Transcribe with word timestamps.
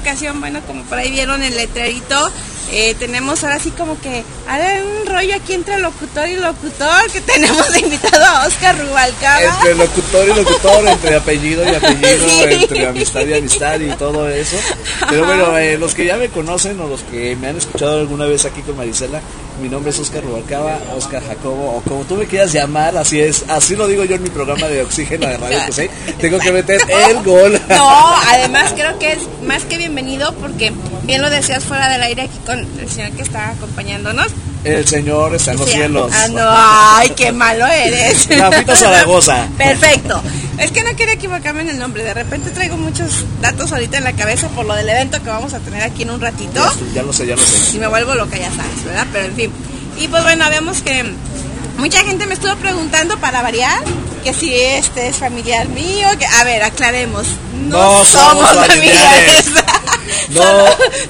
Ocasión, 0.00 0.40
bueno, 0.40 0.60
como 0.66 0.82
por 0.84 0.98
ahí 0.98 1.10
vieron 1.10 1.42
el 1.42 1.56
letrerito, 1.56 2.30
eh, 2.72 2.94
tenemos 2.98 3.42
ahora 3.42 3.58
sí 3.58 3.70
como 3.72 4.00
que 4.00 4.22
ahora 4.48 4.80
un 5.00 5.06
rollo 5.06 5.34
aquí 5.34 5.54
entre 5.54 5.80
locutor 5.80 6.28
y 6.28 6.36
locutor 6.36 7.10
que 7.12 7.20
tenemos 7.32 7.68
de 7.72 7.80
invitado 7.80 8.24
a 8.24 8.46
Oscar 8.46 8.78
Rubalcaba. 8.78 9.40
Entre 9.42 9.74
locutor 9.74 10.28
y 10.28 10.34
locutor, 10.34 10.86
entre 10.88 11.16
apellido 11.16 11.64
y 11.64 11.74
apellido, 11.74 12.28
Sí. 12.28 12.44
entre 12.48 12.86
amistad 12.86 13.26
y 13.26 13.34
amistad 13.34 13.80
y 13.80 13.90
todo 13.96 14.28
eso. 14.28 14.56
Pero 15.08 15.26
bueno, 15.26 15.58
eh, 15.58 15.78
los 15.78 15.94
que 15.94 16.04
ya 16.06 16.16
me 16.16 16.28
conocen 16.28 16.80
o 16.80 16.86
los 16.86 17.02
que 17.02 17.34
me 17.36 17.48
han 17.48 17.56
escuchado 17.56 17.98
alguna 18.00 18.26
vez 18.26 18.44
aquí 18.44 18.62
con 18.62 18.76
Marisela, 18.76 19.20
mi 19.60 19.68
nombre 19.68 19.90
es 19.90 19.98
Oscar 19.98 20.24
Rubalcaba, 20.24 20.78
Oscar 20.96 21.22
Jacobo, 21.26 21.76
o 21.76 21.80
como 21.82 22.04
tú 22.04 22.16
me 22.16 22.26
quieras 22.26 22.52
llamar, 22.52 22.96
así 22.96 23.20
es, 23.20 23.44
así 23.48 23.76
lo 23.76 23.86
digo 23.86 24.04
yo 24.04 24.16
en 24.16 24.22
mi 24.22 24.30
programa 24.30 24.66
de 24.66 24.82
Oxígeno 24.82 25.26
de 25.26 25.36
Radio 25.36 25.58
que 25.66 25.72
sé, 25.72 25.90
tengo 26.18 26.38
que 26.38 26.52
meter 26.52 26.80
el 26.88 27.22
gol. 27.22 27.60
No, 27.70 28.16
además 28.28 28.72
creo 28.74 28.98
que 28.98 29.12
es 29.12 29.20
más 29.46 29.64
que 29.64 29.76
bienvenido 29.76 30.32
porque 30.34 30.72
bien 31.04 31.22
lo 31.22 31.30
decías 31.30 31.64
fuera 31.64 31.88
del 31.88 32.02
aire 32.02 32.22
aquí 32.22 32.38
con 32.44 32.58
el 32.58 32.88
señor 32.90 33.12
que 33.12 33.22
está 33.22 33.50
acompañándonos. 33.50 34.28
El 34.64 34.86
Señor 34.86 35.34
está 35.34 35.52
en 35.52 35.58
los 35.58 35.66
Sí, 35.68 35.74
cielos. 35.76 36.12
ah, 36.14 36.28
no, 36.28 36.40
ay, 36.46 37.10
qué 37.16 37.32
malo 37.32 37.66
eres. 37.66 38.28
Rafita 38.38 38.76
Zaragoza. 38.76 39.46
Perfecto. 39.56 40.22
Es 40.58 40.70
que 40.70 40.84
no 40.84 40.94
quería 40.94 41.14
equivocarme 41.14 41.62
en 41.62 41.70
el 41.70 41.78
nombre. 41.78 42.04
De 42.04 42.12
repente 42.12 42.50
traigo 42.50 42.76
muchos 42.76 43.24
datos 43.40 43.72
ahorita 43.72 43.96
en 43.98 44.04
la 44.04 44.12
cabeza 44.12 44.48
por 44.48 44.66
lo 44.66 44.74
del 44.74 44.88
evento 44.88 45.22
que 45.22 45.30
vamos 45.30 45.54
a 45.54 45.60
tener 45.60 45.82
aquí 45.82 46.02
en 46.02 46.10
un 46.10 46.20
ratito. 46.20 46.60
Ya 46.94 47.02
lo 47.02 47.12
sé, 47.14 47.26
ya 47.26 47.36
lo 47.36 47.42
sé. 47.42 47.58
Si 47.58 47.78
me 47.78 47.86
vuelvo 47.86 48.14
loca, 48.14 48.36
ya 48.36 48.50
sabes, 48.50 48.84
¿verdad? 48.84 49.06
Pero 49.12 49.24
en 49.26 49.34
fin. 49.34 49.52
Y 49.98 50.08
pues 50.08 50.22
bueno, 50.22 50.44
vemos 50.50 50.82
que 50.82 51.04
mucha 51.78 52.00
gente 52.04 52.26
me 52.26 52.34
estuvo 52.34 52.54
preguntando 52.56 53.16
para 53.18 53.40
variar 53.40 53.82
que 54.22 54.34
si 54.34 54.54
este 54.54 55.08
es 55.08 55.16
familiar 55.16 55.66
mío. 55.68 56.06
Que, 56.18 56.26
a 56.26 56.44
ver, 56.44 56.62
aclaremos. 56.62 57.26
No, 57.66 57.98
No 58.00 58.04
somos 58.04 58.50
familiares. 58.50 59.44
No. 60.30 60.42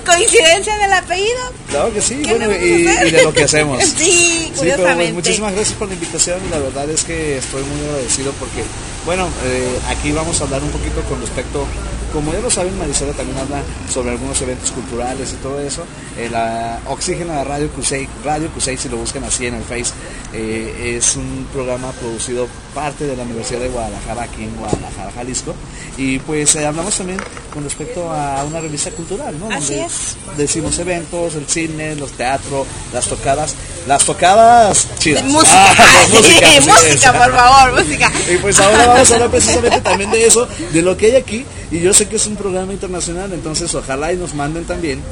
Coincidencia 0.05 0.77
del 0.78 0.93
apellido. 0.93 1.41
Claro 1.69 1.93
que 1.93 2.00
sí, 2.00 2.22
¿Qué 2.22 2.34
bueno, 2.34 2.53
y, 2.55 2.83
de 3.10 3.22
lo 3.22 3.33
que 3.33 3.45
hacemos. 3.45 3.83
Sí, 3.98 4.10
Sí, 4.10 4.47
pero 4.48 4.59
curiosamente. 4.59 5.04
pues, 5.04 5.15
muchísimas 5.15 5.54
gracias 5.54 5.78
por 5.78 5.89
la 5.89 5.95
invitación 5.95 6.39
la 6.51 6.59
verdad 6.59 6.91
es 6.91 7.04
que 7.04 7.39
estoy 7.39 7.63
muy 7.63 7.86
agradecido 7.89 8.33
porque, 8.33 8.63
bueno, 9.07 9.28
eh, 9.45 9.78
aquí 9.89 10.13
vamos 10.13 10.41
a 10.41 10.45
hablar 10.45 10.63
un 10.63 10.71
poquito 10.71 11.01
con 11.09 11.21
respecto, 11.21 11.66
como 12.12 12.33
ya 12.33 12.41
lo 12.41 12.51
saben, 12.51 12.77
Marisela 12.78 13.12
también 13.12 13.39
habla 13.39 13.62
sobre 13.92 14.10
algunos 14.10 14.41
eventos 14.42 14.71
culturales 14.71 15.33
y 15.33 15.36
todo 15.36 15.60
eso. 15.60 15.84
Eh, 16.18 16.28
la 16.30 16.80
Oxígeno 16.86 17.33
de 17.34 17.45
Radio 17.45 17.71
Cusey, 17.71 18.09
Radio 18.24 18.48
Cusey, 18.51 18.77
si 18.77 18.89
lo 18.89 18.97
buscan 18.97 19.24
así 19.24 19.47
en 19.47 19.54
el 19.54 19.62
Face, 19.62 19.92
eh, 20.33 20.97
es 20.97 21.16
un 21.16 21.47
programa 21.53 21.92
producido 21.92 22.47
parte 22.74 23.07
de 23.07 23.16
la 23.16 23.22
Universidad 23.22 23.60
de 23.60 23.68
Guadalajara, 23.68 24.22
aquí 24.22 24.45
en 24.45 24.57
Guadalajara, 24.57 25.12
Jalisco. 25.12 25.54
Y 25.97 26.18
pues 26.21 26.54
eh, 26.57 26.66
hablamos 26.66 26.97
también 26.97 27.18
con 27.53 27.65
respecto 27.65 28.10
a 28.10 28.45
una 28.45 28.60
revista 28.60 28.91
cultural, 28.91 29.39
¿no? 29.39 29.51
Así 29.51 29.74
Donde 29.74 29.86
es. 29.86 30.16
Decimos 30.36 30.78
eventos, 30.78 31.34
el 31.34 31.47
cine, 31.47 31.97
los 31.97 32.13
teatros, 32.13 32.66
las 32.92 33.06
tocadas, 33.06 33.54
las 33.86 34.04
tocadas 34.04 34.86
chidas. 34.98 35.24
Música, 35.24 35.50
Ah, 35.53 36.06
música, 36.12 36.47
sí, 36.60 37.09
por 37.09 37.34
favor, 37.34 37.82
música. 37.82 38.12
Y 38.32 38.36
pues 38.36 38.60
ahora 38.60 38.86
vamos 38.86 39.10
a 39.10 39.15
hablar 39.15 39.30
precisamente 39.30 39.80
también 39.80 40.10
de 40.10 40.27
eso, 40.27 40.47
de 40.72 40.82
lo 40.82 40.97
que 40.97 41.06
hay 41.06 41.16
aquí. 41.16 41.44
Y 41.71 41.80
yo 41.80 41.92
sé 41.94 42.09
que 42.09 42.16
es 42.16 42.27
un 42.27 42.36
programa 42.36 42.72
internacional, 42.72 43.32
entonces 43.32 43.74
ojalá 43.74 44.12
y 44.12 44.16
nos 44.16 44.34
manden 44.34 44.65
también 44.65 45.03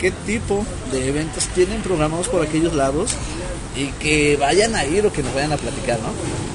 qué 0.00 0.10
tipo 0.10 0.64
de 0.90 1.08
eventos 1.08 1.44
tienen 1.54 1.82
programados 1.82 2.28
por 2.28 2.42
aquellos 2.42 2.74
lados 2.74 3.10
y 3.76 3.86
que 4.02 4.36
vayan 4.36 4.74
a 4.74 4.84
ir 4.84 5.06
o 5.06 5.12
que 5.12 5.22
nos 5.22 5.34
vayan 5.34 5.52
a 5.52 5.56
platicar, 5.56 5.98
¿no? 6.00 6.08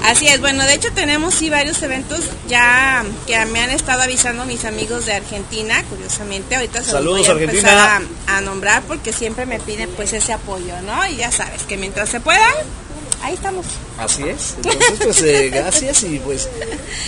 Así 0.04 0.28
es, 0.28 0.40
bueno, 0.40 0.62
de 0.64 0.74
hecho 0.74 0.88
tenemos 0.94 1.34
sí 1.34 1.50
varios 1.50 1.82
eventos 1.82 2.20
ya 2.48 3.04
que 3.26 3.44
me 3.46 3.60
han 3.60 3.70
estado 3.70 4.02
avisando 4.02 4.44
mis 4.44 4.64
amigos 4.64 5.04
de 5.06 5.14
Argentina, 5.14 5.82
curiosamente, 5.90 6.54
ahorita 6.54 6.84
se 6.84 6.92
Saludos, 6.92 7.26
los 7.26 7.28
voy 7.28 7.28
a 7.28 7.32
Argentina. 7.46 7.70
empezar 7.70 8.02
a, 8.28 8.36
a 8.36 8.40
nombrar 8.40 8.82
porque 8.84 9.12
siempre 9.12 9.46
me 9.46 9.58
piden 9.58 9.90
pues 9.96 10.12
ese 10.12 10.32
apoyo, 10.32 10.80
¿no? 10.82 11.04
Y 11.08 11.16
ya 11.16 11.32
sabes 11.32 11.62
que 11.64 11.76
mientras 11.76 12.08
se 12.08 12.20
pueda, 12.20 12.46
ahí 13.22 13.34
estamos. 13.34 13.66
Así 13.98 14.22
es. 14.24 14.54
Entonces, 14.56 14.98
pues 15.02 15.22
eh, 15.22 15.50
gracias 15.50 16.02
y 16.04 16.18
pues 16.18 16.48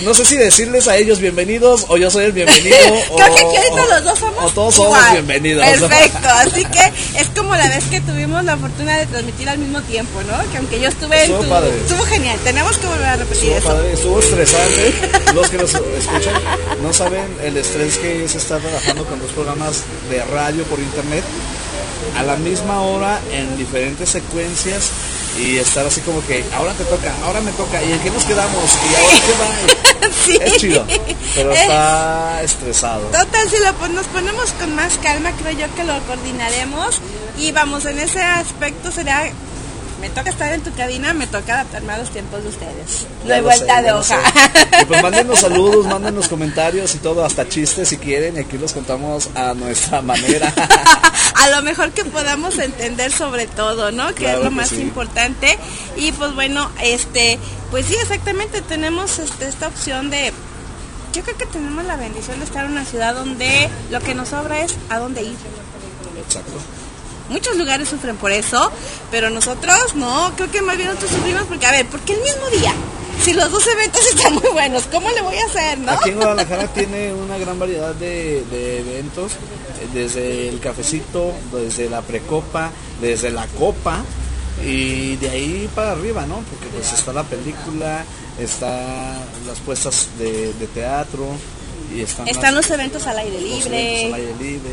no 0.05 0.15
sé 0.15 0.25
si 0.25 0.37
decirles 0.37 0.89
a 0.89 0.97
ellos 0.97 1.19
bienvenidos 1.21 1.85
o 1.89 1.97
yo 1.97 2.11
soy 2.11 2.25
el 2.27 2.33
bienvenido 2.33 2.77
o, 3.11 3.17
Creo 3.17 3.35
que 3.35 3.41
aquí 3.45 3.57
ahorita 3.57 3.83
o- 3.83 3.87
los 3.95 4.05
dos 4.05 4.19
somos 4.19 4.45
o 4.45 4.51
todos 4.55 4.75
somos 4.75 4.99
bienvenidos. 5.13 5.65
Perfecto, 5.67 6.29
así 6.29 6.65
que 6.65 6.93
es 7.21 7.29
como 7.37 7.55
la 7.55 7.69
vez 7.69 7.85
que 7.85 8.01
tuvimos 8.01 8.43
la 8.45 8.57
fortuna 8.57 8.99
de 8.99 9.07
transmitir 9.07 9.49
al 9.49 9.59
mismo 9.59 9.81
tiempo, 9.83 10.21
¿no? 10.23 10.51
Que 10.51 10.59
aunque 10.59 10.81
yo 10.81 10.89
estuve 10.89 11.17
en 11.17 11.23
Estuvo 11.23 11.43
tu... 11.45 11.49
padre. 11.49 11.71
Estuvo 11.83 12.03
genial, 12.05 12.39
tenemos 12.43 12.77
que 12.79 12.87
volver 12.87 13.07
a 13.07 13.17
repetir 13.17 13.53
Estuvo 13.53 13.59
eso. 13.59 13.69
padre, 13.69 13.93
estuvo 13.93 14.19
estresante. 14.21 14.95
Los 15.35 15.49
que 15.51 15.57
nos 15.59 15.75
escuchan 15.75 16.35
no 16.83 16.93
saben 16.93 17.27
el 17.43 17.57
estrés 17.57 17.99
que 17.99 18.25
es 18.25 18.35
estar 18.35 18.61
trabajando 18.61 19.05
con 19.05 19.21
dos 19.21 19.31
programas 19.33 19.83
de 20.11 20.25
radio 20.25 20.65
por 20.65 20.79
internet 20.79 21.23
a 22.17 22.23
la 22.23 22.37
misma 22.37 22.81
hora 22.83 23.21
en 23.33 23.57
diferentes 23.59 24.09
secuencias 24.09 24.89
y 25.39 25.59
estar 25.59 25.87
así 25.87 26.01
como 26.03 26.25
que 26.27 26.45
ahora 26.55 26.73
te 26.75 26.85
toca, 26.85 27.13
ahora 27.25 27.41
me 27.41 27.53
toca 27.53 27.83
y 27.83 27.93
en 27.93 28.01
qué 28.01 28.11
nos 28.11 28.25
quedamos 28.25 28.65
y 28.91 28.95
ahora 28.95 29.17
qué 29.27 29.33
va. 29.33 30.09
Sí. 30.25 30.39
Es 30.41 30.57
chido, 30.57 30.85
pero 31.35 31.53
está 31.53 32.43
estresado. 32.43 33.03
Total, 33.09 33.49
si 33.51 33.63
lo, 33.63 33.73
pon- 33.75 33.95
nos 33.95 34.07
ponemos 34.07 34.51
con 34.53 34.75
más 34.75 34.97
calma, 35.03 35.33
creo 35.33 35.53
yo 35.53 35.75
que 35.75 35.85
lo 35.85 35.99
coordinaremos 36.07 37.01
y 37.37 37.53
vamos, 37.53 37.85
en 37.85 37.99
ese 37.99 38.23
aspecto 38.23 38.91
sería, 38.91 39.31
me 40.01 40.09
toca 40.11 40.31
estar 40.31 40.53
en 40.53 40.63
tu 40.63 40.73
cabina, 40.75 41.13
me 41.13 41.27
toca 41.27 41.55
adaptarme 41.55 41.93
a 41.93 41.99
los 41.99 42.11
tiempos 42.11 42.43
de 42.43 42.49
ustedes. 42.49 43.07
No 43.25 43.35
hay 43.35 43.41
vuelta 43.41 43.77
sé, 43.77 43.83
de 43.83 43.93
hoja. 43.93 44.19
Y 44.81 44.85
pues 44.85 45.03
mándenos 45.03 45.41
saludos, 45.41 45.87
mándenos 45.87 46.29
comentarios 46.29 46.95
y 46.95 46.99
todo, 46.99 47.25
hasta 47.25 47.49
chistes 47.49 47.89
si 47.89 47.99
quieren, 47.99 48.37
y 48.37 48.41
aquí 48.41 48.59
los 48.59 48.73
contamos 48.73 49.29
a 49.35 49.55
nuestra 49.55 50.01
manera. 50.03 50.53
a 51.35 51.51
lo 51.51 51.63
mejor 51.63 51.91
que 51.91 52.05
podamos 52.05 52.59
entender 52.59 53.13
sobre 53.13 53.47
todo, 53.47 53.91
¿no? 53.91 54.09
Que 54.09 54.25
Claro 54.25 54.39
es 54.39 54.45
lo 54.45 54.51
que 54.51 54.57
más 54.57 54.69
sí. 54.69 54.81
importante. 54.81 55.59
Y 55.97 56.13
pues 56.13 56.35
bueno, 56.35 56.71
este, 56.83 57.39
pues 57.71 57.87
sí, 57.87 57.97
exactamente, 58.01 58.63
tenemos 58.63 59.19
este, 59.19 59.49
esta 59.49 59.67
opción 59.69 60.11
de, 60.11 60.33
yo 61.13 61.23
creo 61.23 61.37
que 61.37 61.47
tenemos 61.47 61.85
la 61.85 61.97
bendición 61.97 62.39
de 62.39 62.45
estar 62.45 62.65
en 62.65 62.73
una 62.73 62.85
ciudad 62.85 63.15
donde 63.15 63.69
lo 63.91 64.01
que 64.01 64.15
nos 64.15 64.29
sobra 64.29 64.61
es 64.63 64.77
a 64.91 64.99
dónde 64.99 65.23
ir. 65.23 65.37
Exacto. 66.25 66.53
Muchos 67.29 67.57
lugares 67.57 67.89
sufren 67.89 68.17
por 68.17 68.33
eso, 68.33 68.71
pero 69.11 69.31
nosotros 69.31 69.95
no, 69.95 70.33
creo 70.37 70.51
que 70.51 70.63
más 70.63 70.77
bien 70.77 70.89
nosotros 70.89 71.11
sufrimos 71.13 71.43
porque, 71.45 71.67
a 71.67 71.73
ver, 71.73 71.87
porque 71.87 72.15
el 72.15 72.21
mismo 72.23 72.49
día, 72.51 72.73
si 73.23 73.33
los 73.35 73.51
dos 73.51 73.67
eventos 73.67 74.01
están 74.15 74.35
muy 74.35 74.49
buenos, 74.53 74.85
¿cómo 74.91 75.11
le 75.11 75.21
voy 75.21 75.37
a 75.37 75.45
hacer, 75.47 75.79
no? 75.79 75.93
Aquí 75.93 76.11
en 76.11 76.17
Guadalajara 76.17 76.67
tiene 76.73 77.13
una 77.13 77.37
gran 77.39 77.59
variedad 77.59 77.95
de, 77.95 78.45
de 78.51 78.79
eventos, 78.81 79.33
eh, 79.33 79.89
desde 79.93 80.49
el 80.49 80.59
cafecito, 80.61 81.33
desde 81.53 81.89
la 81.91 82.01
precopa, 82.03 82.71
desde 83.01 83.31
la 83.31 83.47
copa 83.59 84.03
y 84.65 85.17
de 85.17 85.31
ahí 85.31 85.69
para 85.75 85.93
arriba, 85.93 86.27
¿no? 86.27 86.37
Porque 86.37 86.67
pues 86.75 86.93
está 86.93 87.13
la 87.13 87.23
película, 87.25 88.05
está 88.41 89.19
las 89.47 89.59
puestas 89.65 90.09
de, 90.19 90.53
de 90.55 90.67
teatro 90.69 91.27
y 91.95 92.01
están, 92.03 92.27
Están 92.27 92.55
las- 92.55 92.67
los 92.69 92.71
eventos 92.79 93.07
al 93.07 93.19
aire 93.19 93.41
los 93.41 93.67
eventos 93.67 94.05
al 94.07 94.15
aire 94.15 94.35
libre. 94.41 94.71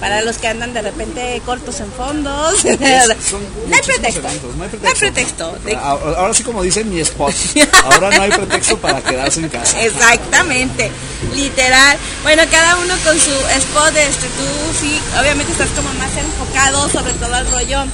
Para 0.00 0.22
los 0.22 0.38
que 0.38 0.48
andan 0.48 0.72
de 0.72 0.82
repente 0.82 1.40
cortos 1.44 1.78
en 1.80 1.92
fondos. 1.92 2.64
Es- 2.64 2.78
no 3.32 3.76
hay 3.76 3.82
pretexto. 3.82 4.20
eventos, 4.26 4.56
no 4.56 4.64
hay 4.64 4.70
No 4.82 4.88
hay 4.88 4.94
pretexto. 4.94 5.58
De- 5.64 5.76
Ah, 5.76 5.98
Ahora 6.16 6.34
sí 6.34 6.42
como 6.42 6.62
dice 6.62 6.82
mi 6.84 7.00
spot, 7.00 7.34
ahora 7.84 8.10
no 8.10 8.22
hay 8.22 8.30
pretexto 8.30 8.76
para 8.78 9.00
quedarse 9.02 9.40
en 9.40 9.48
casa. 9.50 9.80
Exactamente, 9.82 10.90
literal. 11.34 11.98
Bueno, 12.22 12.42
cada 12.50 12.76
uno 12.76 12.94
con 13.04 13.18
su 13.18 13.30
spot, 13.30 13.96
este, 13.96 14.26
tú 14.26 14.44
sí, 14.80 15.00
obviamente 15.20 15.52
estás 15.52 15.68
como 15.76 15.92
más 15.94 16.10
enfocado 16.16 16.88
sobre 16.88 17.12
todo 17.14 17.34
al 17.34 17.50
rollo 17.50 17.84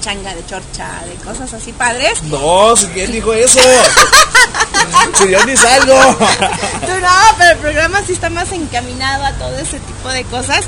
pachanga, 0.00 0.34
de 0.34 0.46
chorcha, 0.46 0.88
de 1.06 1.14
cosas 1.16 1.52
así 1.52 1.72
padres. 1.72 2.22
No, 2.24 2.74
si 2.76 2.86
quién 2.86 3.12
dijo 3.12 3.32
eso. 3.34 3.60
si 5.18 5.30
yo 5.30 5.44
ni 5.44 5.56
salgo. 5.56 5.94
Tú 6.16 7.00
no, 7.00 7.08
pero 7.38 7.50
el 7.52 7.58
programa 7.58 8.02
sí 8.06 8.14
está 8.14 8.30
más 8.30 8.50
encaminado 8.52 9.24
a 9.24 9.32
todo 9.32 9.56
ese 9.58 9.78
tipo 9.78 10.08
de 10.08 10.24
cosas. 10.24 10.64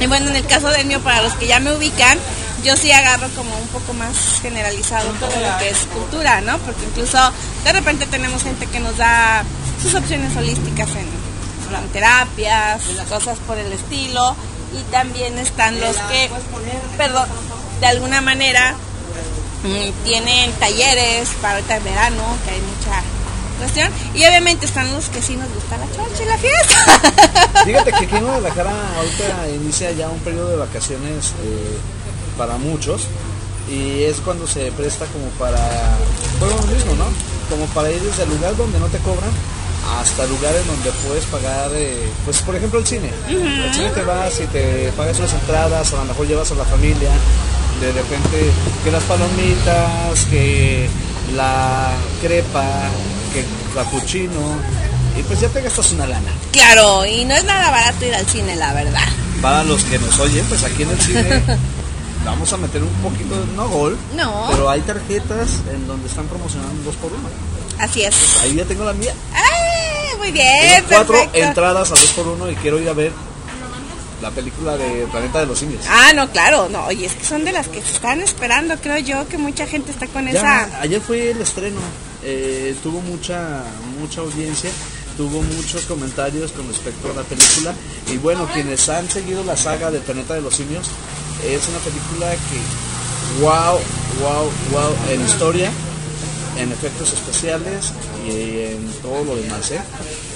Y 0.00 0.06
bueno, 0.06 0.30
en 0.30 0.36
el 0.36 0.46
caso 0.46 0.68
del 0.68 0.86
mío, 0.86 1.00
para 1.00 1.22
los 1.22 1.34
que 1.34 1.46
ya 1.46 1.58
me 1.60 1.74
ubican, 1.74 2.18
yo 2.62 2.76
sí 2.76 2.92
agarro 2.92 3.28
como 3.36 3.56
un 3.56 3.68
poco 3.68 3.92
más 3.94 4.16
generalizado 4.40 5.10
todo 5.18 5.30
lo 5.30 5.58
que 5.58 5.70
es 5.70 5.78
cultura, 5.92 6.40
¿no? 6.40 6.58
Porque 6.58 6.84
incluso 6.84 7.18
de 7.64 7.72
repente 7.72 8.06
tenemos 8.06 8.42
gente 8.42 8.66
que 8.66 8.80
nos 8.80 8.96
da 8.96 9.44
sus 9.82 9.94
opciones 9.94 10.36
holísticas 10.36 10.88
en, 10.90 11.08
en 11.76 11.88
terapias, 11.92 12.80
cosas 13.08 13.38
por 13.40 13.58
el 13.58 13.72
estilo. 13.72 14.36
Y 14.72 14.82
también 14.90 15.36
están 15.38 15.78
los 15.80 15.96
que, 15.96 16.30
perdón, 16.96 17.28
de 17.82 17.88
alguna 17.88 18.20
manera 18.20 18.76
mm, 19.64 20.04
tienen 20.04 20.52
talleres 20.52 21.28
para 21.42 21.54
ahorita 21.54 21.78
en 21.78 21.84
verano, 21.84 22.22
que 22.44 22.52
hay 22.52 22.60
mucha 22.60 23.02
cuestión. 23.58 23.90
Y 24.14 24.24
obviamente 24.24 24.66
están 24.66 24.92
los 24.92 25.08
que 25.08 25.20
sí 25.20 25.34
nos 25.34 25.52
gusta 25.52 25.76
la 25.78 25.86
chorcha 25.90 26.22
y 26.22 26.26
la 26.26 26.38
fiesta. 26.38 27.64
Fíjate 27.64 27.90
que 27.90 28.04
aquí 28.04 28.16
en 28.16 28.24
Guadalajara 28.24 28.72
ahorita 28.96 29.48
inicia 29.56 29.90
ya 29.90 30.08
un 30.08 30.20
periodo 30.20 30.50
de 30.50 30.56
vacaciones 30.58 31.32
eh, 31.42 31.76
para 32.38 32.56
muchos 32.56 33.02
y 33.68 34.04
es 34.04 34.18
cuando 34.18 34.46
se 34.46 34.70
presta 34.72 35.04
como 35.06 35.26
para, 35.30 35.58
bueno, 36.38 36.54
lo 36.58 36.66
mismo, 36.72 36.94
¿no? 36.94 37.06
Como 37.50 37.66
para 37.74 37.90
ir 37.90 38.00
desde 38.00 38.22
el 38.22 38.30
lugar 38.30 38.56
donde 38.56 38.78
no 38.78 38.86
te 38.86 38.98
cobran 38.98 39.30
hasta 39.98 40.24
lugares 40.26 40.64
donde 40.68 40.92
puedes 41.04 41.24
pagar, 41.24 41.68
eh, 41.74 42.08
pues 42.24 42.40
por 42.42 42.54
ejemplo 42.54 42.78
el 42.78 42.86
cine. 42.86 43.10
El 43.28 43.74
cine 43.74 43.88
te 43.90 44.02
vas 44.02 44.38
y 44.38 44.46
te 44.46 44.92
pagas 44.96 45.18
unas 45.18 45.32
entradas, 45.32 45.92
a 45.92 45.96
lo 45.96 46.04
mejor 46.04 46.28
llevas 46.28 46.52
a 46.52 46.54
la 46.54 46.64
familia, 46.64 47.10
de 47.86 47.92
repente 47.92 48.50
que 48.84 48.90
las 48.90 49.02
palomitas, 49.04 50.24
que 50.30 50.88
la 51.34 51.90
crepa, 52.20 52.64
que 53.32 53.40
el 53.40 53.46
cappuccino, 53.74 54.40
y 55.18 55.22
pues 55.24 55.40
ya 55.40 55.48
te 55.48 55.60
gastas 55.60 55.92
una 55.92 56.06
lana. 56.06 56.30
Claro, 56.52 57.04
y 57.06 57.24
no 57.24 57.34
es 57.34 57.44
nada 57.44 57.70
barato 57.70 58.04
ir 58.04 58.14
al 58.14 58.26
cine, 58.26 58.56
la 58.56 58.72
verdad. 58.72 59.00
Para 59.40 59.64
los 59.64 59.82
que 59.84 59.98
nos 59.98 60.18
oyen, 60.20 60.44
pues 60.46 60.62
aquí 60.64 60.82
en 60.84 60.90
el 60.90 61.00
cine 61.00 61.42
vamos 62.24 62.52
a 62.52 62.56
meter 62.56 62.82
un 62.82 62.88
poquito, 63.02 63.34
no 63.56 63.68
gol, 63.68 63.96
No. 64.16 64.46
pero 64.50 64.70
hay 64.70 64.80
tarjetas 64.82 65.48
en 65.72 65.86
donde 65.86 66.08
están 66.08 66.26
promocionando 66.26 66.82
dos 66.84 66.94
por 66.96 67.12
uno. 67.12 67.28
Así 67.78 68.02
es. 68.02 68.14
Ahí 68.42 68.54
ya 68.54 68.64
tengo 68.64 68.84
la 68.84 68.92
mía. 68.92 69.12
¡Ay! 69.34 70.16
Muy 70.18 70.30
bien, 70.30 70.76
Tengo 70.76 70.88
cuatro 70.88 71.14
perfecto. 71.14 71.38
entradas 71.38 71.90
a 71.90 71.94
dos 71.94 72.12
por 72.12 72.28
uno 72.28 72.48
y 72.48 72.54
quiero 72.54 72.78
ir 72.78 72.88
a 72.88 72.92
ver 72.92 73.10
la 74.22 74.30
película 74.30 74.76
de 74.76 75.06
Planeta 75.10 75.40
de 75.40 75.46
los 75.46 75.58
Simios. 75.58 75.84
Ah, 75.88 76.12
no, 76.14 76.30
claro, 76.30 76.68
no, 76.68 76.86
oye, 76.86 77.04
es 77.04 77.14
que 77.14 77.24
son 77.24 77.44
de 77.44 77.52
las 77.52 77.68
que 77.68 77.82
se 77.82 77.92
están 77.92 78.20
esperando, 78.20 78.76
creo 78.76 78.98
yo, 78.98 79.28
que 79.28 79.36
mucha 79.36 79.66
gente 79.66 79.90
está 79.90 80.06
con 80.06 80.26
Ya, 80.26 80.32
esa... 80.32 80.80
ayer 80.80 81.00
fue 81.00 81.32
el 81.32 81.40
estreno, 81.40 81.80
eh, 82.22 82.74
tuvo 82.82 83.00
mucha 83.00 83.64
mucha 84.00 84.20
audiencia, 84.20 84.70
tuvo 85.16 85.42
muchos 85.42 85.82
comentarios 85.82 86.52
con 86.52 86.66
respecto 86.68 87.10
a 87.10 87.14
la 87.14 87.22
película 87.22 87.74
y 88.12 88.16
bueno, 88.18 88.48
quienes 88.54 88.88
han 88.88 89.10
seguido 89.10 89.42
la 89.44 89.56
saga 89.56 89.90
del 89.90 90.02
Planeta 90.02 90.34
de 90.34 90.40
los 90.40 90.54
Simios, 90.54 90.86
es 91.44 91.68
una 91.68 91.78
película 91.78 92.30
que 92.30 93.42
wow, 93.42 93.78
wow, 94.20 94.50
wow, 94.70 94.94
en 95.10 95.20
historia, 95.20 95.70
en 96.58 96.70
efectos 96.70 97.12
especiales 97.12 97.92
y 98.26 98.72
en 98.72 98.92
todo 99.02 99.24
lo 99.24 99.36
demás, 99.36 99.70
¿eh? 99.72 99.80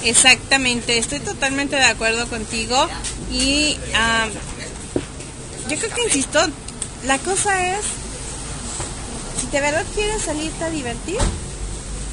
Exactamente, 0.07 0.99
estoy 0.99 1.19
totalmente 1.19 1.75
de 1.75 1.85
acuerdo 1.85 2.29
contigo 2.29 2.89
y 3.33 3.77
yo 5.69 5.77
creo 5.79 5.95
que 5.95 6.03
insisto, 6.05 6.39
la 7.07 7.19
cosa 7.19 7.77
es, 7.77 7.85
si 9.41 9.49
de 9.49 9.61
verdad 9.61 9.85
quieres 9.97 10.23
salirte 10.23 10.63
a 10.63 10.71
divertir, 10.71 11.19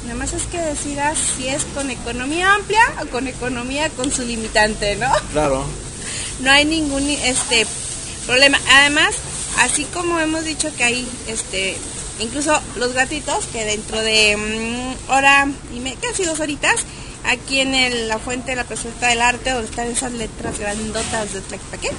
nada 0.02 0.16
más 0.16 0.32
es 0.32 0.42
que 0.44 0.58
decidas 0.58 1.16
si 1.36 1.46
es 1.46 1.64
con 1.66 1.88
economía 1.88 2.52
amplia 2.54 2.82
o 3.00 3.06
con 3.06 3.28
economía 3.28 3.88
con 3.90 4.10
su 4.10 4.22
limitante, 4.22 4.96
¿no? 4.96 5.12
Claro, 5.30 5.64
no 6.40 6.50
hay 6.50 6.64
ningún 6.64 7.08
este 7.08 7.64
problema. 8.26 8.58
Además, 8.72 9.14
así 9.60 9.84
como 9.84 10.18
hemos 10.18 10.44
dicho 10.44 10.74
que 10.76 10.82
hay 10.82 11.08
este 11.28 11.76
incluso 12.18 12.60
los 12.76 12.92
gratitos 12.92 13.46
que 13.46 13.64
dentro 13.64 14.00
de 14.00 14.36
mm, 14.36 15.10
hora 15.12 15.48
y 15.72 15.78
me 15.78 15.94
casi 15.94 16.24
dos 16.24 16.40
horitas 16.40 16.84
aquí 17.26 17.60
en 17.60 17.74
el- 17.74 18.08
la 18.08 18.18
fuente 18.18 18.50
de 18.50 18.56
la 18.56 18.64
presunta 18.64 19.08
del 19.08 19.20
arte 19.22 19.50
donde 19.50 19.68
están 19.68 19.86
esas 19.88 20.12
letras 20.12 20.58
grandotas 20.58 21.32
de 21.32 21.40
Tlaquepaque 21.40 21.90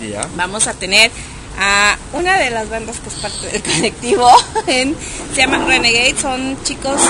ya. 0.10 0.26
vamos 0.36 0.66
a 0.66 0.74
tener 0.74 1.10
a 1.58 1.96
una 2.12 2.38
de 2.38 2.50
las 2.50 2.68
bandas 2.68 2.96
que 3.00 3.08
es 3.08 3.14
parte 3.14 3.46
del 3.48 3.62
colectivo 3.74 4.30
en- 4.66 4.96
se 5.34 5.40
llama 5.40 5.64
Renegade 5.66 6.14
son 6.20 6.62
chicos 6.64 7.00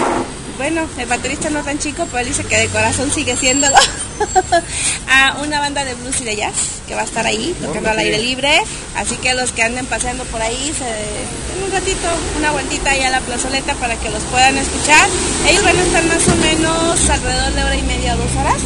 bueno 0.56 0.86
el 0.98 1.06
baterista 1.06 1.50
no 1.50 1.62
tan 1.62 1.78
chico 1.78 2.06
pero 2.06 2.18
él 2.18 2.28
dice 2.28 2.44
que 2.44 2.56
de 2.56 2.68
corazón 2.68 3.10
sigue 3.12 3.36
siéndolo 3.36 3.76
a 5.08 5.36
una 5.42 5.60
banda 5.60 5.84
de 5.84 5.94
blues 5.94 6.20
y 6.20 6.24
de 6.24 6.36
jazz 6.36 6.76
que 6.86 6.94
va 6.94 7.02
a 7.02 7.04
estar 7.04 7.26
ahí 7.26 7.54
tocando 7.60 7.90
al 7.90 7.98
aire 7.98 8.18
libre. 8.18 8.62
Así 8.96 9.16
que 9.16 9.34
los 9.34 9.52
que 9.52 9.62
anden 9.62 9.86
paseando 9.86 10.24
por 10.24 10.40
ahí, 10.40 10.72
se 10.76 10.84
den 10.84 11.64
un 11.64 11.72
ratito, 11.72 12.08
una 12.38 12.52
vueltita 12.52 12.90
ahí 12.90 13.02
a 13.02 13.10
la 13.10 13.20
plazoleta 13.20 13.74
para 13.74 13.96
que 13.96 14.10
los 14.10 14.22
puedan 14.24 14.56
escuchar. 14.56 15.08
Ellos 15.48 15.64
van 15.64 15.76
a 15.76 15.82
estar 15.82 16.04
más 16.04 16.28
o 16.28 16.36
menos 16.36 17.10
alrededor 17.10 17.52
de 17.52 17.64
hora 17.64 17.76
y 17.76 17.82
media, 17.82 18.16
dos 18.16 18.30
horas. 18.36 18.60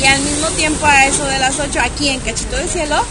Y 0.00 0.06
al 0.06 0.20
mismo 0.20 0.48
tiempo 0.50 0.86
a 0.86 1.06
eso 1.06 1.24
de 1.26 1.38
las 1.38 1.58
8 1.58 1.80
aquí 1.80 2.08
en 2.08 2.20
Cachito 2.20 2.56
de 2.56 2.66
Cielo 2.66 3.04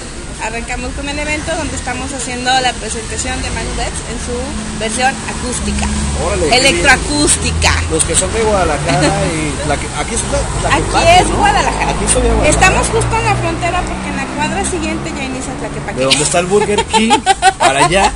arrancamos 0.44 0.92
con 0.94 1.08
el 1.08 1.18
evento 1.20 1.56
donde 1.56 1.76
estamos 1.76 2.12
haciendo 2.14 2.52
la 2.62 2.74
presentación 2.74 3.42
de 3.42 3.50
Manu 3.52 3.70
Betts 3.78 4.02
en 4.12 4.18
su 4.26 4.80
versión 4.80 5.14
acústica, 5.30 5.86
Órale, 6.26 6.58
electroacústica. 6.58 7.72
Los 7.92 8.04
que 8.04 8.16
son 8.16 8.32
de 8.34 8.42
Guadalajara 8.42 9.08
y 9.26 9.68
la 9.68 9.78
que, 9.78 9.88
aquí 10.00 10.16
es 10.16 10.22
la, 10.32 10.70
la 10.70 10.76
Aquí 10.76 11.22
es 11.22 11.30
¿no? 11.30 11.38
Guadalajara. 11.38 11.92
Aquí 11.92 12.06
soy 12.12 12.22
Guadalajara. 12.24 12.50
Estamos 12.50 12.88
justo 12.88 13.16
en 13.18 13.26
la 13.26 13.36
frontera 13.36 13.82
porque 13.82 14.10
en 14.10 14.18
la 14.18 14.26
cuadra 14.36 14.66
siguiente 14.66 15.12
ya 15.16 15.24
inicia 15.24 15.54
Tlaquepaque. 15.54 15.98
de 16.00 16.06
donde 16.06 16.24
está 16.24 16.40
el 16.40 16.46
Burger 16.48 16.86
King 16.86 17.12
para 17.60 17.86
allá. 17.86 18.12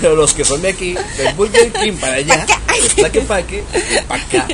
Pero 0.00 0.16
los 0.16 0.32
que 0.32 0.44
son 0.44 0.62
de 0.62 0.68
aquí, 0.70 0.94
del 1.16 1.34
Burger 1.34 1.72
King 1.72 1.94
para 2.00 2.14
allá, 2.14 2.46
Pa' 2.46 2.54
acá. 2.54 2.74
es 2.76 2.94
Tlaquepaque, 2.94 3.64
para 4.08 4.22
acá, 4.22 4.46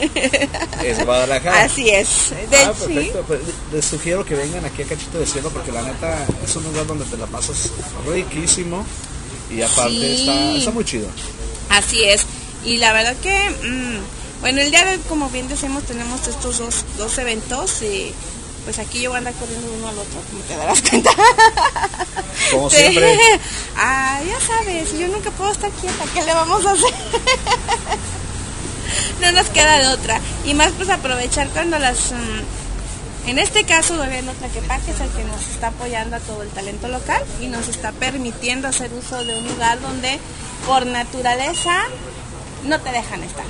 es 0.85 1.05
Guadalajara. 1.05 1.65
Así 1.65 1.89
es. 1.91 2.09
De 2.51 2.57
Ah, 2.57 2.73
perfecto. 2.73 3.25
Pues, 3.27 3.41
les 3.73 3.85
sugiero 3.85 4.25
que 4.25 4.35
vengan 4.35 4.65
aquí 4.65 4.83
a 4.83 4.87
Cachito 4.87 5.19
de 5.19 5.27
Cielo 5.27 5.51
porque 5.51 5.71
la 5.73 5.83
neta 5.83 6.27
es 6.45 6.57
un 6.57 6.65
lugar 6.65 6.87
donde 6.87 7.05
te 7.05 7.17
la 7.17 7.27
pasas 7.27 7.71
riquísimo 8.07 8.85
y 9.51 9.63
aparte 9.63 9.91
Sí. 9.93 10.21
está, 10.29 10.51
está 10.57 10.71
muy 10.73 10.85
chido. 10.85 11.07
Así 11.71 12.03
es. 12.05 12.23
Y 12.65 12.79
la 12.79 12.93
verdad 12.93 13.15
que, 13.23 13.39
mm, 13.63 14.41
bueno, 14.41 14.61
el 14.61 14.71
día 14.71 14.85
de 14.85 14.93
hoy, 14.93 15.01
como 15.09 15.29
bien 15.31 15.47
decimos, 15.49 15.85
tenemos 15.85 16.27
estos 16.27 16.59
dos, 16.59 16.85
dos 16.99 17.17
eventos 17.19 17.83
y 17.83 18.13
pues 18.65 18.81
aquí 18.81 19.01
yo 19.03 19.11
voy 19.11 19.17
a 19.17 19.19
andar 19.19 19.35
corriendo 19.35 19.69
de 19.71 19.77
uno 19.79 19.89
al 19.89 19.99
otro, 19.99 20.21
como 20.31 20.43
te 20.43 20.57
darás 20.57 20.83
cuenta. 20.83 21.11
Como 22.51 22.71
Sí. 22.71 22.77
siempre. 22.77 23.19
Ah, 23.77 24.21
ya 24.27 24.41
sabes, 24.47 24.93
yo 24.99 25.09
nunca 25.09 25.31
puedo 25.33 25.53
estar 25.53 25.71
quieta, 25.71 26.05
¿qué 26.15 26.23
le 26.23 26.33
vamos 26.35 26.65
a 26.67 26.73
hacer? 26.73 26.93
no 29.21 29.33
nos 29.33 29.47
queda 29.49 29.79
de 29.79 29.87
otra. 29.89 30.21
Y 30.45 30.55
más 30.55 30.73
pues 30.77 30.89
aprovechar 30.91 31.49
cuando 31.49 31.79
las... 31.79 32.13
mm, 32.13 33.29
en 33.29 33.39
este 33.41 33.65
caso, 33.65 33.97
Gobierno 33.97 34.33
Tlaquepaque 34.35 34.93
es 34.93 35.01
el 35.01 35.09
que 35.11 35.25
nos 35.25 35.41
está 35.49 35.69
apoyando 35.69 36.15
a 36.17 36.21
todo 36.21 36.43
el 36.43 36.49
talento 36.51 36.87
local 36.89 37.23
y 37.41 37.47
nos 37.49 37.67
está 37.69 37.91
permitiendo 37.93 38.69
hacer 38.69 38.93
uso 38.93 39.25
de 39.25 39.37
un 39.37 39.49
lugar 39.49 39.81
donde 39.81 40.21
por 40.65 40.87
naturaleza 40.87 41.83
no 42.65 42.81
te 42.81 42.93
dejan 42.93 43.23
estar. 43.25 43.45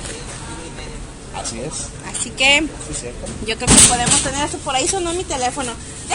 Así 1.35 1.59
es. 1.59 1.89
Así 2.11 2.31
que 2.31 2.61
Sí, 2.99 3.07
yo 3.45 3.55
creo 3.55 3.67
que 3.67 3.87
podemos 3.87 4.19
tener 4.23 4.47
eso. 4.47 4.57
Por 4.59 4.75
ahí 4.75 4.87
sonó 4.87 5.13
mi 5.13 5.23
teléfono. 5.23 5.71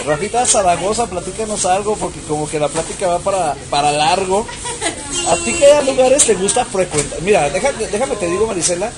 Rafita 0.06 0.44
Zaragoza, 0.46 1.06
platícanos 1.06 1.64
algo 1.66 1.96
porque 1.96 2.20
como 2.20 2.48
que 2.48 2.58
la 2.58 2.68
plática 2.68 3.06
va 3.08 3.18
para, 3.18 3.54
para 3.70 3.92
largo. 3.92 4.46
¿A 5.28 5.36
ti 5.36 5.52
qué 5.52 5.82
lugares 5.86 6.24
te 6.24 6.34
gusta 6.34 6.64
frecuentar? 6.64 7.20
Mira, 7.22 7.48
déjame, 7.50 7.86
déjame 7.86 8.16
te 8.16 8.26
digo, 8.26 8.46
Marisela, 8.46 8.90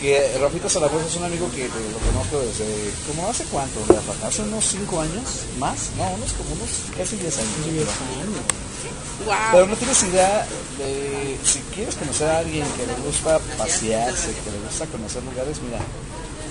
que 0.00 0.36
Rafita 0.38 0.68
Zaragoza 0.68 1.06
es 1.06 1.16
un 1.16 1.24
amigo 1.24 1.50
que 1.54 1.64
lo 1.68 1.98
conozco 2.12 2.40
desde, 2.40 2.92
¿como 3.06 3.28
hace 3.28 3.44
cuánto? 3.44 3.80
Rafa? 3.88 4.26
¿Hace 4.26 4.42
unos 4.42 4.64
5 4.66 5.00
años? 5.00 5.24
¿Más? 5.58 5.90
No, 5.96 6.04
unos 6.12 6.32
como 6.32 6.52
unos 6.54 6.70
casi 6.98 7.16
10 7.16 7.38
años. 7.38 7.88
Wow. 9.24 9.34
Pero 9.52 9.66
no 9.66 9.76
tienes 9.76 10.02
idea 10.02 10.46
de 10.76 11.38
si 11.44 11.60
quieres 11.74 11.94
conocer 11.94 12.28
a 12.28 12.38
alguien 12.38 12.66
que 12.76 12.86
le 12.86 12.94
gusta 13.06 13.38
pasearse, 13.56 14.34
que 14.44 14.50
le 14.50 14.58
gusta 14.66 14.86
conocer 14.86 15.22
lugares, 15.22 15.56
mira, 15.62 15.78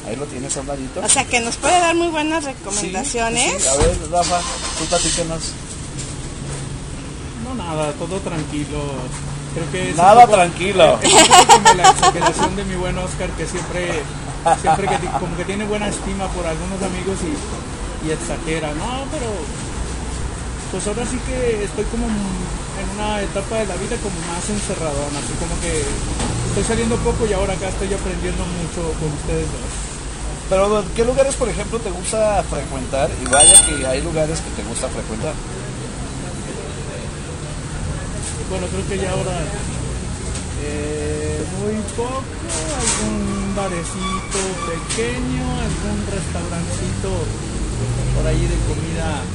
ahí 0.07 0.15
lo 0.15 0.25
tienes 0.25 0.55
a 0.57 0.61
un 0.61 0.67
ladito. 0.67 0.99
O 1.03 1.09
sea 1.09 1.25
que 1.25 1.39
nos 1.41 1.55
puede 1.57 1.79
dar 1.79 1.95
muy 1.95 2.07
buenas 2.07 2.43
recomendaciones. 2.43 3.61
sí. 3.63 3.67
A 3.67 3.75
ver, 3.77 3.97
Rafa, 4.11 4.39
tú 4.79 4.85
platícanos. 4.85 5.41
No, 7.47 7.55
nada, 7.55 7.91
todo 7.93 8.19
tranquilo. 8.19 8.79
Creo 9.53 9.71
que 9.71 9.89
es 9.91 9.95
Nada 9.95 10.21
poco- 10.25 10.33
tranquilo. 10.37 10.99
Es 11.03 11.13
un 11.13 11.27
poco 11.27 11.53
como 11.63 11.73
la 11.75 11.89
exageración 11.91 12.55
de 12.55 12.63
mi 12.65 12.75
buen 12.75 12.97
Oscar, 12.97 13.29
que 13.31 13.45
siempre, 13.45 14.01
siempre 14.61 14.87
que, 14.87 14.97
como 15.19 15.37
que 15.37 15.45
tiene 15.45 15.65
buena 15.65 15.87
estima 15.89 16.27
por 16.29 16.45
algunos 16.45 16.81
amigos 16.81 17.17
y, 17.21 18.07
y 18.07 18.11
exagera. 18.11 18.73
No, 18.73 19.05
pero 19.11 19.27
pues 20.71 20.87
ahora 20.87 21.05
sí 21.05 21.19
que 21.27 21.63
estoy 21.65 21.85
como 21.85 22.07
en 22.07 22.85
una 22.97 23.21
etapa 23.21 23.57
de 23.61 23.67
la 23.67 23.75
vida 23.75 23.95
como 24.01 24.17
más 24.33 24.41
encerradona, 24.49 25.19
así 25.21 25.33
como 25.37 25.53
que 25.61 25.85
estoy 26.49 26.63
saliendo 26.65 26.97
poco 27.05 27.27
y 27.29 27.33
ahora 27.33 27.53
acá 27.53 27.69
estoy 27.69 27.93
aprendiendo 27.93 28.41
mucho 28.57 28.81
con 28.97 29.13
ustedes 29.13 29.45
dos. 29.53 29.69
Pero, 30.53 30.85
¿qué 30.95 31.03
lugares, 31.03 31.33
por 31.33 31.49
ejemplo, 31.49 31.79
te 31.79 31.89
gusta 31.89 32.43
frecuentar? 32.43 33.09
Y 33.09 33.25
vaya 33.25 33.65
que 33.65 33.87
hay 33.87 34.03
lugares 34.03 34.39
que 34.39 34.61
te 34.61 34.69
gusta 34.69 34.87
frecuentar. 34.87 35.33
Bueno, 38.51 38.67
creo 38.67 38.87
que 38.87 39.03
ya 39.03 39.09
ahora 39.13 39.33
eh, 40.61 41.43
muy 41.57 41.73
poco, 41.97 42.21
algún 42.85 43.55
barecito 43.55 44.41
pequeño, 44.69 45.43
algún 45.57 46.05
restaurancito 46.05 47.09
por 48.13 48.27
ahí 48.27 48.45
de 48.45 48.57
comida 48.69 49.25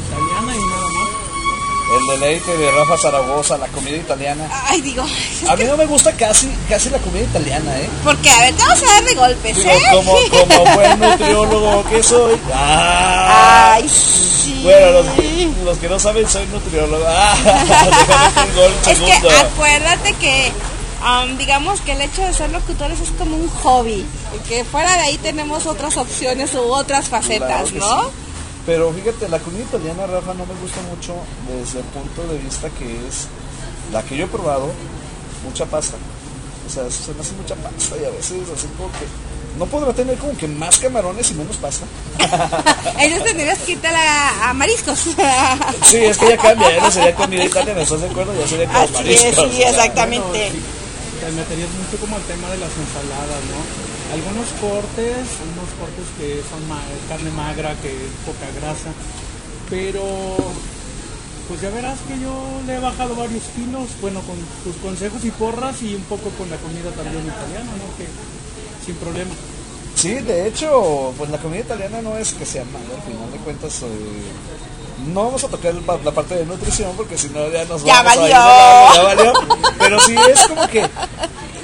italiana 0.00 0.56
y 0.56 0.64
nada 0.64 0.88
más. 0.96 1.33
El 1.92 2.06
deleite 2.20 2.56
de 2.56 2.70
Rafa 2.70 2.96
Zaragoza, 2.96 3.58
la 3.58 3.66
comida 3.68 3.96
italiana. 3.96 4.48
Ay, 4.68 4.80
digo, 4.80 5.04
A 5.48 5.54
mí 5.56 5.64
no 5.64 5.76
me 5.76 5.84
gusta 5.86 6.12
casi, 6.12 6.48
casi 6.68 6.88
la 6.90 6.98
comida 6.98 7.24
italiana, 7.24 7.78
¿eh? 7.78 7.88
porque 8.02 8.30
a 8.30 8.38
ver, 8.40 8.54
te 8.54 8.62
vamos 8.62 8.82
a 8.82 8.86
dar 8.86 9.04
de 9.04 9.14
golpes, 9.14 9.56
Digo, 9.56 9.70
¿eh? 9.70 9.82
como, 9.92 10.12
como 10.30 10.74
buen 10.74 10.98
nutriólogo 11.00 11.84
que 11.90 12.02
soy. 12.02 12.40
¡Ah! 12.52 13.74
Ay, 13.74 13.88
sí. 13.88 14.60
Bueno, 14.62 14.90
los, 14.92 15.06
los 15.64 15.78
que 15.78 15.88
no 15.88 15.98
saben, 16.00 16.28
soy 16.28 16.46
nutriólogo. 16.46 17.04
¡Ah! 17.06 17.36
Déjame 17.44 18.50
un 18.50 18.56
gol 18.56 18.72
Es 18.86 18.98
segundo. 18.98 19.28
que 19.28 19.34
acuérdate 19.36 20.12
que, 20.14 20.52
um, 21.04 21.36
digamos 21.36 21.80
que 21.82 21.92
el 21.92 22.00
hecho 22.00 22.22
de 22.22 22.32
ser 22.32 22.50
locutores 22.50 22.98
es 23.00 23.10
como 23.10 23.36
un 23.36 23.48
hobby. 23.62 24.06
Y 24.34 24.48
que 24.48 24.64
fuera 24.64 24.90
de 24.94 25.00
ahí 25.02 25.18
tenemos 25.18 25.66
otras 25.66 25.96
opciones 25.98 26.54
u 26.54 26.60
otras 26.72 27.08
facetas, 27.08 27.70
Claro 27.72 28.02
¿no? 28.02 28.02
sí. 28.04 28.08
Pero 28.66 28.92
fíjate, 28.92 29.28
la 29.28 29.38
comida 29.40 29.62
italiana, 29.64 30.06
Rafa, 30.06 30.32
no 30.34 30.46
me 30.46 30.54
gusta 30.60 30.80
mucho 30.88 31.14
desde 31.48 31.80
el 31.80 31.84
punto 31.86 32.22
de 32.32 32.38
vista 32.38 32.70
que 32.70 32.86
es 33.06 33.28
la 33.92 34.02
que 34.02 34.16
yo 34.16 34.24
he 34.24 34.28
probado, 34.28 34.70
mucha 35.44 35.66
pasta. 35.66 35.96
O 36.66 36.70
sea, 36.72 36.84
se 36.90 37.12
me 37.12 37.20
hace 37.20 37.32
mucha 37.34 37.54
pasta 37.56 37.96
y 38.00 38.04
a 38.06 38.10
veces 38.10 38.40
así 38.56 38.66
como 38.78 38.88
que 38.92 39.04
no 39.58 39.66
podrá 39.66 39.92
tener 39.92 40.16
como 40.16 40.34
que 40.36 40.48
más 40.48 40.78
camarones 40.78 41.30
y 41.30 41.34
menos 41.34 41.56
pasta. 41.58 41.84
Entonces 42.98 43.22
tendrías 43.24 43.58
que 43.58 43.72
irte 43.72 43.86
a, 43.88 43.92
la- 43.92 44.48
a 44.50 44.54
mariscos. 44.54 44.98
Sí, 45.84 45.98
es 45.98 46.16
que 46.16 46.28
ya 46.30 46.38
cambia, 46.38 46.74
ya 46.74 46.82
no 46.82 46.90
sería 46.90 47.14
comida 47.14 47.44
italiana, 47.44 47.82
¿estás 47.82 48.00
de 48.00 48.08
acuerdo? 48.08 48.32
Ya 48.40 48.48
sería 48.48 48.66
como 48.66 48.78
Así 48.78 48.92
es, 48.94 48.94
mariscos. 48.94 49.50
sí, 49.52 49.62
exactamente. 49.62 50.26
Bueno, 50.26 50.50
sí, 50.54 51.20
te 51.20 51.30
meterías 51.32 51.68
mucho 51.70 52.00
como 52.00 52.16
al 52.16 52.22
tema 52.22 52.48
de 52.48 52.56
las 52.58 52.70
ensaladas, 52.72 53.42
¿no? 53.52 53.93
Algunos 54.14 54.46
cortes, 54.60 55.26
unos 55.42 55.70
cortes 55.74 56.06
que 56.18 56.38
son 56.48 56.62
ma- 56.68 56.78
carne 57.08 57.30
magra, 57.34 57.74
que 57.82 57.90
es 57.90 58.12
poca 58.24 58.46
grasa, 58.62 58.90
pero 59.68 60.04
pues 61.48 61.60
ya 61.60 61.70
verás 61.70 61.98
que 62.06 62.18
yo 62.22 62.32
le 62.66 62.76
he 62.76 62.78
bajado 62.78 63.16
varios 63.16 63.42
kilos, 63.56 63.88
bueno, 64.00 64.20
con 64.22 64.36
tus 64.62 64.80
consejos 64.80 65.24
y 65.24 65.30
porras 65.32 65.82
y 65.82 65.94
un 65.96 66.02
poco 66.02 66.30
con 66.38 66.48
la 66.48 66.56
comida 66.58 66.90
también 66.94 67.26
italiana, 67.26 67.72
¿no? 67.74 67.90
Que 67.98 68.06
sin 68.86 68.94
problema. 68.96 69.34
Sí, 69.96 70.14
de 70.14 70.46
hecho, 70.48 71.12
pues 71.18 71.30
la 71.30 71.38
comida 71.38 71.60
italiana 71.60 72.00
no 72.00 72.16
es 72.16 72.34
que 72.34 72.46
sea 72.46 72.64
mala, 72.66 72.94
al 72.94 73.02
final 73.02 73.30
de 73.32 73.38
cuentas. 73.38 73.82
eh, 73.82 73.86
no 75.12 75.24
vamos 75.24 75.44
a 75.44 75.48
tocar 75.48 75.74
la 75.74 76.12
parte 76.12 76.34
de 76.36 76.46
nutrición 76.46 76.92
porque 76.96 77.16
si 77.18 77.28
no 77.28 77.48
ya 77.50 77.64
nos 77.66 77.84
Ya 77.84 78.02
vamos 78.02 78.12
a 78.12 78.14
ir 78.14 78.20
valió. 78.32 78.94
ya 78.94 79.02
valió. 79.02 79.32
Pero 79.78 80.00
sí 80.00 80.14
es 80.32 80.46
como 80.46 80.66
que 80.68 80.86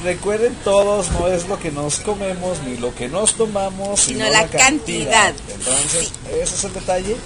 recuerden 0.04 0.54
todos, 0.64 1.10
no 1.12 1.28
es 1.28 1.46
lo 1.48 1.58
que 1.58 1.70
nos 1.70 2.00
comemos 2.00 2.58
ni 2.66 2.76
lo 2.76 2.94
que 2.94 3.08
nos 3.08 3.34
tomamos, 3.34 4.00
Sino 4.00 4.28
la 4.30 4.46
cantidad. 4.46 5.34
Entonces, 5.48 6.12
ese 6.32 6.54
es 6.54 6.64
el 6.64 6.72
detalle. 6.72 7.16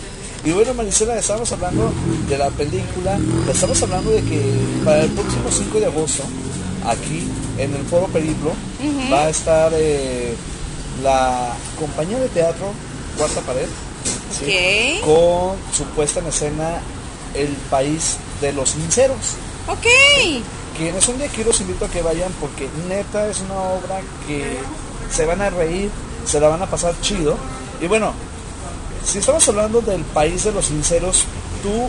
Y 0.45 0.51
bueno, 0.53 0.75
Marisela, 0.75 1.17
estamos 1.17 1.51
hablando 1.53 1.91
de 2.29 2.37
la 2.37 2.51
película, 2.51 3.19
estamos 3.51 3.83
hablando 3.83 4.11
de 4.11 4.23
que 4.23 4.43
para 4.85 5.03
el 5.05 5.11
próximo 5.11 5.45
5 5.51 5.81
de 5.81 5.87
agosto, 5.87 6.23
aquí 6.87 7.27
en 7.59 7.75
el 7.75 7.83
Foro 7.87 8.09
Periplo, 8.09 8.53
va 9.11 9.23
a 9.25 9.31
estar 9.31 9.73
eh, 9.75 10.35
la 11.03 11.55
compañía 11.79 12.19
de 12.19 12.29
teatro 12.29 12.67
Cuarta 13.17 13.41
Pared, 13.41 13.69
con 15.05 15.57
su 15.73 15.85
puesta 15.95 16.21
en 16.21 16.27
escena 16.27 16.81
El 17.35 17.51
País 17.71 18.17
de 18.41 18.53
los 18.53 18.71
Sinceros. 18.71 19.37
Ok. 19.69 19.87
Quienes 20.77 21.07
un 21.09 21.19
día 21.19 21.27
aquí 21.27 21.45
los 21.45 21.61
invito 21.61 21.85
a 21.85 21.89
que 21.89 22.03
vayan 22.03 22.33
porque 22.41 22.69
neta 22.89 23.29
es 23.29 23.41
una 23.41 23.55
obra 23.55 24.01
que 24.27 24.59
se 25.11 25.25
van 25.25 25.41
a 25.41 25.51
reír, 25.51 25.91
se 26.27 26.41
la 26.41 26.49
van 26.49 26.63
a 26.63 26.67
pasar 26.67 26.95
chido. 27.01 27.37
Y 27.81 27.87
bueno, 27.87 28.13
si 29.05 29.19
estamos 29.19 29.49
hablando 29.49 29.81
del 29.81 30.03
país 30.03 30.45
de 30.45 30.53
los 30.53 30.67
sinceros, 30.67 31.25
tú, 31.63 31.89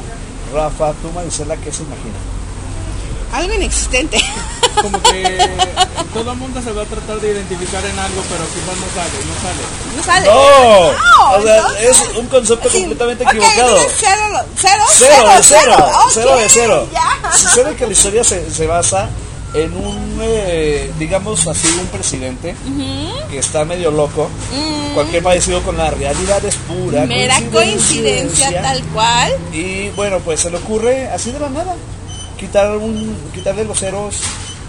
Rafa, 0.53 0.93
tú, 1.01 1.11
Marisela, 1.11 1.57
¿qué 1.57 1.71
se 1.71 1.83
imagina? 1.83 2.15
Algo 3.33 3.53
inexistente. 3.53 4.17
como 4.81 5.01
que 5.03 5.37
todo 6.13 6.31
el 6.31 6.37
mundo 6.37 6.61
se 6.61 6.71
va 6.71 6.83
a 6.83 6.85
tratar 6.85 7.19
de 7.19 7.31
identificar 7.31 7.83
en 7.85 7.97
algo, 7.99 8.21
pero 8.29 8.43
final 8.45 8.75
no 8.79 8.87
sale, 8.95 9.17
no 9.25 9.35
sale. 9.41 9.63
No 9.97 10.03
sale. 10.03 10.25
No, 10.27 10.91
No, 10.91 11.37
o 11.37 11.41
sea, 11.41 11.57
entonces- 11.57 11.89
es 12.11 12.17
un 12.17 12.27
concepto 12.27 12.69
Sí. 12.69 12.79
completamente 12.79 13.23
equivocado. 13.23 13.77
cero, 13.99 14.21
lo- 14.31 14.45
cero, 14.55 14.83
Cero 14.97 15.29
de 15.35 15.43
cero, 15.43 15.77
cero 16.13 16.37
de 16.37 16.49
cero. 16.49 16.87
ya. 16.93 17.31
Sucede 17.37 17.75
que 17.75 17.85
la 17.87 17.93
historia 17.93 18.23
se, 18.23 18.49
se 18.51 18.67
basa 18.67 19.09
en 19.53 19.73
un, 19.73 20.19
eh, 20.21 20.91
digamos 20.99 21.47
así, 21.47 21.67
un 21.79 21.87
presidente 21.87 22.55
que 23.29 23.39
está 23.39 23.63
medio 23.65 23.89
loco. 23.91 24.29
Cualquier 24.93 25.23
parecido 25.23 25.61
con 25.63 25.77
la 25.77 25.89
realidad 25.91 26.43
es 26.45 26.55
pura 26.55 27.05
Mm. 27.05 27.07
Mera 27.07 27.41
coincidencia 27.51 28.61
tal 28.61 28.81
cual. 28.93 29.33
Y 29.53 29.89
bueno, 29.89 30.19
pues 30.19 30.39
se 30.41 30.49
le 30.49 30.57
ocurre 30.57 31.09
así 31.09 31.31
de 31.31 31.39
la 31.39 31.49
nada 31.49 31.75
quitar 32.37 32.71
un, 32.77 33.15
quitarle 33.33 33.63
los 33.63 33.79
ceros 33.79 34.15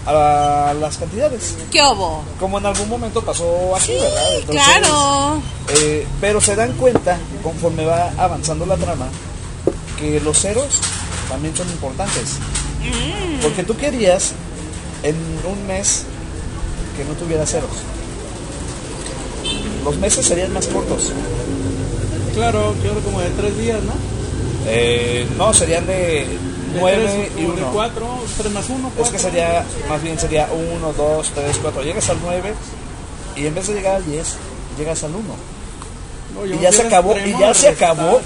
a 0.07 0.73
las 0.79 0.97
cantidades. 0.97 1.55
¿Qué 1.71 1.81
hubo? 1.81 2.23
Como 2.39 2.57
en 2.59 2.65
algún 2.65 2.87
momento 2.89 3.21
pasó 3.21 3.75
aquí, 3.75 3.93
¿verdad? 3.93 4.35
Entonces, 4.39 4.63
Claro. 4.63 5.41
eh, 5.69 6.07
pero 6.21 6.39
se 6.39 6.55
dan 6.55 6.71
cuenta, 6.73 7.17
conforme 7.43 7.85
va 7.85 8.11
avanzando 8.17 8.65
la 8.65 8.77
trama, 8.77 9.07
que 9.99 10.19
los 10.21 10.39
ceros 10.39 10.79
también 11.29 11.55
son 11.55 11.67
importantes. 11.69 12.35
Mm. 12.81 13.41
Porque 13.41 13.63
tú 13.63 13.75
querías 13.75 14.31
en 15.03 15.15
un 15.45 15.67
mes 15.67 16.03
que 16.95 17.03
no 17.03 17.13
tuviera 17.13 17.45
ceros. 17.45 17.69
Los 19.83 19.97
meses 19.97 20.25
serían 20.25 20.53
más 20.53 20.67
cortos. 20.67 21.11
Claro, 22.33 22.73
yo 22.83 22.91
creo 22.91 23.03
como 23.03 23.19
de 23.19 23.29
tres 23.31 23.57
días, 23.57 23.79
¿no? 23.83 23.93
Eh, 24.67 25.27
no, 25.37 25.53
serían 25.53 25.85
de 25.85 25.93
De 25.93 26.27
9 26.79 27.03
tres, 27.03 27.31
y 27.37 27.45
o 27.45 27.51
de 27.53 27.61
1. 27.63 27.71
cuatro, 27.73 28.07
tres 28.37 28.51
más 28.51 28.69
uno, 28.69 28.87
Es 28.87 28.93
cuatro. 28.95 29.11
que 29.13 29.19
sería, 29.19 29.65
más 29.89 30.01
bien 30.01 30.19
sería 30.19 30.47
1, 30.51 30.93
2, 30.93 31.31
3, 31.35 31.57
4. 31.61 31.83
Llegas 31.83 32.09
al 32.09 32.17
9 32.23 32.53
y 33.35 33.45
en 33.47 33.55
vez 33.55 33.67
de 33.67 33.73
llegar 33.73 33.95
al 33.97 34.05
10, 34.05 34.27
llegas 34.77 35.03
al 35.03 35.11
1. 35.15 35.21
No, 36.35 36.45
Y 36.45 36.59
ya 36.59 36.71
se 36.71 36.83
acabó, 36.83 37.15
y 37.17 37.31
ya 37.39 37.53
se 37.53 37.69
restar. 37.69 37.91
acabó, 37.91 38.21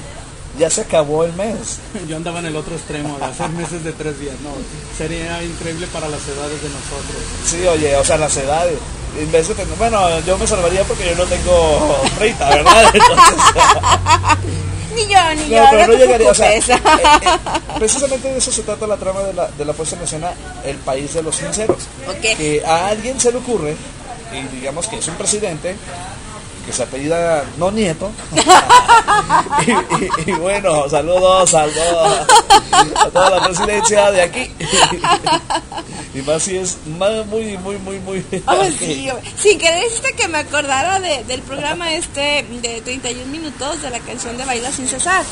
ya 0.59 0.69
se 0.69 0.81
acabó 0.81 1.23
el 1.23 1.33
mes. 1.33 1.79
Yo 2.09 2.17
andaba 2.17 2.39
en 2.39 2.47
el 2.47 2.55
otro 2.55 2.75
extremo 2.75 3.17
de 3.17 3.25
hacer 3.25 3.49
meses 3.49 3.83
de 3.83 3.91
tres 3.93 4.19
días. 4.19 4.35
No, 4.43 4.49
sería 4.97 5.41
increíble 5.43 5.87
para 5.93 6.07
las 6.09 6.21
edades 6.27 6.61
de 6.61 6.69
nosotros. 6.69 7.21
Sí, 7.45 7.65
oye, 7.67 7.95
o 7.95 8.03
sea, 8.03 8.17
las 8.17 8.35
edades. 8.37 8.77
En 9.19 9.29
vez 9.31 9.45
de 9.49 9.55
tener, 9.55 9.75
bueno, 9.77 10.19
yo 10.21 10.37
me 10.37 10.47
salvaría 10.47 10.83
porque 10.85 11.05
yo 11.09 11.15
no 11.15 11.25
tengo 11.25 11.97
30, 12.17 12.49
¿verdad? 12.49 12.83
Entonces, 12.93 13.35
Ni 14.95 15.07
yo, 15.07 15.35
ni 15.35 15.49
yo. 15.49 15.61
no, 15.63 15.67
pero 15.71 15.87
no 15.87 15.93
te 15.93 15.97
llegaría, 15.99 16.31
o 16.31 16.33
sea, 16.33 16.55
eh, 16.55 16.61
preocupes. 16.65 17.03
eh, 17.03 17.39
precisamente 17.77 18.27
de 18.31 18.37
eso 18.37 18.51
se 18.51 18.63
trata 18.63 18.87
la 18.87 18.97
trama 18.97 19.21
de 19.21 19.33
la, 19.33 19.47
de 19.47 19.65
la 19.65 19.73
puesta 19.73 19.95
en 19.95 20.03
escena, 20.03 20.31
el 20.65 20.77
país 20.77 21.13
de 21.13 21.23
los 21.23 21.35
sinceros. 21.35 21.77
Que 22.21 22.63
a 22.65 22.87
alguien 22.87 23.19
se 23.19 23.31
le 23.31 23.37
ocurre, 23.37 23.75
y 24.33 24.55
digamos 24.55 24.87
que 24.87 24.97
es 24.97 25.07
un 25.07 25.15
presidente, 25.15 25.75
que 26.71 26.77
se 26.77 26.83
apellida 26.83 27.43
no 27.57 27.69
nieto, 27.71 28.09
y, 29.67 29.71
y- 29.71 30.31
y 30.31 30.31
bueno, 30.33 30.89
saludos, 30.89 31.49
saludos 31.49 32.27
a 32.95 33.09
toda 33.09 33.29
la 33.29 33.43
presidencia 33.45 34.11
de 34.11 34.21
aquí. 34.21 34.51
y 36.13 36.21
más 36.21 36.43
si 36.43 36.57
es 36.57 36.77
más, 36.97 37.25
muy, 37.27 37.57
muy, 37.57 37.77
muy, 37.77 37.99
muy... 37.99 38.25
Oh, 38.47 38.63
sí. 38.77 39.09
Sin 39.37 39.57
querer 39.59 39.83
que 40.17 40.27
me 40.27 40.39
acordara 40.39 40.99
de- 40.99 41.23
del 41.25 41.41
programa 41.41 41.93
este 41.93 42.45
de 42.61 42.81
31 42.81 43.25
minutos 43.31 43.81
de 43.81 43.89
la 43.89 43.99
canción 43.99 44.37
de 44.37 44.45
Baila 44.45 44.71
sin 44.71 44.87
cesar. 44.87 45.23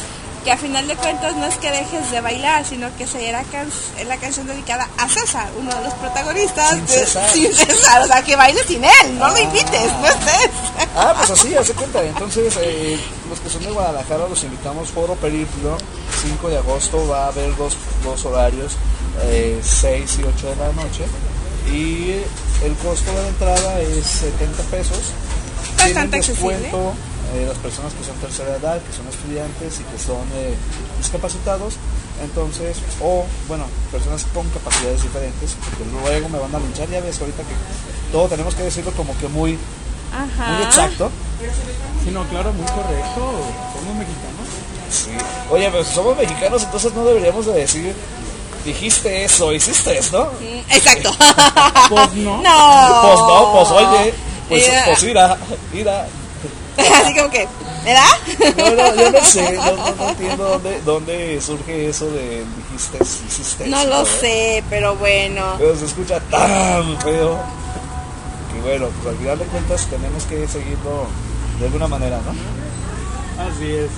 Que 0.44 0.52
a 0.54 0.58
final 0.58 0.88
de 0.88 0.96
cuentas 0.96 1.36
no 1.36 1.46
es 1.46 1.56
que 1.58 1.70
dejes 1.70 2.12
de 2.12 2.22
bailar, 2.22 2.66
sino 2.66 2.88
que 2.98 3.06
será 3.06 3.44
can 3.52 3.68
es 4.00 4.08
la 4.08 4.16
canción 4.18 4.48
dedicada 4.48 4.88
a 4.98 5.10
César, 5.10 5.50
uno 5.60 5.74
de 5.76 5.82
los 5.84 5.94
protagonistas. 5.96 6.72
Sin 6.72 6.86
de- 6.86 6.92
César. 6.94 7.30
sin 7.34 7.54
César, 7.54 8.02
o 8.04 8.08
sea, 8.08 8.22
que 8.24 8.36
baile 8.38 8.64
sin 8.66 8.84
él, 8.84 9.18
no 9.20 9.28
lo 9.30 9.38
invites, 9.38 9.92
no 10.02 10.08
estés. 10.08 10.50
Ah, 10.96 11.14
pues 11.18 11.30
así, 11.32 11.56
hace 11.56 11.74
cuenta. 11.74 12.02
Entonces, 12.04 12.58
eh, 12.62 12.98
los 13.30 13.40
que 13.42 13.50
son 13.50 13.64
de 13.64 13.72
Guadalajara 13.72 14.28
los 14.30 14.42
invitamos, 14.44 14.90
Foro 14.90 15.16
Periplo, 15.16 15.78
5 16.22 16.50
de 16.50 16.58
agosto, 16.58 17.06
va 17.08 17.26
a 17.26 17.28
haber 17.28 17.54
dos, 17.58 17.76
dos 18.04 18.24
horarios, 18.26 18.74
eh, 19.24 19.60
6 19.62 20.20
y 20.20 20.24
8 20.24 20.48
de 20.48 20.56
la 20.56 20.72
noche. 20.72 21.04
Y 21.72 22.12
el 22.66 22.74
costo 22.84 23.12
de 23.12 23.22
la 23.22 23.28
entrada 23.28 23.80
es 23.82 24.06
70 24.06 24.64
pesos. 24.64 24.98
Bastante 25.78 26.18
accesible. 26.18 26.72
Eh, 27.34 27.46
las 27.48 27.58
personas 27.58 27.94
que 27.94 28.04
son 28.04 28.16
tercera 28.18 28.56
edad, 28.56 28.82
que 28.82 28.94
son 28.94 29.08
estudiantes 29.08 29.80
y 29.80 29.84
que 29.84 30.00
son 30.02 30.24
eh, 30.36 30.56
discapacitados. 30.98 31.76
Entonces, 32.24 32.78
o 33.02 33.26
bueno, 33.48 33.66
personas 33.92 34.26
con 34.34 34.48
capacidades 34.50 35.04
diferentes, 35.04 35.56
porque 35.64 35.86
luego 35.90 36.30
me 36.30 36.40
van 36.40 36.54
a 36.54 36.60
linchar, 36.60 36.90
ya 36.90 37.02
ves 37.02 37.20
ahorita 37.20 37.44
que 37.44 38.12
todo 38.12 38.28
tenemos 38.28 38.56
que 38.56 38.64
decirlo 38.64 38.92
como 38.92 39.18
que 39.18 39.28
muy, 39.28 39.52
muy 39.52 39.60
Ajá. 40.12 40.64
exacto. 40.64 41.12
Sí, 42.04 42.12
no, 42.12 42.24
claro, 42.26 42.52
muy 42.54 42.66
correcto. 42.66 43.22
Somos 43.74 43.96
mexicanos. 43.96 44.48
Sí. 44.92 45.12
Oye, 45.52 45.70
pero 45.72 45.84
si 45.84 45.94
somos 45.94 46.18
mexicanos, 46.18 46.64
entonces 46.64 46.94
no 46.94 47.06
deberíamos 47.06 47.46
de 47.46 47.54
decir, 47.54 47.96
dijiste 48.66 49.24
eso, 49.24 49.54
hiciste 49.54 49.98
esto. 49.98 50.32
Exacto. 50.70 51.12
Pues 51.90 52.14
no. 52.16 52.42
No. 52.42 53.02
Pues 53.02 53.20
no, 53.20 53.52
pues 53.54 53.70
oye, 53.72 54.14
pues, 54.50 54.70
pues 54.86 55.04
ira, 55.04 55.38
ira. 55.74 56.08
Así 56.78 57.16
como 57.16 57.30
que, 57.30 57.48
¿verdad? 57.84 58.56
No, 58.58 58.70
no, 58.76 58.96
yo 58.96 59.12
no 59.12 59.22
sé, 59.24 59.52
no, 59.54 59.76
no, 59.76 59.96
no 59.96 60.10
entiendo 60.10 60.44
dónde, 60.44 60.82
dónde 60.82 61.42
surge 61.42 61.90
eso 61.90 62.10
de 62.12 62.44
dijiste, 62.58 62.98
hiciste 63.04 63.68
No 63.68 63.84
lo 63.86 64.06
sé, 64.06 64.64
pero 64.70 64.96
bueno. 64.96 65.56
Pero 65.58 65.76
se 65.76 65.86
escucha 65.86 66.20
tan 66.20 67.00
feo. 67.02 67.40
Que 68.54 68.62
bueno, 68.62 68.88
pues 68.88 69.14
al 69.14 69.20
final 69.20 69.40
de 69.40 69.46
cuentas 69.46 69.86
tenemos 69.88 70.24
que 70.24 70.48
seguirlo 70.48 71.08
de 71.60 71.66
alguna 71.66 71.88
manera, 71.88 72.18
¿no? 72.18 72.32
Así 73.44 73.72
es. 73.72 73.90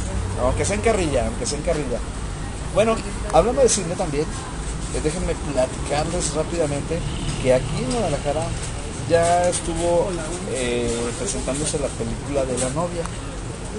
Aunque 0.41 0.65
sea 0.65 0.75
en 0.75 0.81
carrilla, 0.81 1.27
aunque 1.27 1.45
sea 1.45 1.57
en 1.57 1.63
carrilla. 1.63 1.99
Bueno, 2.73 2.95
hablando 3.33 3.61
de 3.61 3.69
cine 3.69 3.95
también, 3.95 4.23
eh, 4.23 5.01
déjenme 5.03 5.35
platicarles 5.53 6.33
rápidamente 6.33 6.99
que 7.41 7.53
aquí 7.53 7.83
en 7.83 7.91
Guadalajara 7.91 8.43
ya 9.11 9.49
estuvo 9.49 10.09
eh, 10.51 10.89
presentándose 11.19 11.77
la 11.79 11.87
película 11.89 12.45
de 12.45 12.57
la 12.57 12.69
novia. 12.69 13.03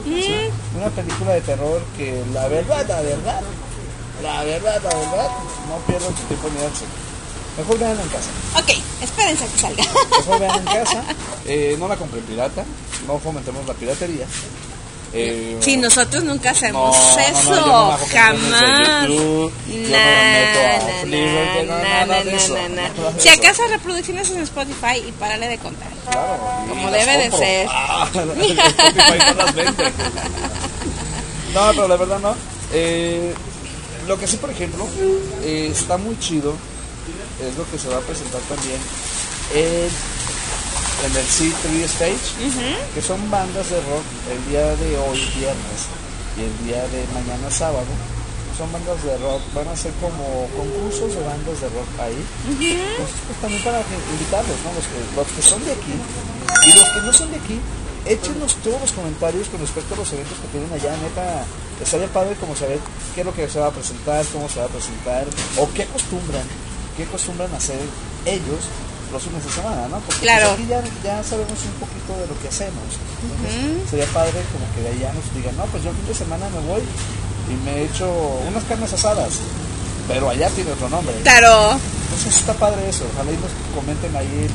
¿sí? 0.04 0.34
Una 0.76 0.90
película 0.90 1.32
de 1.32 1.40
terror 1.40 1.80
que 1.96 2.22
la 2.34 2.48
verdad, 2.48 2.86
la 2.86 3.00
verdad, 3.00 3.40
la 4.22 4.44
verdad, 4.44 4.82
la 4.82 4.94
verdad, 4.94 5.28
no 5.68 5.76
pierdan 5.86 6.14
su 6.14 6.22
tiempo 6.24 6.48
al 6.48 6.76
cine. 6.76 6.90
Mejor 7.56 7.78
vean 7.78 7.92
en 8.00 8.08
casa. 8.08 8.30
Ok, 8.58 8.70
espérense 9.02 9.44
a 9.44 9.46
que 9.48 9.58
salga. 9.58 9.84
Mejor 10.18 10.40
vean 10.40 10.58
en 10.58 10.64
casa. 10.84 11.02
Eh, 11.46 11.76
no 11.78 11.88
la 11.88 11.96
compren 11.96 12.22
pirata. 12.24 12.64
No 13.06 13.18
fomentemos 13.18 13.66
la 13.66 13.74
piratería. 13.74 14.26
Eh, 15.14 15.58
Sí, 15.60 15.76
nosotros 15.76 16.24
nunca 16.24 16.50
hacemos 16.50 16.96
no, 16.96 17.02
no, 17.02 17.16
no, 17.16 17.20
eso, 17.20 17.50
no 17.66 17.98
jamás. 18.10 19.08
No 19.08 19.08
no, 19.08 19.50
eso, 19.68 21.66
na. 21.66 22.06
nada 22.06 22.24
de 22.24 22.38
Si 23.18 23.28
acaso 23.28 23.62
reproducciones 23.68 24.30
en 24.30 24.40
Spotify 24.40 25.02
y 25.06 25.12
párale 25.12 25.48
de 25.48 25.58
contar. 25.58 25.88
Claro, 26.10 26.38
Como 26.68 26.90
debe 26.90 27.18
de 27.18 27.30
ser. 27.30 27.68
Ah, 27.74 28.08
no. 28.14 28.24
No, 31.54 31.70
pero 31.72 31.88
la 31.88 31.96
verdad 31.96 32.18
no. 32.20 32.34
Eh, 32.72 33.34
lo 34.08 34.18
que 34.18 34.26
sí, 34.26 34.36
por 34.38 34.50
ejemplo, 34.50 34.86
eh, 35.44 35.68
está 35.70 35.98
muy 35.98 36.18
chido, 36.18 36.54
es 37.40 37.56
lo 37.56 37.70
que 37.70 37.78
se 37.78 37.88
va 37.88 37.98
a 37.98 38.00
presentar 38.00 38.40
también 38.42 38.78
en, 39.54 39.88
en 41.02 41.16
el 41.16 41.26
C3 41.26 41.82
Stage, 41.84 42.94
que 42.94 43.02
son 43.02 43.18
bandas 43.30 43.68
de 43.70 43.76
rock 43.76 44.06
el 44.30 44.38
día 44.50 44.66
de 44.76 44.98
hoy, 44.98 45.18
viernes, 45.34 45.80
y 46.38 46.46
el 46.46 46.54
día 46.64 46.82
de 46.88 47.02
mañana, 47.12 47.50
sábado. 47.50 47.90
Son 48.56 48.70
bandas 48.70 49.02
de 49.02 49.16
rock, 49.18 49.42
van 49.54 49.66
a 49.68 49.76
ser 49.76 49.92
como 49.98 50.46
concursos 50.54 51.14
de 51.14 51.22
bandas 51.24 51.58
de 51.60 51.68
rock 51.74 51.90
ahí. 51.98 52.20
Entonces, 52.46 53.16
pues 53.26 53.38
también 53.40 53.62
para 53.64 53.82
invitarlos, 53.82 54.58
¿no? 54.62 54.70
Los 54.78 54.86
que, 54.86 54.98
los 55.16 55.28
que 55.34 55.42
son 55.42 55.64
de 55.64 55.72
aquí 55.72 55.96
y 56.66 56.72
los 56.78 56.88
que 56.90 57.00
no 57.00 57.12
son 57.12 57.30
de 57.32 57.38
aquí, 57.38 57.58
échenos 58.06 58.54
todos 58.62 58.80
los 58.80 58.92
comentarios 58.92 59.48
con 59.48 59.60
respecto 59.60 59.94
a 59.94 59.98
los 59.98 60.12
eventos 60.12 60.38
que 60.38 60.48
tienen 60.48 60.70
allá, 60.70 60.94
neta. 61.02 61.44
Estaría 61.82 62.06
padre 62.12 62.36
como 62.38 62.54
saber 62.54 62.78
qué 63.14 63.22
es 63.22 63.26
lo 63.26 63.34
que 63.34 63.48
se 63.48 63.58
va 63.58 63.68
a 63.68 63.74
presentar, 63.74 64.24
cómo 64.30 64.48
se 64.48 64.60
va 64.60 64.66
a 64.66 64.68
presentar, 64.68 65.26
o 65.58 65.66
qué 65.72 65.82
acostumbran, 65.82 66.46
qué 66.96 67.02
acostumbran 67.02 67.52
hacer 67.54 67.80
ellos 68.26 68.70
los 69.12 69.22
fines 69.22 69.44
de 69.44 69.50
semana, 69.50 69.82
¿no? 69.88 70.00
Porque 70.00 70.06
pues, 70.06 70.18
Claro. 70.20 70.50
aquí 70.52 70.66
ya, 70.66 70.82
ya 71.04 71.22
sabemos 71.22 71.58
un 71.64 71.76
poquito 71.78 72.16
de 72.18 72.26
lo 72.26 72.34
que 72.40 72.48
hacemos. 72.48 72.82
Entonces, 73.20 73.90
sería 73.90 74.06
padre 74.06 74.40
como 74.52 74.64
que 74.74 74.80
de 74.82 74.88
allá 74.96 75.12
nos 75.12 75.26
digan, 75.34 75.56
no, 75.56 75.64
pues 75.66 75.84
yo 75.84 75.90
el 75.90 75.96
fin 75.96 76.06
de 76.08 76.14
semana 76.14 76.48
me 76.48 76.60
voy 76.66 76.82
y 77.52 77.54
me 77.64 77.84
echo 77.84 78.08
unas 78.48 78.64
carnes 78.64 78.92
asadas, 78.92 79.40
pero 80.08 80.30
allá 80.30 80.48
tiene 80.50 80.72
otro 80.72 80.88
nombre. 80.88 81.14
Claro. 81.22 81.78
Entonces 82.04 82.36
está 82.40 82.54
padre 82.54 82.88
eso, 82.88 83.04
ojalá 83.14 83.30
y 83.30 83.36
nos 83.36 83.52
comenten 83.74 84.16
ahí 84.16 84.48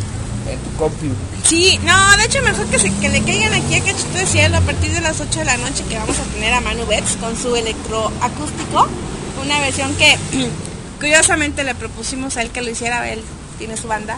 en, 0.49 0.57
tu 0.59 0.77
compu. 0.77 1.07
Sí, 1.43 1.79
no, 1.83 2.17
de 2.17 2.23
hecho 2.25 2.41
mejor 2.41 2.65
que, 2.67 2.79
se, 2.79 2.93
que 2.95 3.09
le 3.09 3.21
caigan 3.21 3.53
aquí 3.53 3.75
a 3.75 3.83
Cachito 3.83 4.17
de 4.17 4.25
Cielo 4.25 4.57
a 4.57 4.61
partir 4.61 4.91
de 4.91 5.01
las 5.01 5.19
8 5.19 5.39
de 5.39 5.45
la 5.45 5.57
noche 5.57 5.83
que 5.89 5.97
vamos 5.97 6.17
a 6.19 6.23
tener 6.33 6.53
a 6.53 6.61
Manu 6.61 6.85
Betts 6.85 7.17
con 7.19 7.35
su 7.35 7.55
electroacústico. 7.55 8.87
Una 9.43 9.59
versión 9.59 9.93
que 9.95 10.17
curiosamente 10.99 11.63
le 11.63 11.75
propusimos 11.75 12.37
a 12.37 12.41
él 12.43 12.49
que 12.51 12.61
lo 12.61 12.69
hiciera 12.69 13.09
él 13.09 13.23
tiene 13.57 13.75
su 13.75 13.87
banda, 13.87 14.17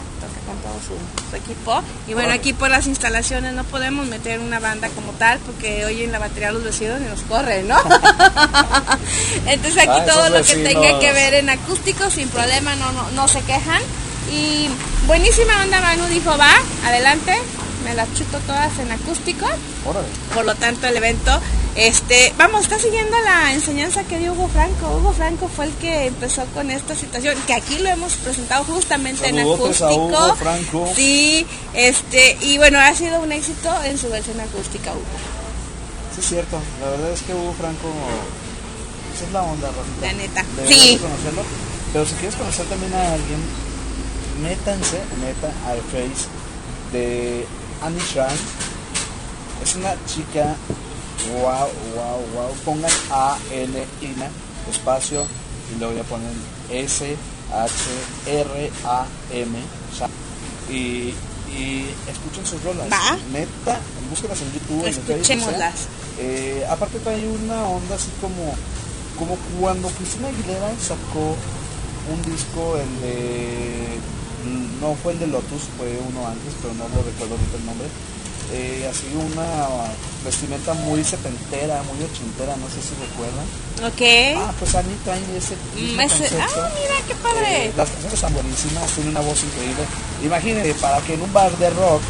todo 0.70 0.80
su, 0.80 1.30
su 1.30 1.36
equipo. 1.36 1.82
Y 2.06 2.14
bueno, 2.14 2.32
aquí 2.32 2.52
por 2.52 2.70
las 2.70 2.86
instalaciones 2.86 3.54
no 3.54 3.64
podemos 3.64 4.06
meter 4.06 4.40
una 4.40 4.60
banda 4.60 4.88
como 4.90 5.12
tal 5.12 5.38
porque 5.40 5.84
oyen 5.84 6.12
la 6.12 6.18
batería 6.18 6.52
los 6.52 6.64
vecinos 6.64 7.00
y 7.00 7.08
nos 7.08 7.20
corren, 7.22 7.68
¿no? 7.68 7.76
Entonces 9.46 9.78
aquí 9.78 10.00
Ah, 10.00 10.06
todo 10.06 10.28
lo 10.30 10.42
que 10.42 10.56
tenga 10.56 10.98
que 10.98 11.12
ver 11.12 11.34
en 11.34 11.50
acústico 11.50 12.10
sin 12.10 12.28
problema, 12.28 12.74
no, 12.76 12.92
no, 12.92 13.10
no 13.10 13.28
se 13.28 13.40
quejan. 13.42 13.82
Y 14.32 14.68
buenísima 15.06 15.62
onda, 15.62 15.80
Manu 15.80 16.06
dijo, 16.06 16.36
va, 16.38 16.52
adelante, 16.86 17.36
me 17.84 17.94
las 17.94 18.12
chuto 18.14 18.38
todas 18.40 18.78
en 18.78 18.90
acústico. 18.92 19.46
Órale. 19.86 20.06
Por 20.34 20.44
lo 20.44 20.54
tanto, 20.54 20.86
el 20.86 20.96
evento, 20.96 21.40
este, 21.74 22.32
vamos, 22.36 22.62
está 22.62 22.78
siguiendo 22.78 23.16
la 23.24 23.52
enseñanza 23.52 24.04
que 24.04 24.18
dio 24.18 24.32
Hugo 24.32 24.48
Franco. 24.48 24.96
Hugo 24.96 25.12
Franco 25.12 25.48
fue 25.48 25.66
el 25.66 25.72
que 25.74 26.06
empezó 26.06 26.44
con 26.46 26.70
esta 26.70 26.94
situación, 26.94 27.36
que 27.46 27.54
aquí 27.54 27.78
lo 27.78 27.88
hemos 27.88 28.14
presentado 28.14 28.64
justamente 28.64 29.28
en 29.28 29.38
a 29.38 29.42
acústico. 29.42 29.94
Hugo 29.94 30.36
Franco. 30.36 30.88
Sí, 30.94 31.46
este, 31.74 32.36
y 32.40 32.58
bueno, 32.58 32.78
ha 32.78 32.94
sido 32.94 33.20
un 33.20 33.32
éxito 33.32 33.70
en 33.84 33.98
su 33.98 34.08
versión 34.08 34.40
acústica, 34.40 34.92
Hugo. 34.92 35.04
Sí, 36.14 36.20
es 36.20 36.28
cierto. 36.28 36.60
La 36.80 36.90
verdad 36.90 37.12
es 37.12 37.22
que 37.22 37.34
Hugo 37.34 37.54
Franco. 37.58 37.88
Esa 39.14 39.24
es 39.26 39.32
la 39.32 39.42
onda, 39.42 39.68
Rosita. 39.68 40.06
La 40.06 40.12
neta. 40.12 40.44
Sí. 40.66 40.98
conocerlo. 40.98 41.42
Pero 41.92 42.06
si 42.06 42.14
quieres 42.14 42.36
conocer 42.36 42.66
también 42.66 42.94
a 42.94 43.14
alguien, 43.14 43.40
métanse, 44.42 44.98
neta, 45.20 45.52
al 45.68 45.78
face 45.90 46.28
de 46.92 47.46
Annie 47.82 48.02
Shan. 48.14 48.36
Es 49.62 49.74
una 49.74 49.94
chica, 50.06 50.56
wow, 51.32 51.68
wow, 51.94 52.24
wow. 52.34 52.54
Pongan 52.64 52.90
A, 53.10 53.36
N, 53.52 53.84
INA, 54.00 54.28
espacio, 54.70 55.26
y 55.74 55.78
luego 55.78 55.94
ya 55.94 56.02
ponen 56.04 56.32
S, 56.70 57.16
H, 57.52 57.72
R, 58.26 58.70
A, 58.84 59.04
M. 59.32 59.58
Y, 60.70 61.12
y 61.52 61.86
escuchen 62.08 62.46
sus 62.46 62.62
rolas. 62.62 62.88
Va. 62.90 63.18
Neta, 63.32 63.80
búsquenlas 64.08 64.40
en 64.40 64.52
YouTube, 64.52 64.86
en 64.86 64.90
Escuchémoslas. 64.94 65.74
eh, 66.18 66.64
aparte 66.70 66.98
trae 67.00 67.26
una 67.26 67.64
onda 67.64 67.96
así 67.96 68.10
como, 68.20 68.54
como 69.18 69.36
cuando 69.60 69.88
Cristina 69.88 70.28
Aguilera 70.28 70.70
sacó 70.80 71.34
un 72.12 72.22
disco, 72.32 72.76
el 72.78 73.00
de, 73.02 73.98
no 74.80 74.94
fue 75.02 75.12
el 75.12 75.18
de 75.20 75.26
Lotus, 75.28 75.62
fue 75.76 75.88
uno 76.08 76.26
antes, 76.26 76.52
pero 76.62 76.74
no 76.74 76.84
lo 76.88 77.02
recuerdo 77.02 77.34
ahorita 77.36 77.56
el 77.58 77.66
nombre. 77.66 77.88
Eh, 78.52 78.82
así 78.90 79.06
una 79.14 79.46
vestimenta 80.24 80.74
muy 80.74 81.04
setentera, 81.04 81.82
muy 81.86 82.02
ochentera, 82.02 82.56
no 82.56 82.66
sé 82.66 82.82
si 82.82 82.98
recuerdan. 82.98 83.46
Ok. 83.86 84.02
Ah, 84.42 84.52
pues 84.58 84.74
Annie 84.74 84.96
trae 85.04 85.20
ese, 85.38 85.54
Mm, 85.78 86.00
ese- 86.00 86.18
concepto. 86.34 86.60
ah, 86.60 86.70
mira 86.74 86.94
qué 87.06 87.14
padre. 87.14 87.66
Eh, 87.66 87.72
las 87.76 87.88
canciones 87.88 88.14
están 88.14 88.34
buenísimas, 88.34 88.90
tiene 88.90 89.10
una 89.10 89.20
voz 89.20 89.38
increíble. 89.44 89.84
Imagínense, 90.24 90.74
para 90.80 90.98
que 91.02 91.14
en 91.14 91.22
un 91.22 91.32
bar 91.32 91.52
de 91.58 91.70
rock 91.70 92.02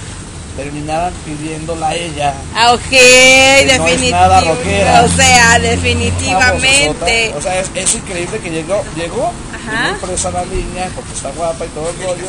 terminaran 0.56 1.12
pidiéndola 1.26 1.88
a 1.90 1.94
ella. 1.94 2.34
Ah, 2.54 2.72
ok, 2.72 2.80
no 2.90 2.96
es 2.96 3.66
definitivamente. 3.66 4.10
nada 4.10 4.40
rockera. 4.40 5.02
O 5.04 5.08
sea, 5.08 5.58
definitivamente. 5.58 7.34
O 7.36 7.42
sea, 7.42 7.60
es, 7.60 7.70
es 7.74 7.94
increíble 7.94 8.38
que 8.40 8.50
llegó, 8.50 8.82
llegó, 8.96 9.30
Ajá. 9.54 9.88
llegó 9.92 10.06
presa 10.06 10.30
la 10.30 10.44
línea 10.46 10.90
porque 10.94 11.12
está 11.12 11.30
guapa 11.32 11.66
y 11.66 11.68
todo 11.68 11.90
el 11.90 11.96
rollo. 12.02 12.26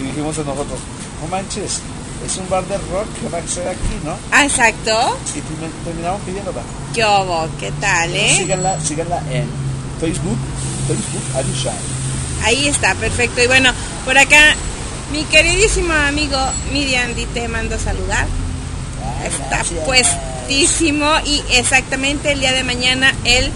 Y 0.00 0.04
dijimos 0.04 0.36
en 0.38 0.46
nosotros, 0.46 0.80
no 1.22 1.28
manches, 1.28 1.80
es 2.26 2.36
un 2.38 2.48
bar 2.48 2.64
de 2.66 2.76
rock 2.78 3.06
que 3.20 3.28
va 3.28 3.38
a 3.38 3.46
ser 3.46 3.68
aquí, 3.68 3.78
¿no? 4.04 4.16
Ah, 4.32 4.44
exacto. 4.46 5.18
Y 5.34 5.38
termi- 5.38 5.84
terminamos 5.84 6.20
pidiéndola. 6.22 6.62
¿Qué 6.94 7.04
hubo? 7.04 7.48
¿Qué 7.58 7.70
tal, 7.80 8.14
eh? 8.14 8.34
Síganla, 8.36 8.80
síganla 8.80 9.18
en 9.30 9.46
Facebook, 10.00 10.38
Facebook 10.88 11.36
Arishan. 11.36 11.74
Ahí 12.44 12.68
está, 12.68 12.94
perfecto. 12.94 13.42
Y 13.42 13.46
bueno, 13.46 13.72
por 14.06 14.16
acá, 14.16 14.54
mi 15.12 15.24
queridísimo 15.24 15.92
amigo 15.92 16.38
Miriam 16.72 17.14
Di 17.14 17.26
te 17.26 17.46
mando 17.48 17.74
a 17.74 17.78
saludar. 17.78 18.26
Está 19.24 19.62
puestísimo 19.84 21.06
y 21.26 21.42
exactamente 21.52 22.32
el 22.32 22.40
día 22.40 22.52
de 22.52 22.64
mañana 22.64 23.14
él 23.24 23.50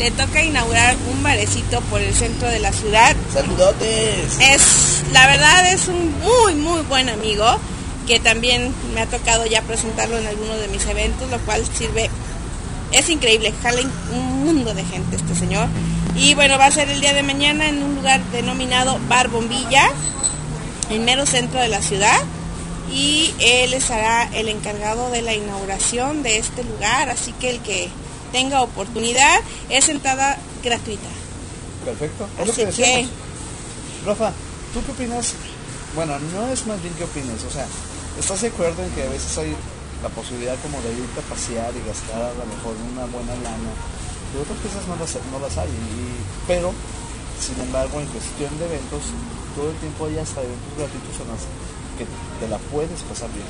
le 0.00 0.10
toca 0.12 0.42
inaugurar 0.42 0.96
un 1.12 1.22
barecito 1.22 1.82
por 1.82 2.00
el 2.00 2.14
centro 2.14 2.48
de 2.48 2.58
la 2.58 2.72
ciudad. 2.72 3.14
Saludotes. 3.34 4.38
Es, 4.40 5.02
la 5.12 5.26
verdad 5.26 5.70
es 5.70 5.88
un 5.88 6.18
muy, 6.20 6.54
muy 6.54 6.80
buen 6.84 7.10
amigo 7.10 7.44
que 8.06 8.18
también 8.18 8.72
me 8.94 9.02
ha 9.02 9.06
tocado 9.06 9.44
ya 9.44 9.60
presentarlo 9.60 10.16
en 10.16 10.26
algunos 10.26 10.58
de 10.58 10.68
mis 10.68 10.86
eventos, 10.86 11.30
lo 11.30 11.38
cual 11.40 11.62
sirve, 11.76 12.08
es 12.92 13.10
increíble, 13.10 13.52
jala 13.62 13.82
un 14.14 14.42
mundo 14.42 14.72
de 14.72 14.84
gente 14.84 15.16
este 15.16 15.34
señor. 15.34 15.68
Y 16.16 16.32
bueno, 16.32 16.56
va 16.56 16.64
a 16.64 16.70
ser 16.70 16.88
el 16.88 17.02
día 17.02 17.12
de 17.12 17.22
mañana 17.22 17.68
en 17.68 17.82
un 17.82 17.96
lugar 17.96 18.22
denominado 18.32 18.98
Bar 19.06 19.28
Bombilla, 19.28 19.90
en 20.88 21.04
mero 21.04 21.26
centro 21.26 21.60
de 21.60 21.68
la 21.68 21.82
ciudad. 21.82 22.18
Y 22.90 23.34
él 23.38 23.78
será 23.82 24.30
el 24.32 24.48
encargado 24.48 25.10
de 25.10 25.20
la 25.20 25.34
inauguración 25.34 26.22
de 26.22 26.38
este 26.38 26.64
lugar, 26.64 27.10
así 27.10 27.32
que 27.34 27.50
el 27.50 27.60
que 27.60 27.90
tenga 28.32 28.62
oportunidad 28.62 29.40
es 29.68 29.88
entrada 29.88 30.38
gratuita. 30.62 31.08
Perfecto. 31.84 32.28
Es 32.38 32.46
lo 32.46 32.52
Así 32.52 32.60
que 32.60 32.66
decíamos. 32.66 33.10
que, 33.10 34.06
Rafa, 34.06 34.32
¿tú 34.74 34.82
qué 34.84 34.92
opinas? 34.92 35.34
Bueno, 35.94 36.18
no 36.18 36.46
es 36.52 36.66
más 36.66 36.80
bien 36.82 36.94
qué 36.94 37.04
opinas, 37.04 37.42
o 37.44 37.50
sea, 37.50 37.66
¿estás 38.18 38.40
de 38.42 38.48
acuerdo 38.48 38.82
en 38.84 38.90
que 38.90 39.02
a 39.02 39.08
veces 39.10 39.36
hay 39.38 39.54
la 40.02 40.08
posibilidad 40.10 40.56
como 40.62 40.80
de 40.82 40.92
irte 40.94 41.20
a 41.20 41.26
pasear 41.28 41.72
y 41.74 41.82
gastar 41.86 42.22
a 42.30 42.34
lo 42.38 42.46
mejor 42.46 42.74
una 42.92 43.04
buena 43.10 43.34
lana? 43.42 43.72
De 44.32 44.38
otras 44.38 44.58
cosas 44.62 44.86
no 44.86 44.94
las, 44.94 45.10
no 45.34 45.38
las 45.42 45.58
hay, 45.58 45.68
y- 45.68 46.22
pero 46.46 46.70
sin 47.42 47.58
embargo 47.60 47.98
en 48.00 48.06
cuestión 48.06 48.52
de 48.60 48.64
eventos, 48.70 49.02
todo 49.56 49.70
el 49.70 49.76
tiempo 49.82 50.06
hay 50.06 50.18
hasta 50.22 50.38
eventos 50.46 50.70
gratuitos 50.78 51.14
en 51.18 51.28
los 51.34 51.42
que 51.98 52.04
te 52.38 52.46
la 52.46 52.58
puedes 52.70 53.00
pasar 53.10 53.28
bien. 53.34 53.48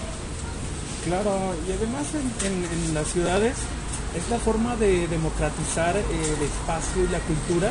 Claro, 1.05 1.53
y 1.69 1.73
además 1.77 2.07
en, 2.17 2.25
en- 2.47 2.65
en 2.73 2.95
las 2.95 3.09
ciudades 3.13 3.55
es 4.17 4.29
la 4.31 4.39
forma 4.39 4.77
de 4.77 5.07
democratizar 5.09 5.97
eh, 5.97 6.03
el 6.37 6.43
espacio 6.45 7.05
y 7.05 7.09
la 7.13 7.19
cultura 7.21 7.71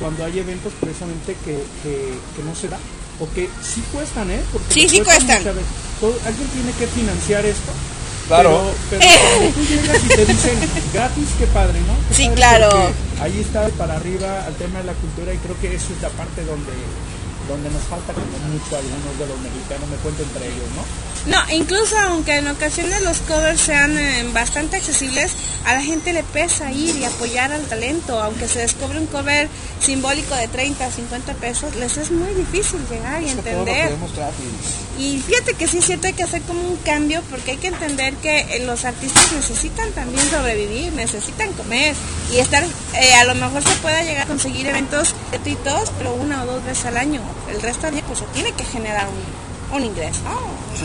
cuando 0.00 0.24
hay 0.24 0.38
eventos 0.38 0.72
precisamente 0.80 1.36
que, 1.44 1.56
que- 1.82 2.14
que 2.36 2.42
no 2.44 2.54
se 2.54 2.68
da 2.68 2.78
o 3.20 3.28
que 3.34 3.48
sí 3.62 3.82
cuestan, 3.92 4.30
¿eh? 4.30 4.40
Porque 4.52 4.72
Sí, 4.74 4.88
sí 4.88 5.00
cuestan. 5.00 5.42
Todo- 6.00 6.14
alguien 6.24 6.48
tiene 6.54 6.72
que 6.78 6.86
financiar 6.86 7.44
esto. 7.46 7.72
Claro. 8.28 8.70
Pero, 8.90 9.02
pero 9.02 9.50
tú 9.54 9.60
llegas 9.64 10.04
y 10.04 10.08
te 10.08 10.26
dicen 10.26 10.58
gratis, 10.92 11.28
qué 11.38 11.46
padre, 11.46 11.80
¿no? 11.80 11.94
Qué 12.08 12.14
Sí, 12.14 12.24
padre 12.26 12.36
claro. 12.36 12.68
Ahí 13.20 13.40
está 13.40 13.66
para 13.70 13.96
arriba 13.96 14.44
al 14.46 14.54
tema 14.54 14.78
de 14.80 14.84
la 14.84 14.92
cultura 14.92 15.34
y 15.34 15.38
creo 15.38 15.58
que 15.60 15.74
eso 15.74 15.88
es 15.96 16.02
la 16.02 16.10
parte 16.10 16.44
donde 16.44 16.70
donde 17.48 17.70
nos 17.70 17.82
falta 17.84 18.12
como 18.12 18.38
mucho 18.52 18.76
algunos 18.76 19.18
de 19.18 19.26
los 19.26 19.40
mexicanos, 19.40 19.88
me 19.88 19.96
cuento 19.96 20.22
entre 20.22 20.46
ellos, 20.46 20.68
¿no? 20.76 21.08
No, 21.26 21.38
incluso 21.52 21.98
aunque 21.98 22.36
en 22.36 22.48
ocasiones 22.48 23.02
los 23.02 23.18
covers 23.18 23.60
sean 23.60 23.98
eh, 23.98 24.24
bastante 24.32 24.76
accesibles, 24.76 25.32
a 25.64 25.74
la 25.74 25.82
gente 25.82 26.12
le 26.12 26.22
pesa 26.22 26.70
ir 26.72 26.96
y 26.96 27.04
apoyar 27.04 27.52
al 27.52 27.62
talento. 27.62 28.20
Aunque 28.22 28.48
se 28.48 28.60
descubre 28.60 28.98
un 28.98 29.06
cover 29.06 29.48
simbólico 29.80 30.34
de 30.34 30.48
30 30.48 30.86
o 30.86 30.90
50 30.90 31.34
pesos, 31.34 31.74
les 31.76 31.96
es 31.96 32.10
muy 32.10 32.32
difícil 32.34 32.80
llegar 32.88 33.22
y 33.22 33.26
Es 33.26 33.34
que 33.34 33.42
todo 33.42 33.64
lo 33.64 33.70
entender. 33.70 33.98
Y 34.98 35.18
fíjate 35.18 35.54
que 35.54 35.68
sí 35.68 35.78
es 35.78 35.86
cierto, 35.86 36.08
hay 36.08 36.12
que 36.12 36.24
hacer 36.24 36.42
como 36.42 36.60
un 36.60 36.76
cambio 36.78 37.22
porque 37.30 37.52
hay 37.52 37.56
que 37.58 37.68
entender 37.68 38.14
que 38.14 38.40
eh, 38.40 38.64
los 38.66 38.84
artistas 38.84 39.32
necesitan 39.32 39.92
también 39.92 40.28
sobrevivir, 40.28 40.92
necesitan 40.92 41.52
comer 41.52 41.94
y 42.32 42.38
estar, 42.38 42.64
eh, 42.64 43.14
a 43.14 43.24
lo 43.24 43.36
mejor 43.36 43.62
se 43.62 43.76
pueda 43.76 44.02
llegar 44.02 44.24
a 44.24 44.26
conseguir 44.26 44.66
eventos 44.66 45.14
gratuitos, 45.30 45.92
pero 45.98 46.14
una 46.14 46.42
o 46.42 46.46
dos 46.46 46.64
veces 46.64 46.84
al 46.86 46.96
año. 46.96 47.20
El 47.48 47.62
resto 47.62 47.86
del 47.86 47.94
día 47.94 48.04
pues 48.08 48.18
se 48.18 48.24
tiene 48.26 48.50
que 48.52 48.64
generar 48.64 49.06
un, 49.72 49.84
ingreso, 49.84 50.20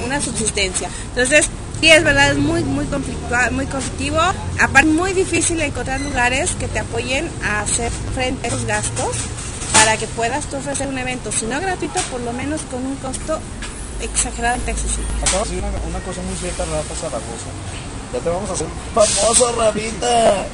una 0.05 0.21
subsistencia. 0.21 0.89
Entonces, 1.09 1.47
sí 1.81 1.89
es 1.89 2.03
verdad, 2.03 2.33
es 2.33 2.37
muy, 2.37 2.63
muy 2.63 2.85
conflictual, 2.85 3.51
muy 3.51 3.65
conflictivo. 3.65 4.19
Aparte, 4.59 4.89
muy 4.89 5.13
difícil 5.13 5.59
encontrar 5.59 5.99
lugares 6.01 6.51
que 6.51 6.67
te 6.67 6.77
apoyen 6.77 7.27
a 7.43 7.61
hacer 7.61 7.91
frente 8.13 8.45
a 8.45 8.49
esos 8.49 8.65
gastos 8.65 9.15
para 9.73 9.97
que 9.97 10.05
puedas 10.05 10.45
tú 10.45 10.57
ofrecer 10.57 10.87
un 10.87 10.99
evento, 10.99 11.31
si 11.31 11.47
no 11.47 11.59
gratuito, 11.59 11.99
por 12.11 12.21
lo 12.21 12.31
menos 12.31 12.61
con 12.69 12.85
un 12.85 12.95
costo 12.97 13.39
exageradamente 14.03 14.71
accesible. 14.71 15.07
Acabas 15.25 15.49
de 15.49 15.55
decir 15.55 15.69
una, 15.69 15.79
una 15.89 15.99
cosa 16.05 16.21
muy 16.21 16.35
cierta, 16.37 16.65
Rafa 16.65 16.95
Zaragoza. 16.95 17.49
Ya 18.13 18.19
te 18.19 18.29
vamos 18.29 18.49
a 18.49 18.53
hacer 18.53 18.67
famoso, 18.93 19.51
Rafita. 19.57 20.45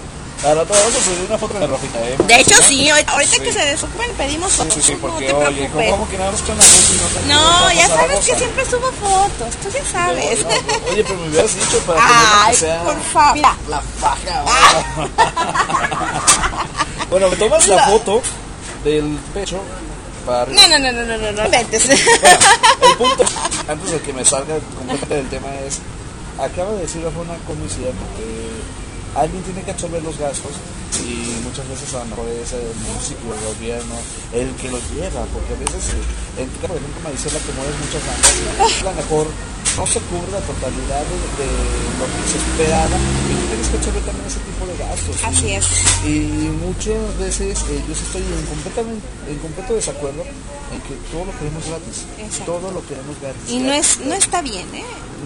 Ahora 0.42 0.64
te 0.64 0.72
vamos 0.72 0.96
a 0.96 1.04
subir 1.04 1.26
una 1.28 1.38
foto 1.38 1.60
de 1.60 1.68
Rafita, 1.68 2.00
¿eh? 2.00 2.16
De 2.26 2.40
hecho, 2.40 2.56
sí, 2.64 2.90
ahorita 2.90 3.12
Sí. 3.26 3.42
que 3.42 3.52
se 3.52 3.60
desocupen 3.60 4.10
pedimos 4.14 4.54
fotos, 4.54 4.74
sí, 4.76 4.82
sí, 4.82 4.94
no 4.94 5.00
porque 5.00 5.26
te 5.26 5.34
oye, 5.34 5.46
preocupes. 5.68 5.86
¿cómo, 5.90 5.98
cómo 5.98 6.10
que 6.10 6.18
nada 6.18 6.32
con 6.32 6.58
la 6.58 6.64
y 6.64 7.28
no 7.28 7.36
No, 7.36 7.50
Rafa 7.60 7.74
ya 7.74 7.88
sabes 7.88 8.00
Zaragoza? 8.00 8.26
que 8.32 8.38
siempre 8.38 8.66
subo 8.66 8.92
fotos, 8.94 9.56
tú 9.62 9.70
ya 9.70 9.86
sabes. 9.92 10.42
No, 10.44 10.50
no, 10.50 10.56
oye, 10.92 11.04
pero 11.04 11.20
me 11.20 11.28
hubieras 11.28 11.56
dicho 11.56 11.78
para 11.80 12.00
que 12.00 12.06
Ay, 12.08 12.54
no 12.54 12.58
sea 12.60 12.84
por 12.84 13.02
favor. 13.02 13.34
Mira, 13.36 13.58
la 13.68 13.82
faja. 13.82 14.46
bueno, 17.10 17.30
me 17.30 17.36
tomas 17.36 17.68
la 17.68 17.86
foto 17.88 18.22
del 18.86 19.18
pecho 19.34 19.60
para 20.20 20.42
arriba. 20.44 20.62
no, 20.68 20.80
no, 20.80 20.92
no, 20.92 21.06
no, 21.06 21.06
no, 21.06 21.18
no, 21.18 21.32
no. 21.32 21.50
Bueno, 21.50 21.68
el 22.82 22.98
punto, 22.98 23.24
antes 23.68 23.92
de 23.92 24.00
que 24.02 24.14
me 24.14 24.26
salga 24.26 24.56
completamente 24.78 25.16
del 25.16 25.30
tema, 25.30 25.48
es, 25.66 25.80
acaba 26.40 26.72
de 26.72 26.82
decir 26.82 27.02
una 27.02 27.36
cosa 27.46 27.60
muy 27.60 27.70
cierta, 27.70 28.04
que 28.18 29.20
alguien 29.20 29.44
tiene 29.44 29.64
que 29.64 29.72
absorber 29.72 30.04
los 30.04 30.18
gastos 30.18 30.52
y 31.06 31.42
muchas 31.44 31.68
veces 31.70 31.94
a 31.94 32.00
lo 32.00 32.06
mejor 32.06 32.28
es 32.30 32.54
el 32.54 32.76
municipio, 32.86 33.34
el 33.34 33.56
gobierno, 33.56 33.96
el 34.34 34.50
que 34.56 34.70
lo 34.70 34.80
lleva, 34.94 35.26
porque 35.34 35.54
a 35.54 35.60
veces, 35.60 35.96
en 36.38 36.50
por 36.50 36.78
ejemplo, 36.78 37.02
Maricela, 37.04 37.40
que 37.40 37.54
mueves 37.54 37.76
muchas 37.80 38.02
bandas, 38.06 38.82
a 38.82 38.84
lo 38.84 38.94
mejor 38.94 39.28
no 39.80 39.88
se 39.88 40.00
cubre 40.12 40.30
la 40.32 40.44
totalidad 40.44 41.04
de, 41.08 41.16
de 41.40 41.48
lo 41.96 42.06
que 42.12 42.22
se 42.28 42.38
esperaba 42.38 42.98
y 43.00 43.32
tú 43.32 43.44
tienes 43.48 43.68
que 43.72 43.78
echarle 43.80 44.02
también 44.02 44.28
ese 44.28 44.40
tipo 44.44 44.64
de 44.68 44.76
gastos. 44.76 45.16
Así 45.24 45.48
es. 45.56 45.66
Y 46.04 46.52
muchas 46.60 47.00
veces 47.18 47.64
eh, 47.72 47.82
yo 47.88 47.94
estoy 47.96 48.22
en, 48.22 48.46
completamente, 48.52 49.08
en 49.32 49.40
completo 49.40 49.74
desacuerdo 49.76 50.24
en 50.28 50.80
que 50.84 50.94
todo 51.16 51.24
lo 51.24 51.32
queremos 51.40 51.64
gratis. 51.64 52.04
Exacto. 52.20 52.52
Todo 52.52 52.72
lo 52.76 52.86
queremos 52.86 53.16
gratis. 53.24 53.48
Y 53.48 53.60
no 53.60 53.72
es 53.72 54.00
no 54.04 54.14
está 54.16 54.42
bien, 54.42 54.68
¿eh? 54.76 54.84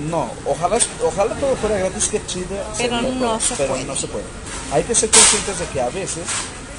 No, 0.09 0.29
ojalá, 0.45 0.77
ojalá 1.01 1.33
todo 1.35 1.55
fuera 1.57 1.77
gratis, 1.77 2.07
que 2.09 2.21
chido. 2.27 2.53
Pero 2.77 3.01
no 3.01 3.09
todo, 3.09 3.39
se 3.39 3.55
pero 3.55 3.73
puede. 3.73 3.85
no 3.85 3.95
se 3.95 4.07
puede. 4.07 4.25
Hay 4.71 4.83
que 4.83 4.93
ser 4.93 5.09
conscientes 5.09 5.59
de 5.59 5.65
que 5.73 5.81
a 5.81 5.89
veces, 5.89 6.25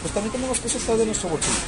pues 0.00 0.14
también 0.14 0.32
tenemos 0.32 0.58
que 0.60 0.68
estar 0.68 0.96
de 0.96 1.06
nuestro 1.06 1.28
bolsillo. 1.28 1.58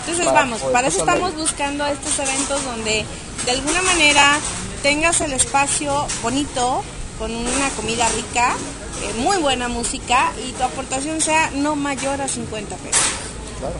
Entonces 0.00 0.26
Para 0.26 0.40
vamos, 0.40 0.60
para 0.72 0.88
eso 0.88 1.00
estamos 1.00 1.34
buscando 1.34 1.86
estos 1.86 2.18
eventos 2.18 2.64
donde 2.64 3.04
de 3.44 3.50
alguna 3.52 3.82
manera 3.82 4.38
tengas 4.82 5.20
el 5.20 5.32
espacio 5.32 6.06
bonito, 6.22 6.82
con 7.18 7.34
una 7.34 7.68
comida 7.76 8.08
rica, 8.08 8.54
eh, 9.02 9.20
muy 9.20 9.36
buena 9.38 9.68
música 9.68 10.32
y 10.46 10.52
tu 10.52 10.62
aportación 10.62 11.20
sea 11.20 11.50
no 11.54 11.76
mayor 11.76 12.20
a 12.20 12.28
50 12.28 12.76
pesos. 12.76 13.02
Claro. 13.58 13.76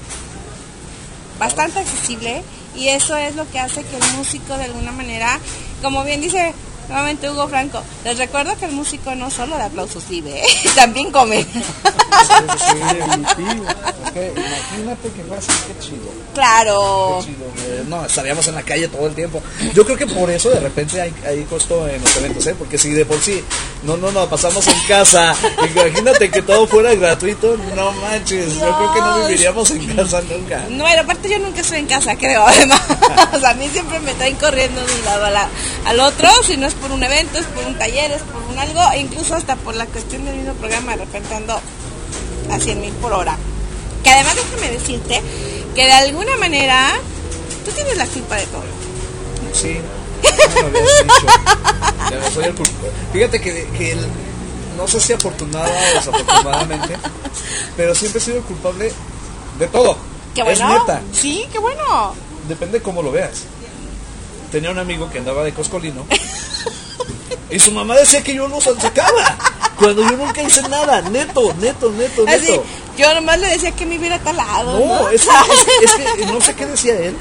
Bastante 1.39 1.79
accesible 1.79 2.43
y 2.77 2.89
eso 2.89 3.17
es 3.17 3.35
lo 3.35 3.51
que 3.51 3.59
hace 3.59 3.83
que 3.83 3.97
el 3.97 4.13
músico 4.17 4.57
de 4.57 4.65
alguna 4.65 4.93
manera, 4.93 5.39
como 5.83 6.05
bien 6.05 6.21
dice 6.21 6.55
nuevamente 6.91 7.31
Hugo 7.31 7.49
Franco, 7.49 7.83
les 8.05 8.19
recuerdo 8.19 8.57
que 8.59 8.67
el 8.67 8.73
músico 8.73 9.15
no 9.15 9.31
solo 9.31 9.57
de 9.57 9.63
aplausos 9.63 10.07
vive, 10.09 10.41
¿eh? 10.43 10.47
también 10.75 11.11
come. 11.11 11.41
Es 11.41 11.47
que 14.13 14.33
imagínate 14.37 15.09
que 15.11 15.23
qué 15.23 15.79
chido. 15.81 16.11
claro. 16.35 17.19
Qué 17.21 17.27
chido. 17.33 17.85
No, 17.89 18.05
estaríamos 18.05 18.47
en 18.49 18.55
la 18.57 18.63
calle 18.63 18.89
todo 18.89 19.07
el 19.07 19.15
tiempo. 19.15 19.41
Yo 19.75 19.85
creo 19.85 19.97
que 19.97 20.07
por 20.07 20.31
eso 20.31 20.51
de 20.51 20.61
repente 20.61 21.01
hay, 21.01 21.15
hay 21.27 21.45
costo 21.45 21.87
en 21.89 22.03
los 22.03 22.17
eventos, 22.17 22.47
¿eh? 22.47 22.55
Porque 22.59 22.77
si 22.79 22.91
de 22.91 23.05
por 23.07 23.21
sí 23.21 23.43
no, 23.85 23.97
no, 23.97 24.11
no, 24.11 24.29
pasamos 24.29 24.67
en 24.69 24.79
casa, 24.89 25.35
imagínate 25.73 26.31
que 26.31 26.43
todo 26.43 26.67
fuera 26.67 26.95
gratuito, 26.95 27.57
no 27.77 27.93
manches, 27.93 28.55
yo 28.55 28.77
creo 28.77 28.93
que 28.93 29.01
no 29.01 29.27
viviríamos 29.27 29.71
en 29.71 29.95
casa 29.97 30.21
nunca. 30.23 30.65
No, 30.71 30.85
pero 30.85 31.03
aparte 31.03 31.31
yo 31.31 31.39
nunca 31.39 31.61
estoy 31.61 31.79
en 31.79 31.87
casa, 31.87 32.17
creo, 32.17 32.43
además. 32.47 32.81
o 33.33 33.39
sea, 33.41 33.51
a 33.51 33.55
mí 33.55 33.69
siempre 33.69 34.01
me 34.01 34.13
traen 34.15 34.37
corriendo 34.37 34.81
de 34.85 34.93
un 34.95 35.05
lado 35.05 35.25
a 35.27 35.31
la- 35.31 35.49
al 35.87 36.01
otro, 36.01 36.29
si 36.47 36.57
no 36.57 36.67
es 36.67 36.75
por 36.81 36.93
un 36.93 37.03
evento, 37.03 37.39
es 37.39 37.47
por 37.47 37.65
un 37.65 37.77
taller, 37.79 38.11
es 38.13 38.23
por 38.23 38.43
un 38.43 38.59
algo, 38.59 38.81
e 38.93 39.01
incluso 39.01 39.35
hasta 39.35 39.57
por 39.57 39.75
la 39.77 39.87
cuestión 39.87 40.25
del 40.25 40.37
mismo 40.37 40.55
programa, 40.55 40.93
de 40.93 41.05
repente 41.05 41.35
ando 41.35 41.55
a 42.51 42.59
100 42.59 42.81
mil 42.81 42.93
por 42.95 43.13
hora. 43.13 43.37
Que 44.03 44.11
además 44.11 44.35
déjame 44.37 44.73
decirte 44.73 45.23
que 45.75 45.85
de 45.85 45.93
alguna 45.93 46.37
manera 46.37 46.93
tú 47.65 47.71
tienes 47.73 47.97
la 47.97 48.07
culpa 48.07 48.37
de 48.37 48.47
todo. 48.47 48.63
Sí, 49.53 49.79
no 50.23 50.63
me 50.63 50.71
lo 50.71 50.79
habías 50.79 51.03
dicho. 51.03 51.27
Ya, 52.11 52.31
soy 52.33 52.45
el 52.45 52.55
culpable. 52.55 52.91
Fíjate 53.13 53.41
que, 53.41 53.69
que 53.77 53.93
el- 53.93 54.07
no 54.77 54.89
sé 54.89 54.99
si 55.01 55.13
afortunada 55.13 55.69
o 55.69 55.95
desafortunadamente, 55.95 56.97
pero 57.77 57.95
siempre 57.95 58.21
he 58.21 58.25
sido 58.25 58.39
el 58.39 58.43
culpable 58.45 58.91
de 59.59 59.67
todo. 59.67 59.97
Qué 60.35 60.41
Es 60.41 60.47
bueno. 60.59 60.79
neta. 60.79 61.01
Sí, 61.13 61.47
qué 61.53 61.59
bueno. 61.59 62.15
Depende 62.49 62.81
cómo 62.81 63.03
lo 63.03 63.13
veas. 63.13 63.43
Tenía 64.51 64.71
un 64.71 64.79
amigo 64.79 65.09
que 65.11 65.19
andaba 65.19 65.45
de 65.45 65.53
coscolino 65.53 66.07
y 67.51 67.59
su 67.59 67.73
mamá 67.73 67.97
decía 67.97 68.23
que 68.23 68.35
yo 68.35 68.49
no 68.49 68.61
sacaba. 68.61 69.39
Cuando 69.79 70.03
yo 70.03 70.17
nunca 70.17 70.43
hice 70.43 70.63
nada, 70.69 71.01
neto, 71.03 71.55
neto, 71.59 71.91
neto, 71.93 72.25
Así, 72.29 72.53
neto. 72.53 72.65
yo 72.99 73.15
nomás 73.15 73.41
le 73.41 73.49
decía 73.49 73.73
que 73.73 73.87
me 73.87 73.99
hubiera 73.99 74.19
talado. 74.19 74.79
No, 74.79 75.03
¿no? 75.03 75.09
es 75.09 75.23
es, 75.23 75.95
es 75.99 76.13
que 76.15 76.27
no 76.27 76.41
sé 76.41 76.55
qué 76.55 76.67
decía 76.67 76.97
él. 76.99 77.17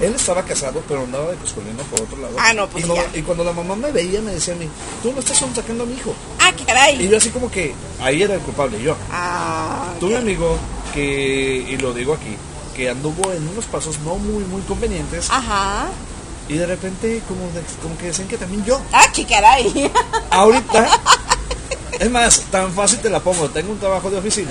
Él 0.00 0.12
estaba 0.14 0.42
casado, 0.44 0.82
pero 0.88 1.04
andaba 1.04 1.30
de 1.30 1.36
coscolino 1.36 1.82
por 1.84 2.02
otro 2.02 2.18
lado. 2.18 2.34
Ah, 2.38 2.52
no, 2.52 2.68
pues 2.68 2.84
y, 2.84 2.86
cuando, 2.88 3.10
ya. 3.12 3.18
y 3.18 3.22
cuando 3.22 3.44
la 3.44 3.52
mamá 3.52 3.76
me 3.76 3.92
veía, 3.92 4.20
me 4.20 4.32
decía 4.32 4.54
a 4.54 4.56
mí, 4.56 4.68
tú 5.02 5.12
no 5.12 5.20
estás 5.20 5.38
sacando 5.38 5.84
a 5.84 5.86
mi 5.86 5.94
hijo. 5.94 6.14
Ah, 6.40 6.52
qué 6.56 6.64
caray. 6.64 7.00
Y 7.02 7.08
yo 7.08 7.16
así 7.16 7.30
como 7.30 7.50
que, 7.50 7.74
ahí 8.00 8.22
era 8.22 8.34
el 8.34 8.40
culpable, 8.40 8.82
yo. 8.82 8.96
Ah, 9.12 9.94
Tuve 10.00 10.14
un 10.14 10.22
amigo 10.22 10.58
que, 10.92 11.64
y 11.68 11.76
lo 11.76 11.94
digo 11.94 12.12
aquí, 12.14 12.36
que 12.76 12.90
anduvo 12.90 13.32
en 13.32 13.48
unos 13.48 13.64
pasos 13.66 13.98
no 14.00 14.16
muy, 14.16 14.44
muy 14.44 14.62
convenientes. 14.62 15.28
Ajá. 15.30 15.86
Y 16.48 16.54
de 16.58 16.66
repente, 16.66 17.22
como, 17.26 17.42
de- 17.52 17.62
como 17.82 17.96
que 17.98 18.06
decían 18.06 18.28
que 18.28 18.36
también 18.36 18.64
yo. 18.64 18.80
Ah, 18.92 19.06
qué 19.14 19.24
caray. 19.26 19.90
Ahorita, 20.30 20.88
es 21.98 22.10
más, 22.10 22.40
tan 22.50 22.72
fácil 22.72 22.98
te 22.98 23.08
la 23.08 23.20
pongo. 23.20 23.48
Tengo 23.48 23.72
un 23.72 23.78
trabajo 23.78 24.10
de 24.10 24.18
oficina, 24.18 24.50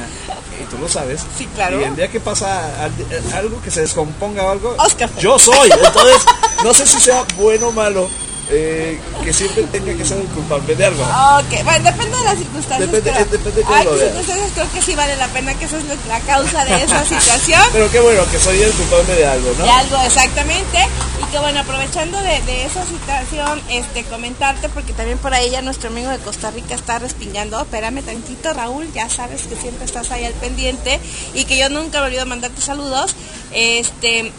y 0.62 0.64
tú 0.66 0.78
lo 0.80 0.88
sabes. 0.90 1.22
Sí, 1.38 1.46
claro. 1.54 1.80
Y 1.80 1.84
el 1.84 1.96
día 1.96 2.08
que 2.08 2.20
pasa 2.20 2.70
eh, 3.12 3.22
algo 3.36 3.62
que 3.62 3.70
se 3.70 3.82
descomponga 3.82 4.44
o 4.44 4.50
algo, 4.52 4.76
Oscar. 4.80 5.10
yo 5.20 5.38
soy. 5.38 5.70
Entonces, 5.72 6.22
no 6.64 6.74
sé 6.74 6.88
si 6.88 7.00
sea 7.00 7.24
bueno 7.38 7.68
o 7.68 7.72
malo 7.72 8.10
eh, 8.50 9.00
que 9.24 9.32
siempre 9.34 9.64
tenga 9.64 9.94
que 9.96 10.04
ser 10.06 10.20
el 10.20 10.28
culpable 10.28 10.76
de 10.76 10.86
algo. 10.86 11.02
Ok, 11.04 11.64
bueno, 11.64 11.84
depende 11.92 12.18
de 12.18 12.24
las 12.24 12.38
circunstancias. 12.38 12.92
Depende- 12.92 13.12
pero 13.12 13.26
depende 13.32 13.52
de 13.52 13.62
cómo 13.64 13.76
hay 13.76 13.88
circunstancias 14.00 14.52
creo 14.54 14.72
que 14.74 14.82
sí 14.82 14.96
vale 14.96 15.16
la 15.16 15.28
pena 15.30 15.54
que 15.56 15.66
esa 15.66 15.78
es 15.78 15.84
la 16.08 16.20
causa 16.22 16.66
de 16.66 16.84
esa 16.84 17.06
situación. 17.06 17.62
Pero 17.72 17.90
qué 17.92 18.00
bueno 18.02 18.22
que 18.32 18.40
soy 18.40 18.62
el 18.62 18.72
culpable 18.74 19.16
de 19.16 19.26
algo, 19.26 19.50
¿no? 19.58 19.64
De 19.64 19.70
algo, 19.72 19.98
exactamente. 20.06 20.78
Y 21.22 21.32
que 21.32 21.40
bueno, 21.40 21.62
aprovechando 21.62 22.20
de, 22.22 22.42
de 22.42 22.66
esa 22.66 22.86
situación, 22.86 23.62
este, 23.70 24.04
comentarte, 24.04 24.70
porque 24.70 24.94
también 24.94 25.18
por 25.18 25.34
ahí 25.34 25.50
ya 25.50 25.62
nuestro 25.62 25.90
amigo 25.90 26.10
de 26.10 26.18
Costa 26.20 26.52
Rica 26.52 26.76
está 26.76 27.00
respingando. 27.00 27.62
Espérame 27.62 28.04
tantito, 28.04 28.54
Raúl, 28.54 28.92
ya 28.94 29.10
sabes 29.10 29.44
que 29.44 29.56
siempre 29.56 29.86
estás 29.86 30.12
ahí 30.12 30.26
al 30.26 30.34
pendiente 30.34 31.00
y 31.34 31.46
que 31.46 31.58
yo 31.58 31.70
nunca 31.70 32.00
he 32.00 32.02
olvidado 32.02 32.28
mandarte 32.28 32.62
saludos. 32.62 33.16
Este, 33.52 34.32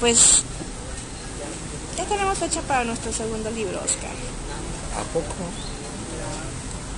pues, 0.00 0.42
ya 1.98 2.04
tenemos 2.04 2.38
fecha 2.38 2.60
para 2.62 2.84
nuestro 2.84 3.12
segundo 3.12 3.50
libro, 3.50 3.76
Oscar. 3.84 4.10
¿A 4.96 5.02
poco? 5.12 5.34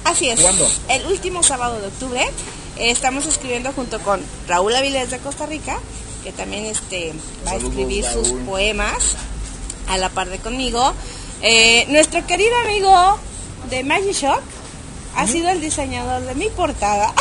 Así 0.05 0.29
es. 0.29 0.39
¿Cuándo? 0.41 0.71
El 0.91 1.07
último 1.07 1.43
sábado 1.43 1.81
de 1.81 1.87
octubre 1.87 2.21
eh, 2.77 2.91
estamos 2.91 3.25
escribiendo 3.25 3.73
junto 3.73 3.99
con 4.01 4.21
Raúl 4.47 4.77
Avilés 4.77 5.11
de 5.11 5.19
Costa 5.19 5.47
Rica, 5.47 5.79
que 6.23 6.33
también 6.33 6.67
este, 6.67 7.15
va 7.47 7.53
a 7.53 7.57
escribir 7.57 8.05
sus 8.05 8.29
poemas 8.47 9.17
a 9.89 9.97
la 9.97 10.11
par 10.11 10.29
de 10.29 10.39
conmigo. 10.39 10.93
Eh, 11.41 11.87
nuestro 11.89 12.27
querido 12.27 12.55
amigo 12.57 13.19
de 13.71 13.83
Magic 13.85 14.13
Shop 14.13 14.41
ha 15.17 15.27
sido 15.27 15.49
el 15.49 15.63
diseñador 15.63 16.27
de 16.27 16.35
mi 16.35 16.51
portada. 16.51 17.15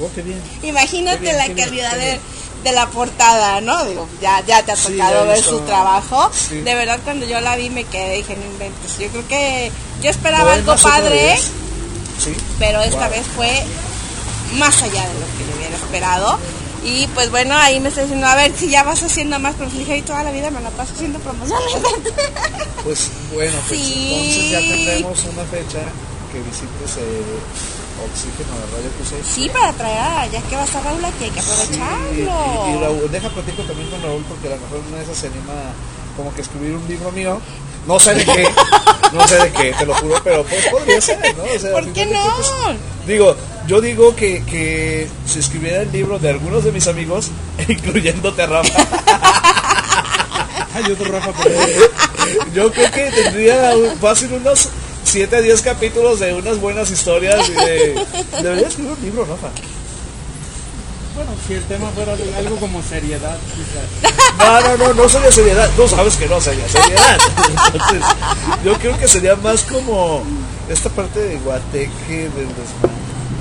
Oh, 0.00 0.08
qué 0.14 0.22
bien. 0.22 0.40
Imagínate 0.62 1.18
Qué 1.18 1.24
bien, 1.24 1.36
la 1.36 1.46
qué 1.46 1.54
bien, 1.54 1.68
calidad 1.68 1.90
qué 1.90 1.98
de, 1.98 2.10
bien. 2.10 2.20
De 2.66 2.72
la 2.72 2.86
portada, 2.88 3.60
¿no? 3.60 3.84
Digo, 3.84 4.08
ya, 4.20 4.42
ya 4.46 4.62
te 4.64 4.72
ha 4.72 4.76
tocado 4.76 5.26
ver 5.26 5.42
su 5.42 5.60
trabajo. 5.60 6.30
Sí. 6.34 6.60
De 6.62 6.74
verdad, 6.74 6.98
cuando 7.04 7.24
yo 7.26 7.40
la 7.40 7.54
vi 7.56 7.70
me 7.70 7.84
quedé, 7.84 8.16
dije, 8.16 8.36
no 8.36 8.44
inventes. 8.44 8.98
Yo 8.98 9.08
creo 9.08 9.28
que 9.28 9.70
yo 10.02 10.10
esperaba 10.10 10.52
algo 10.52 10.74
padre. 10.76 11.38
Sí. 12.22 12.34
pero 12.58 12.80
esta 12.80 13.08
Wow. 13.08 13.10
vez 13.10 13.26
fue 13.36 13.62
más 14.54 14.82
allá 14.82 15.02
de 15.06 15.14
lo 15.14 15.26
que 15.36 15.44
yo 15.50 15.56
hubiera 15.58 15.76
esperado. 15.76 16.38
Y 16.84 17.06
pues 17.08 17.30
bueno, 17.30 17.54
ahí 17.56 17.78
me 17.80 17.88
está 17.90 18.02
diciendo, 18.02 18.26
a 18.26 18.34
ver 18.36 18.52
si 18.56 18.68
ya 18.70 18.82
vas 18.84 19.02
haciendo 19.02 19.38
más 19.38 19.54
promoción. 19.54 19.80
Dije, 19.80 19.92
"Ay, 19.94 20.02
toda 20.02 20.22
la 20.22 20.30
vida 20.30 20.50
me 20.50 20.60
la 20.60 20.70
paso 20.70 20.92
haciendo 20.94 21.18
promociones. 21.20 21.64
Pues 22.84 23.10
bueno, 23.34 23.56
pues 23.68 23.80
Sí. 23.80 24.12
entonces 24.14 24.50
ya 24.50 24.60
tendremos 24.60 25.18
una 25.24 25.42
fecha 25.44 25.80
que 26.32 26.38
visites 26.38 26.96
eh, 26.98 27.22
Oxígeno 28.04 28.52
de 28.60 28.66
Radio 28.76 28.90
Cruce. 28.96 29.16
sí, 29.24 29.48
para 29.48 29.72
traer, 29.72 29.98
a- 29.98 30.26
ya 30.26 30.40
que 30.42 30.56
va 30.56 30.62
a 30.62 30.64
estar 30.64 30.84
Raúl 30.84 31.04
aquí, 31.04 31.24
hay 31.24 31.30
que 31.30 31.42
Sí, 31.42 31.50
aprovecharlo. 31.50 32.68
y, 32.68 32.76
y 32.76 32.80
Raúl, 32.80 33.10
deja 33.10 33.28
platico 33.30 33.62
también 33.62 33.88
con 33.90 34.02
Raúl 34.02 34.24
porque 34.28 34.48
a 34.48 34.56
lo 34.56 34.62
mejor 34.62 34.80
una 34.88 34.98
de 34.98 35.04
esas 35.04 35.16
se 35.16 35.26
anima 35.28 35.54
como 36.16 36.34
que 36.34 36.42
escribir 36.42 36.74
un 36.76 36.86
libro 36.88 37.10
mío. 37.12 37.40
No 37.86 38.00
sé 38.00 38.14
de 38.14 38.24
qué, 38.24 38.48
no 39.12 39.28
sé 39.28 39.36
de 39.36 39.52
qué, 39.52 39.72
te 39.72 39.86
lo 39.86 39.94
juro, 39.94 40.20
pero 40.24 40.42
pues 40.42 40.66
podría 40.66 41.00
ser, 41.00 41.20
¿no? 41.36 41.44
O 41.44 41.58
sea, 41.58 41.70
¿Por 41.70 41.86
qué 41.92 42.04
no? 42.06 42.20
cuentas, 42.20 42.50
digo, 43.06 43.36
yo 43.68 43.80
digo 43.80 44.16
que, 44.16 44.44
que 44.44 45.06
si 45.24 45.38
escribiera 45.38 45.82
el 45.82 45.92
libro 45.92 46.18
de 46.18 46.30
algunos 46.30 46.64
de 46.64 46.72
mis 46.72 46.88
amigos, 46.88 47.30
incluyéndote 47.68 48.42
a 48.42 48.46
Rafa, 48.46 48.74
Ay, 50.74 50.92
otro 50.92 51.10
Rafa, 51.10 51.32
por 51.32 51.50
favor. 51.50 51.90
yo 52.52 52.70
creo 52.72 52.90
que 52.90 53.10
tendría 53.12 53.74
un- 53.76 53.96
fácil 53.98 54.32
unos 54.32 54.68
7 55.16 55.34
a 55.34 55.40
10 55.40 55.62
capítulos 55.62 56.20
de 56.20 56.34
unas 56.34 56.60
buenas 56.60 56.90
historias 56.90 57.48
y 57.48 57.52
de... 57.52 58.06
Debería 58.42 58.68
escribir 58.68 58.92
un 58.92 59.02
libro, 59.02 59.24
Rafa. 59.24 59.48
Bueno, 61.14 61.30
si 61.48 61.54
el 61.54 61.64
tema 61.64 61.88
fuera 61.92 62.14
de 62.16 62.34
algo 62.36 62.56
como 62.56 62.82
seriedad, 62.82 63.38
quizás. 63.54 64.12
No, 64.38 64.60
no, 64.60 64.76
no, 64.88 64.92
no 64.92 65.08
sería 65.08 65.32
seriedad. 65.32 65.70
No 65.78 65.88
sabes 65.88 66.16
que 66.16 66.26
no 66.28 66.38
sería 66.38 66.68
seriedad. 66.68 67.18
Entonces, 67.72 68.02
yo 68.62 68.74
creo 68.74 68.98
que 68.98 69.08
sería 69.08 69.36
más 69.36 69.62
como 69.62 70.22
esta 70.68 70.90
parte 70.90 71.18
de 71.20 71.36
guateque, 71.38 72.28
del 72.36 72.48
desma- 72.48 72.92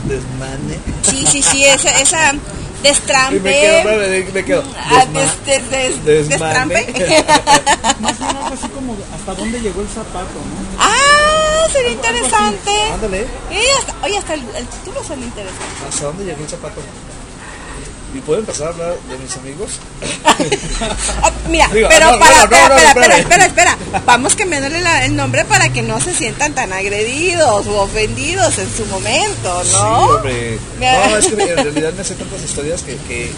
desmane. 0.07 0.79
Sí, 1.01 1.25
sí, 1.29 1.41
sí, 1.43 1.65
esa, 1.65 1.89
esa 1.99 2.31
Y 2.33 2.39
destrampe. 2.83 3.39
me 3.41 3.51
quedo, 3.51 3.83
me, 3.83 4.31
me 4.31 4.45
quedo. 4.45 4.63
ah, 4.77 5.05
desma- 5.11 5.43
des- 5.45 5.69
des- 5.69 6.05
des- 6.05 6.29
desmane. 6.29 6.73
destrampe. 6.75 7.25
Más 7.99 8.17
bien 8.17 8.29
algo 8.37 8.53
así 8.53 8.67
como 8.69 8.95
hasta 9.13 9.33
dónde 9.33 9.59
llegó 9.59 9.81
el 9.81 9.87
zapato, 9.89 10.31
¿no? 10.35 10.79
ah, 10.79 11.24
sería 11.71 11.91
interesante. 11.91 12.71
Ándale, 12.93 13.27
Y 13.51 13.79
hasta, 13.79 13.93
oye, 14.05 14.17
hasta 14.17 14.33
el, 14.33 14.41
el 14.55 14.67
título 14.67 15.03
suena 15.03 15.23
interesante. 15.23 15.65
¿hasta 15.89 16.05
dónde 16.05 16.25
llegó 16.25 16.43
el 16.43 16.49
zapato? 16.49 16.81
¿Y 18.13 18.19
puedo 18.19 18.39
empezar 18.39 18.67
a 18.67 18.69
hablar 18.71 18.93
de 19.09 19.17
mis 19.17 19.35
amigos? 19.35 19.71
Oh, 21.21 21.31
mira, 21.49 21.67
Digo, 21.67 21.89
pero 21.89 22.11
no, 22.13 22.19
para, 22.19 22.37
no, 22.37 22.43
espera, 22.45 22.69
no, 22.69 22.75
espera, 22.77 22.87
espera, 23.17 23.17
espera, 23.17 23.45
espera. 23.45 23.77
Vamos 24.05 24.35
cambiándole 24.35 24.79
la- 24.81 25.05
el 25.05 25.15
nombre 25.17 25.43
para 25.43 25.67
que 25.73 25.81
no 25.81 25.99
se 25.99 26.13
sientan 26.15 26.53
tan 26.55 26.71
agredidos 26.71 27.67
o 27.67 27.81
ofendidos 27.81 28.57
en 28.57 28.73
su 28.73 28.85
momento, 28.85 29.63
Sí, 29.65 29.71
¿no? 29.73 29.99
hombre. 30.05 30.57
No, 30.79 31.17
es 31.17 31.27
que 31.27 31.33
en 31.43 31.57
realidad 31.57 31.91
me 31.93 32.03
sé 32.05 32.15
tantas 32.15 32.41
historias 32.41 32.83
que, 32.83 32.95
que, 32.95 33.31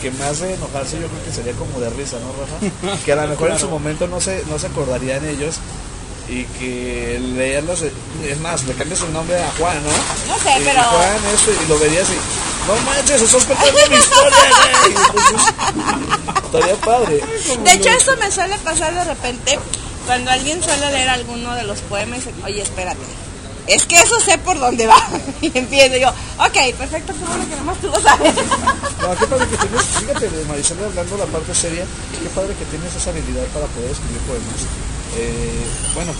que 0.00 0.10
más 0.12 0.38
de 0.38 0.54
enojarse 0.54 1.00
yo 1.00 1.08
creo 1.08 1.24
que 1.24 1.32
sería 1.32 1.52
como 1.54 1.80
de 1.80 1.90
risa, 1.90 2.16
¿no, 2.20 2.32
Rafa? 2.86 3.04
Que 3.04 3.12
a 3.12 3.16
lo 3.16 3.26
mejor 3.26 3.50
en 3.50 3.58
su 3.58 3.68
momento 3.68 4.06
no 4.06 4.20
se, 4.20 4.44
no 4.48 4.56
se 4.56 4.68
acordarían 4.68 5.24
ellos 5.28 5.56
y 6.28 6.44
que 6.44 7.20
leerlos, 7.36 7.82
es 7.82 8.40
más, 8.40 8.64
le 8.64 8.74
cambias 8.74 9.00
el 9.02 9.12
nombre 9.12 9.36
a 9.42 9.50
Juan, 9.58 9.76
¿no? 9.82 9.90
No 10.34 10.38
sé, 10.42 10.60
Y- 10.60 10.64
pero- 10.64 10.82
Juan, 10.82 11.16
eso, 11.34 11.50
y 11.64 11.68
lo 11.68 11.78
verías 11.78 12.08
y, 12.08 12.66
no 12.66 12.76
manches, 12.86 13.22
estás 13.22 13.44
contando 13.44 13.72
mi 13.90 13.96
historia, 13.96 14.36
güey. 14.82 14.94
Entonces, 14.94 16.44
estaría 16.44 16.76
padre. 16.76 17.20
De 17.64 17.72
hecho, 17.72 17.88
eso 17.90 18.16
me 18.18 18.30
suele 18.30 18.56
pasar 18.58 18.94
de 18.94 19.04
repente 19.04 19.58
cuando 20.06 20.30
alguien 20.30 20.62
suele 20.62 20.90
leer 20.92 21.08
alguno 21.08 21.54
de 21.54 21.64
los 21.64 21.78
poemas 21.80 22.18
y 22.18 22.20
dice, 22.26 22.32
oye, 22.44 22.62
espérate. 22.62 23.00
Es 23.68 23.86
que 23.86 23.94
eso 24.00 24.18
sé 24.18 24.38
por 24.38 24.58
dónde 24.58 24.86
va. 24.88 24.96
Y 25.40 25.56
empiezo 25.56 25.96
yo, 25.96 26.08
ok, 26.10 26.74
perfecto, 26.78 27.12
qué 27.12 27.24
bueno 27.24 27.48
que 27.48 27.56
nomás 27.56 27.78
tú 27.78 27.88
lo 27.88 28.00
sabes. 28.00 28.34
No, 28.34 29.14
qué 29.16 29.26
padre 29.26 29.46
que 29.48 29.56
tienes, 29.56 29.82
fíjate, 29.98 30.30
Marisela, 30.48 30.86
hablando 30.86 31.16
la 31.16 31.26
parte 31.26 31.54
seria, 31.54 31.84
qué 32.22 32.28
padre 32.34 32.54
que 32.54 32.64
tienes 32.66 32.94
esa 32.94 33.10
habilidad 33.10 33.44
para 33.54 33.66
poder 33.66 33.90
escribir 33.90 34.18
poemas. 34.26 34.66
Eh, 35.16 35.64
bueno, 35.94 36.12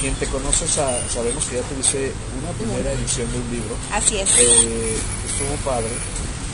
quien 0.00 0.14
te 0.14 0.26
conoce 0.26 0.66
sa- 0.66 1.00
sabemos 1.12 1.44
que 1.44 1.56
ya 1.56 1.62
tuviste 1.62 2.12
una 2.40 2.50
primera 2.56 2.92
edición 2.92 3.30
de 3.32 3.38
un 3.38 3.50
libro, 3.52 3.74
Así 3.92 4.16
es. 4.16 4.30
eh, 4.38 4.96
estuvo 5.28 5.54
padre. 5.64 5.88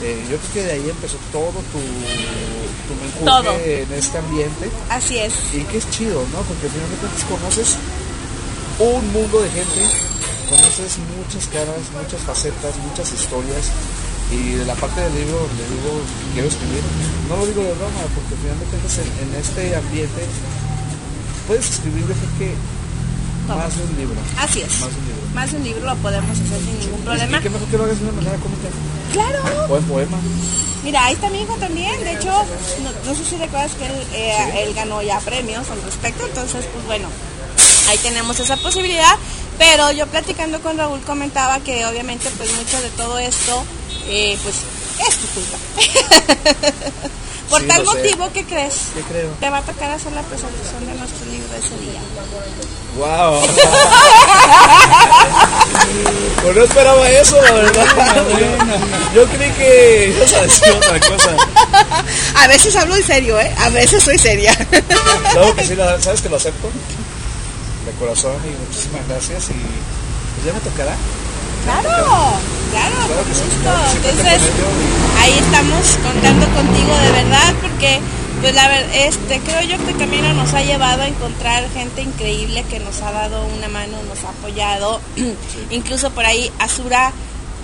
Eh, 0.03 0.19
yo 0.29 0.37
creo 0.37 0.53
que 0.53 0.63
de 0.63 0.71
ahí 0.73 0.89
empezó 0.89 1.17
todo 1.31 1.57
tu, 1.73 1.81
tu 1.81 3.25
Todo. 3.25 3.55
en 3.57 3.87
este 3.93 4.17
ambiente 4.19 4.69
Así 4.89 5.17
es. 5.17 5.33
y 5.53 5.61
que 5.65 5.77
es 5.79 5.89
chido, 5.89 6.21
¿no? 6.33 6.39
Porque 6.45 6.69
finalmente 6.69 7.07
conoces 7.25 7.77
un 8.77 9.01
mundo 9.11 9.41
de 9.41 9.49
gente, 9.49 9.81
conoces 10.51 10.99
muchas 11.17 11.47
caras, 11.49 11.81
muchas 11.97 12.21
facetas, 12.21 12.77
muchas 12.85 13.11
historias. 13.11 13.71
Y 14.29 14.59
de 14.59 14.65
la 14.65 14.75
parte 14.75 14.99
del 15.01 15.15
libro 15.15 15.39
le 15.55 15.63
digo, 15.71 15.89
quiero 16.35 16.47
escribir, 16.51 16.83
no 17.31 17.37
lo 17.37 17.45
digo 17.47 17.63
de 17.63 17.73
broma, 17.79 18.03
porque 18.13 18.35
finalmente 18.37 18.75
en, 18.75 19.07
en 19.23 19.29
este 19.39 19.73
ambiente 19.73 20.21
puedes 21.47 21.69
escribir, 21.69 22.01
yo 22.01 22.13
creo 22.13 22.37
que 22.37 22.55
más 23.47 23.77
de 23.77 23.83
un 23.83 23.95
libro. 23.95 24.15
Así 24.37 24.61
es. 24.61 24.79
Más 24.81 24.91
de 24.91 24.99
un 24.99 25.05
libro. 25.05 25.21
Más 25.33 25.51
de 25.51 25.57
un 25.57 25.63
libro 25.63 25.85
lo 25.85 25.95
podemos 25.97 26.31
hacer 26.31 26.59
sin 26.59 26.79
ningún 26.79 27.01
problema. 27.01 27.37
Y 27.37 27.41
qué 27.41 27.49
mejor 27.49 27.67
que 27.69 27.77
lo 27.77 27.83
hagas 27.85 27.99
de 27.99 28.03
una 28.03 28.13
manera 28.13 28.37
cómica. 28.37 28.67
Claro. 29.13 29.73
O 29.73 29.77
en 29.77 29.83
poema. 29.85 30.17
Mira, 30.83 31.05
ahí 31.05 31.13
está 31.13 31.29
mi 31.29 31.41
hijo 31.41 31.55
también. 31.55 31.99
De 32.03 32.13
hecho, 32.13 32.31
no, 32.31 32.91
no 33.05 33.15
sé 33.15 33.23
si 33.23 33.37
recuerdas 33.37 33.71
que 33.75 33.85
él, 33.85 33.93
eh, 34.13 34.63
él 34.63 34.73
ganó 34.73 35.01
ya 35.01 35.19
premios 35.21 35.69
al 35.69 35.81
respecto. 35.83 36.25
Entonces, 36.25 36.65
pues 36.73 36.85
bueno, 36.85 37.07
ahí 37.89 37.97
tenemos 37.99 38.39
esa 38.39 38.57
posibilidad. 38.57 39.15
Pero 39.57 39.91
yo 39.91 40.05
platicando 40.07 40.59
con 40.61 40.77
Raúl 40.77 41.01
comentaba 41.01 41.59
que 41.61 41.85
obviamente 41.85 42.29
pues 42.37 42.53
mucho 42.53 42.79
de 42.81 42.89
todo 42.91 43.17
esto, 43.17 43.63
eh, 44.07 44.37
pues 44.43 44.55
es 45.07 45.17
tu 45.17 45.27
culpa. 45.27 45.57
Por 47.49 47.61
Sí, 47.61 47.67
tal 47.67 47.83
lo 47.85 47.91
sé. 47.91 47.97
motivo, 47.97 48.29
¿qué 48.33 48.43
crees? 48.45 48.73
¿Qué 48.93 49.01
creo? 49.01 49.29
Te 49.39 49.49
va 49.49 49.57
a 49.59 49.61
tocar 49.61 49.89
hacer 49.91 50.11
la 50.13 50.21
presentación 50.21 50.85
de 50.85 50.93
nuestro 50.95 51.25
libro 51.27 51.47
ese 51.55 51.77
día. 51.79 52.01
¡Wow! 52.97 53.41
pues 56.43 56.55
no 56.55 56.63
esperaba 56.63 57.09
eso, 57.09 57.41
la 57.41 57.51
verdad. 57.51 57.85
Yo, 59.13 59.21
yo 59.21 59.27
creí 59.31 59.51
que 59.51 60.13
ibas 60.15 60.33
a 60.33 60.41
decir 60.41 60.69
otra 60.71 60.99
cosa. 60.99 61.35
A 62.35 62.47
veces 62.47 62.75
hablo 62.75 62.95
en 62.95 63.03
serio, 63.03 63.39
¿eh? 63.39 63.53
A 63.59 63.69
veces 63.69 64.03
soy 64.03 64.17
seria. 64.17 64.53
Claro 65.31 65.55
que 65.55 65.65
sí, 65.65 65.75
¿sabes 65.99 66.21
que 66.21 66.29
lo 66.29 66.37
acepto? 66.37 66.69
De 67.85 67.91
corazón 67.99 68.35
y 68.45 68.49
muchísimas 68.65 69.07
gracias 69.07 69.49
y 69.49 69.53
pues 69.53 70.45
ya 70.45 70.53
me 70.53 70.59
tocará. 70.59 70.95
Claro, 71.63 72.39
claro, 72.71 72.95
Claro 73.07 73.23
con 73.23 73.25
gusto. 73.25 74.07
Entonces, 74.07 74.41
ahí 75.19 75.33
estamos 75.39 75.97
contando 76.03 76.45
contigo 76.47 76.93
de 76.97 77.11
verdad 77.11 77.53
porque 77.61 77.99
pues 78.41 78.53
la 78.53 78.67
ver, 78.67 78.87
este 78.93 79.39
creo 79.39 79.61
yo 79.61 79.83
que 79.83 79.91
el 79.91 79.97
camino 79.97 80.31
nos 80.33 80.53
ha 80.53 80.61
llevado 80.61 81.01
a 81.01 81.07
encontrar 81.07 81.67
gente 81.71 82.03
increíble 82.03 82.63
que 82.69 82.79
nos 82.79 83.01
ha 83.01 83.11
dado 83.11 83.43
una 83.57 83.67
mano, 83.67 83.97
nos 84.07 84.23
ha 84.23 84.29
apoyado. 84.29 85.01
Incluso 85.71 86.11
por 86.11 86.25
ahí 86.25 86.51
Azura 86.59 87.11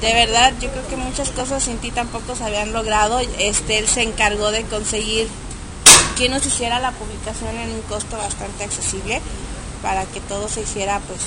de 0.02 0.14
verdad, 0.14 0.52
yo 0.60 0.70
creo 0.70 0.86
que 0.88 0.98
muchas 0.98 1.30
cosas 1.30 1.64
sin 1.64 1.78
ti 1.78 1.90
tampoco 1.90 2.36
se 2.36 2.44
habían 2.44 2.74
logrado. 2.74 3.22
Este, 3.40 3.78
él 3.80 3.88
se 3.88 4.02
encargó 4.02 4.52
de 4.52 4.64
conseguir 4.64 5.30
que 6.18 6.28
nos 6.28 6.46
hiciera 6.46 6.80
la 6.80 6.92
publicación 6.92 7.56
en 7.56 7.72
un 7.72 7.82
costo 7.84 8.18
bastante 8.18 8.66
accesible 8.66 9.22
para 9.82 10.06
que 10.06 10.20
todo 10.20 10.50
se 10.50 10.62
hiciera 10.62 11.00
pues 11.08 11.20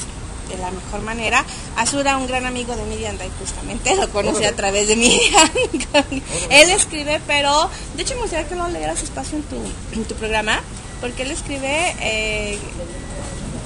de 0.49 0.57
la 0.59 0.71
mejor 0.71 1.03
manera. 1.03 1.45
Azura, 1.77 2.17
un 2.17 2.27
gran 2.27 2.47
amigo 2.47 2.75
de 2.77 2.85
Miriam 2.85 3.17
Day, 3.19 3.31
justamente, 3.39 3.95
lo 3.97 4.09
conocí 4.11 4.45
a 4.45 4.55
través 4.55 4.89
de 4.89 4.97
Miriam. 4.97 5.51
él 6.51 6.71
escribe, 6.71 7.21
pero 7.27 7.71
de 7.95 8.03
hecho 8.03 8.15
me 8.15 8.23
gustaría 8.23 8.49
que 8.49 8.55
lo 8.55 8.69
leyeras 8.69 9.03
espacio 9.03 9.39
en 9.39 9.45
tu, 9.45 9.57
en 9.93 10.05
tu 10.05 10.15
programa, 10.15 10.61
porque 11.01 11.23
él 11.23 11.31
escribe 11.31 11.95
eh, 12.01 12.59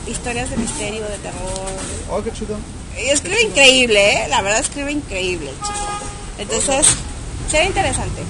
historias 0.06 0.50
de 0.50 0.56
misterio, 0.56 1.02
de 1.02 1.18
terror. 1.18 1.70
Oh, 2.10 2.22
qué 2.22 2.32
chido. 2.32 2.56
Y 2.98 3.10
escribe 3.10 3.42
increíble, 3.42 4.12
¿eh? 4.12 4.28
la 4.28 4.42
verdad 4.42 4.60
escribe 4.60 4.90
increíble 4.92 5.50
chico. 5.62 5.78
Entonces, 6.38 6.86
será 7.50 7.64
interesante. 7.64 8.22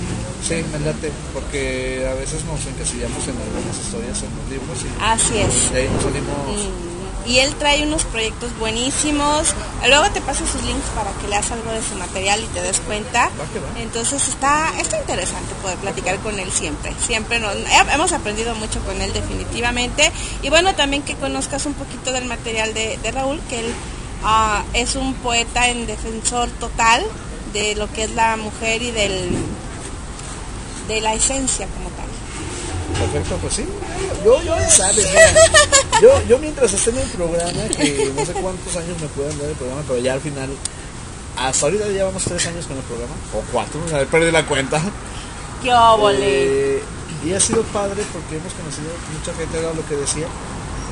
Sí, 0.47 0.55
me 0.73 0.79
late, 0.81 1.11
porque 1.33 2.07
a 2.11 2.15
veces 2.15 2.45
nos 2.45 2.65
encasillamos 2.67 3.23
en 3.29 3.37
algunas 3.37 3.77
historias 3.79 4.23
en 4.23 4.31
los 4.37 4.49
libros 4.51 4.79
y 4.83 5.03
Así 5.03 5.39
es. 5.39 5.73
de 5.73 5.81
ahí 5.83 5.89
nos 5.89 6.03
salimos. 6.03 7.00
Y 7.27 7.39
él 7.39 7.55
trae 7.57 7.83
unos 7.83 8.05
proyectos 8.05 8.57
buenísimos. 8.59 9.55
Luego 9.87 10.11
te 10.11 10.21
paso 10.21 10.47
sus 10.47 10.63
links 10.63 10.87
para 10.95 11.11
que 11.13 11.29
leas 11.29 11.51
algo 11.51 11.71
de 11.71 11.83
su 11.83 11.95
material 11.97 12.43
y 12.43 12.47
te 12.47 12.63
des 12.63 12.81
cuenta. 12.81 13.31
Entonces 13.77 14.27
está, 14.29 14.73
está 14.81 14.99
interesante 14.99 15.55
poder 15.63 15.77
platicar 15.79 16.19
con 16.19 16.39
él 16.39 16.51
siempre. 16.51 16.95
Siempre 17.07 17.39
nos, 17.39 17.55
hemos 17.93 18.13
aprendido 18.13 18.55
mucho 18.55 18.81
con 18.81 19.01
él 19.01 19.13
definitivamente. 19.13 20.11
Y 20.43 20.49
bueno, 20.49 20.75
también 20.75 21.03
que 21.03 21.15
conozcas 21.15 21.67
un 21.67 21.75
poquito 21.75 22.13
del 22.13 22.25
material 22.25 22.75
de, 22.75 22.99
de 23.03 23.11
Raúl, 23.11 23.41
que 23.49 23.61
él 23.61 23.75
ah, 24.25 24.63
es 24.73 24.97
un 24.97 25.15
poeta 25.15 25.69
en 25.69 25.87
defensor 25.87 26.49
total 26.59 27.05
de 27.53 27.75
lo 27.75 27.93
que 27.93 28.05
es 28.05 28.11
la 28.15 28.37
mujer 28.37 28.83
y 28.83 28.91
del 28.91 29.31
de 30.89 31.01
la 31.01 31.15
esencia 31.15 31.67
como. 31.67 32.00
Perfecto, 32.99 33.37
pues 33.41 33.55
sí. 33.55 33.65
Yo, 34.25 34.43
yo 34.43 34.57
ya 34.57 34.69
sabes, 34.69 35.09
mira, 35.09 35.33
yo, 36.03 36.23
yo 36.29 36.39
mientras 36.39 36.73
esté 36.73 36.91
en 36.91 36.99
el 36.99 37.09
programa, 37.09 37.69
que 37.77 38.13
no 38.15 38.27
sé 38.27 38.33
cuántos 38.33 38.77
años 38.77 39.01
me 39.01 39.09
pueden 39.09 39.39
dar 39.39 39.49
el 39.49 39.57
programa, 39.57 39.83
pero 39.87 39.99
ya 40.01 40.15
al 40.15 40.21
final, 40.21 40.51
hasta 41.37 41.67
ahorita 41.67 41.87
ya 41.87 41.93
llevamos 41.93 42.23
tres 42.25 42.47
años 42.47 42.67
con 42.67 42.77
el 42.77 42.83
programa, 42.83 43.15
o 43.35 43.43
cuatro, 43.53 43.81
a 43.93 43.99
ver, 43.99 44.07
perdí 44.07 44.31
la 44.31 44.45
cuenta. 44.47 44.81
¡Qué 45.63 45.73
óvole! 45.73 46.77
Eh, 46.77 46.83
y 47.25 47.33
ha 47.33 47.41
sido 47.41 47.63
padre 47.65 48.03
porque 48.13 48.37
hemos 48.37 48.53
conocido 48.55 48.89
mucha 49.13 49.35
gente, 49.35 49.59
era 49.59 49.73
lo 49.75 49.87
que 49.87 49.97
decía. 49.97 50.27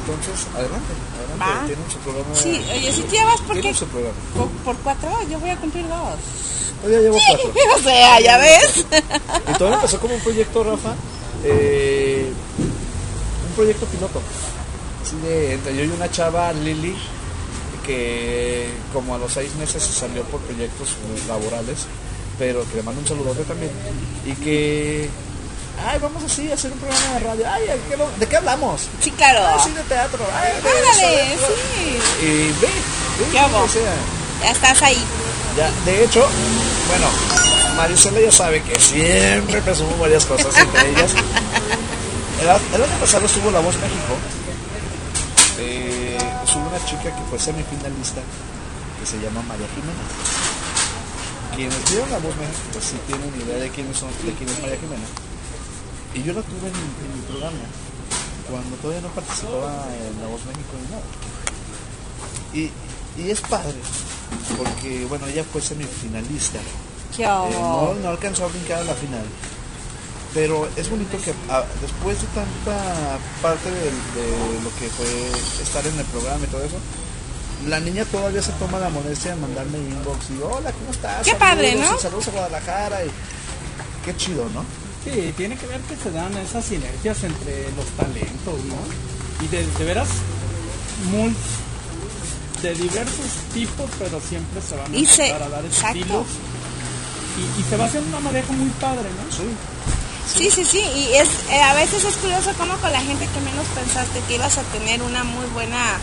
Entonces, 0.09 0.47
adelante, 0.55 0.93
adelante, 1.17 1.67
tienen 1.67 1.91
su 1.91 1.99
programa. 1.99 2.35
Sí, 2.35 2.61
oye, 2.73 2.93
si 2.93 3.03
te 3.03 3.17
llevas 3.17 3.41
porque 3.47 3.75
su 3.75 3.87
programa. 3.87 4.15
por, 4.35 4.49
por 4.65 4.77
cuatro, 4.79 5.11
yo 5.31 5.39
voy 5.39 5.51
a 5.51 5.57
cumplir 5.57 5.87
dos. 5.89 6.17
Yo 6.85 6.91
ya 6.91 7.01
llevo 7.01 7.19
cuatro. 7.27 7.53
o 7.77 7.79
sea, 7.83 8.21
ya 8.21 8.39
ves. 8.39 8.87
Y 9.49 9.59
todo 9.59 9.75
empezó 9.75 10.01
como 10.01 10.15
un 10.15 10.21
proyecto, 10.21 10.65
Rafa, 10.65 10.95
eh, 11.45 11.88
proyecto 13.59 13.87
piloto. 13.87 14.21
Así 15.05 15.16
de, 15.27 15.55
entre 15.55 15.77
yo 15.77 15.85
y 15.85 15.88
una 15.88 16.11
chava, 16.11 16.53
Lili, 16.53 16.97
que 17.87 18.68
como 18.92 19.14
a 19.14 19.18
los 19.18 19.33
seis 19.33 19.55
meses 19.57 19.83
se 19.83 19.92
salió 19.92 20.23
por 20.25 20.40
proyectos 20.42 20.90
laborales, 21.29 21.87
pero 22.38 22.64
que 22.71 22.77
le 22.77 22.83
mando 22.83 23.01
un 23.01 23.07
saludote 23.07 23.42
también. 23.44 23.71
Y 24.27 24.33
que, 24.33 25.09
ay, 25.87 25.99
vamos 26.03 26.23
así 26.25 26.51
a 26.51 26.55
hacer 26.55 26.71
un 26.73 26.79
programa 26.79 27.14
de 27.14 27.18
radio. 27.21 27.44
Ay, 27.51 27.62
¿de 27.66 27.79
qué, 27.88 27.97
lo- 27.97 28.11
¿de 28.18 28.27
qué 28.27 28.37
hablamos? 28.37 28.83
Sí, 29.03 29.11
claro. 29.12 29.40
Ay, 29.47 29.61
sí, 29.64 29.73
de 29.73 29.83
teatro. 29.83 30.18
Ay, 30.35 30.53
de 30.62 30.68
Ándale, 30.68 31.35
eso, 31.35 31.47
de- 31.49 31.57
sí. 31.57 32.27
Y 32.27 32.27
ve, 32.61 32.68
ve, 32.68 33.25
¿Qué 33.33 33.38
hago? 33.38 33.59
o 33.62 33.68
sea, 33.68 33.94
Ya 34.44 34.51
estás 34.53 34.83
ahí. 34.83 34.99
ya, 35.56 35.71
de 35.90 36.04
hecho, 36.04 36.21
bueno, 36.88 37.06
Marisela 37.77 38.21
ya 38.21 38.31
sabe 38.33 38.63
que 38.63 38.79
siempre 38.79 39.63
presumo 39.63 39.96
varias 39.98 40.25
cosas, 40.27 40.56
entre 40.59 40.90
ellas. 40.90 41.13
El, 42.41 42.47
el 42.49 42.83
año 42.83 42.99
pasado 43.01 43.27
estuvo 43.27 43.51
La 43.51 43.61
Voz 43.61 43.75
México. 43.77 44.15
Eh, 45.59 46.19
estuvo 46.45 46.69
una 46.69 46.79
chica 46.85 47.15
que 47.15 47.23
fue 47.29 47.39
semifinalista 47.39 48.21
que 49.01 49.07
se 49.07 49.19
llama 49.21 49.43
María 49.43 49.67
Jiménez. 49.75 50.07
Quienes 51.57 51.91
vieron 51.91 52.11
La 52.11 52.19
Voz 52.19 52.37
México, 52.37 52.63
pues 52.73 52.85
sí 52.85 52.97
tienen 53.07 53.33
idea 53.43 53.59
de 53.59 53.71
quiénes 53.71 53.97
son, 53.97 54.11
de 54.25 54.33
quién 54.35 54.49
es 54.49 54.61
María 54.61 54.77
Jiménez. 54.79 55.09
Y 56.15 56.23
yo 56.23 56.33
la 56.33 56.43
tuve 56.43 56.69
en, 56.71 56.75
mi- 56.79 56.99
en 57.03 57.11
mi 57.17 57.23
programa 57.27 57.67
cuando 58.49 58.77
todavía 58.77 59.03
no 59.03 59.09
participaba 59.09 59.87
en 59.93 60.15
La 60.23 60.29
Voz 60.31 60.41
México 60.47 60.73
ni 60.79 60.89
nada. 60.95 61.07
Y, 62.55 62.71
y 63.21 63.31
es 63.31 63.41
padre, 63.43 63.75
porque 64.57 65.05
bueno, 65.07 65.27
ella 65.27 65.45
fue 65.45 65.61
semifinalista 65.61 66.59
¿Qué 67.15 67.25
Eh, 67.25 67.27
no, 67.61 67.95
no 67.95 68.09
alcanzó 68.09 68.45
a 68.45 68.49
brincar 68.49 68.79
a 68.79 68.85
la 68.85 68.95
final. 68.95 69.25
Pero 70.35 70.68
es 70.76 70.90
bonito 70.90 71.16
que 71.22 71.33
ah, 71.50 71.64
después 71.81 72.20
de 72.20 72.26
tanta 72.29 73.18
parte 73.40 73.70
de, 73.70 73.81
de 73.87 74.62
lo 74.62 74.70
que 74.79 74.88
fue 74.90 75.06
estar 75.62 75.87
en 75.87 75.98
el 75.98 76.04
programa 76.06 76.44
y 76.44 76.48
todo 76.48 76.62
eso, 76.64 76.76
la 77.66 77.81
niña 77.81 78.04
todavía 78.04 78.42
se 78.42 78.52
toma 78.52 78.79
la 78.79 78.90
molestia 78.90 79.35
de 79.35 79.40
mandarme 79.40 79.79
inbox 79.79 80.26
y 80.31 80.42
hola, 80.42 80.70
¿cómo 80.72 80.90
estás? 80.92 81.24
Qué 81.26 81.35
padre, 81.35 81.70
Saludos, 81.72 81.90
¿no? 81.90 81.96
y 81.96 82.00
Saludos 82.02 82.29
a 82.29 82.31
Guadalajara 82.33 83.04
y 83.04 83.10
qué 84.04 84.16
chido, 84.16 84.44
¿no? 84.54 84.64
Sí, 85.04 85.33
tiene 85.37 85.56
que 85.56 85.66
ver 85.66 85.81
que 85.83 85.96
se 85.96 86.10
dan 86.10 86.37
esas 86.37 86.64
sinergias 86.64 87.24
entre 87.24 87.70
los 87.74 87.87
talentos, 87.96 88.54
¿no? 88.68 89.44
Y 89.44 89.48
de, 89.48 89.66
de 89.66 89.85
veras, 89.85 90.08
muy 91.10 91.35
de 92.62 92.74
diversos 92.74 93.31
tipos, 93.54 93.88
pero 93.98 94.20
siempre 94.20 94.60
se 94.60 94.76
van 94.76 94.92
a 94.92 94.96
Y 94.96 95.06
se- 95.06 95.33
a 95.33 95.38
dar 95.48 95.64
estilos. 95.64 96.26
Y, 97.38 97.60
y 97.60 97.64
se 97.64 97.76
va 97.76 97.87
haciendo 97.87 98.08
una 98.08 98.20
maneja 98.20 98.52
muy 98.52 98.68
padre, 98.81 99.08
¿no? 99.08 99.33
Sí. 99.35 99.44
Sí, 100.35 100.50
sí, 100.50 100.64
sí, 100.64 100.79
y 100.79 101.14
es, 101.14 101.29
eh, 101.50 101.60
a 101.62 101.74
veces 101.74 102.04
es 102.04 102.14
curioso 102.16 102.52
cómo 102.58 102.76
con 102.76 102.92
la 102.92 103.00
gente 103.00 103.26
que 103.26 103.40
menos 103.40 103.66
pensaste 103.74 104.20
que 104.29 104.35
ibas 104.35 104.58
a 104.58 104.62
tener 104.62 105.02
una 105.02 105.24
muy 105.24 105.46
buena 105.46 105.98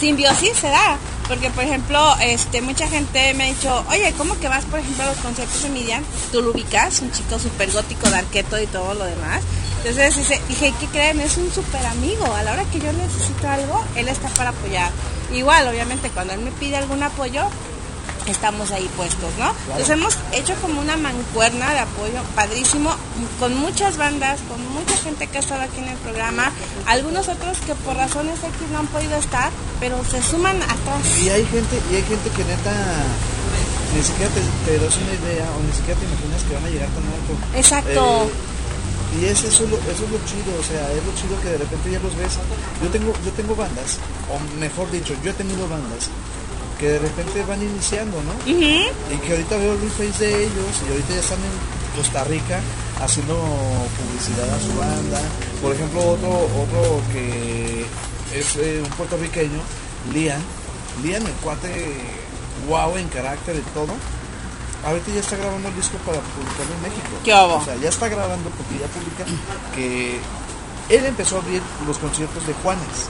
simbiosis 0.00 0.56
se 0.56 0.68
da, 0.68 0.98
porque 1.28 1.50
por 1.50 1.62
ejemplo, 1.62 2.14
este, 2.20 2.62
mucha 2.62 2.88
gente 2.88 3.32
me 3.34 3.44
ha 3.44 3.46
dicho, 3.46 3.84
oye, 3.90 4.12
¿cómo 4.18 4.38
que 4.40 4.48
vas 4.48 4.64
por 4.64 4.80
ejemplo 4.80 5.04
a 5.04 5.06
los 5.06 5.18
conciertos 5.18 5.62
de 5.62 5.68
Midian? 5.68 6.04
Tú 6.32 6.42
lo 6.42 6.50
ubicas, 6.50 7.00
un 7.00 7.12
chico 7.12 7.38
súper 7.38 7.70
gótico, 7.70 8.08
de 8.08 8.16
arqueto 8.16 8.60
y 8.60 8.66
todo 8.66 8.94
lo 8.94 9.04
demás. 9.04 9.42
Entonces 9.78 10.16
dice, 10.16 10.40
dije, 10.48 10.74
¿qué 10.80 10.86
creen? 10.86 11.20
Es 11.20 11.36
un 11.36 11.52
súper 11.52 11.84
amigo, 11.86 12.24
a 12.34 12.42
la 12.42 12.52
hora 12.52 12.64
que 12.64 12.80
yo 12.80 12.92
necesito 12.92 13.48
algo, 13.48 13.84
él 13.94 14.08
está 14.08 14.28
para 14.30 14.50
apoyar. 14.50 14.90
Igual, 15.32 15.68
obviamente, 15.68 16.10
cuando 16.10 16.34
él 16.34 16.40
me 16.40 16.50
pide 16.50 16.76
algún 16.76 17.02
apoyo, 17.02 17.44
estamos 18.30 18.70
ahí 18.70 18.88
puestos, 18.96 19.30
¿no? 19.38 19.52
Entonces 19.66 19.90
hemos 19.90 20.16
hecho 20.32 20.54
como 20.62 20.80
una 20.80 20.96
mancuerna 20.96 21.72
de 21.72 21.80
apoyo 21.80 22.20
padrísimo 22.34 22.94
con 23.38 23.56
muchas 23.56 23.96
bandas, 23.96 24.40
con 24.48 24.60
mucha 24.72 24.96
gente 24.96 25.26
que 25.26 25.38
ha 25.38 25.40
estado 25.40 25.62
aquí 25.62 25.78
en 25.78 25.88
el 25.88 25.96
programa, 25.98 26.52
algunos 26.86 27.28
otros 27.28 27.58
que 27.66 27.74
por 27.74 27.96
razones 27.96 28.38
X 28.38 28.70
no 28.72 28.78
han 28.78 28.86
podido 28.88 29.16
estar, 29.16 29.50
pero 29.80 30.02
se 30.04 30.22
suman 30.22 30.62
atrás. 30.62 31.18
Y 31.22 31.28
hay 31.28 31.44
gente, 31.46 31.80
y 31.90 31.96
hay 31.96 32.02
gente 32.02 32.30
que 32.30 32.44
neta 32.44 32.72
ni 33.94 34.02
siquiera 34.02 34.30
te, 34.32 34.40
te 34.70 34.78
das 34.78 34.96
una 34.96 35.12
idea 35.14 35.50
o 35.50 35.62
ni 35.66 35.72
siquiera 35.72 35.98
te 35.98 36.06
imaginas 36.06 36.42
que 36.44 36.54
van 36.54 36.64
a 36.64 36.70
llegar 36.70 36.88
tan 36.90 37.04
alto. 37.04 37.32
Exacto. 37.56 38.30
Eh, 38.30 38.50
y 39.20 39.24
es 39.24 39.42
eso, 39.42 39.66
lo, 39.66 39.76
eso 39.90 40.04
es 40.06 40.10
lo 40.10 40.18
chido, 40.22 40.54
o 40.54 40.62
sea, 40.62 40.86
es 40.92 41.02
lo 41.02 41.12
chido 41.18 41.34
que 41.42 41.48
de 41.50 41.58
repente 41.58 41.90
ya 41.90 41.98
los 41.98 42.14
ves. 42.14 42.38
Yo 42.82 42.88
tengo, 42.90 43.12
yo 43.24 43.32
tengo 43.32 43.56
bandas, 43.56 43.98
o 44.30 44.38
mejor 44.60 44.90
dicho, 44.92 45.14
yo 45.24 45.30
he 45.32 45.34
tenido 45.34 45.66
bandas 45.68 46.08
que 46.80 46.88
de 46.88 46.98
repente 46.98 47.44
van 47.44 47.62
iniciando, 47.62 48.16
¿no? 48.22 48.32
Y 49.14 49.18
que 49.18 49.32
ahorita 49.32 49.56
veo 49.58 49.72
el 49.74 49.90
face 49.90 50.24
de 50.26 50.44
ellos 50.44 50.72
y 50.86 50.90
ahorita 50.90 51.14
ya 51.14 51.20
están 51.20 51.38
en 51.38 51.96
Costa 51.96 52.24
Rica 52.24 52.58
haciendo 53.02 53.34
publicidad 53.36 54.48
a 54.48 54.58
su 54.60 54.72
banda. 54.78 55.20
Por 55.62 55.74
ejemplo, 55.74 56.00
otro, 56.00 56.30
otro 56.30 57.00
que 57.12 57.84
es 58.34 58.56
eh, 58.56 58.80
un 58.82 58.90
puertorriqueño, 58.90 59.60
Lian. 60.12 60.40
Lian, 61.02 61.22
el 61.26 61.32
cuate 61.34 61.70
guau 62.68 62.96
en 62.96 63.08
carácter 63.08 63.56
y 63.56 63.62
todo. 63.74 63.92
Ahorita 64.84 65.12
ya 65.12 65.20
está 65.20 65.36
grabando 65.36 65.68
el 65.68 65.76
disco 65.76 65.98
para 66.06 66.18
publicarlo 66.20 66.72
en 66.76 66.82
México. 66.82 67.08
O 67.56 67.64
sea, 67.64 67.76
ya 67.76 67.88
está 67.90 68.08
grabando 68.08 68.48
porque 68.50 68.80
ya 68.80 68.86
publica 68.88 69.24
que 69.74 70.18
él 70.88 71.04
empezó 71.06 71.36
a 71.36 71.40
abrir 71.40 71.60
los 71.86 71.98
conciertos 71.98 72.46
de 72.46 72.54
Juanes. 72.54 73.08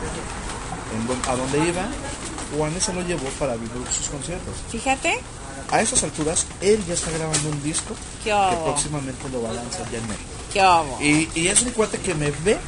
En 0.99 1.07
don- 1.07 1.23
a 1.29 1.37
donde 1.37 1.59
iba, 1.69 1.87
Juanes 2.57 2.83
se 2.85 2.93
lo 2.93 3.03
llevó 3.03 3.29
para 3.39 3.53
abrir 3.53 3.71
sus 3.97 4.09
conciertos. 4.09 4.55
Fíjate, 4.71 5.19
A 5.71 5.81
esas 5.81 6.03
alturas, 6.03 6.47
él 6.61 6.83
ya 6.87 6.95
está 6.95 7.11
grabando 7.13 7.49
un 7.49 7.63
disco 7.63 7.95
¿Qué 8.25 8.31
que 8.31 8.57
próximamente 8.65 9.29
lo 9.31 9.43
va 9.43 9.51
a 9.51 9.53
lanzar 9.55 9.89
ya 9.91 9.99
en 9.99 10.09
México. 10.09 10.31
Y, 11.01 11.29
y 11.35 11.49
es 11.49 11.63
un 11.63 11.71
cuate 11.71 11.99
que 11.99 12.13
me 12.15 12.31
ve, 12.45 12.59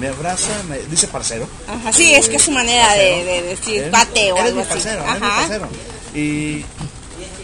me 0.00 0.08
abraza, 0.08 0.50
me 0.68 0.78
dice 0.80 1.06
parcero. 1.06 1.46
Ajá, 1.68 1.92
sí, 1.92 2.12
es 2.14 2.28
que 2.28 2.36
es 2.36 2.42
su 2.42 2.50
manera 2.50 2.92
de, 2.94 3.24
de 3.24 3.42
decir 3.42 3.90
cuate 3.90 4.32
o 4.32 4.36
eres 4.36 4.48
algo 4.48 4.56
mi 4.56 4.62
así. 4.62 4.70
parcero, 4.72 5.02
eres 5.04 5.14
mi 5.20 5.28
parcero. 5.28 5.68
Y, 6.14 6.18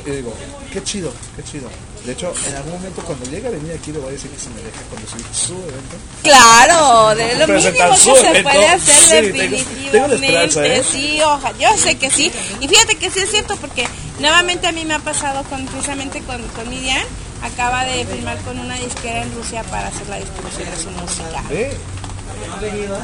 y 0.06 0.10
digo, 0.10 0.34
qué 0.72 0.82
chido, 0.82 1.12
qué 1.36 1.44
chido. 1.44 1.68
De 2.08 2.14
hecho, 2.14 2.32
en 2.48 2.54
algún 2.56 2.72
momento 2.72 3.02
cuando 3.02 3.26
llegue 3.26 3.48
a 3.48 3.50
venir 3.50 3.70
aquí 3.78 3.92
le 3.92 3.98
voy 3.98 4.08
a 4.08 4.12
decir 4.12 4.30
que 4.30 4.38
se 4.40 4.48
me 4.48 4.62
deja 4.62 4.80
conducir 4.88 5.20
su 5.30 5.52
evento. 5.52 5.96
Claro, 6.22 7.14
de 7.14 7.34
lo 7.36 7.46
mínimo 7.48 7.90
que 7.90 7.96
se 7.98 8.28
evento. 8.30 8.48
puede 8.50 8.66
hacer 8.66 9.24
Sí, 9.26 9.32
tengo- 9.32 9.90
tengo 9.92 10.08
la 10.08 10.14
esperanza, 10.14 10.60
definitivamente. 10.62 10.76
¿eh? 10.78 10.84
Sí, 10.90 11.20
ojalá, 11.22 11.58
yo 11.58 11.76
sé 11.76 11.96
que 11.98 12.10
sí. 12.10 12.32
Y 12.60 12.68
fíjate 12.68 12.96
que 12.96 13.10
sí 13.10 13.18
es 13.20 13.30
cierto 13.30 13.56
porque 13.56 13.86
nuevamente 14.20 14.66
a 14.66 14.72
mí 14.72 14.86
me 14.86 14.94
ha 14.94 15.00
pasado 15.00 15.42
con 15.50 15.66
precisamente 15.66 16.22
con, 16.22 16.40
con 16.56 16.70
Midian. 16.70 17.04
Acaba 17.42 17.84
de 17.84 18.06
firmar 18.06 18.38
con 18.38 18.58
una 18.58 18.74
disquera 18.76 19.20
en 19.22 19.32
Rusia 19.34 19.62
para 19.64 19.88
hacer 19.88 20.08
la 20.08 20.16
distribución 20.16 20.64
de 20.70 20.76
su 20.82 20.90
música. 20.90 21.42
Ve. 21.50 21.76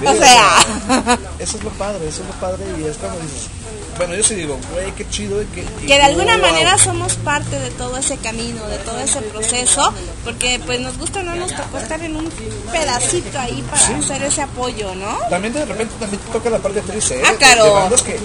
O 0.07 0.15
sea, 0.15 1.19
Eso 1.39 1.57
es 1.59 1.65
lo 1.65 1.71
padre, 1.71 2.09
eso 2.09 2.23
es 2.23 2.29
lo 2.29 2.35
padre 2.35 2.65
y 2.79 2.85
es 2.85 2.97
como 2.97 3.15
dices. 3.21 3.49
Bueno, 3.97 4.15
yo 4.17 4.25
sí 4.25 4.35
digo, 4.35 4.59
güey, 4.73 4.91
qué 4.93 5.09
chido. 5.09 5.41
y 5.41 5.47
Que, 5.47 5.61
y 5.63 5.87
que 5.87 5.95
de 5.95 6.03
alguna 6.03 6.37
wow. 6.37 6.47
manera 6.51 6.77
somos 6.79 7.15
parte 7.15 7.59
de 7.61 7.71
todo 7.71 7.97
ese 7.97 8.17
camino, 8.17 8.67
de 8.67 8.79
todo 8.79 8.99
ese 8.99 9.21
proceso, 9.23 9.93
porque 10.25 10.61
pues 10.67 10.81
nos 10.81 10.99
gusta 10.99 11.23
no 11.23 11.35
nos 11.37 11.55
tocó 11.55 11.79
estar 11.79 12.01
en 12.03 12.17
un 12.17 12.29
pedacito 12.73 13.39
ahí 13.39 13.63
para 13.71 13.99
hacer 13.99 14.23
ese 14.25 14.43
apoyo, 14.43 14.95
¿no? 14.97 15.17
También 15.31 15.55
de 15.55 15.65
repente 15.65 15.95
también 16.01 16.21
te 16.21 16.33
toca 16.33 16.51
la 16.51 16.59
parte 16.59 16.81
triste, 16.81 17.21
¿eh? 17.21 17.23
Ah, 17.25 17.33
De- 17.33 17.39
claro. 17.39 17.65
De 17.65 17.71
bandas 17.71 18.03
que... 18.03 18.19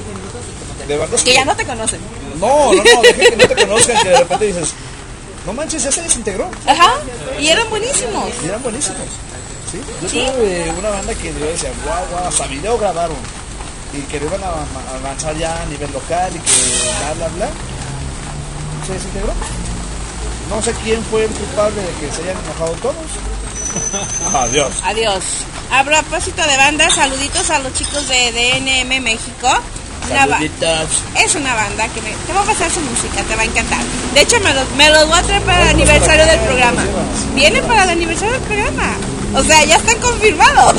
De 0.87 0.97
bandas 0.97 1.21
Que 1.21 1.33
ya 1.35 1.45
no 1.45 1.55
te 1.55 1.65
conocen. 1.65 1.99
No, 2.39 2.73
no, 2.73 2.83
no, 2.83 3.01
deja 3.03 3.29
que 3.29 3.35
no 3.35 3.47
te 3.47 3.55
conozcan, 3.55 4.01
que 4.01 4.09
de 4.09 4.17
repente 4.17 4.45
dices, 4.45 4.73
no 5.45 5.53
manches, 5.53 5.83
ya 5.83 5.91
se 5.91 6.01
desintegró. 6.01 6.49
Ajá, 6.65 6.93
y 7.39 7.47
eran 7.47 7.69
buenísimos. 7.69 8.25
Y 8.43 8.47
eran 8.47 8.63
buenísimos. 8.63 9.05
¿Sí? 9.71 9.81
Yo 10.01 10.09
Sí. 10.09 10.25
tuve 10.25 10.71
una 10.77 10.89
banda 10.89 11.13
que 11.15 11.33
yo 11.33 11.45
decía, 11.45 11.71
guau, 11.85 12.05
guau, 12.11 12.27
hasta 12.27 12.47
video 12.47 12.77
grabaron. 12.77 13.17
Y 13.93 14.01
que 14.03 14.19
lo 14.19 14.27
iban 14.27 14.41
a, 14.43 14.95
avanzar 14.97 15.35
ya 15.37 15.61
a 15.61 15.65
nivel 15.65 15.91
local 15.91 16.31
y 16.35 16.39
que 16.39 16.51
bla, 16.99 17.13
bla, 17.15 17.27
bla. 17.35 17.49
Se 18.85 18.93
desintegró. 18.93 19.33
No 20.49 20.61
sé 20.61 20.73
quién 20.83 21.03
fue 21.05 21.25
el 21.25 21.31
culpable 21.31 21.81
de 21.81 21.91
que 21.99 22.13
se 22.13 22.21
hayan 22.23 22.37
enojado 22.43 22.73
todos. 22.81 23.09
Adiós. 24.33 24.71
Adiós. 24.83 25.23
A 25.71 25.83
propósito 25.83 26.41
de 26.41 26.57
bandas, 26.57 26.93
saluditos 26.93 27.49
a 27.51 27.59
los 27.59 27.73
chicos 27.73 28.07
de 28.07 28.31
DNM 28.31 29.01
México. 29.01 29.47
Saluditos. 30.07 31.03
es 31.23 31.35
una 31.35 31.53
banda 31.53 31.87
que 31.89 32.01
me, 32.01 32.09
te 32.25 32.33
va 32.33 32.41
a 32.41 32.45
pasar 32.45 32.71
su 32.71 32.79
música, 32.81 33.21
te 33.27 33.35
va 33.35 33.43
a 33.43 33.45
encantar. 33.45 33.79
De 34.15 34.21
hecho, 34.21 34.39
me 34.39 34.53
los, 34.53 34.67
me 34.71 34.89
los 34.89 35.07
voy 35.07 35.19
a 35.19 35.21
traer 35.21 35.43
para 35.43 35.61
el 35.63 35.67
aniversario 35.69 36.25
del 36.25 36.39
programa. 36.39 36.81
Vienen 37.35 37.63
para 37.65 37.83
el 37.83 37.89
aniversario 37.89 38.33
del 38.33 38.41
programa. 38.41 38.97
O 39.35 39.43
sea, 39.43 39.63
ya 39.63 39.75
están 39.77 39.99
confirmados. 39.99 40.75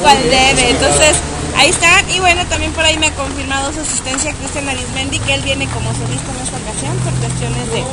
¿Cuál 0.00 0.22
debe? 0.24 0.70
Entonces, 0.70 1.16
ahí 1.56 1.70
están. 1.70 2.08
Y 2.10 2.20
bueno, 2.20 2.44
también 2.46 2.72
por 2.72 2.84
ahí 2.84 2.96
me 2.98 3.06
ha 3.08 3.14
confirmado 3.14 3.72
su 3.72 3.80
asistencia 3.80 4.32
Cristian 4.34 4.68
Arismendi, 4.68 5.18
que 5.20 5.34
él 5.34 5.42
viene 5.42 5.66
como 5.68 5.92
solista 5.94 6.30
en 6.32 6.38
esta 6.42 6.56
ocasión 6.58 6.96
por 6.98 7.12
cuestiones 7.14 7.66
de, 7.70 7.84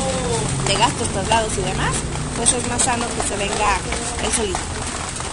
de 0.72 0.80
gastos, 0.80 1.08
traslados 1.10 1.54
y 1.58 1.62
demás. 1.62 1.94
Pues 2.38 2.54
es 2.54 2.68
más 2.70 2.82
sano 2.82 3.06
que 3.16 3.28
se 3.28 3.36
venga 3.36 3.78
solito. 4.36 4.60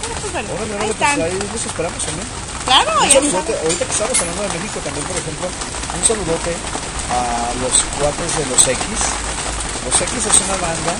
Bueno, 0.03 0.15
pues 0.21 0.33
bueno, 0.33 0.49
ahí 0.51 0.75
órale, 0.75 0.91
están. 0.91 1.15
pues 1.15 1.31
ahí 1.31 1.39
los 1.53 1.65
esperamos 1.65 2.03
también. 2.03 2.27
Claro, 2.67 2.91
Un 2.99 3.11
saludote, 3.11 3.53
ahorita 3.63 3.85
que 3.85 3.91
estamos 3.95 4.19
hablando 4.19 4.41
de 4.43 4.49
México 4.59 4.79
también, 4.83 5.05
por 5.07 5.15
ejemplo, 5.15 5.47
un 5.47 6.03
saludote 6.03 6.51
a 7.15 7.47
los 7.63 7.75
cuates 7.95 8.31
de 8.37 8.45
los 8.51 8.59
X. 8.67 8.83
Los 9.87 9.95
X 10.03 10.13
es 10.27 10.37
una 10.43 10.57
banda 10.59 10.93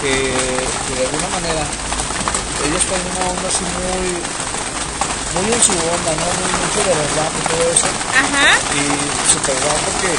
que, 0.00 0.12
que 0.12 0.92
de 0.96 1.04
alguna 1.06 1.28
manera 1.28 1.64
ellos 2.64 2.82
traen 2.88 3.04
una 3.12 3.24
onda 3.32 3.48
así 3.48 3.64
muy 3.64 4.20
muy 5.30 5.46
en 5.52 5.62
su 5.62 5.72
onda, 5.72 6.12
¿no? 6.16 6.26
Muy 6.40 6.50
mucho 6.58 6.80
de 6.82 6.94
verdad 6.96 7.30
y 7.30 7.42
todo 7.46 7.64
eso. 7.70 7.88
Ajá. 8.16 8.58
Y 8.74 8.82
super 9.30 9.54
guau 9.62 9.78
porque 9.86 10.10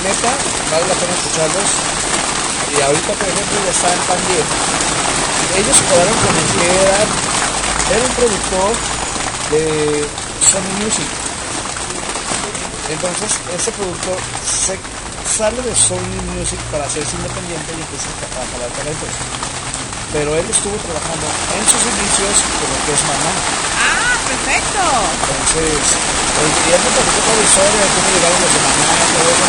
neta 0.00 0.32
vale 0.70 0.86
la 0.88 0.96
pena 0.96 1.12
escucharlos. 1.12 1.70
Y 2.70 2.76
ahorita 2.80 3.10
por 3.18 3.28
ejemplo 3.28 3.56
ya 3.66 3.72
está 3.74 3.88
en. 3.90 4.00
Ellos 5.60 5.76
jugaron 5.82 6.16
con 6.24 6.34
el 6.38 6.46
que 6.54 6.66
era, 6.86 6.98
era 7.90 8.02
un 8.06 8.14
productor 8.14 8.70
de 9.50 10.06
Sony 10.46 10.72
Music. 10.80 11.10
Entonces 12.90 13.30
ese 13.54 13.70
productor 13.72 14.18
se 14.46 14.78
sale 15.26 15.60
de 15.62 15.74
Sony 15.74 16.18
Music 16.36 16.58
para 16.70 16.84
hacerse 16.84 17.16
independiente 17.16 17.72
y 17.72 17.80
empieza 17.80 18.08
a 18.08 18.44
jalar 18.52 18.70
talentos. 18.76 19.08
Pero 20.12 20.34
él 20.34 20.46
estuvo 20.50 20.74
trabajando 20.74 21.26
en 21.54 21.64
sus 21.70 21.82
inicios 21.86 22.34
con 22.58 22.66
lo 22.66 22.78
que 22.84 22.92
es 22.92 23.02
Maná. 23.06 23.32
Ah, 23.78 24.14
perfecto. 24.26 24.82
Entonces, 24.84 25.80
él 26.40 26.80
me 26.82 26.90
platicó 26.90 27.18
toda 27.24 27.36
la 27.38 27.44
historia 27.46 27.80
de 27.80 27.90
cómo 27.94 28.08
llegaron 28.10 28.38
los 28.42 28.50
de 28.50 28.60
Maná. 28.60 28.84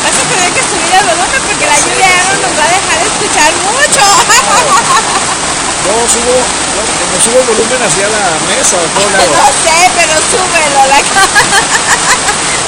Vas 0.05 0.17
a 0.21 0.25
tener 0.31 0.49
que 0.53 0.63
subir 0.69 0.93
el 0.95 1.05
volumen 1.11 1.41
porque 1.41 1.65
la 1.65 1.77
lluvia 1.81 2.11
nos 2.39 2.53
va 2.55 2.63
a 2.65 2.71
dejar 2.71 2.99
escuchar 3.01 3.51
mucho. 3.65 4.05
Yo 5.81 5.97
subo, 6.13 6.35
yo, 6.37 7.17
subo 7.25 7.37
el 7.41 7.47
volumen 7.51 7.81
hacia 7.81 8.05
la 8.05 8.37
mesa. 8.47 8.77
No 9.33 9.49
sé, 9.65 9.77
pero 9.97 10.13
súbelo. 10.29 10.79
La... 10.87 11.01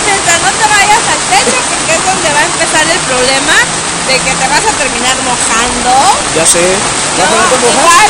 mientras 0.06 0.38
no 0.42 0.50
te 0.52 0.66
vayas 0.68 1.04
al 1.08 1.22
techo, 1.32 1.58
porque 1.70 1.92
es 1.96 2.04
donde 2.06 2.30
va 2.34 2.40
a 2.40 2.48
empezar 2.48 2.86
el 2.88 3.00
problema 3.08 3.56
de 4.08 4.16
que 4.20 4.32
te 4.36 4.46
vas 4.48 4.64
a 4.64 4.74
terminar 4.76 5.16
mojando. 5.24 5.92
Ya 6.36 6.46
sé. 6.46 6.64
¿Ya 7.18 7.26
No, 7.28 7.36
te 7.48 7.68
igual. 7.68 8.10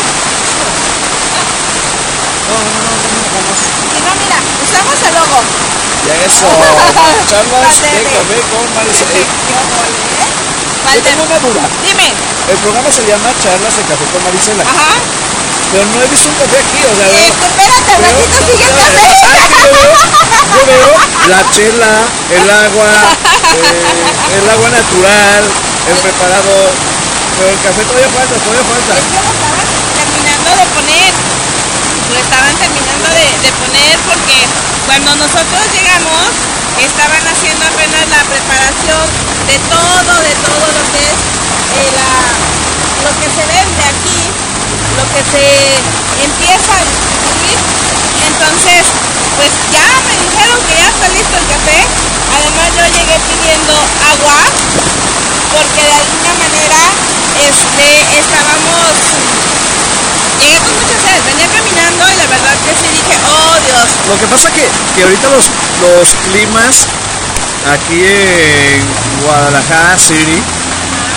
No, 2.50 2.56
no, 2.58 2.70
no, 2.74 2.94
no. 2.94 3.54
Si 3.94 3.98
no, 4.02 4.12
mira, 4.18 4.38
usamos 4.64 4.98
el 5.06 5.14
logo. 5.14 5.40
Ya 6.08 6.16
eso. 6.26 6.48
Charlas 7.30 7.82
de 7.82 8.04
café 8.12 8.38
con 8.52 8.66
Valdebe. 8.76 9.22
tengo 11.02 11.24
una 11.24 11.40
duda. 11.40 11.64
Dime. 11.82 12.08
El 12.50 12.58
programa 12.58 12.92
se 12.92 13.06
llama 13.08 13.30
Charlas 13.42 13.76
de 13.78 13.84
café 13.84 14.06
con 14.12 14.24
Maricela. 14.24 14.64
Ajá. 14.64 15.00
Pero 15.74 15.86
no 15.90 15.98
he 16.04 16.08
visto 16.08 16.30
un 16.30 16.36
café 16.38 16.58
aquí, 16.62 16.80
o 16.86 16.94
sea, 16.94 17.08
Eh, 17.10 17.34
espérate, 17.34 17.92
al 17.98 18.02
ratito 18.06 18.38
sigue 18.46 18.66
el 18.70 18.78
Ah, 18.78 18.94
café. 18.94 19.10
que 19.58 19.72
yo 20.54 20.62
veo, 20.70 20.92
la 21.34 21.42
chela, 21.50 21.94
el 22.30 22.46
agua, 22.46 22.92
eh, 23.58 24.38
el 24.38 24.46
agua 24.54 24.70
natural, 24.70 25.44
el 25.90 25.98
preparador. 25.98 26.70
Pero 27.34 27.50
el 27.50 27.60
café 27.66 27.82
todavía 27.90 28.10
falta, 28.14 28.36
todavía 28.38 28.66
falta. 28.70 28.94
Es 28.94 29.06
que 29.10 29.18
lo 29.18 29.34
estaban 29.34 29.66
terminando 29.98 30.50
de 30.62 30.66
poner. 30.78 31.12
Lo 32.14 32.18
estaban 32.22 32.54
terminando 32.62 33.08
de, 33.18 33.26
de 33.42 33.50
poner 33.58 33.94
porque 34.06 34.38
cuando 34.86 35.10
nosotros 35.26 35.62
llegamos 35.74 36.30
estaban 36.86 37.24
haciendo 37.26 37.66
apenas 37.66 38.04
la 38.14 38.22
preparación 38.30 39.06
de 39.50 39.58
todo, 39.74 40.14
de 40.22 40.34
todo 40.46 40.66
lo 40.78 40.82
que 40.94 41.02
es 41.02 41.18
eh, 41.18 41.90
la- 41.98 42.38
lo 43.02 43.12
que 43.18 43.28
se 43.34 43.42
vende 43.50 43.82
aquí, 43.90 44.22
lo 44.98 45.04
que 45.14 45.22
se 45.26 45.46
empieza 46.24 46.72
a 46.78 46.84
distribuir. 46.86 47.58
Entonces, 48.30 48.82
pues 49.38 49.52
ya 49.74 49.88
me 50.06 50.14
dijeron 50.22 50.60
que 50.68 50.74
ya 50.78 50.88
está 50.90 51.08
listo 51.10 51.36
el 51.38 51.48
café. 51.50 51.80
Además 52.34 52.68
yo 52.78 52.86
llegué 52.94 53.18
pidiendo 53.30 53.74
agua 53.74 54.38
porque 55.54 55.82
de 55.86 55.96
alguna 55.98 56.34
manera 56.42 56.82
este, 57.42 57.86
estábamos, 58.18 58.94
llegué 60.42 60.58
con 60.62 60.74
mucha 60.78 60.98
sed, 60.98 61.20
venía 61.30 61.48
caminando 61.50 62.04
y 62.10 62.16
la 62.18 62.28
verdad 62.28 62.56
que 62.66 62.74
sí 62.74 62.88
dije, 62.90 63.16
oh 63.22 63.56
Dios, 63.66 63.88
Lo 64.10 64.16
que 64.18 64.28
pasa 64.28 64.50
que, 64.50 64.66
que 64.96 65.04
ahorita 65.04 65.30
los, 65.30 65.46
los 65.82 66.08
climas 66.26 66.88
aquí 67.70 68.02
en 68.02 68.82
Guadalajara 69.24 69.98
City 69.98 70.42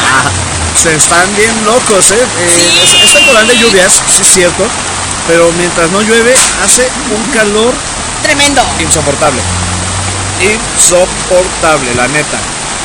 ah, 0.04 0.55
se 0.80 0.94
están 0.94 1.34
bien 1.36 1.52
locos, 1.64 2.10
¿eh? 2.10 2.14
Eh, 2.38 2.50
Sí. 2.54 2.98
es, 2.98 3.04
es 3.08 3.12
temporada 3.14 3.46
de 3.46 3.56
lluvias, 3.58 3.92
sí 4.14 4.22
es 4.22 4.28
cierto, 4.28 4.64
pero 5.26 5.50
mientras 5.52 5.90
no 5.90 6.00
llueve 6.02 6.34
hace 6.64 6.88
un 7.14 7.22
calor 7.32 7.74
tremendo. 8.22 8.62
insoportable. 8.80 9.40
Insoportable, 10.42 11.94
la 11.94 12.06
neta. 12.08 12.38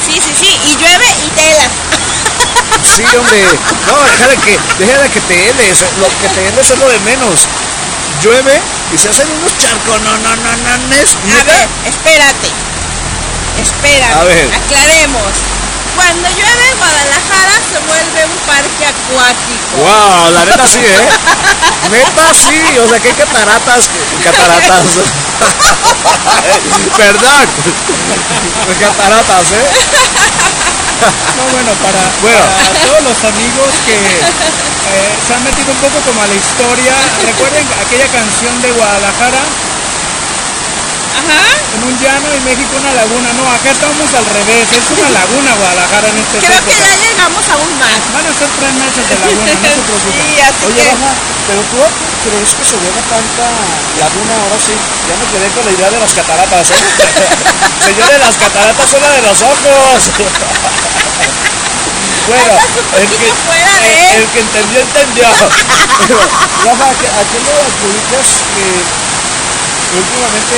Sí, 0.05 0.13
sí, 0.23 0.33
sí, 0.39 0.59
y 0.65 0.75
llueve 0.77 1.05
y 1.25 1.29
tela. 1.31 1.63
Sí, 2.83 3.03
hombre. 3.15 3.43
No, 3.87 3.93
deja 4.03 4.27
de 4.27 4.37
que, 4.37 4.57
deja 4.79 5.01
de 5.03 5.09
que 5.09 5.21
te 5.21 5.49
heles. 5.49 5.83
Lo 5.99 6.07
que 6.19 6.27
te 6.33 6.47
heles 6.47 6.69
es 6.71 6.79
lo 6.79 6.89
de 6.89 6.99
menos. 7.01 7.47
Llueve 8.23 8.59
y 8.93 8.97
se 8.97 9.09
hacen 9.09 9.27
unos 9.29 9.55
charcos. 9.59 10.01
No, 10.01 10.11
no, 10.17 10.35
no, 10.35 10.51
no, 10.57 10.77
no 10.77 10.95
A 10.95 11.43
ver, 11.43 11.67
espérate, 11.85 12.49
espérate, 13.61 14.13
A 14.19 14.23
ver. 14.23 14.49
aclaremos. 14.55 15.31
Cuando 15.95 16.27
llueve 16.29 16.73
Guadalajara 16.77 17.55
se 17.71 17.79
vuelve 17.87 18.25
un 18.25 18.37
parque 18.47 18.85
acuático. 18.85 19.77
Wow, 19.77 20.31
la 20.33 20.45
neta 20.45 20.67
sí, 20.67 20.79
¿eh? 20.79 21.09
Neta 21.91 22.33
sí, 22.33 22.77
o 22.79 22.87
sea 22.87 22.99
que 22.99 23.07
hay 23.09 23.13
cataratas, 23.15 23.89
cataratas. 24.23 24.85
Perdón. 26.97 27.47
Cataratas, 28.79 29.51
¿eh? 29.51 29.65
No, 31.37 31.43
bueno, 31.51 31.71
para, 31.81 32.01
Bueno. 32.21 32.45
para 32.55 32.69
todos 32.85 33.01
los 33.03 33.17
amigos 33.33 33.69
que 33.85 33.95
eh, 33.97 35.11
se 35.25 35.33
han 35.33 35.43
metido 35.43 35.71
un 35.71 35.77
poco 35.79 35.99
como 36.05 36.21
a 36.21 36.27
la 36.27 36.35
historia, 36.35 36.93
recuerden 37.25 37.65
aquella 37.85 38.07
canción 38.07 38.61
de 38.61 38.71
Guadalajara, 38.71 39.41
Ajá. 41.11 41.43
en 41.75 41.81
un 41.83 41.95
llano 41.99 42.27
y 42.35 42.39
México 42.47 42.71
una 42.79 42.93
laguna. 42.93 43.29
No, 43.35 43.43
acá 43.51 43.71
estamos 43.71 44.07
al 44.13 44.25
revés, 44.25 44.67
es 44.71 44.85
una 44.95 45.09
laguna 45.11 45.49
Guadalajara 45.55 46.07
en 46.09 46.17
este 46.19 46.37
Creo 46.39 46.61
que 46.65 46.75
ya 46.75 46.93
llegamos 46.95 47.43
aún 47.51 47.71
más. 47.79 47.99
Van 48.15 48.25
a 48.27 48.33
ser 48.33 48.49
tres 48.59 48.73
meses 48.79 49.03
de 49.07 49.15
laguna, 49.19 49.51
no 49.51 49.69
se 49.69 49.81
preocupen. 49.87 50.23
Sí, 50.23 50.39
así 50.39 50.63
Oye, 50.67 50.81
que... 50.81 50.91
Rafa, 50.91 51.11
pero 51.47 51.61
tú 51.71 51.79
crees 52.23 52.51
que 52.55 52.63
se 52.63 52.75
vea 52.79 53.01
tanta 53.11 53.47
laguna 53.99 54.33
ahora 54.39 54.57
sí. 54.61 54.75
Ya 55.07 55.15
me 55.19 55.25
quedé 55.31 55.47
con 55.51 55.63
la 55.65 55.71
idea 55.75 55.89
de 55.91 55.99
las 55.99 56.13
cataratas, 56.13 56.71
¿eh? 56.71 56.79
Señores, 57.87 58.19
las 58.19 58.37
cataratas 58.37 58.85
son 58.89 59.01
las 59.01 59.11
de 59.15 59.21
los 59.25 59.39
ojos. 59.41 59.99
bueno, 62.29 62.53
el 63.01 63.07
que, 63.09 63.27
el, 63.27 63.35
el 64.21 64.27
que 64.31 64.39
entendió, 64.39 64.79
entendió. 64.79 65.27
Rafa, 65.27 66.87
¿a 66.87 66.95
qué, 66.95 67.07
a 67.07 67.23
qué 67.25 67.37
le 67.41 67.51
adjudicas 67.51 68.27
que 68.55 68.65
últimamente 69.99 70.57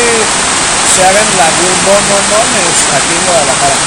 se 0.93 1.01
hagan 1.03 1.27
lagunones 1.37 2.73
aquí 2.93 3.13
en 3.17 3.23
Guadalajara? 3.25 3.77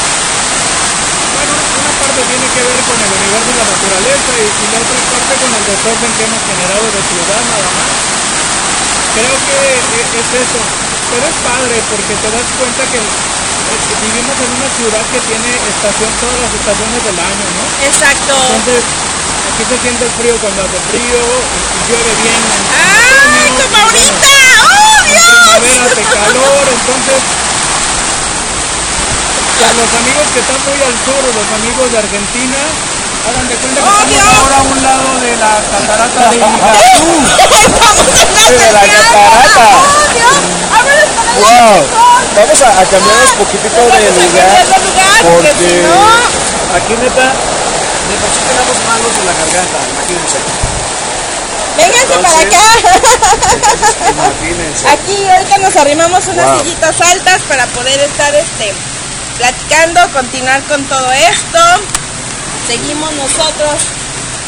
Bueno, 1.36 1.54
una 1.54 1.92
parte 2.00 2.20
tiene 2.26 2.46
que 2.50 2.62
ver 2.66 2.78
con 2.86 2.96
el 2.98 3.10
universo 3.16 3.48
de 3.52 3.58
la 3.60 3.66
naturaleza 3.70 4.30
y, 4.36 4.46
y 4.46 4.66
la 4.72 4.78
otra 4.82 4.98
parte 5.06 5.32
con 5.38 5.50
el 5.54 5.64
desorden 5.70 6.10
que 6.16 6.22
hemos 6.26 6.42
generado 6.46 6.84
de 6.90 7.00
ciudad 7.06 7.40
nada 7.46 7.68
más. 7.76 7.90
Creo 9.16 9.36
que 9.46 9.58
e- 9.96 10.10
es 10.20 10.28
eso. 10.44 10.60
Pero 11.06 11.22
es 11.30 11.36
padre 11.46 11.76
porque 11.86 12.14
te 12.18 12.28
das 12.34 12.48
cuenta 12.58 12.82
que 12.90 12.98
eh, 12.98 13.78
vivimos 14.02 14.36
en 14.42 14.50
una 14.58 14.68
ciudad 14.74 15.04
que 15.14 15.20
tiene 15.30 15.50
estación, 15.70 16.10
todas 16.18 16.38
las 16.42 16.50
estaciones 16.52 17.00
del 17.06 17.18
año, 17.22 17.46
¿no? 17.56 17.62
Exacto. 17.86 18.34
Entonces, 18.34 18.82
aquí 19.54 19.62
se 19.70 19.76
siente 19.86 20.02
el 20.04 20.12
frío 20.18 20.34
cuando 20.42 20.66
hace 20.66 20.78
frío 20.90 21.20
y, 21.22 21.58
y 21.62 21.78
llueve 21.86 22.12
bien. 22.26 22.40
en- 22.42 22.66
en 22.66 22.74
¡Ay, 22.74 23.48
como 23.54 23.76
ahorita! 23.86 24.75
Bueno, 25.06 25.26
¡Oh, 25.26 25.56
en 25.56 25.62
primavera 25.62 25.84
hace 25.86 26.02
calor, 26.02 26.62
entonces 26.66 27.20
para 29.56 29.72
los 29.72 29.90
amigos 29.96 30.26
que 30.34 30.40
están 30.40 30.60
muy 30.68 30.78
al 30.84 30.96
sur 31.04 31.22
los 31.32 31.48
amigos 31.56 31.86
de 31.90 31.98
Argentina, 31.98 32.60
hagan 33.26 33.46
de 33.48 33.54
cuenta 33.56 33.80
que 33.80 33.88
¡Oh, 33.88 33.92
estamos 33.96 34.12
Dios! 34.12 34.28
ahora 34.36 34.56
a 34.56 34.62
un 34.62 34.78
lado 34.82 35.08
de 35.20 35.32
la 35.40 35.52
catarata 35.72 36.20
de 36.30 36.36
Iguazú. 36.44 37.10
Sí, 38.46 38.52
de 38.52 38.70
la 38.72 38.84
catarata. 38.84 39.66
¡Oh, 39.66 40.04
Dios! 40.12 40.36
¡Ábreles 40.76 41.10
para 41.16 41.26
allá, 41.26 41.40
Wow, 41.40 41.76
vamos 42.36 42.58
a, 42.62 42.68
a 42.68 42.84
cambiarnos 42.84 43.30
un 43.32 43.38
poquito 43.44 43.68
de 43.68 43.80
lugar, 43.80 44.50
de 44.56 44.64
porque 45.24 45.68
aquí 46.76 46.94
neta, 47.00 47.26
de 47.32 48.14
por 48.20 48.30
sí 48.30 48.40
quedamos 48.46 48.76
malos 48.88 49.12
de 49.16 49.22
la 49.24 49.32
garganta, 49.36 49.78
imagínense. 49.90 50.38
Vénganse 51.76 52.16
para 52.22 52.40
acá. 52.40 52.66
Imagínense. 54.10 54.88
Aquí 54.88 55.28
ahorita 55.28 55.58
nos 55.58 55.76
arrimamos 55.76 56.26
unas 56.28 56.46
Wow. 56.46 56.58
sillitas 56.60 57.00
altas 57.00 57.42
para 57.48 57.66
poder 57.68 57.98
estar 58.00 58.34
este 58.34 58.74
platicando, 59.38 60.00
continuar 60.12 60.62
con 60.64 60.82
todo 60.84 61.12
esto. 61.12 61.60
Seguimos 62.66 63.12
nosotros 63.12 63.74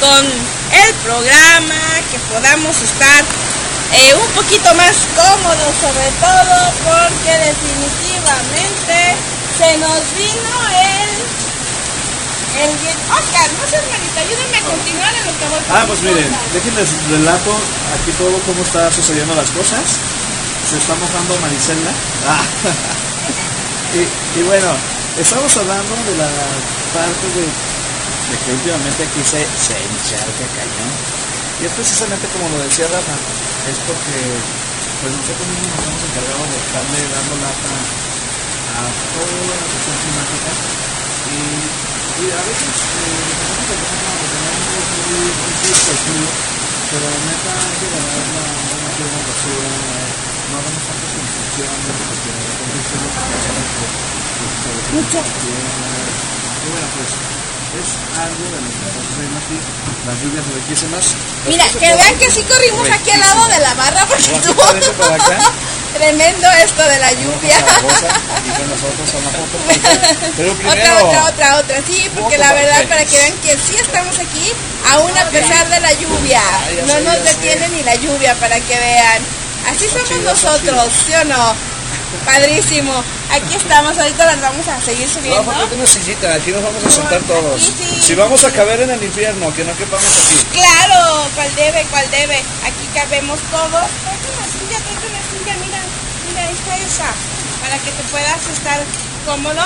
con 0.00 0.24
el 0.26 0.94
programa, 1.04 1.74
que 2.10 2.18
podamos 2.32 2.76
estar 2.82 3.24
eh, 3.92 4.14
un 4.14 4.30
poquito 4.32 4.74
más 4.74 4.96
cómodos 5.16 5.74
sobre 5.80 6.10
todo 6.20 6.72
porque 6.84 7.32
definitivamente 7.38 9.16
se 9.56 9.76
nos 9.78 10.00
vino 10.16 10.52
el 10.72 11.08
el 12.56 12.72
Oscar, 13.12 13.48
no 13.60 13.64
seas 13.68 13.84
malita, 13.92 14.20
ayúdame 14.20 14.56
a 14.56 14.64
continuar 14.64 15.12
en 15.14 15.24
lo 15.26 15.32
que 15.36 15.46
voy 15.48 15.60
Ah, 15.68 15.84
pues 15.86 16.00
miren, 16.02 16.30
déjenles 16.52 16.90
relato 17.10 17.52
aquí 17.94 18.12
todo 18.16 18.36
cómo 18.46 18.62
está 18.62 18.90
sucediendo 18.92 19.34
las 19.34 19.50
cosas. 19.50 19.84
Se 20.68 20.76
está 20.76 20.94
mojando 20.96 21.36
Marisela. 21.40 21.92
Ah. 22.28 22.44
y, 24.36 24.42
bueno, 24.42 24.68
estamos 25.16 25.56
hablando 25.56 25.94
de 26.08 26.14
la 26.16 26.30
parte 26.92 27.26
de, 27.36 27.44
de 27.44 28.34
que 28.44 28.50
últimamente 28.52 29.04
aquí 29.04 29.22
se, 29.24 29.44
se 29.56 29.76
encharca 29.76 30.44
cañón. 30.56 30.92
Y 31.60 31.66
es 31.66 31.72
precisamente 31.72 32.28
como 32.28 32.48
lo 32.54 32.62
decía 32.62 32.86
Rafa, 32.86 33.16
es 33.66 33.78
porque 33.82 34.16
pues 35.02 35.14
nosotros 35.14 35.46
mismos 35.46 35.74
nos 35.74 35.86
hemos 35.86 36.02
encargado 36.10 36.42
de 36.42 36.58
estarle 36.58 37.00
dando 37.06 37.34
lata 37.38 37.72
a 38.78 38.82
toda 39.14 39.38
la 39.46 39.66
cuestión 39.70 39.96
climática 40.02 40.50
y, 41.28 41.87
y 42.20 42.30
a 42.32 42.42
veces 42.42 42.98
una 56.90 57.37
es 57.76 57.88
algo 58.16 58.44
de 58.48 58.58
lo 58.64 58.70
que 58.72 58.98
aquí, 59.36 59.56
las 60.06 60.16
lluvias 60.22 60.44
riquísimas. 60.54 61.04
Mira, 61.46 61.64
que 61.68 61.94
vean 61.94 62.18
que 62.18 62.30
sí 62.30 62.42
corrimos 62.44 62.88
aquí 62.90 63.10
al 63.10 63.20
lado 63.20 63.48
de 63.48 63.58
la 63.58 63.74
barra 63.74 64.06
porque 64.06 64.32
estuvo. 64.32 64.62
Tremendo 65.98 66.48
esto 66.64 66.82
de 66.82 66.98
la 66.98 67.12
lluvia. 67.12 67.58
Zaragoza, 67.58 68.08
aquí 68.36 68.50
con 68.56 68.68
nosotros 68.70 69.08
a 69.12 69.18
una 69.18 69.30
foto. 69.30 69.56
Pero 70.36 70.54
primero, 70.54 70.96
Otra, 70.96 71.02
otra, 71.02 71.24
otra, 71.26 71.56
otra. 71.58 71.82
Sí, 71.86 72.10
porque 72.14 72.38
la 72.38 72.52
verdad, 72.52 72.88
para 72.88 73.04
que 73.04 73.16
vean 73.16 73.36
que 73.38 73.56
sí 73.58 73.76
estamos 73.76 74.18
aquí, 74.18 74.52
aún 74.92 75.16
a 75.16 75.24
pesar 75.30 75.68
de 75.68 75.80
la 75.80 75.92
lluvia. 75.94 76.40
Ya 76.76 76.86
No 76.86 77.00
nos 77.00 77.22
detiene 77.24 77.68
ni 77.70 77.82
la 77.82 77.94
lluvia, 77.96 78.34
para 78.36 78.60
que 78.60 78.78
vean. 78.78 79.22
Así 79.68 79.86
somos 79.88 80.22
nosotros, 80.22 80.92
¿sí 81.06 81.12
o 81.14 81.24
no? 81.24 81.54
Padrísimo. 82.24 82.92
Aquí 83.30 83.54
estamos, 83.54 83.98
ahorita 83.98 84.24
las 84.26 84.40
vamos 84.40 84.66
a 84.68 84.80
seguir 84.80 85.06
no, 85.06 85.14
subiendo. 85.14 85.50
aquí 85.50 86.50
nos 86.52 86.62
vamos 86.62 86.84
a 86.84 86.90
sentar 86.90 87.20
todos. 87.22 87.62
Sí. 87.62 88.00
Si 88.00 88.14
vamos 88.14 88.44
a 88.44 88.52
caber 88.52 88.80
en 88.82 88.90
el 88.90 89.02
infierno, 89.02 89.52
que 89.54 89.64
no 89.64 89.76
quepamos 89.76 90.04
aquí. 90.04 90.58
Claro, 90.58 91.28
cuál 91.34 91.54
debe, 91.56 91.86
cuál 91.90 92.10
debe. 92.10 92.36
Aquí 92.64 92.86
cabemos 92.94 93.38
todos. 93.50 93.70
Tráete 93.70 94.28
una 94.36 94.46
silla, 94.46 94.78
tráete 94.80 95.06
una 95.06 95.22
silla, 95.30 95.56
mira, 95.64 95.80
mira, 96.28 96.42
ahí 96.44 96.54
está 96.54 96.76
esa. 96.78 97.10
Para 97.60 97.76
que 97.78 97.90
te 97.90 98.02
puedas 98.10 98.48
estar 98.48 98.80
cómodo. 99.26 99.62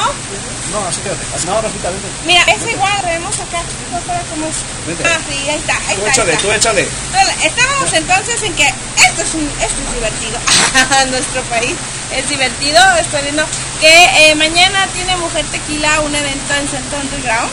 No, 0.72 0.80
así 0.88 1.00
quédate. 1.02 1.20
Así, 1.36 1.46
no, 1.46 1.60
Rafita, 1.60 1.90
vente. 1.90 2.08
Mira, 2.24 2.42
es 2.48 2.64
igual, 2.64 2.96
vemos 3.04 3.36
acá. 3.40 3.60
No, 3.92 4.00
para 4.08 4.20
cómo 4.24 4.46
es. 4.48 4.56
Vente. 4.86 5.04
Ah, 5.04 5.20
sí, 5.28 5.36
ahí 5.50 5.58
está, 5.60 5.76
ahí 5.76 5.96
Tú 5.96 6.06
está. 6.06 6.22
ahí 6.22 6.32
échale, 6.32 6.32
está. 6.32 6.42
tú 6.42 6.52
échale. 6.52 6.88
Estábamos 7.44 7.92
entonces 7.92 8.42
en 8.42 8.54
que 8.54 8.64
esto 8.64 9.20
es, 9.22 9.34
un, 9.34 9.44
esto 9.60 9.80
es 9.84 9.92
divertido. 9.92 10.38
Nuestro 11.12 11.42
país 11.52 11.76
es 12.16 12.28
divertido. 12.28 12.80
Estoy 12.96 13.22
viendo 13.22 13.44
que 13.80 14.30
eh, 14.30 14.34
mañana 14.34 14.86
tiene 14.94 15.14
Mujer 15.16 15.44
Tequila 15.52 16.00
un 16.00 16.14
evento 16.14 16.54
en 16.54 16.68
Centro 16.68 16.98
Underground. 17.00 17.52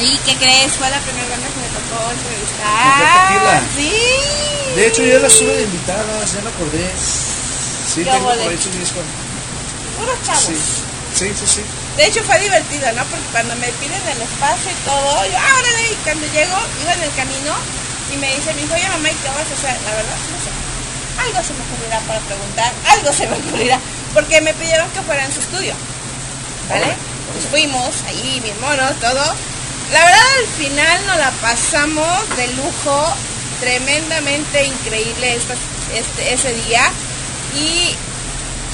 ¿Y 0.00 0.18
qué 0.26 0.34
crees? 0.34 0.72
Fue 0.74 0.90
la 0.90 0.98
primera 1.06 1.28
banda 1.30 1.46
que 1.46 1.60
me 1.62 1.70
tocó 1.70 2.10
entrevistar. 2.10 2.66
Mujer 2.82 3.08
Tequila. 3.14 3.62
Sí. 3.78 4.74
De 4.74 4.86
hecho, 4.88 5.02
yo 5.04 5.18
las 5.20 5.32
estuve 5.32 5.54
de 5.54 5.62
invitadas, 5.62 6.32
ya 6.34 6.40
me 6.42 6.50
acordé. 6.50 6.90
Sí, 6.98 8.02
tengo 8.02 8.26
por 8.26 8.48
ahí 8.50 8.58
su 8.58 8.70
disco. 8.74 8.98
Puros 9.96 10.18
chavos. 10.26 10.42
Sí, 10.42 10.56
sí, 11.14 11.32
sí. 11.38 11.46
sí. 11.46 11.62
De 11.96 12.06
hecho 12.06 12.22
fue 12.24 12.38
divertido, 12.40 12.90
¿no? 12.92 13.04
Porque 13.06 13.26
cuando 13.30 13.54
me 13.56 13.68
piden 13.78 14.02
el 14.02 14.22
espacio 14.22 14.70
y 14.70 14.84
todo, 14.84 15.26
yo, 15.26 15.38
ah, 15.38 15.54
órale, 15.58 15.92
y 15.92 15.98
cuando 16.02 16.26
llego, 16.32 16.56
iba 16.82 16.92
en 16.94 17.02
el 17.02 17.14
camino 17.14 17.54
y 18.12 18.16
me 18.18 18.34
dice, 18.34 18.52
mi 18.54 18.62
hijo, 18.62 18.74
oye 18.74 18.88
mamá, 18.88 19.10
¿y 19.10 19.14
qué 19.14 19.28
vas 19.28 19.46
a 19.46 19.54
hacer? 19.54 19.76
La 19.86 19.94
verdad, 19.94 20.18
no 20.18 20.38
sé. 20.42 20.50
Algo 21.14 21.38
se 21.46 21.54
me 21.54 21.62
ocurrirá 21.62 22.00
para 22.00 22.18
preguntar, 22.20 22.72
algo 22.90 23.12
se 23.12 23.26
me 23.26 23.36
ocurrirá. 23.36 23.78
Porque 24.12 24.40
me 24.40 24.54
pidieron 24.54 24.90
que 24.90 25.02
fuera 25.02 25.24
en 25.24 25.32
su 25.32 25.40
estudio. 25.40 25.74
¿Vale? 26.68 26.96
Pues 27.32 27.46
fuimos, 27.46 28.02
ahí, 28.08 28.40
bien 28.42 28.58
mono, 28.60 28.90
todo. 29.00 29.24
La 29.92 30.04
verdad, 30.04 30.26
al 30.40 30.48
final 30.58 31.06
nos 31.06 31.16
la 31.18 31.30
pasamos 31.42 32.36
de 32.36 32.48
lujo, 32.54 33.14
tremendamente 33.60 34.64
increíble 34.64 35.38
este, 35.94 36.32
ese 36.32 36.52
día. 36.66 36.82
Y 37.54 37.94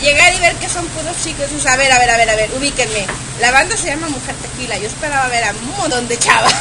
llegar 0.00 0.34
y 0.34 0.38
ver 0.40 0.54
que 0.56 0.68
son 0.68 0.86
puros 0.88 1.16
chicos 1.22 1.46
y 1.50 1.54
dices, 1.54 1.70
a 1.70 1.76
ver, 1.76 1.90
a 1.92 1.98
ver, 1.98 2.10
a 2.10 2.16
ver, 2.16 2.30
a 2.30 2.34
ver, 2.36 2.50
ubíquenme. 2.56 3.06
La 3.40 3.50
banda 3.50 3.76
se 3.76 3.86
llama 3.86 4.08
Mujer 4.08 4.34
Tequila, 4.36 4.78
yo 4.78 4.86
esperaba 4.86 5.28
ver 5.28 5.44
a 5.44 5.50
un 5.50 5.76
montón 5.76 6.08
de 6.08 6.18
chavas. 6.18 6.54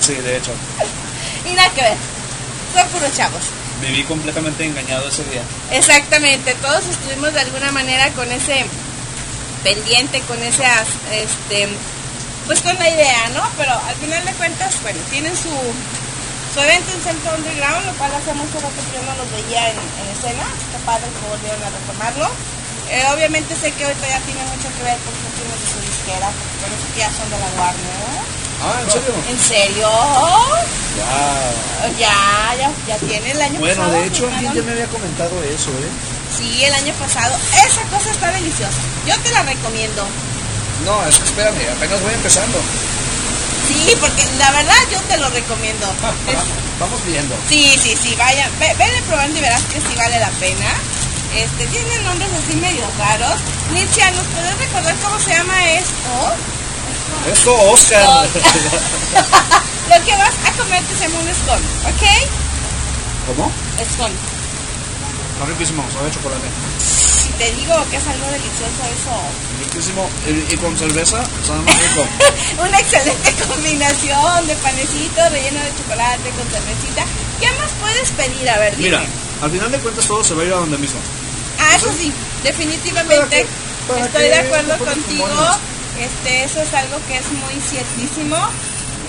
Sí, 0.00 0.14
de 0.14 0.36
hecho. 0.36 0.52
y 1.50 1.54
nada 1.54 1.70
que 1.70 1.82
ver, 1.82 1.96
son 2.74 2.88
puros 2.88 3.16
chavos. 3.16 3.42
Viví 3.80 4.04
completamente 4.04 4.64
engañado 4.64 5.08
ese 5.08 5.24
día. 5.24 5.42
Exactamente, 5.70 6.54
todos 6.54 6.84
estuvimos 6.86 7.32
de 7.32 7.40
alguna 7.40 7.72
manera 7.72 8.08
con 8.10 8.30
ese 8.30 8.64
pendiente, 9.62 10.20
con 10.22 10.42
ese, 10.42 10.64
este, 11.12 11.68
pues 12.46 12.60
con 12.62 12.76
la 12.78 12.88
idea, 12.88 13.28
¿no? 13.34 13.42
Pero 13.56 13.72
al 13.72 13.94
final 13.96 14.24
de 14.24 14.32
cuentas, 14.32 14.74
bueno, 14.82 14.98
tienen 15.10 15.32
su, 15.36 15.50
su 16.52 16.60
evento 16.60 16.92
en 16.92 17.00
Centro 17.00 17.32
Underground, 17.36 17.86
lo 17.86 17.92
cual 17.96 18.12
hace 18.12 18.32
mucho 18.36 18.60
rato 18.60 18.76
que 18.76 18.92
yo 18.96 19.02
no 19.08 19.12
los 19.16 19.28
veía 19.32 19.72
en, 19.72 19.76
en 19.80 20.06
escena, 20.12 20.44
está 20.60 20.78
padre 20.84 21.08
que 21.08 21.24
volvieron 21.32 21.60
a 21.64 21.70
retomarlo. 21.72 22.28
Eh, 22.92 23.00
obviamente 23.14 23.56
sé 23.56 23.72
que 23.72 23.84
ahorita 23.88 24.04
ya 24.06 24.20
tiene 24.28 24.44
mucho 24.52 24.68
que 24.76 24.82
ver 24.84 24.98
con 25.00 25.12
cuestiones 25.16 25.56
de 25.56 25.66
su 25.72 25.78
disquera, 25.80 26.28
porque 26.28 26.56
parece 26.60 26.86
que 26.92 27.00
ya 27.00 27.10
son 27.16 27.26
de 27.32 27.38
la 27.40 27.48
Warner. 27.56 28.42
Ah, 28.62 28.78
¿en 28.84 28.90
serio? 28.92 29.12
¿En 29.32 29.38
serio? 29.40 29.88
Wow. 29.88 30.60
Ya, 31.98 32.54
ya, 32.60 32.70
ya 32.86 32.96
tiene 32.98 33.30
el 33.32 33.40
año 33.40 33.58
Bueno, 33.58 33.80
pasado. 33.82 33.98
de 33.98 34.06
hecho, 34.06 34.28
alguien 34.28 34.54
ya 34.54 34.62
me 34.62 34.72
había 34.72 34.86
comentado 34.86 35.34
eso, 35.42 35.70
¿eh? 35.72 35.90
Sí, 36.36 36.64
el 36.64 36.74
año 36.74 36.92
pasado. 36.94 37.34
Esa 37.66 37.82
cosa 37.90 38.10
está 38.10 38.30
deliciosa. 38.30 38.78
Yo 39.06 39.18
te 39.24 39.30
la 39.32 39.42
recomiendo. 39.42 40.04
No, 40.84 40.94
es 41.08 41.18
que 41.18 41.24
espérame, 41.24 41.64
apenas 41.74 42.00
voy 42.02 42.12
empezando. 42.14 42.58
Sí, 43.68 43.96
porque 44.00 44.24
la 44.38 44.50
verdad 44.52 44.74
yo 44.90 45.00
te 45.02 45.16
lo 45.18 45.28
recomiendo. 45.30 45.86
Es- 46.26 46.38
Vamos 46.80 47.04
viendo. 47.06 47.34
sí, 47.48 47.78
sí, 47.82 47.96
sí, 48.00 48.14
vaya. 48.16 48.50
Ve, 48.58 48.74
ven 48.78 49.04
probando 49.08 49.38
y 49.38 49.40
verás 49.40 49.62
que 49.64 49.80
sí 49.80 49.94
vale 49.96 50.18
la 50.18 50.30
pena. 50.30 50.66
Este, 51.36 51.66
tienen 51.68 52.04
nombres 52.04 52.28
así 52.44 52.56
medio 52.56 52.84
raros. 52.98 53.38
Nietzsche, 53.72 54.02
¿nos 54.12 54.24
puedes 54.26 54.58
recordar 54.58 54.94
cómo 54.96 55.18
se 55.20 55.30
llama 55.30 55.64
esto? 55.70 56.34
Esto, 57.32 57.54
Oscar. 57.70 58.02
Lo 59.88 60.04
que 60.04 60.16
vas 60.16 60.34
a 60.46 60.52
comer 60.58 60.82
te 60.84 60.94
se 60.96 61.08
llama 61.08 61.20
un 61.20 61.34
scone, 61.34 61.66
¿ok? 61.86 62.04
¿Cómo? 63.28 63.52
Scone. 63.94 64.14
Está 65.34 65.44
riquísimo, 65.46 65.84
sabe 65.92 66.10
chocolate. 66.10 66.48
Si 66.78 67.28
te 67.38 67.50
digo 67.52 67.74
que 67.90 67.96
es 67.96 68.06
algo 68.06 68.26
delicioso 68.26 68.82
eso. 68.90 69.14
Riquísimo. 69.72 70.04
Y, 70.28 70.52
y 70.52 70.56
con 70.58 70.76
cerveza, 70.76 71.24
sabe 71.46 71.62
más 71.64 71.80
rico. 71.80 72.04
Una 72.62 72.78
excelente 72.78 73.32
combinación 73.48 74.46
de 74.46 74.54
panecito 74.56 75.28
relleno 75.30 75.60
de 75.64 75.72
chocolate 75.80 76.28
con 76.36 76.46
cervecita. 76.52 77.04
¿Qué 77.40 77.48
más 77.56 77.70
puedes 77.80 78.10
pedir? 78.10 78.50
A 78.50 78.58
ver, 78.58 78.76
dime. 78.76 78.90
Mira, 78.90 79.02
al 79.40 79.50
final 79.50 79.72
de 79.72 79.78
cuentas 79.78 80.06
todo 80.06 80.22
se 80.22 80.34
va 80.34 80.42
a 80.42 80.44
ir 80.44 80.52
a 80.52 80.56
donde 80.56 80.76
mismo. 80.76 81.00
Ah, 81.58 81.76
eso 81.76 81.88
sí, 81.96 82.12
definitivamente 82.44 83.16
¿Para 83.16 83.28
qué? 83.30 83.46
¿Para 83.88 84.04
estoy 84.04 84.22
qué 84.22 84.28
de 84.28 84.36
acuerdo 84.36 84.78
contigo. 84.78 85.26
Este, 85.98 86.44
eso 86.44 86.60
es 86.60 86.74
algo 86.74 86.98
que 87.08 87.16
es 87.16 87.26
muy 87.32 87.56
ciertísimo 87.64 88.36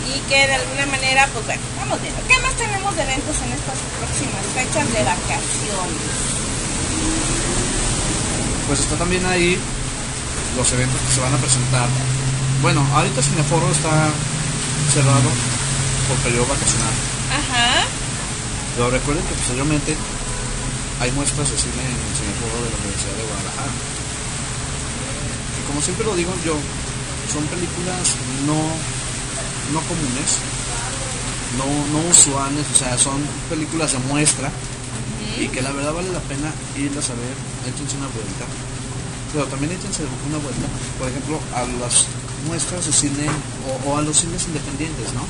y 0.07 0.20
que 0.30 0.47
de 0.47 0.53
alguna 0.53 0.86
manera, 0.86 1.28
pues 1.34 1.45
bueno, 1.45 1.61
vamos 1.78 2.01
viendo. 2.01 2.22
¿Qué 2.28 2.38
más 2.39 2.53
tenemos 2.55 2.95
de 2.95 3.03
eventos 3.03 3.36
en 3.36 3.51
estas 3.51 3.80
próximas 3.99 4.45
fechas 4.55 4.88
de 4.93 5.03
vacación? 5.03 5.88
Pues 8.68 8.80
está 8.80 8.95
también 8.95 9.26
ahí 9.26 9.59
los 10.56 10.72
eventos 10.72 10.99
que 11.01 11.14
se 11.14 11.22
van 11.22 11.34
a 11.34 11.38
presentar. 11.38 11.88
Bueno, 12.62 12.86
ahorita 12.93 13.22
Cineforo 13.22 13.70
está 13.72 14.10
cerrado 14.93 15.30
por 16.08 16.18
periodo 16.24 16.45
vacacional. 16.47 16.93
Ajá. 17.34 17.86
Pero 18.76 18.89
recuerden 18.89 19.26
que 19.26 19.36
posteriormente 19.36 19.95
hay 20.99 21.12
muestras 21.12 21.49
de 21.49 21.58
cine 21.58 21.84
en 21.84 21.99
el 21.99 22.14
Cineforo 22.16 22.58
de 22.64 22.70
la 22.70 22.78
Universidad 22.82 23.16
de 23.18 23.26
Guadalajara. 23.28 23.74
Y 25.58 25.62
como 25.68 25.82
siempre 25.82 26.06
lo 26.06 26.16
digo 26.16 26.34
yo, 26.45 26.56
son 27.32 27.43
películas 27.47 28.16
no, 28.45 28.60
no 29.74 29.80
comunes, 29.89 30.38
no, 31.58 31.68
no 31.93 32.10
usuales, 32.10 32.66
o 32.74 32.78
sea, 32.78 32.97
son 32.97 33.20
películas 33.49 33.93
de 33.93 33.99
muestra 34.10 34.51
y 35.39 35.47
que 35.47 35.62
la 35.62 35.72
verdad 35.72 35.93
vale 35.93 36.12
la 36.12 36.20
pena 36.20 36.51
irlas 36.78 37.10
a 37.10 37.14
ver, 37.14 37.36
échense 37.68 37.97
una 37.97 38.08
vuelta. 38.08 38.45
Pero 39.34 39.46
también 39.50 39.74
échense 39.74 40.04
una 40.30 40.38
vuelta, 40.38 40.68
por 41.00 41.10
ejemplo, 41.10 41.40
a 41.58 41.66
las 41.82 42.06
muestras 42.48 42.86
de 42.86 42.94
cine 42.94 43.26
o, 43.66 43.90
o 43.90 43.98
a 43.98 44.02
los 44.02 44.16
cines 44.16 44.46
independientes, 44.46 45.12
¿no? 45.14 45.26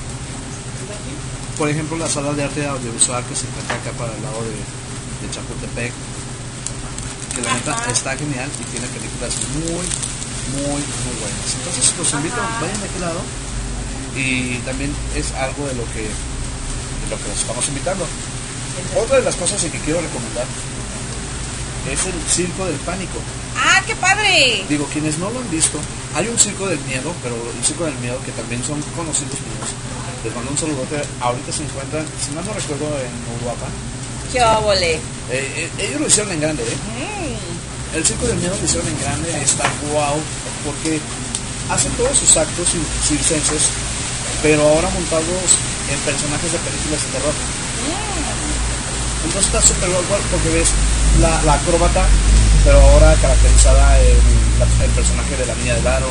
Por 1.57 1.69
ejemplo, 1.69 1.95
la 1.97 2.09
sala 2.09 2.33
de 2.33 2.43
arte 2.43 2.65
audiovisual 2.67 3.23
que 3.25 3.35
se 3.35 3.47
encuentra 3.47 3.75
acá 3.77 3.91
para 3.97 4.11
el 4.11 4.21
lado 4.23 4.41
de, 4.43 4.59
de 4.59 5.27
Chapultepec, 5.31 5.93
que 7.35 7.41
la 7.41 7.53
neta 7.53 7.77
está 7.91 8.17
genial 8.17 8.49
y 8.59 8.63
tiene 8.75 8.87
películas 8.91 9.33
muy, 9.63 9.85
muy, 10.59 10.81
muy 10.83 11.15
buenas. 11.23 11.47
Entonces 11.55 11.93
los 11.97 12.13
invito, 12.13 12.41
vayan 12.59 12.79
de 12.81 12.87
aquel 12.89 13.01
lado 13.01 13.21
y 14.17 14.57
también 14.65 14.91
es 15.15 15.31
algo 15.33 15.65
de 15.65 15.75
lo 15.75 15.85
que, 15.93 16.03
de 16.11 17.07
lo 17.09 17.15
que 17.21 17.27
los 17.29 17.39
estamos 17.39 17.67
invitando. 17.69 18.05
Otra 18.99 19.17
de 19.17 19.23
las 19.23 19.35
cosas 19.35 19.61
que 19.61 19.79
quiero 19.79 20.01
recomendar 20.01 20.45
es 21.91 22.05
el 22.05 22.13
Circo 22.29 22.65
del 22.65 22.75
Pánico. 22.87 23.19
¡Ah, 23.57 23.81
qué 23.85 23.95
padre! 23.95 24.63
Digo, 24.69 24.85
quienes 24.91 25.17
no 25.19 25.29
lo 25.29 25.39
han 25.39 25.49
visto, 25.51 25.79
hay 26.15 26.27
un 26.27 26.37
Circo 26.39 26.67
del 26.67 26.79
Miedo, 26.85 27.13
pero 27.21 27.35
el 27.35 27.63
Circo 27.65 27.85
del 27.85 27.95
Miedo 27.99 28.17
que 28.25 28.31
también 28.31 28.63
son 28.63 28.81
conocidos 28.95 29.33
míos. 29.43 29.69
Les 30.23 30.33
mando 30.35 30.51
un 30.51 30.57
saludote. 30.57 31.01
Ahorita 31.19 31.51
se 31.51 31.63
encuentran, 31.63 32.05
si 32.23 32.31
mal 32.33 32.45
no 32.45 32.53
recuerdo, 32.53 32.87
en 32.99 33.11
Uruapa. 33.41 33.67
¡Qué 34.31 34.41
óvole! 34.41 34.93
Eh, 34.95 34.99
eh, 35.29 35.69
ellos 35.79 36.01
lo 36.01 36.07
hicieron 36.07 36.31
en 36.31 36.39
grande, 36.41 36.63
¿eh? 36.63 36.75
Mm, 36.75 37.97
El 37.97 38.05
Circo 38.05 38.25
del 38.27 38.37
Miedo 38.37 38.55
lo 38.57 38.65
hicieron 38.65 38.87
en 38.87 38.99
grande, 38.99 39.29
está 39.43 39.69
guau, 39.91 40.17
porque 40.65 40.99
hacen 41.69 41.91
todos 41.93 42.17
sus 42.17 42.35
actos 42.37 42.67
cir- 42.73 43.07
circenses, 43.07 43.69
pero 44.41 44.63
ahora 44.67 44.89
montados 44.89 45.49
en 45.91 45.99
personajes 46.01 46.51
de 46.51 46.57
películas 46.59 47.01
de 47.03 47.09
terror. 47.13 47.35
Entonces 49.25 49.45
está 49.47 49.61
súper 49.61 49.89
guau 49.89 50.03
porque 50.31 50.49
ves 50.49 50.69
la, 51.21 51.41
la 51.43 51.53
acróbata, 51.53 52.05
pero 52.63 52.79
ahora 52.79 53.13
caracterizada 53.21 53.99
en 53.99 54.17
la- 54.59 54.85
el 54.85 54.91
personaje 54.91 55.35
de 55.37 55.45
la 55.45 55.55
niña 55.55 55.75
del 55.75 55.87
aro. 55.87 56.07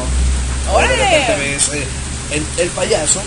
O 0.73 0.79
de 0.79 0.87
ves 1.37 1.69
eh, 1.75 1.87
el, 2.31 2.47
el 2.59 2.69
payaso, 2.71 3.21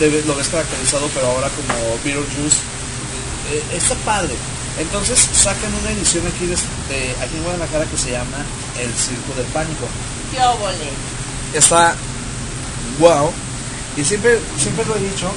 de- 0.00 0.22
lo 0.26 0.34
ves 0.36 0.48
caracterizado, 0.48 1.08
pero 1.14 1.26
ahora 1.26 1.48
como 1.50 1.74
Beetlejuice. 2.04 2.58
Eh, 3.52 3.62
está 3.76 3.94
padre. 4.04 4.34
Entonces 4.78 5.18
sacan 5.32 5.72
una 5.80 5.90
edición 5.90 6.26
aquí, 6.26 6.46
de, 6.46 6.54
de- 6.56 7.14
aquí 7.22 7.36
en 7.36 7.42
Guadalajara 7.44 7.84
que 7.86 7.96
se 7.96 8.10
llama 8.12 8.44
El 8.78 8.92
Circo 8.94 9.32
del 9.36 9.46
Pánico. 9.46 9.86
¡Qué 10.32 10.42
óvole! 10.42 10.90
Está 11.54 11.94
wow. 12.98 13.30
Y 13.96 14.04
siempre, 14.04 14.38
siempre 14.60 14.84
lo 14.84 14.96
he 14.96 15.00
dicho, 15.00 15.30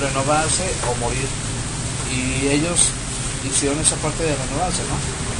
renovarse 0.00 0.64
o 0.90 0.94
morir. 0.96 1.26
Y 2.12 2.48
ellos 2.48 2.88
hicieron 3.48 3.78
esa 3.80 3.96
parte 3.96 4.22
de 4.24 4.34
renovarse, 4.36 4.82
¿no? 4.90 4.96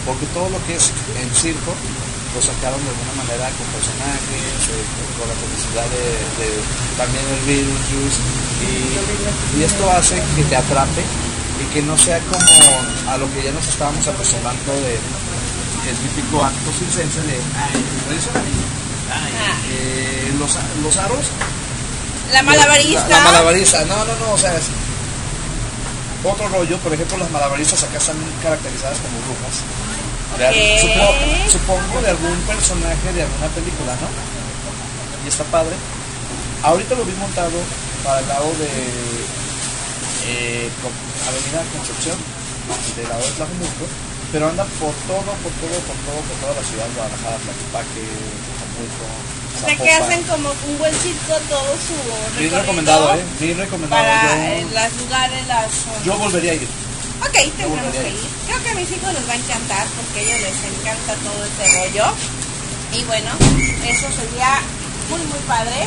Porque 0.07 0.25
todo 0.33 0.49
lo 0.49 0.59
que 0.67 0.77
es 0.77 0.89
en 1.21 1.29
circo 1.35 1.73
lo 2.35 2.41
sacaron 2.41 2.79
de 2.81 2.91
alguna 2.95 3.15
manera 3.27 3.51
con 3.59 3.67
personajes, 3.75 4.61
eh, 4.71 4.85
con 5.19 5.27
la 5.29 5.35
publicidad 5.43 5.87
de, 5.91 6.05
de- 6.39 6.63
también 6.97 7.25
el 7.27 7.43
virus 7.45 8.15
y, 8.63 9.59
y 9.59 9.65
esto 9.65 9.83
hace 9.91 10.15
que 10.37 10.45
te 10.45 10.57
atrape 10.57 11.03
y 11.61 11.65
que 11.75 11.83
no 11.83 11.99
sea 11.99 12.19
como 12.31 13.11
a 13.11 13.19
lo 13.19 13.27
que 13.35 13.43
ya 13.43 13.51
nos 13.53 13.67
estábamos 13.67 14.07
acostumbrando 14.07 14.73
de 14.81 14.95
el 15.91 15.97
típico 15.97 16.45
acto 16.45 16.71
circense 16.79 17.21
de 17.27 17.35
ay. 17.35 17.83
Ay, 19.11 19.33
eh, 19.75 20.33
los, 20.39 20.55
los 20.85 20.97
aros 20.99 21.27
La 22.33 22.43
malabarista. 22.43 23.09
la, 23.09 23.19
la 23.19 23.25
malabarista, 23.25 23.85
no, 23.87 23.97
no, 24.05 24.15
no, 24.25 24.33
o 24.35 24.39
sea, 24.39 24.55
es 24.55 24.67
otro 26.25 26.49
rollo, 26.49 26.77
por 26.79 26.93
ejemplo, 26.93 27.17
las 27.19 27.31
malabaristas 27.31 27.83
acá 27.85 27.99
están 27.99 28.17
caracterizadas 28.43 28.99
como 28.99 29.17
brujas. 29.25 29.65
Supongo 31.51 32.01
de 32.03 32.11
algún 32.11 32.39
personaje 32.47 33.13
de 33.13 33.23
alguna 33.23 33.49
película, 33.49 33.93
¿no? 34.01 34.09
Y 35.25 35.29
está 35.29 35.45
padre. 35.45 35.75
Ahorita 36.63 36.95
lo 36.95 37.05
vi 37.05 37.13
montado 37.17 37.57
para 38.05 38.21
el 38.21 38.29
lado 38.29 38.49
de 38.61 38.69
eh, 40.29 40.71
Avenida 41.29 41.65
Concepción, 41.73 42.17
del 42.97 43.09
lado 43.09 43.25
de 43.25 43.33
Tlajumulco, 43.33 43.85
pero 44.33 44.49
anda 44.49 44.65
por 44.79 44.95
todo, 45.09 45.31
por 45.41 45.53
todo, 45.57 45.77
por 45.89 45.97
todo, 46.05 46.21
por 46.21 46.37
toda 46.41 46.55
la 46.57 46.65
ciudad, 46.69 46.89
Guadalajara, 46.95 47.37
Tlaquepaque, 47.41 48.05
Tlajumulco, 48.05 49.40
O 49.61 49.67
sea 49.67 49.77
que 49.77 49.91
hacen 49.93 50.23
como 50.25 50.49
un 50.51 50.79
buen 50.79 50.95
circo 50.95 51.35
todo 51.49 51.69
su 51.77 52.39
Bien 52.41 52.53
recomendado, 52.53 53.15
¿eh? 53.15 53.25
Bien 53.39 53.59
recomendado. 53.59 54.03
Para 54.03 54.59
Yo- 54.59 54.69
los 54.73 55.03
lugares, 55.05 55.47
las... 55.47 56.05
Yo 56.05 56.17
volvería 56.17 56.53
a 56.53 56.55
ir. 56.55 56.69
Ok, 57.21 57.37
tendremos 57.57 57.93
que 57.93 58.09
ir. 58.09 58.25
Creo 58.47 58.63
que 58.63 58.71
a 58.71 58.75
mis 58.75 58.91
hijos 58.91 59.13
les 59.13 59.29
va 59.29 59.33
a 59.33 59.37
encantar 59.37 59.87
porque 59.97 60.21
a 60.21 60.23
ellos 60.23 60.41
les 60.41 60.81
encanta 60.81 61.13
todo 61.21 61.45
este 61.45 61.65
rollo. 61.79 62.07
Y 62.93 63.05
bueno, 63.05 63.31
eso 63.87 64.07
sería 64.17 64.61
muy, 65.11 65.21
muy 65.29 65.39
padre 65.47 65.87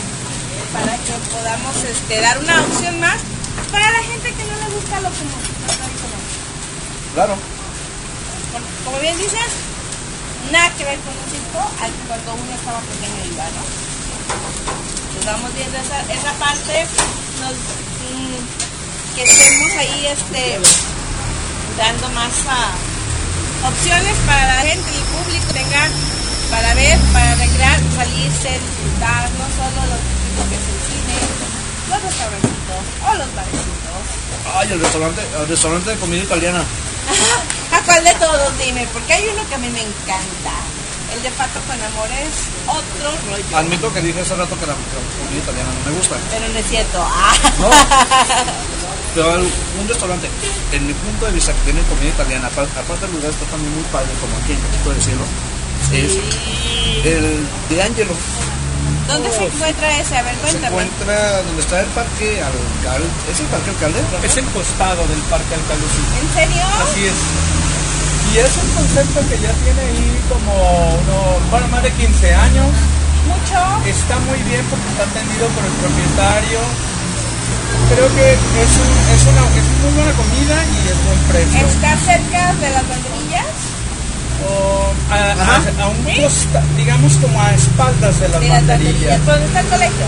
para 0.71 0.93
que 0.97 1.13
podamos 1.33 1.75
este, 1.83 2.21
dar 2.21 2.37
una 2.37 2.61
opción 2.61 2.99
más 2.99 3.17
para 3.71 3.89
la 3.91 4.03
gente 4.03 4.29
que 4.33 4.43
no 4.45 4.55
le 4.55 4.75
gusta 4.75 5.01
lo 5.01 5.09
común. 5.09 5.41
lo 5.65 5.73
tradicional. 5.73 6.23
Claro. 7.15 7.35
Como 8.85 8.99
bien 8.99 9.17
dices, 9.17 9.49
nada 10.51 10.69
que 10.75 10.83
ver 10.83 10.99
con 10.99 11.13
un 11.13 11.27
circo 11.31 11.61
al 11.81 11.91
que 11.91 12.03
cuando 12.07 12.33
uno 12.33 12.53
estaba 12.53 12.79
pequeño 12.81 13.21
iba, 13.31 13.45
¿no? 13.55 13.63
Nos 15.15 15.25
vamos 15.25 15.53
viendo 15.55 15.77
esa, 15.77 15.99
esa 16.11 16.33
parte, 16.41 16.85
nos, 17.39 17.53
mm, 17.53 18.41
que 19.15 19.23
estemos 19.23 19.71
ahí 19.77 20.07
este, 20.07 20.59
dando 21.77 22.09
más 22.09 22.33
opciones 23.63 24.15
para 24.25 24.47
la 24.47 24.61
gente, 24.61 24.89
el 24.89 25.05
público 25.15 25.53
tenga 25.53 25.87
para 26.51 26.73
ver, 26.75 26.99
para 27.13 27.35
recrear, 27.35 27.79
salirse, 27.95 28.59
disfrutar, 28.59 29.29
no 29.39 29.45
solo 29.57 29.79
lo 29.89 29.97
típico 29.97 30.41
que 30.49 30.55
es 30.59 30.65
el 30.69 30.79
cine, 30.85 31.15
los 31.89 32.03
restaurantitos 32.03 32.83
o 33.01 33.13
los 33.15 33.29
barecitos. 33.35 34.03
Ay, 34.53 34.71
el 34.73 34.79
restaurante, 34.79 35.21
el 35.39 35.47
restaurante 35.47 35.89
de 35.89 35.97
comida 35.97 36.23
italiana. 36.23 36.63
¿A 37.73 37.81
cuál 37.85 38.03
de 38.03 38.13
todos? 38.15 38.57
Dime, 38.59 38.87
porque 38.93 39.13
hay 39.13 39.27
uno 39.33 39.47
que 39.49 39.55
a 39.55 39.57
mí 39.57 39.69
me 39.69 39.81
encanta. 39.81 40.53
El 41.13 41.21
de 41.21 41.29
Pato 41.31 41.59
con 41.67 41.77
Amor 41.77 42.09
es 42.25 42.49
otro 42.65 43.11
rollo. 43.29 43.57
Admito 43.57 43.93
que 43.93 44.01
dije 44.01 44.21
hace 44.21 44.33
rato 44.35 44.57
que 44.57 44.65
la, 44.65 44.73
comida 44.73 45.37
italiana 45.43 45.69
no 45.85 45.91
me 45.91 45.97
gusta. 45.97 46.15
Pero 46.31 46.47
no 46.49 46.57
es 46.57 46.65
cierto. 46.67 46.97
Ah. 47.05 47.33
No. 47.59 47.69
Pero 49.13 49.45
un 49.81 49.87
restaurante, 49.87 50.27
en 50.71 50.87
mi 50.87 50.93
punto 50.93 51.25
de 51.27 51.31
vista, 51.33 51.53
que 51.53 51.71
tiene 51.71 51.81
comida 51.83 52.09
italiana, 52.09 52.47
aparte, 52.47 52.79
aparte 52.79 53.05
el 53.05 53.11
lugar 53.13 53.29
está 53.29 53.45
también 53.45 53.73
muy 53.75 53.83
padre, 53.93 54.09
como 54.21 54.33
aquí 54.41 54.53
en 54.53 54.61
Quito 54.73 54.89
del 54.89 55.01
Cielo, 55.03 55.25
es 55.93 56.17
el 57.05 57.45
de 57.69 57.83
Angelo. 57.83 58.15
¿Dónde 59.07 59.29
se 59.31 59.45
encuentra 59.45 59.99
ese? 59.99 60.17
A 60.17 60.23
ver, 60.23 60.33
Se 60.35 60.41
cuéntame. 60.41 60.67
encuentra 60.67 61.43
donde 61.43 61.61
está 61.61 61.79
el 61.81 61.87
parque 61.87 62.41
alcalde. 62.41 63.07
¿Es 63.29 63.39
el 63.39 63.45
parque 63.47 63.69
alcalde? 63.69 63.99
Es 64.23 64.37
el 64.37 64.45
costado 64.45 65.05
del 65.07 65.19
Parque 65.29 65.53
Alcaluzí. 65.53 66.03
¿En 66.23 66.33
serio? 66.33 66.63
Así 66.81 67.05
es. 67.05 67.13
Y 68.33 68.37
es 68.39 68.49
un 68.57 68.69
concepto 68.73 69.19
que 69.29 69.37
ya 69.37 69.53
tiene 69.61 69.81
ahí 69.81 70.17
como 70.27 70.53
uno, 70.97 71.15
bueno, 71.51 71.67
más 71.69 71.83
de 71.83 71.91
15 71.91 72.33
años. 72.33 72.65
¿Mucho? 73.29 73.59
Está 73.87 74.17
muy 74.25 74.39
bien 74.49 74.65
porque 74.69 74.87
está 74.89 75.03
atendido 75.05 75.45
por 75.53 75.63
el 75.63 75.71
propietario. 75.77 76.59
Creo 77.93 78.07
que 78.15 78.25
es, 78.33 78.71
un- 78.81 79.05
es 79.13 79.23
una 79.29 79.43
es 79.53 79.67
muy 79.85 79.91
buena 79.95 80.13
comida 80.17 80.55
y 80.65 80.77
es 80.89 80.97
buen 81.05 81.19
precio. 81.29 81.61
¿Está 81.67 81.91
cerca 81.97 82.53
de 82.57 82.69
las 82.73 82.83
banderillas? 82.89 83.53
O 84.49 84.91
a, 85.13 85.15
a- 85.15 85.31
Ajá. 85.33 85.61
a 85.83 85.87
un 85.87 86.01
¿Sí? 86.05 86.21
costa, 86.21 86.63
digamos 86.75 87.13
como 87.17 87.39
a 87.39 87.53
espaldas 87.53 88.19
de 88.19 88.27
las 88.29 88.41
De 88.41 88.47
las 88.49 88.57
banderillas. 88.67 88.67
banderillas. 88.67 89.25
¿Dónde 89.25 89.45
está 89.45 89.59
el 89.61 89.67
colegio? 89.67 90.05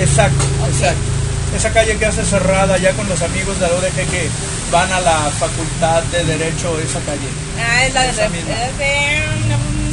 Exacto, 0.00 0.44
exacto. 0.66 1.11
Esa 1.56 1.70
calle 1.72 1.96
que 1.98 2.06
hace 2.06 2.24
cerrada 2.24 2.78
ya 2.78 2.92
con 2.94 3.08
los 3.08 3.20
amigos 3.22 3.58
de 3.60 3.66
la 3.68 3.74
ODG 3.74 4.08
que 4.10 4.28
van 4.70 4.90
a 4.92 5.00
la 5.00 5.18
facultad 5.38 6.02
de 6.04 6.24
Derecho, 6.24 6.78
esa 6.80 6.98
calle. 7.00 7.28
Ah, 7.60 7.84
es 7.84 7.94
la 7.94 8.02
de, 8.04 8.28
misma. 8.30 8.52
es 8.64 8.78
de 8.78 9.22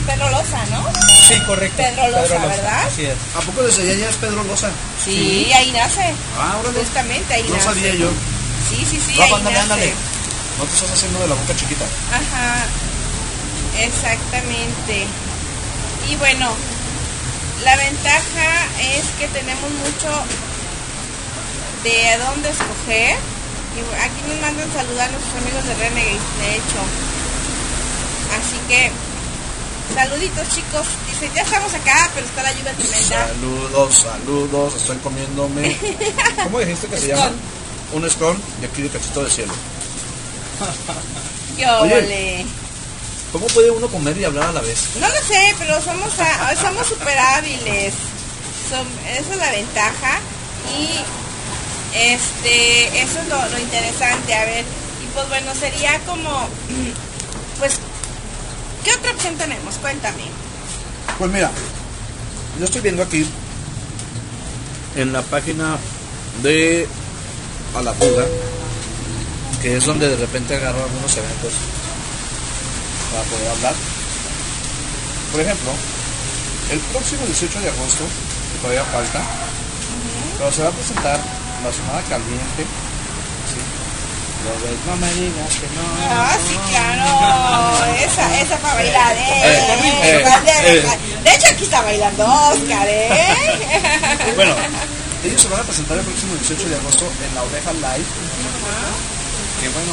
Pedro 0.07 0.29
Loza, 0.31 0.65
¿no? 0.71 0.87
Sí, 1.27 1.35
correcto. 1.45 1.77
Pedro 1.77 2.07
Loza, 2.09 2.37
¿verdad? 2.39 2.87
Así 2.87 3.05
es. 3.05 3.13
¿A 3.35 3.41
poco 3.41 3.61
desde 3.63 3.83
allá 3.83 3.93
ya 3.99 4.09
es 4.09 4.15
Pedro 4.15 4.43
Loza? 4.45 4.69
Sí, 5.03 5.51
ahí 5.53 5.71
nace. 5.71 6.13
Ah, 6.39 6.57
órale. 6.61 6.79
Justamente 6.79 7.33
ahí 7.33 7.43
No 7.49 7.55
nace. 7.55 7.65
sabía 7.65 7.93
yo. 7.95 8.07
Sí, 8.69 8.85
sí, 8.89 8.99
sí, 9.05 9.15
Rafa, 9.19 9.35
ahí 9.35 9.39
ándale, 9.39 9.55
nace. 9.57 9.63
ándale. 9.73 9.93
No 10.57 10.63
te 10.65 10.73
estás 10.75 10.91
haciendo 10.91 11.19
de 11.19 11.27
la 11.27 11.35
boca 11.35 11.55
chiquita. 11.55 11.85
Ajá, 12.11 12.65
exactamente. 13.83 15.05
Y 16.09 16.15
bueno, 16.15 16.49
la 17.63 17.75
ventaja 17.75 18.65
es 18.81 19.05
que 19.19 19.27
tenemos 19.27 19.69
mucho 19.71 20.09
de 21.83 22.17
dónde 22.17 22.49
escoger. 22.49 23.15
Y 23.75 23.79
aquí 24.01 24.21
nos 24.27 24.41
mandan 24.41 24.71
saludar 24.73 25.07
a 25.07 25.11
nuestros 25.11 25.35
amigos 25.41 25.63
de 25.65 25.73
Renegade, 25.75 26.19
de 26.41 26.55
hecho. 26.55 26.81
Así 28.35 28.57
que, 28.67 28.91
saluditos 29.93 30.49
chicos. 30.49 30.87
Dice, 31.09 31.29
ya 31.35 31.41
estamos 31.43 31.73
acá, 31.73 32.09
pero 32.13 32.25
está 32.25 32.43
la 32.43 32.51
lluvia 32.53 32.73
tremenda. 32.73 33.27
Saludos, 33.27 33.93
saludos. 33.95 34.75
Estoy 34.75 34.97
comiéndome. 34.97 35.77
¿Cómo 36.43 36.59
dijiste 36.59 36.87
que 36.87 36.97
se 36.97 37.07
llama? 37.07 37.31
Un 37.93 38.09
scone 38.09 38.39
de 38.61 38.67
aquí 38.67 38.81
de 38.83 38.89
cachito 38.89 39.23
de 39.23 39.29
cielo. 39.31 39.53
¿Cómo 43.31 43.45
puede 43.47 43.69
uno 43.71 43.87
comer 43.87 44.17
y 44.17 44.23
hablar 44.25 44.49
a 44.49 44.53
la 44.53 44.61
vez? 44.61 44.89
No 44.99 45.07
lo 45.07 45.15
sé, 45.27 45.55
pero 45.59 45.81
somos 45.81 46.11
a- 46.19 46.55
somos 46.55 46.87
super 46.87 47.17
hábiles. 47.17 47.93
Som- 48.69 49.09
esa 49.11 49.31
es 49.33 49.37
la 49.37 49.51
ventaja. 49.51 50.19
Y 50.77 50.99
este 51.93 53.01
eso 53.01 53.19
es 53.19 53.27
lo, 53.27 53.49
lo 53.49 53.59
interesante. 53.59 54.33
A 54.33 54.45
ver, 54.45 54.63
y 55.03 55.07
pues 55.13 55.27
bueno, 55.29 55.53
sería 55.55 55.99
como 56.05 56.29
pues 57.59 57.79
¿qué 58.83 58.91
otra 58.93 59.11
opción 59.11 59.35
tenemos? 59.35 59.75
Cuéntame. 59.75 60.23
Pues 61.17 61.31
mira, 61.31 61.51
yo 62.59 62.65
estoy 62.65 62.81
viendo 62.81 63.03
aquí 63.03 63.25
en 64.95 65.13
la 65.13 65.21
página 65.21 65.77
de 66.43 66.87
A 67.75 67.81
la 67.81 67.93
Fuga, 67.93 68.25
que 69.61 69.77
es 69.77 69.85
donde 69.85 70.09
de 70.09 70.17
repente 70.17 70.55
agarro 70.55 70.83
algunos 70.83 71.17
eventos 71.17 71.53
para 73.11 73.23
poder 73.23 73.49
hablar. 73.49 73.73
Por 75.31 75.41
ejemplo, 75.41 75.71
el 76.71 76.79
próximo 76.79 77.25
18 77.25 77.59
de 77.61 77.69
agosto, 77.69 78.03
que 78.53 78.59
todavía 78.59 78.83
falta, 78.85 79.21
pero 80.37 80.51
se 80.51 80.63
va 80.63 80.69
a 80.69 80.71
presentar 80.71 81.19
la 81.63 81.71
Semana 81.73 82.01
Caliente. 82.07 82.61
Sí. 83.49 83.59
No 84.87 84.95
me 84.95 85.09
digas 85.13 85.51
que 85.59 85.67
no. 85.75 85.83
Ah, 86.09 86.37
sí, 86.39 86.55
claro. 86.71 87.95
Esa, 87.99 88.23
esa 88.41 88.57
para 88.57 88.75
bailar, 88.75 89.15
¿eh? 89.15 89.41
Eh, 89.43 90.23
eh, 90.23 90.97
De 91.23 91.35
hecho, 91.35 91.47
aquí 91.51 91.63
está 91.63 91.81
bailando 91.81 92.23
Oscar, 92.23 92.87
¿eh? 92.87 93.11
Bueno, 94.35 94.55
ellos 95.23 95.41
se 95.41 95.47
van 95.49 95.59
a 95.59 95.63
presentar 95.63 95.97
el 95.97 96.05
próximo 96.05 96.35
18 96.35 96.69
de 96.69 96.75
agosto 96.75 97.05
en 97.27 97.35
la 97.35 97.43
Oveja 97.43 97.73
Live. 97.73 98.07
Que 99.59 99.67
bueno, 99.75 99.91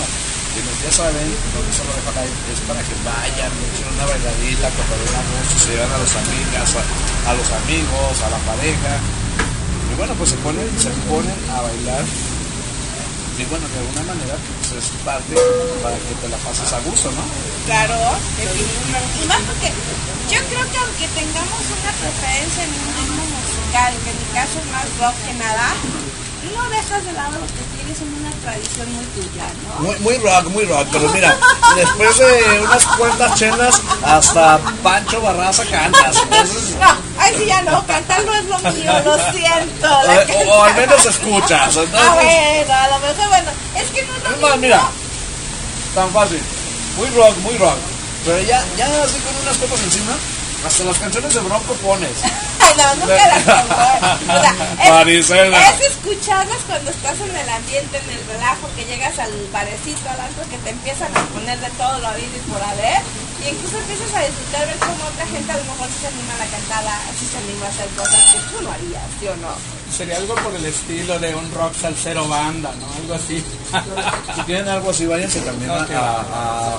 ya 0.85 0.93
saben 0.95 1.27
lo 1.27 1.59
que 1.67 1.71
es 1.75 1.79
la 1.83 1.91
Oveja 1.91 2.13
Live 2.23 2.37
es 2.55 2.61
para 2.71 2.81
que 2.87 2.95
vayan, 3.03 3.51
echen 3.51 3.91
una 3.99 4.07
bailadita, 4.07 4.71
una 4.71 5.21
gusto, 5.43 5.59
se 5.59 5.75
llevan 5.75 5.91
a 5.91 5.99
las 5.99 6.15
amigas, 6.15 6.69
a, 6.79 7.31
a 7.31 7.35
los 7.35 7.49
amigos, 7.51 8.15
a 8.23 8.31
la 8.31 8.39
pareja. 8.47 8.95
Bueno, 9.97 10.13
pues 10.15 10.31
se 10.31 10.37
ponen, 10.37 10.69
se 10.79 10.91
ponen 11.09 11.39
a 11.51 11.63
bailar 11.63 12.05
Y 13.39 13.45
bueno, 13.49 13.65
de 13.69 13.79
alguna 13.81 14.03
manera 14.13 14.37
pues, 14.37 14.85
es 14.85 14.91
parte 15.05 15.35
para 15.83 15.97
que 15.97 16.15
te 16.21 16.29
la 16.29 16.37
pases 16.37 16.73
a 16.73 16.81
gusto, 16.81 17.11
¿no? 17.13 17.25
Claro. 17.65 17.97
Y 18.41 19.27
más 19.27 19.41
porque 19.49 19.73
yo 20.29 20.41
creo 20.53 20.65
que 20.69 20.79
aunque 20.79 21.09
tengamos 21.17 21.63
una 21.65 21.93
preferencia 21.97 22.65
en 22.65 22.73
un 22.77 22.89
ritmo 22.97 23.25
musical, 23.41 23.91
que 24.05 24.11
en 24.11 24.19
mi 24.21 24.29
caso 24.37 24.55
es 24.61 24.69
más 24.73 24.87
rock 25.01 25.17
que 25.25 25.35
nada, 25.35 25.67
no 26.55 26.63
dejas 26.71 27.05
de 27.05 27.13
lado 27.13 27.39
lo 27.41 27.47
que 27.47 27.66
tradición 28.47 28.95
muy 28.95 29.05
tuya, 29.07 29.47
¿no? 29.67 29.83
Muy, 29.83 29.99
muy 29.99 30.17
rock, 30.19 30.45
muy 30.51 30.65
rock, 30.65 30.87
pero 30.93 31.09
mira, 31.09 31.37
después 31.75 32.19
de 32.19 32.61
unas 32.61 32.87
cuantas 32.87 33.35
chelas, 33.35 33.81
hasta 34.05 34.59
Pancho 34.83 35.21
Barraza 35.21 35.65
cantas. 35.65 36.17
Entonces, 36.23 36.77
ay 37.19 37.35
sí 37.37 37.47
ya 37.47 37.63
no, 37.63 37.85
cantar 37.87 38.25
no 38.25 38.35
es 38.35 38.45
lo 38.45 38.59
mío, 38.59 38.93
lo 39.05 39.19
siento. 39.33 39.89
o, 40.49 40.63
al 40.63 40.75
menos 40.77 41.05
escuchas. 41.05 41.77
Entonces, 41.77 42.01
Ah, 42.01 42.15
bueno, 42.15 42.75
a 42.75 42.89
lo 42.89 42.99
mejor, 43.01 43.29
bueno, 43.29 43.51
es 43.75 43.91
que 43.91 44.03
no 44.05 44.15
es 44.17 44.23
lo 44.23 44.31
Es 44.31 44.41
más, 44.41 44.59
mira, 44.59 44.83
tan 45.95 46.11
fácil. 46.11 46.41
Muy 46.97 47.09
rock, 47.11 47.37
muy 47.39 47.57
rock. 47.59 47.77
Pero 48.25 48.41
ya, 48.43 48.65
ya 48.77 48.87
así 49.05 49.19
con 49.21 49.43
unas 49.43 49.57
copas 49.59 49.81
encima, 49.83 50.13
hasta 50.67 50.85
las 50.85 50.99
canciones 50.99 51.33
de 51.35 51.41
Bronco 51.41 51.73
pones. 51.75 52.17
Ay, 52.61 52.75
no, 52.77 52.95
nunca 52.97 53.27
las 53.29 53.43
pongo. 53.43 53.75
O 53.77 55.23
sea, 55.23 55.71
es, 55.71 55.81
escucharlas 55.87 56.59
cuando 56.67 56.91
estás 56.91 57.19
en 57.21 57.35
el 57.37 57.49
ambiente, 57.49 57.99
en 57.99 58.11
el 58.11 58.27
relajo, 58.27 58.69
que 58.77 58.85
llegas 58.85 59.19
al 59.19 59.31
barecito, 59.53 60.09
al 60.11 60.21
antro, 60.21 60.43
que 60.51 60.59
te 60.59 60.71
empiezan 60.71 61.17
a 61.17 61.21
poner 61.33 61.59
de 61.61 61.71
todo 61.79 61.99
lo 61.99 62.07
habido 62.09 62.35
y 62.37 62.51
por 62.51 62.63
haber. 62.63 63.01
Y 63.45 63.49
incluso 63.51 63.77
empiezas 63.79 64.13
a 64.15 64.21
disfrutar, 64.27 64.67
ver 64.67 64.77
cómo 64.81 65.05
otra 65.07 65.27
gente 65.27 65.53
a 65.53 65.57
lo 65.59 65.65
mejor 65.65 65.89
se 66.01 66.07
anima 66.09 66.35
a 66.35 66.39
la 66.39 66.47
cantada, 66.47 66.93
sí 67.21 67.27
se 67.31 67.39
anima 67.39 67.67
a 67.67 67.69
hacer 67.69 67.89
cosas 67.95 68.21
que 68.33 68.39
tú 68.51 68.63
no 68.65 68.73
harías, 68.73 69.03
¿sí 69.21 69.27
o 69.29 69.37
no? 69.37 69.53
Sería 69.95 70.17
algo 70.17 70.35
por 70.37 70.55
el 70.55 70.65
estilo 70.65 71.19
de 71.19 71.35
un 71.35 71.53
rock 71.53 71.75
salsero 71.81 72.27
banda, 72.29 72.73
¿no? 72.81 72.87
Algo 73.03 73.15
así. 73.15 73.45
Si 74.37 74.41
quieren 74.43 74.69
algo 74.69 74.91
así, 74.91 75.07
váyanse 75.07 75.41
también 75.41 75.71
a, 75.71 75.75
Ok. 75.83 75.91
a- 75.93 76.21
a- 76.21 76.79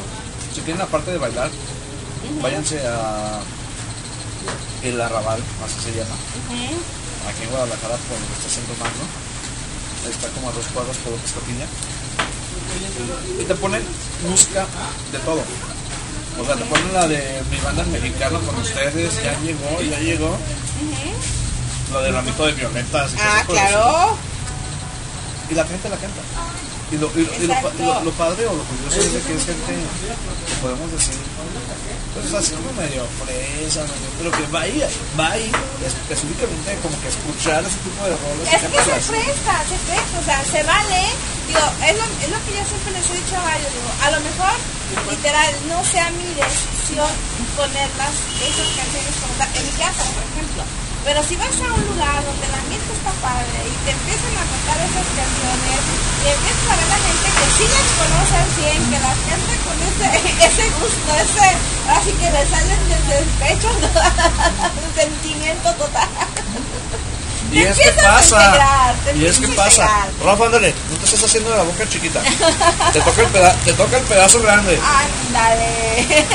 Si 0.53 0.61
quieren 0.61 0.81
aparte 0.81 1.11
de 1.11 1.17
bailar, 1.17 1.49
váyanse 2.41 2.81
a 2.85 3.39
El 4.83 4.99
Arrabal, 5.01 5.39
así 5.65 5.79
se 5.91 5.97
llama. 5.97 6.15
Aquí 7.29 7.43
en 7.43 7.49
Guadalajara, 7.49 7.95
por 7.97 8.17
donde 8.17 8.33
está 8.37 8.49
Centro 8.49 8.75
Magno. 8.79 9.05
Está 10.09 10.27
como 10.29 10.49
a 10.49 10.51
dos 10.53 10.65
cuadras 10.73 10.95
por 10.97 11.11
López 11.13 11.31
Capilla. 11.33 11.67
Y 13.41 13.43
te 13.43 13.55
ponen 13.55 13.81
música 14.29 14.65
de 15.11 15.19
todo. 15.19 15.41
O 16.39 16.45
sea, 16.45 16.55
te 16.55 16.63
ponen 16.65 16.93
la 16.93 17.07
de 17.07 17.41
mi 17.49 17.57
banda 17.57 17.83
mexicana 17.85 18.39
con 18.39 18.55
ustedes, 18.61 19.15
ya 19.23 19.37
llegó, 19.41 19.81
ya 19.81 19.99
llegó. 19.99 20.37
Lo 21.91 22.01
del 22.01 22.15
amigo 22.15 22.45
de 22.45 22.51
violetas. 22.53 23.13
y 23.13 23.17
Ah, 23.19 23.43
claro. 23.47 24.17
Y 25.49 25.55
la 25.55 25.65
gente 25.65 25.89
la 25.89 25.95
canta. 25.97 26.21
Y 26.91 26.95
lo, 26.97 27.11
y 27.15 27.19
lo- 27.27 27.35
y 27.35 27.47
lo 27.47 27.53
lo- 27.83 28.03
lo 28.07 28.11
padre 28.15 28.47
o 28.47 28.55
lo 28.55 28.63
curioso 28.63 28.99
es 29.03 29.11
de 29.11 29.19
que 29.27 29.33
es 29.35 29.43
gente, 29.43 29.75
que 29.75 30.55
podemos 30.63 30.87
decir, 30.91 31.19
pues 32.15 32.33
así 32.33 32.55
como 32.55 32.71
medio 32.79 33.03
fresa, 33.19 33.83
medio, 33.83 34.09
pero 34.17 34.31
que 34.31 34.47
va 34.49 34.61
ahí, 34.63 34.79
va 35.19 35.31
ahí 35.35 35.51
específicamente 35.83 36.79
como 36.81 36.95
que 37.03 37.07
escuchar 37.11 37.59
ese 37.67 37.75
tipo 37.83 38.01
de 38.07 38.15
roles. 38.15 38.47
Es 38.47 38.63
que 38.63 38.79
se 38.87 39.03
presta, 39.11 39.53
se 39.67 39.77
presta, 39.83 40.15
o 40.15 40.25
sea, 40.25 40.39
se 40.47 40.63
vale. 40.63 41.01
Digo, 41.47 41.63
es 41.83 41.95
lo, 41.99 42.05
es 42.23 42.29
lo 42.31 42.39
que 42.47 42.51
yo 42.55 42.63
siempre 42.63 42.91
les 42.95 43.03
he 43.11 43.15
dicho 43.19 43.35
a 43.35 43.43
varios. 43.43 43.67
Digo, 43.71 43.91
a 44.03 44.07
lo 44.11 44.19
mejor, 44.23 44.55
literal, 45.11 45.51
no 45.67 45.77
sea 45.83 46.07
mi 46.15 46.27
decisión 46.39 47.11
ponerlas, 47.59 48.15
esas 48.47 48.69
canciones 48.79 49.15
como 49.19 49.33
tal, 49.37 49.49
en 49.59 49.63
mi 49.67 49.73
casa, 49.75 50.03
por 50.15 50.23
ejemplo. 50.23 50.63
Pero 51.05 51.23
si 51.23 51.35
vas 51.37 51.55
a 51.63 51.67
un 51.73 51.83
lugar 51.87 52.19
donde 52.25 52.45
el 52.47 52.55
ambiente 52.55 52.91
está 52.91 53.11
padre 53.23 53.57
y 53.63 53.73
te 53.87 53.91
empiezan 53.95 54.33
a 54.35 54.43
cantar 54.43 54.77
esas 54.83 55.07
canciones 55.15 55.79
y 56.19 56.25
empiezas 56.27 56.67
a 56.67 56.75
ver 56.75 56.89
a 56.91 56.99
gente 56.99 57.27
que 57.31 57.47
sí 57.55 57.65
las 57.71 57.89
conoce 57.95 58.35
al 58.35 58.49
100, 58.59 58.91
que 58.91 58.99
las 58.99 59.17
canta 59.23 59.53
con 59.63 59.77
ese, 59.87 60.07
ese 60.51 60.65
gusto, 60.75 61.09
ese, 61.15 61.47
así 61.95 62.11
que 62.11 62.27
le 62.27 62.43
salen 62.51 62.81
desde 62.91 63.13
el 63.23 63.27
pecho, 63.39 63.69
el 64.83 64.89
sentimiento 64.99 65.69
total. 65.79 66.09
Y 67.49 67.63
es 67.63 67.77
que 67.79 67.91
pasa. 68.03 68.35
integrar, 68.43 68.95
te 69.05 69.15
Y 69.15 69.25
es 69.25 69.39
que 69.39 69.47
pasa. 69.55 69.81
integrar. 69.87 70.07
Rafa, 70.25 70.45
ándale, 70.47 70.73
no 70.91 70.97
te 70.97 71.05
estás 71.05 71.23
haciendo 71.23 71.49
de 71.51 71.57
la 71.57 71.63
boca 71.63 71.87
chiquita. 71.87 72.19
Te 72.91 72.99
toca 72.99 73.21
el, 73.21 73.27
peda- 73.27 73.55
te 73.63 73.71
toca 73.71 73.97
el 73.97 74.03
pedazo 74.03 74.41
grande. 74.41 74.77
Ándale. 74.83 76.05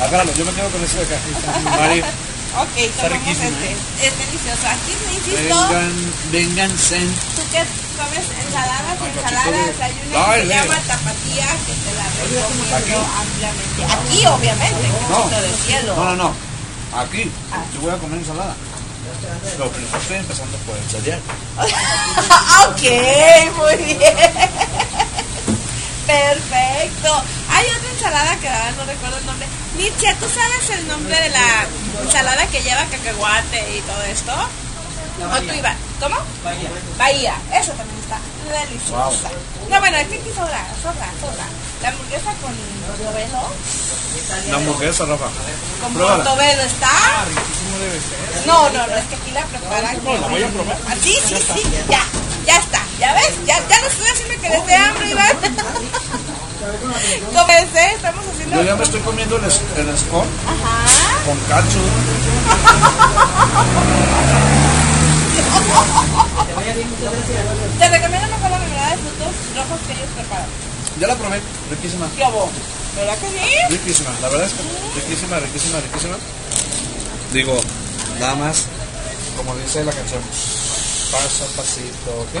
Agárralo, 0.00 0.32
yo 0.34 0.44
me 0.44 0.52
quedo 0.52 0.68
con 0.70 0.84
ese 0.84 0.98
de 0.98 1.02
acá. 1.02 1.16
Mari, 1.76 2.04
ok, 2.60 2.76
tomamos 3.00 3.28
este. 3.28 3.46
¿eh? 3.72 3.76
Es 4.02 4.12
delicioso. 4.18 4.64
Aquí 4.68 4.92
me 5.06 5.12
insisto, 5.14 5.56
vengan, 5.68 5.92
vénganse. 6.32 6.98
tú 7.36 7.42
que 7.52 7.62
comes 7.96 8.26
ensaladas 8.44 8.96
ensaladas, 9.00 9.80
hay 9.80 9.94
una 10.10 10.34
que 10.34 10.42
se 10.42 10.48
llama 10.48 10.76
tapatía, 10.86 11.46
que 11.66 11.72
te 11.72 11.92
la 11.96 12.06
recomiendo 12.12 12.76
Aquí. 12.76 12.92
ampliamente. 13.22 13.80
Aquí, 13.84 14.26
obviamente, 14.26 14.84
No, 15.08 15.28
del 15.28 15.54
cielo. 15.66 15.96
no, 15.96 16.04
no, 16.04 16.16
no. 16.16 16.34
Aquí, 17.00 17.30
Ah. 17.52 17.64
yo 17.74 17.80
voy 17.80 17.90
a 17.92 17.98
comer 17.98 18.18
ensalada. 18.18 18.54
Pero 19.56 19.70
primero 19.70 19.96
estoy 19.98 20.16
empezando 20.16 20.56
por 20.58 20.76
el 20.76 20.84
cereal. 20.90 21.20
ok, 22.68 22.82
muy 23.56 23.76
bien. 23.94 24.14
Perfecto. 26.06 27.22
Hay 27.50 27.66
otra 27.66 27.90
ensalada 27.90 28.36
que 28.36 28.48
ahora 28.48 28.72
no 28.72 28.84
recuerdo 28.84 29.18
el 29.18 29.26
nombre. 29.26 29.46
Nietzsche, 29.76 30.14
¿tú 30.20 30.26
sabes 30.28 30.78
el 30.78 30.88
nombre 30.88 31.18
de 31.18 31.30
la 31.30 31.66
ensalada 32.02 32.46
que 32.48 32.62
lleva 32.62 32.84
cacahuate 32.86 33.76
y 33.76 33.80
todo 33.80 34.02
esto? 34.04 34.32
¿O 34.32 35.40
tú 35.40 35.52
ibas? 35.54 35.76
¿Cómo? 36.00 36.16
Bahía. 36.42 36.70
Bahía. 36.98 37.34
Eso 37.52 37.72
también 37.72 37.98
está 38.00 38.18
deliciosa. 38.50 39.30
No, 39.70 39.78
bueno, 39.78 39.96
aquí 39.98 40.14
aquí 40.14 40.30
sobra, 40.34 40.66
sobra, 40.82 41.08
sobra. 41.20 41.46
La 41.82 41.88
hamburguesa 41.88 42.32
con 42.42 42.54
portobelo. 42.86 43.42
La 44.50 44.56
hamburguesa, 44.56 45.04
Rafa. 45.04 45.26
Con 45.82 45.94
portobelo 45.94 46.62
está. 46.62 46.90
Debe 47.78 48.00
ser. 48.00 48.46
No, 48.46 48.70
no, 48.70 48.86
no, 48.86 48.96
es 48.96 49.04
que 49.06 49.14
aquí 49.14 49.30
la 49.32 49.44
preparan. 49.44 50.04
No, 50.04 50.16
la 50.16 50.26
voy 50.28 50.42
a 50.42 50.48
probar. 50.48 50.78
Ah, 50.88 50.94
sí, 51.00 51.16
sí, 51.26 51.36
sí, 51.36 51.62
ya, 51.88 52.02
ya 52.46 52.56
está. 52.58 52.82
¿Ya 52.98 53.14
ves? 53.14 53.32
Ya, 53.46 53.58
ya 53.68 53.80
lo 53.80 53.86
estoy 53.88 54.06
haciendo 54.08 54.40
que 54.40 54.48
les 54.48 54.66
dé 54.66 54.76
hambre, 54.76 55.10
Iván. 55.10 55.36
Comencé, 57.34 57.94
estamos 57.94 58.24
haciendo. 58.32 58.56
Yo 58.56 58.62
ya 58.62 58.76
me 58.76 58.84
estoy 58.84 59.00
comiendo 59.00 59.36
el, 59.36 59.44
el 59.44 59.50
Ajá. 59.50 60.02
con 61.26 61.38
cacho. 61.48 61.78
Te 67.78 67.88
recomiendo 67.88 68.28
mejor 68.28 68.50
la 68.50 68.58
mermelada 68.58 68.90
de 68.90 68.96
frutos 68.98 69.34
rojos 69.56 69.80
que 69.86 69.92
ellos 69.92 70.08
preparan. 70.14 70.46
Ya 71.00 71.06
la 71.08 71.16
probé, 71.16 71.40
riquísima. 71.70 72.06
¿Qué 72.16 72.22
hubo? 72.22 72.48
¿Verdad 72.96 73.18
que 73.18 73.28
sí? 73.28 73.38
Riquísima, 73.70 74.10
la 74.20 74.28
verdad 74.28 74.46
es 74.46 74.52
que 74.52 75.00
riquísima, 75.00 75.38
riquísima, 75.40 75.80
riquísima. 75.80 76.16
Digo, 77.32 77.58
nada 78.20 78.34
más, 78.36 78.66
como 79.36 79.56
dice 79.56 79.82
la 79.84 79.92
canción, 79.92 80.20
paso 81.12 81.44
a 81.44 81.48
pasito, 81.56 82.26
¿qué? 82.32 82.40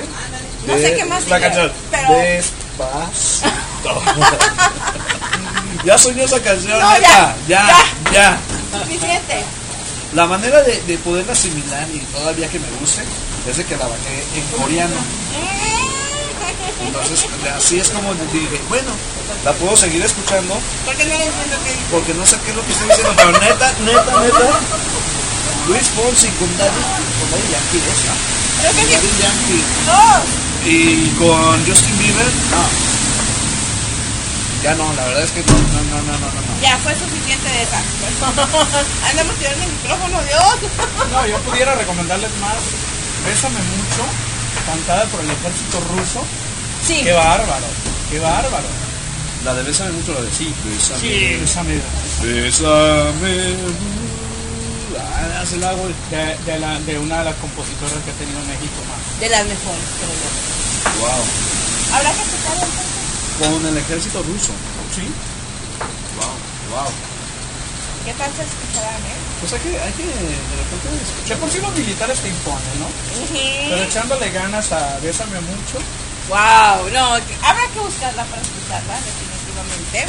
No 0.66 0.74
sé 0.78 0.94
qué 0.96 1.04
más 1.04 1.28
La 1.28 1.36
sigue, 1.36 1.48
canción, 1.48 1.72
pero- 1.90 2.14
despacito. 2.18 3.50
ya 5.84 5.98
soñó 5.98 6.24
esa 6.24 6.40
canción, 6.42 6.80
No, 6.80 6.92
neta, 6.94 7.36
ya, 7.48 7.68
ya, 7.68 7.76
ya, 8.12 8.38
Suficiente. 8.80 9.44
La 10.14 10.26
manera 10.26 10.62
de, 10.62 10.80
de 10.82 10.98
poderla 10.98 11.32
asimilar 11.32 11.86
y 11.92 11.98
todavía 12.16 12.48
que 12.48 12.58
me 12.58 12.66
guste 12.80 13.02
es 13.48 13.56
de 13.56 13.64
que 13.64 13.76
la 13.76 13.86
bajé 13.86 14.24
en 14.36 14.42
coreano. 14.58 14.96
Entonces, 16.86 17.24
así 17.56 17.78
es 17.78 17.90
como 17.90 18.12
dije, 18.14 18.60
bueno, 18.68 18.90
la 19.44 19.52
puedo 19.52 19.76
seguir 19.76 20.02
escuchando 20.04 20.58
Porque 20.84 21.04
no 21.04 21.14
porque 21.90 22.14
no 22.14 22.26
sé 22.26 22.36
qué 22.44 22.50
es 22.50 22.56
lo 22.56 22.64
que 22.66 22.72
estoy 22.72 22.88
diciendo, 22.88 23.12
pero 23.16 23.30
neta, 23.32 23.72
neta, 23.84 24.20
neta. 24.20 24.60
Luis 25.68 25.88
Fonsi 25.90 26.26
con 26.38 26.58
Daddy, 26.58 26.82
con 27.20 27.30
Daddy 27.30 27.48
Yankee, 27.52 27.78
esa. 27.78 28.14
Creo 28.62 28.72
que 28.74 28.82
sí. 28.82 28.94
Daddy 28.94 29.12
Yankee. 29.18 29.64
No. 29.90 30.42
Y 30.64 31.08
con 31.18 31.66
Justin 31.66 31.98
Bieber, 31.98 32.26
no. 32.50 32.92
Ya 34.62 34.74
no, 34.76 34.86
la 34.94 35.04
verdad 35.06 35.24
es 35.24 35.32
que 35.32 35.42
no, 35.42 35.52
no, 35.52 35.82
no, 35.90 36.02
no, 36.06 36.18
no, 36.22 36.26
no. 36.30 36.62
Ya 36.62 36.78
fue 36.78 36.94
suficiente 36.94 37.48
de 37.50 37.62
esa. 37.62 37.82
Andamos 39.10 39.34
tirando 39.36 39.64
el 39.64 39.72
micrófono, 39.72 40.22
Dios. 40.22 40.54
No, 41.10 41.26
yo 41.26 41.38
pudiera 41.38 41.74
recomendarles 41.74 42.30
más. 42.40 42.62
Bésame 43.26 43.58
mucho, 43.58 44.06
cantada 44.64 45.04
por 45.06 45.20
el 45.20 45.30
ejército 45.30 45.80
ruso. 45.96 46.22
Sí. 46.86 47.00
Qué 47.02 47.12
bárbaro, 47.12 47.66
qué 48.10 48.20
bárbaro. 48.20 48.68
La 49.44 49.54
de 49.54 49.64
Bésame 49.64 49.90
mucho, 49.92 50.14
la 50.14 50.20
de 50.20 50.30
sí, 50.30 50.54
Bésame. 50.64 51.00
Sí, 51.00 51.36
bésame. 51.40 51.80
Bésame. 52.22 53.56
Ah, 53.58 54.11
hace 54.98 55.56
el 55.56 55.64
agua. 55.64 55.86
De, 56.10 56.36
de, 56.52 56.58
la, 56.58 56.78
de 56.80 56.98
una 56.98 57.18
de 57.20 57.24
las 57.26 57.36
compositoras 57.36 57.98
que 58.04 58.10
ha 58.10 58.18
tenido 58.20 58.38
México 58.46 58.78
más. 58.88 59.00
De 59.20 59.28
las 59.28 59.44
mejores, 59.46 59.86
creo 59.98 60.12
yo. 60.12 60.28
Wow. 61.00 61.22
Habrá 61.96 62.10
que 62.12 62.22
escuchar 62.22 62.56
entonces. 62.56 63.00
Con 63.40 63.66
el 63.66 63.76
ejército 63.76 64.22
ruso. 64.22 64.52
Sí. 64.94 65.04
Wow, 66.16 66.34
wow. 66.76 66.90
¿Qué 68.04 68.12
tal 68.14 68.30
se 68.34 68.42
escucharán, 68.42 68.98
eh? 69.06 69.18
Pues 69.40 69.52
hay 69.54 69.60
que, 69.60 69.78
hay 69.78 69.92
que 69.94 70.02
de 70.02 70.54
repente 70.58 70.86
De 71.28 71.36
por 71.36 71.50
sí 71.50 71.58
los 71.62 71.72
militares 71.74 72.18
te 72.18 72.28
imponen, 72.28 72.74
¿no? 72.82 72.86
Pero 73.70 73.82
echándole 73.84 74.30
ganas 74.30 74.72
a 74.72 74.98
Bésame 75.02 75.40
mucho, 75.40 75.78
Wow, 76.28 76.88
no, 76.92 77.14
habrá 77.42 77.66
que 77.74 77.80
buscarla 77.80 78.24
para 78.24 78.42
escucharla, 78.42 78.94
definitivamente. 78.94 80.06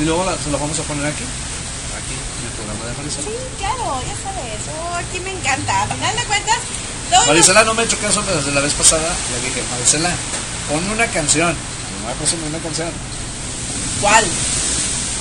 Y 0.00 0.04
luego 0.04 0.24
la- 0.24 0.38
se 0.38 0.50
lo 0.50 0.58
vamos 0.58 0.78
a 0.78 0.82
poner 0.82 1.06
aquí 1.06 1.24
de 2.86 2.92
Marisela. 2.96 3.28
Sí, 3.28 3.36
claro, 3.58 4.00
ya 4.02 4.16
sabes, 4.22 4.60
oh, 4.78 4.94
aquí 4.94 5.20
me 5.20 5.32
encanta. 5.32 5.82
A 5.82 5.86
final 5.86 6.16
de 6.16 6.24
cuentas, 6.24 6.58
Marisela 7.26 7.64
no 7.64 7.74
me 7.74 7.82
ha 7.82 7.84
hecho 7.84 7.98
caso 7.98 8.22
desde 8.22 8.52
la 8.52 8.60
vez 8.60 8.74
pasada. 8.74 9.08
Le 9.32 9.48
dije, 9.48 9.62
Marisela, 9.70 10.10
ponme 10.68 10.92
una 10.92 11.06
canción. 11.08 11.54
Me 11.54 12.06
va 12.06 12.12
a 12.12 12.14
poner 12.14 12.48
una 12.48 12.58
canción. 12.58 12.90
¿Cuál? 14.00 14.24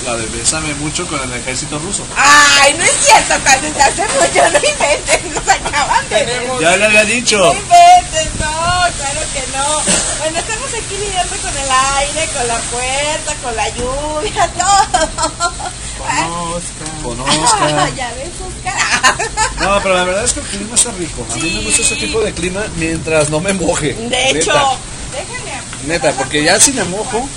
La 0.07 0.15
de 0.15 0.25
Bésame 0.27 0.73
mucho 0.75 1.05
con 1.07 1.21
el 1.21 1.33
ejército 1.33 1.77
ruso. 1.79 2.01
Ay, 2.15 2.73
no 2.77 2.83
es 2.85 2.91
cierto, 2.91 3.35
cuando 3.43 3.67
se 3.73 3.81
hace 3.83 4.01
mucho, 4.03 4.41
no 4.51 4.57
inventes, 4.57 5.23
nos 5.35 5.47
acaban 5.53 6.09
de 6.09 6.47
Ya 6.61 6.77
le 6.77 6.85
había 6.85 7.03
dicho. 7.03 7.37
No 7.37 7.51
inventes, 7.53 8.29
no, 8.39 8.47
claro 8.47 9.21
que 9.33 9.43
no. 9.57 9.81
Bueno, 10.19 10.39
estamos 10.39 10.69
aquí 10.73 10.95
lidiando 10.97 11.35
con 11.35 11.57
el 11.57 11.69
aire, 11.99 12.29
con 12.33 12.47
la 12.47 12.57
puerta, 12.57 13.35
con 13.43 13.55
la 13.57 13.69
lluvia, 13.69 14.49
todo. 14.57 15.71
Conozca. 15.99 16.85
Conozca. 17.03 17.89
ya 17.97 18.09
ves, 18.13 18.29
Oscar. 18.47 19.17
No, 19.59 19.81
pero 19.83 19.95
la 19.95 20.03
verdad 20.05 20.23
es 20.23 20.31
que 20.31 20.39
el 20.39 20.45
clima 20.45 20.75
está 20.75 20.91
rico. 20.91 21.25
A 21.29 21.35
mí 21.35 21.51
me 21.53 21.61
gusta 21.63 21.81
ese 21.81 21.95
tipo 21.97 22.21
de 22.21 22.31
clima 22.33 22.61
mientras 22.77 23.29
no 23.29 23.41
me 23.41 23.51
moje. 23.51 23.93
De 23.93 24.29
hecho, 24.29 24.53
Neta, 24.53 24.77
déjame. 25.11 25.61
neta, 25.85 26.11
porque 26.13 26.43
ya 26.45 26.57
si 26.61 26.71
me 26.71 26.85
mojo, 26.85 27.27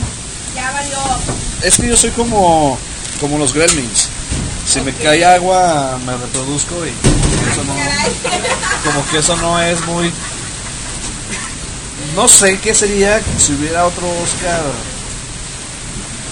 Ya 0.54 0.70
valió. 0.72 0.98
es 1.62 1.76
que 1.76 1.88
yo 1.88 1.96
soy 1.96 2.10
como, 2.10 2.78
como 3.20 3.38
los 3.38 3.52
gremlins. 3.54 4.08
Si 4.66 4.80
me 4.82 4.92
cae 4.92 5.24
agua, 5.24 5.98
me 6.06 6.16
reproduzco 6.16 6.74
y 6.86 6.90
eso 7.50 7.64
no, 7.64 7.72
como 8.84 9.10
que 9.10 9.18
eso 9.18 9.36
no 9.36 9.60
es 9.60 9.84
muy... 9.86 10.12
No 12.14 12.28
sé 12.28 12.58
qué 12.58 12.74
sería 12.74 13.20
si 13.38 13.52
hubiera 13.54 13.86
otro 13.86 14.06
Oscar 14.22 14.60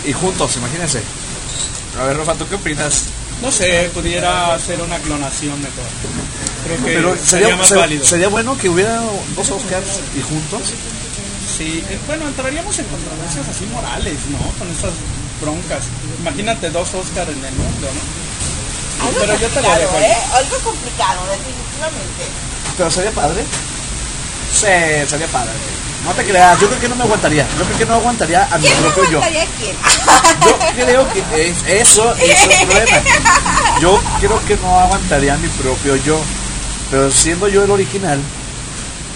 y 0.07 0.13
juntos, 0.13 0.57
imagínense. 0.57 1.01
A 2.01 2.05
ver, 2.05 2.17
Rafa, 2.17 2.35
¿tú 2.35 2.47
qué 2.49 2.55
opinas? 2.57 3.05
No 3.43 3.53
sé, 3.53 3.91
pudiera 3.95 4.59
ser 4.59 4.81
una 4.81 4.99
clonación 4.99 5.61
mejor. 5.61 5.85
Creo 6.65 6.77
que 6.79 6.95
Pero 6.95 7.11
sería, 7.17 7.27
sería, 7.27 7.57
más 7.57 7.71
válido. 7.73 8.05
sería 8.05 8.29
bueno 8.29 8.57
que 8.59 8.69
hubiera 8.69 9.01
dos 9.37 9.51
Oscars 9.51 10.01
y 10.17 10.23
juntos. 10.23 10.73
Sí, 11.59 11.83
eh, 11.91 11.99
bueno, 12.07 12.29
entraríamos 12.29 12.79
en 12.79 12.85
controversias 12.87 13.49
así 13.49 13.67
morales, 13.67 14.15
¿no? 14.31 14.39
Con 14.59 14.71
estas 14.71 14.93
broncas. 15.43 15.85
Imagínate 16.21 16.71
dos 16.71 16.95
Oscar 16.95 17.29
en 17.29 17.45
el 17.45 17.55
mundo, 17.55 17.89
¿no? 17.91 19.07
Algo 19.07 19.21
Pero 19.21 19.39
yo 19.39 19.49
te 19.49 19.61
lo 19.63 19.69
dejo. 19.75 19.99
¿eh? 19.99 20.17
Algo 20.35 20.57
complicado, 20.59 21.21
definitivamente. 21.31 22.25
Pero 22.77 22.91
sería 22.91 23.11
padre. 23.11 23.43
Sí, 24.53 25.09
sería 25.11 25.27
padre. 25.29 25.51
No 26.05 26.13
te 26.13 26.25
creas, 26.25 26.61
yo 26.61 26.69
creo 26.69 26.81
que 26.81 26.89
no 26.89 26.95
me 26.95 27.03
aguantaría. 27.05 27.45
Yo 27.59 27.65
creo 27.65 27.79
que 27.79 27.87
no 27.87 27.95
aguantaría 27.95 28.49
a 28.51 28.59
mi 28.59 28.67
¿Quién 28.67 28.83
no 28.83 28.89
propio 28.95 29.11
yo. 29.11 29.21
quién? 29.59 29.77
Yo 30.47 30.85
creo 30.85 31.09
que 31.13 31.51
es- 31.51 31.65
eso 31.67 32.15
es 32.15 32.61
el 32.61 32.67
problema. 32.69 32.99
Yo 33.81 34.01
creo 34.21 34.45
que 34.47 34.57
no 34.59 34.79
aguantaría 34.79 35.35
a 35.35 35.39
mi 35.39 35.49
propio 35.49 35.97
yo. 35.97 36.21
Pero 36.91 37.11
siendo 37.11 37.49
yo 37.49 37.65
el 37.65 37.71
original. 37.71 38.21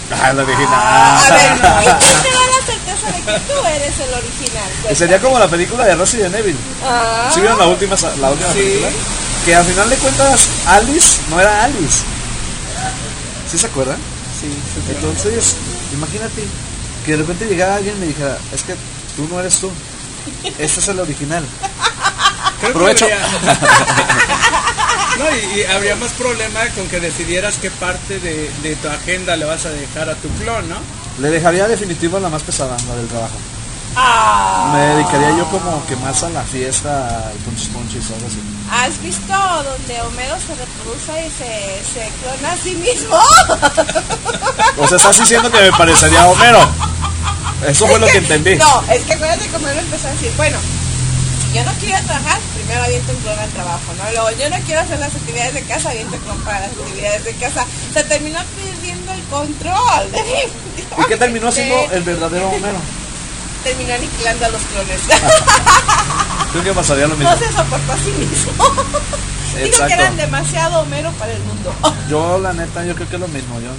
Ah, 0.11 0.29
el 0.31 0.39
original. 0.39 0.69
A 0.73 1.17
ver, 1.29 1.51
¿y 1.83 2.05
quién 2.05 2.21
te 2.21 2.29
da 2.29 2.45
la 2.45 2.65
certeza 2.65 3.07
de 3.11 3.21
que 3.21 3.39
tú 3.39 3.65
eres 3.65 3.99
el 3.99 4.13
original? 4.13 4.69
Cuéntame. 4.73 4.95
Sería 4.95 5.19
como 5.21 5.39
la 5.39 5.47
película 5.47 5.85
de 5.85 5.95
Resident 5.95 6.35
Evil. 6.35 6.55
Ah. 6.85 7.29
¿Sí 7.33 7.39
vieron 7.39 7.57
la 7.57 7.65
última, 7.67 7.95
la 8.21 8.29
última 8.31 8.49
Sí. 8.53 8.59
película? 8.59 8.89
Que 9.45 9.55
al 9.55 9.65
final 9.65 9.89
de 9.89 9.95
cuentas 9.97 10.47
Alice 10.67 11.17
no 11.29 11.39
era 11.39 11.63
Alice. 11.63 12.03
¿Sí 13.49 13.57
se 13.57 13.65
acuerdan? 13.67 13.97
Sí. 14.39 14.47
Entonces, 14.89 15.55
imagínate 15.93 16.43
que 17.05 17.11
de 17.11 17.17
repente 17.17 17.45
llegara 17.45 17.75
alguien 17.75 17.95
y 17.97 17.99
me 17.99 18.05
dijera, 18.07 18.37
es 18.53 18.63
que 18.63 18.75
tú 19.15 19.27
no 19.31 19.39
eres 19.39 19.57
tú. 19.59 19.71
Este 20.59 20.79
es 20.79 20.87
el 20.87 20.99
original. 20.99 21.43
Creo 22.61 22.73
Provecho. 22.73 23.05
No, 25.17 25.25
y, 25.35 25.59
y 25.59 25.63
habría 25.65 25.95
más 25.95 26.11
problema 26.13 26.61
con 26.75 26.87
que 26.87 26.99
decidieras 26.99 27.55
qué 27.61 27.69
parte 27.71 28.19
de, 28.19 28.49
de 28.63 28.75
tu 28.75 28.87
agenda 28.87 29.35
le 29.35 29.45
vas 29.45 29.65
a 29.65 29.69
dejar 29.69 30.09
a 30.09 30.15
tu 30.15 30.27
clon, 30.29 30.67
¿no? 30.69 30.75
Le 31.19 31.29
dejaría 31.29 31.67
definitivo 31.67 32.19
la 32.19 32.29
más 32.29 32.41
pesada, 32.43 32.75
la 32.87 32.95
del 32.95 33.07
trabajo. 33.07 33.35
Ah. 33.95 34.71
Me 34.73 34.79
dedicaría 34.95 35.37
yo 35.37 35.45
como 35.49 35.85
que 35.85 35.95
más 35.97 36.23
a 36.23 36.29
la 36.29 36.41
fiesta, 36.41 37.27
al 37.27 37.33
punchis 37.45 37.67
punchis 37.67 38.09
o 38.09 38.15
algo 38.15 38.27
así. 38.27 38.39
¿Has 38.71 39.01
visto 39.03 39.33
donde 39.33 40.01
Homero 40.01 40.35
se 40.39 40.55
reproduce 40.55 41.27
y 41.27 41.29
se, 41.29 41.93
se 41.93 42.09
clona 42.21 42.53
a 42.53 42.57
sí 42.57 42.75
mismo? 42.75 43.17
O 44.77 44.87
sea, 44.87 44.97
estás 44.97 45.19
diciendo 45.19 45.51
que 45.51 45.61
me 45.61 45.71
parecería 45.71 46.23
a 46.23 46.27
Homero. 46.27 46.67
Eso 47.67 47.85
fue 47.85 47.99
lo 47.99 48.07
que 48.07 48.17
entendí. 48.17 48.55
No, 48.55 48.83
es 48.91 49.03
que 49.03 49.13
acuérdate 49.13 49.47
que 49.47 49.55
Homero 49.55 49.79
empezó 49.79 50.07
a 50.07 50.11
decir, 50.11 50.31
bueno, 50.35 50.57
yo 51.53 51.63
no 51.63 51.71
quiero 51.79 52.03
trabajar, 52.05 52.39
primero 52.55 52.83
aviento 52.83 53.11
un 53.11 53.17
clon 53.19 53.39
al 53.39 53.49
trabajo, 53.49 53.93
¿no? 53.97 54.11
Luego, 54.11 54.31
yo 54.39 54.49
no 54.49 54.57
quiero 54.65 54.81
hacer 54.81 54.99
las 54.99 55.13
actividades 55.15 55.53
de 55.53 55.63
casa, 55.63 55.89
aviento 55.91 56.15
un 56.15 56.21
clon 56.21 56.39
para 56.41 56.61
las 56.61 56.71
actividades 56.71 57.23
de 57.25 57.33
casa. 57.33 57.65
Se 57.93 58.03
terminó 58.03 58.39
perdiendo 58.55 59.11
el 59.11 59.23
control. 59.23 60.07
¿Y 60.99 61.07
qué 61.07 61.17
terminó 61.17 61.51
siendo 61.51 61.91
el 61.91 62.03
verdadero 62.03 62.49
Homero? 62.49 62.77
Terminó 63.63 63.93
aniquilando 63.93 64.45
a 64.45 64.49
los 64.49 64.61
clones. 64.61 65.01
Creo 66.51 66.63
que 66.63 66.73
pasaría 66.73 67.07
lo 67.07 67.15
mismo. 67.15 67.31
no 67.31 67.37
se 67.37 67.51
soportó 67.51 67.93
a 67.93 67.97
sí 67.97 68.11
mismo. 68.11 68.51
Digo 69.63 69.85
que 69.87 69.93
eran 69.93 70.17
demasiado 70.17 70.81
Homero 70.81 71.11
para 71.13 71.33
el 71.33 71.43
mundo. 71.43 71.73
Yo 72.09 72.39
la 72.39 72.53
neta, 72.53 72.83
yo 72.85 72.95
creo 72.95 73.07
que 73.07 73.15
es 73.15 73.21
lo 73.21 73.27
mismo. 73.27 73.59
Yo, 73.59 73.69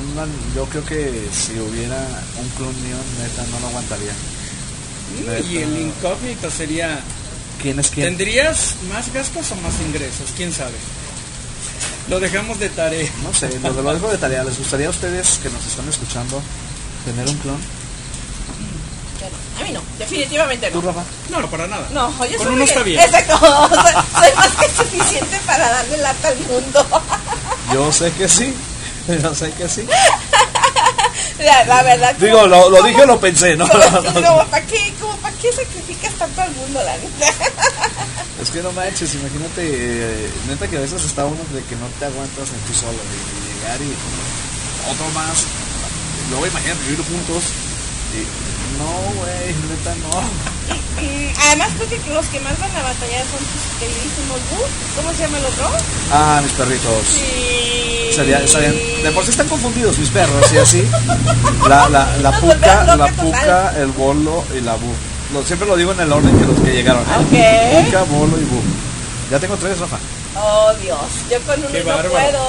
yo 0.54 0.64
creo 0.66 0.84
que 0.84 1.28
si 1.32 1.58
hubiera 1.58 1.96
un 2.38 2.48
clon 2.50 2.82
mío, 2.82 2.96
neta, 3.20 3.42
no 3.50 3.60
lo 3.60 3.66
aguantaría. 3.68 4.12
Y 5.48 5.58
el 5.58 5.78
incógnito 5.78 6.50
sería, 6.50 7.00
¿Quién 7.60 7.78
es 7.78 7.90
quién? 7.90 8.08
¿tendrías 8.08 8.76
más 8.92 9.12
gastos 9.12 9.50
o 9.52 9.56
más 9.56 9.74
ingresos? 9.80 10.30
¿Quién 10.36 10.52
sabe? 10.52 10.74
Lo 12.08 12.20
dejamos 12.20 12.58
de 12.58 12.68
tarea. 12.68 13.10
No 13.22 13.32
sé, 13.32 13.48
lo, 13.60 13.70
lo 13.82 13.94
dejo 13.94 14.10
de 14.10 14.18
tarea. 14.18 14.44
¿Les 14.44 14.58
gustaría 14.58 14.88
a 14.88 14.90
ustedes 14.90 15.38
que 15.42 15.48
nos 15.48 15.66
están 15.66 15.88
escuchando 15.88 16.42
tener 17.04 17.26
un 17.28 17.36
clon? 17.38 17.58
A 19.58 19.62
mí 19.62 19.70
no, 19.72 19.80
definitivamente 19.98 20.68
¿Tú, 20.70 20.82
no. 20.82 20.88
Rafa? 20.88 21.04
No, 21.30 21.40
no, 21.40 21.48
para 21.48 21.66
nada. 21.66 21.88
No, 21.92 22.10
yo 22.26 22.36
Con 22.38 22.46
soy 22.46 22.54
uno 22.56 22.64
está 22.64 22.82
bien. 22.82 23.00
Exacto, 23.00 23.38
soy, 23.38 23.92
soy 24.20 24.36
más 24.36 24.52
que 24.56 24.68
suficiente 24.68 25.38
para 25.46 25.70
darle 25.70 25.96
lata 25.98 26.28
al 26.28 26.38
mundo. 26.40 26.86
Yo 27.72 27.92
sé 27.92 28.12
que 28.12 28.28
sí. 28.28 28.54
Yo 29.22 29.34
sé 29.34 29.50
que 29.52 29.68
sí. 29.68 29.86
La, 31.38 31.64
la 31.64 31.82
verdad. 31.82 32.14
Digo, 32.16 32.36
como- 32.40 32.46
lo, 32.48 32.70
lo 32.70 32.76
como- 32.76 32.88
dije 32.88 33.02
o 33.02 33.06
lo 33.06 33.20
pensé, 33.20 33.56
¿no? 33.56 33.68
Como, 33.68 33.82
como, 34.14 34.46
¿para 34.46 34.64
qué, 34.66 34.92
como, 35.00 35.16
¿para 35.18 35.34
qué 35.36 35.52
sacrificas 35.52 36.12
tanto 36.14 36.42
al 36.42 36.50
mundo, 36.52 36.82
la 36.82 36.96
neta? 36.96 37.32
Es 38.42 38.50
que 38.50 38.60
no 38.62 38.72
manches, 38.72 39.14
imagínate, 39.14 39.62
eh, 39.64 40.30
neta 40.48 40.66
que 40.68 40.76
a 40.76 40.80
veces 40.80 41.02
está 41.04 41.24
uno 41.24 41.38
de 41.54 41.62
que 41.64 41.76
no 41.76 41.86
te 41.98 42.04
aguantas 42.04 42.48
en 42.50 42.58
tú 42.66 42.74
solo, 42.74 42.92
de, 42.98 43.16
de 43.16 43.54
llegar 43.54 43.80
y 43.80 44.90
otro 44.90 45.08
más. 45.14 45.44
Luego 46.30 46.46
imagínate 46.46 46.82
vivir 46.82 47.04
juntos 47.06 47.44
no, 48.78 48.90
güey, 49.20 49.54
neta 49.68 49.94
no. 50.02 50.20
Y 51.02 51.32
además 51.48 51.68
creo 51.76 51.88
que 51.88 52.10
los 52.14 52.26
que 52.26 52.40
más 52.40 52.58
van 52.58 52.70
a 52.70 52.82
batallar 52.82 53.22
son 53.26 53.40
tus 53.40 53.62
queridísimos 53.78 54.40
Boo. 54.50 54.66
¿Cómo 54.96 55.12
se 55.12 55.22
llama 55.22 55.38
el 55.38 55.44
otro? 55.46 55.66
Ah, 56.12 56.40
mis 56.42 56.52
perritos. 56.52 57.04
Sí. 57.06 58.12
Sería, 58.14 58.46
serían- 58.46 58.74
de 59.02 59.10
por 59.12 59.24
sí 59.24 59.30
están 59.30 59.48
confundidos 59.48 59.98
mis 59.98 60.08
perros 60.10 60.52
y 60.52 60.58
así. 60.58 60.84
La, 61.68 61.88
la, 61.88 62.16
la 62.22 62.32
puca, 62.40 62.96
la 62.96 63.06
puca, 63.08 63.74
el 63.76 63.88
bolo 63.88 64.44
y 64.56 64.60
la 64.60 64.74
bu. 64.74 64.92
Lo- 65.32 65.42
siempre 65.44 65.66
lo 65.66 65.76
digo 65.76 65.92
en 65.92 66.00
el 66.00 66.12
orden 66.12 66.38
que 66.38 66.46
los 66.46 66.60
que 66.60 66.72
llegaron. 66.72 67.02
¿eh? 67.02 67.82
Ok. 67.82 67.86
Puca, 67.86 68.02
bolo 68.04 68.38
y 68.40 68.44
bu. 68.44 68.60
Ya 69.30 69.38
tengo 69.40 69.56
tres, 69.56 69.78
Rafa. 69.78 69.98
Oh, 70.36 70.72
Dios. 70.82 70.98
Yo 71.30 71.40
con 71.42 71.58
uno 71.60 71.68
Qué 71.70 71.80
no 71.80 71.86
bárbaro. 71.86 72.10
puedo. 72.10 72.44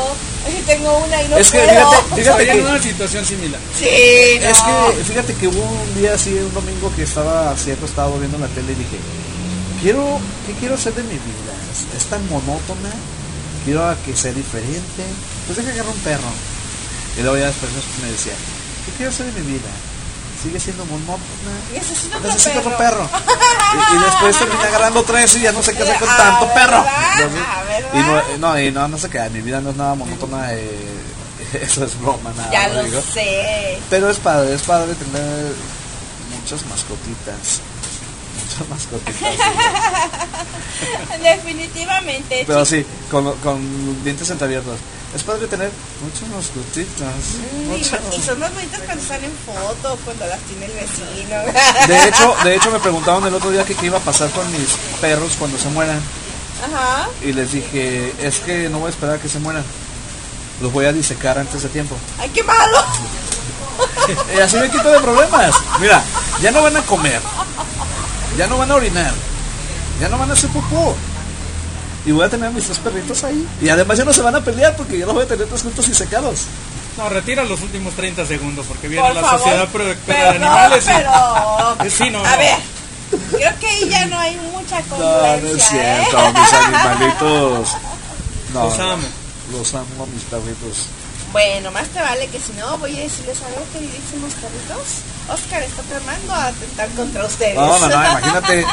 Así 0.45 0.61
tengo 0.65 0.97
una 0.97 1.21
y 1.23 1.27
no 1.29 1.37
Es 1.37 1.49
que 1.51 1.59
puedo. 1.59 1.69
fíjate, 1.91 2.15
fíjate 2.15 2.21
Estaría 2.43 2.53
en 2.53 2.59
que, 2.59 2.65
una 2.69 2.81
situación 2.81 3.25
similar. 3.25 3.61
Sí, 3.77 4.39
no. 4.41 4.49
es 4.49 4.61
que 4.97 5.03
fíjate 5.05 5.33
que 5.35 5.47
hubo 5.47 5.61
un 5.61 5.95
día 5.95 6.13
así, 6.13 6.33
un 6.33 6.53
domingo 6.53 6.91
que 6.95 7.03
estaba 7.03 7.51
así 7.51 7.71
acostado 7.71 8.17
viendo 8.19 8.37
la 8.37 8.47
tele 8.47 8.73
y 8.73 8.75
dije, 8.75 8.97
quiero, 9.81 10.19
¿qué 10.45 10.53
quiero 10.59 10.75
hacer 10.75 10.93
de 10.93 11.03
mi 11.03 11.09
vida? 11.15 11.53
Es, 11.71 11.97
es 12.01 12.05
tan 12.09 12.27
monótona, 12.29 12.91
quiero 13.63 13.87
a 13.87 13.95
que 14.03 14.15
sea 14.15 14.33
diferente. 14.33 15.03
Pues 15.47 15.57
deja 15.57 15.71
agarrar 15.71 15.93
un 15.93 15.99
perro. 16.01 16.29
Y 17.17 17.21
luego 17.21 17.37
ya 17.37 17.47
después 17.47 17.71
me 18.03 18.11
decía, 18.11 18.33
¿qué 18.85 18.91
quiero 18.97 19.11
hacer 19.11 19.25
de 19.27 19.39
mi 19.41 19.47
vida? 19.53 19.69
Sigue 20.45 20.59
siendo 20.59 20.85
monótona. 20.85 21.19
Necesito 21.73 22.17
otro 22.17 22.29
Necesito 22.29 22.59
otro 22.59 22.77
perro. 22.77 23.09
perro. 23.09 23.19
Y, 23.73 23.95
y 23.95 23.99
después 24.03 24.37
terminé 24.37 24.63
agarrando 24.63 25.03
tres 25.03 25.35
y 25.35 25.39
ya 25.41 25.51
no 25.51 25.63
sé 25.63 25.73
qué 25.75 25.83
hacer 25.83 25.97
con 25.97 26.07
Ah, 26.09 26.17
tanto 26.17 26.53
perro. 26.53 26.85
Ah, 26.87 27.63
y 27.93 27.97
no, 27.97 28.37
no, 28.37 28.59
y 28.61 28.71
no, 28.71 28.87
no 28.87 28.97
sé 28.97 29.09
qué, 29.09 29.27
mi 29.31 29.41
vida 29.41 29.59
no 29.59 29.71
es 29.71 29.75
nada 29.75 29.95
monótona. 29.95 30.53
eh, 30.53 30.87
eso 31.61 31.83
es 31.85 31.99
broma, 31.99 32.31
nada. 32.37 32.51
Ya 32.51 32.67
lo 32.69 32.75
lo 32.75 32.83
digo. 32.83 33.01
sé. 33.01 33.79
Pero 33.89 34.09
es 34.09 34.17
padre, 34.17 34.53
es 34.53 34.61
padre 34.61 34.93
tener 34.93 35.53
muchas 36.39 36.63
mascotitas. 36.67 37.59
Muchas. 38.69 39.15
Definitivamente. 41.21 42.43
Pero 42.45 42.65
sí. 42.65 42.85
con, 43.09 43.31
con 43.39 44.03
dientes 44.03 44.29
entreabiertos. 44.29 44.77
es 45.15 45.23
padre 45.23 45.47
tener 45.47 45.71
muchas 46.01 46.27
mascotitas. 46.29 47.13
Muchas- 47.67 47.99
y 48.17 48.21
son 48.21 48.39
más 48.39 48.53
bonitas 48.53 48.81
cuando 48.85 49.01
están 49.01 49.23
en 49.23 49.31
foto, 49.45 49.97
cuando 50.05 50.25
las 50.27 50.39
tiene 50.41 50.65
el 50.65 50.73
vecino. 50.73 51.87
De 51.87 52.07
hecho, 52.07 52.35
de 52.43 52.55
hecho 52.55 52.71
me 52.71 52.79
preguntaban 52.79 53.25
el 53.25 53.33
otro 53.33 53.49
día 53.51 53.63
que 53.65 53.75
qué 53.75 53.87
iba 53.87 53.97
a 53.97 54.01
pasar 54.01 54.29
con 54.31 54.49
mis 54.51 54.69
perros 55.01 55.33
cuando 55.39 55.57
se 55.57 55.69
mueran. 55.69 55.99
Ajá. 56.65 57.09
Y 57.21 57.33
les 57.33 57.51
dije, 57.51 58.13
es 58.21 58.39
que 58.39 58.69
no 58.69 58.79
voy 58.79 58.87
a 58.87 58.89
esperar 58.91 59.15
a 59.15 59.19
que 59.21 59.29
se 59.29 59.39
mueran. 59.39 59.63
Los 60.61 60.71
voy 60.71 60.85
a 60.85 60.93
disecar 60.93 61.37
antes 61.37 61.63
de 61.63 61.69
tiempo. 61.69 61.95
¡Ay, 62.19 62.29
qué 62.29 62.43
malo! 62.43 62.77
Y 64.37 64.39
así 64.39 64.55
me 64.57 64.69
quito 64.69 64.87
de 64.89 64.99
problemas. 64.99 65.53
Mira, 65.81 66.01
ya 66.41 66.51
no 66.51 66.61
van 66.61 66.77
a 66.77 66.81
comer. 66.83 67.19
Ya 68.37 68.47
no 68.47 68.57
van 68.57 68.71
a 68.71 68.75
orinar. 68.75 69.13
Ya 70.01 70.09
no 70.09 70.17
van 70.17 70.29
a 70.29 70.33
hacer 70.33 70.49
popó. 70.49 70.95
Y 72.05 72.11
voy 72.11 72.25
a 72.25 72.29
tener 72.29 72.47
a 72.49 72.51
mis 72.51 72.65
tres 72.65 72.77
perritos 72.79 73.23
ahí. 73.23 73.47
Y 73.61 73.69
además 73.69 73.97
ya 73.97 74.05
no 74.05 74.13
se 74.13 74.21
van 74.21 74.35
a 74.35 74.41
pelear 74.43 74.75
porque 74.75 74.97
ya 74.99 75.05
los 75.05 75.15
voy 75.15 75.23
a 75.23 75.27
tener 75.27 75.47
tres 75.47 75.61
juntos 75.63 75.87
y 75.87 75.95
secados. 75.95 76.41
No, 76.97 77.09
retira 77.09 77.43
los 77.43 77.61
últimos 77.61 77.93
30 77.95 78.25
segundos 78.25 78.65
porque 78.67 78.87
viene 78.87 79.05
Por 79.05 79.15
la 79.15 79.21
favor. 79.21 79.39
Sociedad 79.39 79.67
Protectora 79.69 80.19
de 80.23 80.29
Animales. 80.29 80.83
y- 80.85 80.87
pero... 80.87 81.89
Sí, 81.89 82.09
no, 82.09 82.19
A 82.25 82.31
no. 82.31 82.37
ver, 82.37 82.55
creo 83.31 83.59
que 83.59 83.67
ahí 83.67 83.89
ya 83.89 84.05
no 84.05 84.19
hay 84.19 84.35
mucha 84.53 84.79
No, 84.81 84.97
no 84.97 84.97
congruencia, 84.97 86.01
es 86.01 86.07
¿eh? 86.07 86.07
cierto, 86.09 86.39
mis 86.39 86.53
animalitos. 86.53 87.69
No, 88.53 88.63
Los 88.65 88.79
amo. 88.79 89.07
Los 89.51 89.73
amo, 89.75 90.07
mis 90.13 90.23
perritos. 90.23 90.87
Bueno, 91.35 91.69
más 91.71 91.87
te 91.89 91.99
vale 91.99 92.27
que 92.27 92.39
si 92.39 92.53
no 92.53 92.77
voy 92.77 92.95
a 92.95 93.01
decirles 93.01 93.37
a 93.43 93.49
ver 93.49 93.59
queridísimos 93.73 94.31
perritos. 94.35 94.87
Oscar 95.27 95.61
está 95.63 95.81
tramando 95.83 96.33
a 96.33 96.45
atentar 96.47 96.87
contra 96.95 97.25
ustedes. 97.25 97.55
No, 97.55 97.77
no, 97.77 97.89
no, 97.89 97.95
imagínate 98.11 98.65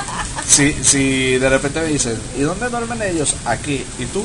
si, 0.47 0.73
si 0.85 1.39
de 1.39 1.49
repente 1.49 1.81
me 1.81 1.89
dicen, 1.89 2.17
¿y 2.39 2.43
dónde 2.43 2.69
duermen 2.69 3.03
ellos? 3.03 3.35
Aquí. 3.47 3.85
¿Y 3.99 4.05
tú? 4.07 4.25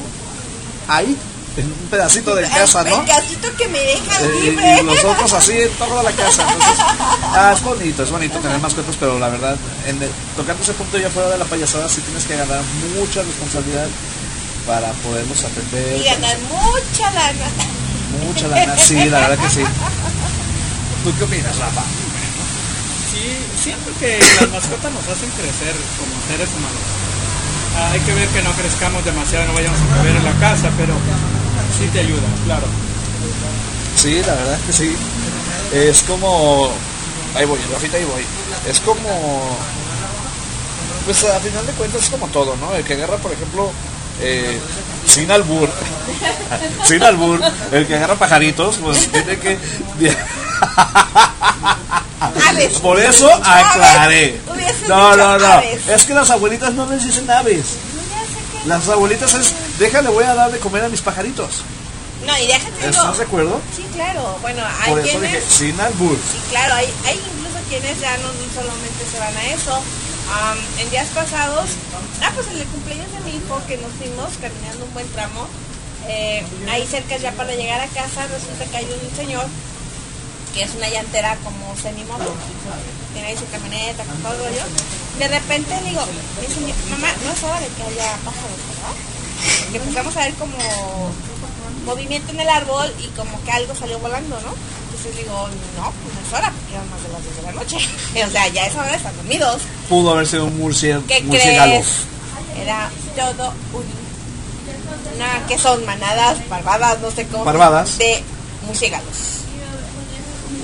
Ahí, 0.88 1.17
en 1.57 1.65
un 1.65 1.88
pedacito 1.89 2.35
de 2.35 2.43
casa, 2.47 2.83
¿no? 2.83 3.01
El 3.01 3.07
casito 3.07 3.47
que 3.57 3.67
me 3.69 3.79
deja 3.79 4.21
Eh, 4.21 4.29
y, 4.38 4.41
libre. 4.51 4.81
y 4.81 4.83
los 4.85 5.03
otros 5.03 5.33
así 5.33 5.53
en 5.59 5.71
toda 5.71 6.03
la 6.03 6.11
casa. 6.11 6.43
Entonces, 6.43 6.85
ah, 7.33 7.53
es 7.57 7.63
bonito, 7.63 8.03
es 8.03 8.11
bonito 8.11 8.38
tener 8.38 8.59
mascotas, 8.59 8.95
pero 8.99 9.17
la 9.17 9.29
verdad, 9.29 9.55
en 9.88 9.99
el- 10.03 10.11
tocando 10.35 10.61
ese 10.61 10.73
punto 10.73 10.99
ya 10.99 11.09
fuera 11.09 11.29
de 11.29 11.39
la 11.39 11.45
payasada, 11.45 11.89
sí 11.89 12.01
tienes 12.01 12.23
que 12.25 12.38
ganar 12.38 12.61
mucha 12.99 13.23
responsabilidad 13.23 13.88
para 14.67 14.91
poderlos 15.01 15.43
atender. 15.43 15.97
Y 16.01 16.03
ganan 16.03 16.38
mucha 16.51 17.09
lana. 17.13 17.47
Mucha 18.26 18.47
lana, 18.47 18.78
sí, 18.78 19.09
la 19.09 19.20
verdad 19.20 19.38
que 19.38 19.49
sí. 19.49 19.63
¿Tú 21.03 21.13
qué 21.18 21.24
opinas, 21.24 21.57
Rafa? 21.57 21.84
Sí, 23.11 23.38
siento 23.61 23.91
que 23.99 24.20
las 24.20 24.49
mascotas 24.51 24.91
nos 24.91 25.07
hacen 25.07 25.30
crecer 25.32 25.76
como 25.97 26.13
seres 26.28 26.49
humanos. 26.55 26.82
Ah, 27.78 27.91
hay 27.93 27.99
que 28.01 28.13
ver 28.13 28.28
que 28.30 28.41
no 28.41 28.51
crezcamos 28.51 29.05
demasiado, 29.05 29.45
no 29.47 29.53
vayamos 29.53 29.80
a 29.80 29.95
caber 29.95 30.15
en 30.15 30.26
la 30.26 30.34
casa, 30.39 30.70
pero 30.78 30.93
sí 31.78 31.88
te 31.93 31.99
ayuda, 31.99 32.28
claro. 32.45 32.68
Sí, 33.95 34.22
la 34.26 34.34
verdad 34.34 34.59
que 34.65 34.74
sí. 34.74 34.95
Es 35.74 36.03
como. 36.03 36.70
Ahí 37.36 37.45
voy, 37.45 37.59
Rafita, 37.72 37.97
ahí 37.97 38.05
voy. 38.05 38.24
Es 38.70 38.80
como. 38.80 39.57
Pues 41.05 41.24
a 41.24 41.39
final 41.39 41.65
de 41.65 41.74
cuentas 41.74 42.03
es 42.03 42.09
como 42.09 42.28
todo, 42.28 42.55
¿no? 42.57 42.76
El 42.76 42.84
que 42.84 42.93
agarra, 42.93 43.18
por 43.18 43.32
ejemplo, 43.32 43.72
eh, 44.22 44.59
sin 45.05 45.30
albur, 45.32 45.70
sin 46.86 47.03
albur, 47.03 47.41
el 47.72 47.88
que 47.88 47.95
agarra 47.95 48.15
pajaritos, 48.15 48.78
pues 48.78 49.11
tiene 49.11 49.38
que. 49.39 49.57
Aves. 52.49 52.74
Por 52.82 52.99
eso 52.99 53.30
aclaré. 53.43 54.39
No, 54.88 55.15
no, 55.15 55.38
no. 55.38 55.61
Es 55.88 56.03
que 56.03 56.13
las 56.13 56.30
abuelitas 56.30 56.74
no 56.74 56.86
les 56.89 57.05
dicen 57.05 57.30
aves. 57.30 57.78
Las 58.65 58.88
abuelitas 58.89 59.34
es, 59.34 59.53
déjale, 59.80 60.09
voy 60.09 60.26
a 60.26 60.34
dar 60.34 60.51
de 60.51 60.59
comer 60.59 60.84
a 60.84 60.89
mis 60.89 61.01
pajaritos. 61.01 61.61
No, 62.26 62.38
y 62.38 62.47
déjate. 62.47 62.89
¿Estás 62.89 63.18
de 63.18 63.24
acuerdo? 63.24 63.61
Sí, 63.76 63.86
claro. 63.93 64.38
Bueno, 64.41 64.61
hay 64.82 64.89
Por 64.91 64.99
eso 64.99 65.09
quienes. 65.20 65.32
dije, 65.32 65.43
sin 65.47 65.80
albur. 65.80 66.18
Sí, 66.18 66.38
claro, 66.49 66.74
hay, 66.74 66.86
hay 67.05 67.15
incluso 67.15 67.57
quienes 67.70 67.99
ya 68.01 68.18
no 68.18 68.28
solamente 68.53 69.05
se 69.09 69.20
van 69.20 69.38
a 69.38 69.45
eso. 69.45 69.82
En 70.80 70.89
días 70.89 71.07
pasados, 71.15 71.69
ah, 72.21 72.32
pues 72.36 72.47
en 72.47 72.57
el 72.57 72.67
cumpleaños 72.67 73.11
de 73.13 73.19
mi 73.21 73.38
hijo 73.38 73.61
que 73.65 73.78
nos 73.78 73.91
fuimos 73.93 74.36
caminando 74.41 74.84
un 74.84 74.93
buen 74.93 75.07
tramo, 75.13 75.47
eh, 76.07 76.43
ahí 76.69 76.86
cerca 76.86 77.17
ya 77.17 77.32
para 77.32 77.55
llegar 77.55 77.80
a 77.80 77.88
casa, 77.88 78.28
resulta 78.28 78.65
que 78.65 78.78
hay 78.78 78.86
un 78.86 79.15
señor 79.15 79.45
que 80.53 80.63
es 80.63 80.75
una 80.75 80.89
llantera 80.89 81.38
como 81.43 81.75
semimoto, 81.78 82.36
tiene 83.13 83.30
ahí 83.30 83.38
su 83.38 83.47
camioneta 83.49 84.03
con 84.03 84.17
todo 84.17 84.34
el 84.34 84.39
rollo. 84.39 84.63
De 85.17 85.28
repente 85.28 85.73
digo, 85.86 86.01
mamá, 86.91 87.07
no 87.23 87.32
es 87.32 87.43
hora 87.43 87.59
de 87.61 87.67
que 87.67 87.84
haya 87.84 88.17
pájaros, 88.25 88.59
¿verdad? 88.67 88.95
Porque 89.63 89.78
empezamos 89.78 90.17
a 90.17 90.19
ver 90.21 90.34
como 90.34 90.57
movimiento 91.86 92.32
en 92.32 92.39
el 92.41 92.49
árbol 92.49 92.93
y 92.99 93.07
como 93.15 93.41
que 93.43 93.51
algo 93.51 93.73
salió 93.75 93.97
volando, 93.99 94.39
¿no? 94.41 94.53
Entonces 95.07 95.23
digo, 95.23 95.47
no, 95.77 95.93
pues 96.03 96.15
no 96.15 96.21
es 96.27 96.33
hora, 96.33 96.51
porque 96.51 96.73
eran 96.75 96.89
más 96.89 97.01
de 97.03 97.09
las 97.09 97.23
10 97.23 97.35
de 97.37 97.41
la 97.43 97.51
noche. 97.53 97.77
o 98.27 98.31
sea, 98.31 98.47
ya 98.49 98.65
es 98.65 98.75
hora, 98.75 98.93
están 98.95 99.15
dormidos. 99.15 99.61
Pudo 99.87 100.11
haber 100.11 100.27
sido 100.27 100.45
un 100.45 100.57
murciélago. 100.57 101.07
¿Qué 101.07 101.21
murciélago. 101.21 101.71
crees? 101.71 101.87
Era 102.61 102.89
todo 103.15 103.53
un... 103.73 104.07
Una, 105.15 105.47
que 105.47 105.57
son 105.57 105.83
manadas, 105.85 106.37
parvadas, 106.49 106.99
no 106.99 107.09
sé 107.09 107.25
cómo. 107.27 107.45
Parvadas. 107.45 107.97
De 107.97 108.21
murciélagos. 108.67 109.17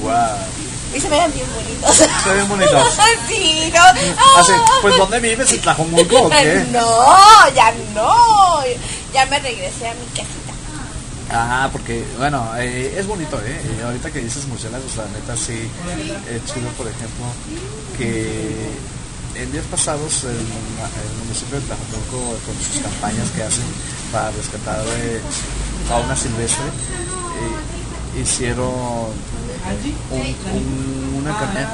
Wow. 0.02 0.12
Y 0.94 1.00
se 1.00 1.10
vean 1.10 1.32
bien 1.34 1.46
bonitos. 1.56 1.96
Se 1.96 2.34
ven 2.34 2.48
bonitos. 2.50 2.88
sí, 3.30 3.72
no. 3.74 3.82
Así, 4.40 4.52
Ah. 4.56 4.66
pues 4.82 4.98
¿dónde 4.98 5.20
vives? 5.22 5.52
¿En 5.54 5.62
Tlajomulco 5.62 6.24
o 6.24 6.30
qué? 6.30 6.66
No, 6.72 7.50
ya 7.56 7.74
no. 7.96 8.60
Ya 9.14 9.26
me 9.28 9.40
regresé 9.40 9.88
a 9.88 9.94
mi 9.94 10.06
casita. 10.08 10.43
Ah, 11.36 11.68
porque, 11.72 12.04
bueno, 12.20 12.46
eh, 12.58 12.94
es 12.98 13.08
bonito, 13.08 13.40
¿eh? 13.42 13.62
Y 13.80 13.82
ahorita 13.82 14.12
que 14.12 14.20
dices 14.22 14.46
murciélagos, 14.48 14.96
la 14.98 15.06
neta 15.06 15.36
sí, 15.36 15.58
es 16.30 16.46
chido, 16.54 16.70
por 16.78 16.88
ejemplo, 16.88 17.26
que 17.98 18.70
en 19.36 19.52
días 19.52 19.66
pasados 19.66 20.26
el, 20.26 20.38
municipio 21.26 21.60
de 21.60 21.66
Tlajomulco, 21.66 22.38
con 22.46 22.56
sus 22.62 22.82
campañas 22.84 23.30
que 23.36 23.42
hacen 23.42 23.64
para 24.12 24.30
rescatar 24.30 24.86
eh, 25.02 25.20
fauna 25.90 26.16
silvestre, 26.16 26.66
eh, 26.68 28.22
hicieron 28.22 28.70
un- 28.70 30.36
un- 30.54 31.16
una 31.24 31.32
campaña 31.36 31.68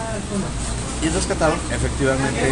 y 1.04 1.10
rescataron 1.10 1.60
efectivamente 1.70 2.48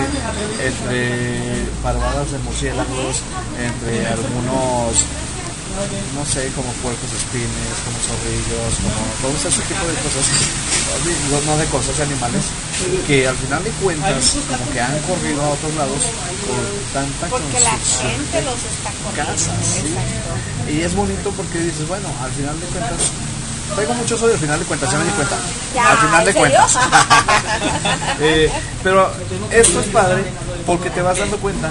entre 0.60 1.68
parvadas 1.82 2.32
de 2.32 2.40
murciélagos, 2.40 3.22
entre 3.64 4.08
algunos 4.08 5.06
no 6.16 6.26
sé, 6.26 6.50
como 6.56 6.72
puercos 6.82 7.12
espines, 7.14 7.74
como 7.86 7.98
zorrillos, 8.02 8.74
como 8.82 9.02
todo 9.22 9.34
ese 9.38 9.62
tipo 9.70 9.84
de 9.86 9.96
cosas, 10.02 10.26
no, 11.30 11.38
no 11.52 11.58
de 11.58 11.66
cosas, 11.68 11.98
de 11.98 12.04
animales, 12.04 12.44
que 13.06 13.28
al 13.28 13.36
final 13.38 13.64
de 13.64 13.70
cuentas 13.82 14.38
como 14.48 14.66
que 14.72 14.82
han 14.82 14.98
corrido 15.06 15.42
a 15.44 15.50
otros 15.50 15.74
lados 15.76 16.02
por 16.48 16.62
tanta 16.94 17.28
Porque 17.28 17.60
la 17.62 17.78
gente 17.78 18.42
los 18.42 18.60
está 18.66 18.90
corriendo. 19.04 19.34
casas, 19.34 19.62
¿sí? 19.62 20.74
Y 20.74 20.82
es 20.82 20.96
bonito 20.96 21.32
porque 21.32 21.60
dices, 21.60 21.88
bueno, 21.88 22.08
al 22.22 22.32
final 22.32 22.60
de 22.60 22.66
cuentas, 22.68 23.02
traigo 23.76 23.94
mucho 23.94 24.16
eso 24.16 24.26
al 24.26 24.38
final 24.38 24.60
de 24.60 24.66
cuentas, 24.66 24.92
ya 24.92 24.98
me 24.98 25.06
di 25.06 25.12
cuenta, 25.12 25.38
Ya, 25.76 25.92
al 25.92 25.98
final 25.98 26.26
de 26.26 26.34
cuentas. 26.34 26.78
Eh, 28.20 28.52
pero 28.84 29.12
esto 29.52 29.80
es 29.80 29.86
padre 29.88 30.24
porque 30.66 30.90
te 30.90 31.02
vas 31.02 31.18
dando 31.20 31.38
cuenta 31.38 31.70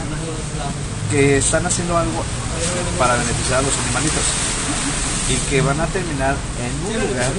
que 1.10 1.38
están 1.38 1.64
haciendo 1.66 1.96
algo 1.96 2.24
para 2.98 3.14
beneficiar 3.16 3.60
a 3.60 3.62
los 3.62 3.72
animalitos 3.84 4.22
y 5.28 5.36
que 5.50 5.60
van 5.60 5.80
a 5.80 5.86
terminar 5.86 6.34
en 6.34 6.72
un 6.86 7.08
lugar 7.08 7.32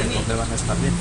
en 0.00 0.14
donde 0.14 0.34
van 0.34 0.50
a 0.50 0.54
estar 0.54 0.76
bien. 0.80 0.94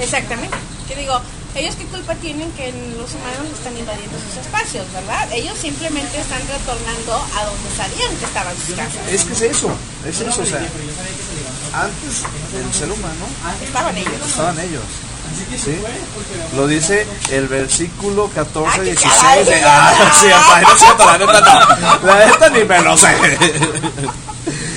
Exactamente. 0.00 0.56
Que 0.88 0.96
digo, 0.96 1.20
ellos 1.54 1.76
qué 1.76 1.84
culpa 1.86 2.14
tienen 2.16 2.50
que 2.52 2.72
los 2.98 3.08
humanos 3.14 3.46
están 3.54 3.76
invadiendo 3.78 4.16
sus 4.18 4.44
espacios, 4.44 4.84
¿verdad? 4.92 5.28
Ellos 5.32 5.56
simplemente 5.56 6.18
están 6.18 6.40
retornando 6.48 7.14
a 7.14 7.44
donde 7.44 7.70
sabían 7.76 8.16
que 8.16 8.24
estaban 8.24 8.54
sus 8.56 8.74
casas. 8.74 9.00
Es 9.08 9.24
que 9.24 9.32
es 9.34 9.42
eso, 9.42 9.70
es 10.04 10.20
eso, 10.20 10.42
o 10.42 10.44
sea, 10.44 10.60
antes 11.72 12.22
el 12.54 12.74
ser 12.74 12.90
humano 12.90 13.24
Estaban 13.62 13.96
ellos. 13.96 14.26
estaban 14.26 14.58
ellos. 14.60 14.82
¿Sí? 15.64 15.78
Lo 16.56 16.66
dice 16.66 17.06
el 17.30 17.48
versículo 17.48 18.28
14, 18.34 18.68
Ah, 18.70 18.76
que 18.76 18.82
16 18.90 19.14
caray, 19.20 19.44
de... 19.44 19.62
Ah, 19.64 19.92
sí, 20.20 20.26
hasta 20.30 20.56
ahí 20.56 20.64
no 20.64 21.04
la 21.06 21.18
neta 21.18 21.40
no. 22.02 22.06
La 22.06 22.26
neta 22.26 22.48
ni 22.50 22.64
me 22.64 22.80
lo 22.82 22.96
sé. 22.96 23.08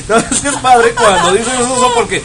No, 0.07 0.15
es 0.15 0.39
que 0.39 0.47
es 0.47 0.55
padre 0.57 0.93
cuando 0.95 1.33
dices 1.33 1.53
eso 1.53 1.91
porque... 1.93 2.23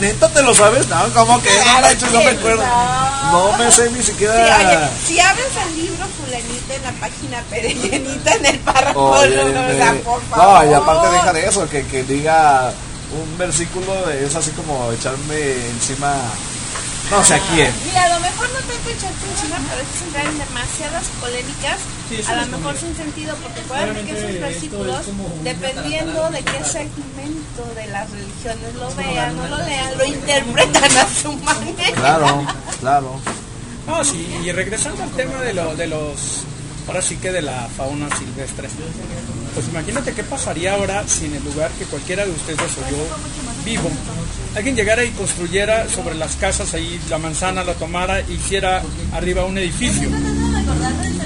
¿Neta 0.00 0.28
te 0.28 0.42
lo 0.42 0.54
sabes? 0.54 0.86
No, 0.88 1.02
como 1.14 1.40
que 1.42 1.48
no 1.54 1.62
Claro 1.62 1.80
manches, 1.80 2.12
no 2.12 2.18
me 2.18 2.24
que 2.24 2.30
acuerdo. 2.38 2.62
no. 2.62 3.50
No 3.50 3.56
me 3.58 3.72
sé 3.72 3.90
ni 3.90 4.02
Sí, 4.02 4.10
siquiera... 4.10 4.34
oye, 4.58 4.78
si 5.06 5.18
abres 5.18 5.46
el 5.66 5.76
libro 5.82 6.04
fulanita 6.18 6.74
en 6.74 6.82
la 6.82 6.92
página 7.00 7.42
perenita 7.48 8.34
en 8.34 8.46
el 8.46 8.58
párrafo, 8.58 9.00
Oye, 9.12 9.34
no, 9.36 9.44
no, 9.48 9.68
o 9.68 9.76
sea, 9.76 9.92
me- 9.92 9.98
por 10.00 10.20
favor. 10.24 10.64
no, 10.66 10.70
y 10.70 10.74
aparte 10.74 11.08
deja 11.10 11.32
de 11.32 11.46
eso, 11.46 11.68
que, 11.70 11.86
que 11.86 12.02
diga 12.04 12.70
un 13.18 13.38
versículo 13.38 14.10
es 14.10 14.34
así 14.36 14.50
como 14.50 14.92
echarme 14.92 15.54
encima 15.70 16.12
No, 17.10 17.18
o 17.18 17.24
sea, 17.24 17.38
¿quién? 17.52 17.72
Mira, 17.86 18.04
a 18.04 18.08
lo 18.14 18.20
mejor 18.20 18.48
no 18.50 18.58
tanto 18.60 18.88
echarte 18.88 19.26
encima, 19.26 19.56
pero 19.68 19.82
es 19.82 20.02
entrar 20.02 20.26
en 20.26 20.38
demasiadas 20.38 21.04
polémicas, 21.20 21.78
Sí, 22.08 22.22
a 22.26 22.36
lo 22.44 22.58
mejor 22.58 22.76
sin 22.76 22.96
sentido, 22.96 23.34
porque 23.42 23.60
acuérdate 23.60 24.04
que 24.04 24.12
esos 24.12 24.40
versículos, 24.40 25.00
es 25.00 25.44
dependiendo 25.44 26.30
de 26.30 26.42
qué 26.42 26.64
segmento 26.64 27.62
de 27.74 27.86
las 27.88 28.10
religiones 28.10 28.74
lo 28.74 28.94
vean 28.94 29.38
o 29.38 29.48
lo 29.48 29.58
lean, 29.58 29.98
lo 29.98 30.04
interpretan 30.04 30.96
a 30.96 31.08
su 31.08 31.32
manera. 31.38 31.92
Claro, 31.94 32.46
claro. 32.80 33.20
No, 33.86 34.04
sí, 34.04 34.26
y 34.44 34.52
regresando 34.52 35.02
al 35.02 35.10
tema 35.10 35.40
de, 35.40 35.52
lo, 35.54 35.74
de 35.74 35.86
los, 35.88 36.44
ahora 36.86 37.02
sí 37.02 37.16
que 37.16 37.32
de 37.32 37.42
la 37.42 37.68
fauna 37.76 38.08
silvestre, 38.16 38.68
pues 39.54 39.68
imagínate 39.68 40.12
qué 40.12 40.22
pasaría 40.22 40.74
ahora 40.74 41.06
si 41.08 41.26
en 41.26 41.34
el 41.34 41.44
lugar 41.44 41.70
que 41.72 41.84
cualquiera 41.86 42.24
de 42.24 42.30
ustedes 42.30 42.60
o 42.60 42.90
yo 42.90 42.98
vivo, 43.64 43.90
alguien 44.54 44.76
llegara 44.76 45.04
y 45.04 45.10
construyera 45.10 45.88
sobre 45.88 46.14
las 46.14 46.36
casas 46.36 46.74
ahí 46.74 47.00
la 47.08 47.18
manzana, 47.18 47.64
la 47.64 47.74
tomara, 47.74 48.20
e 48.20 48.24
hiciera 48.32 48.82
arriba 49.12 49.44
un 49.44 49.58
edificio. 49.58 50.08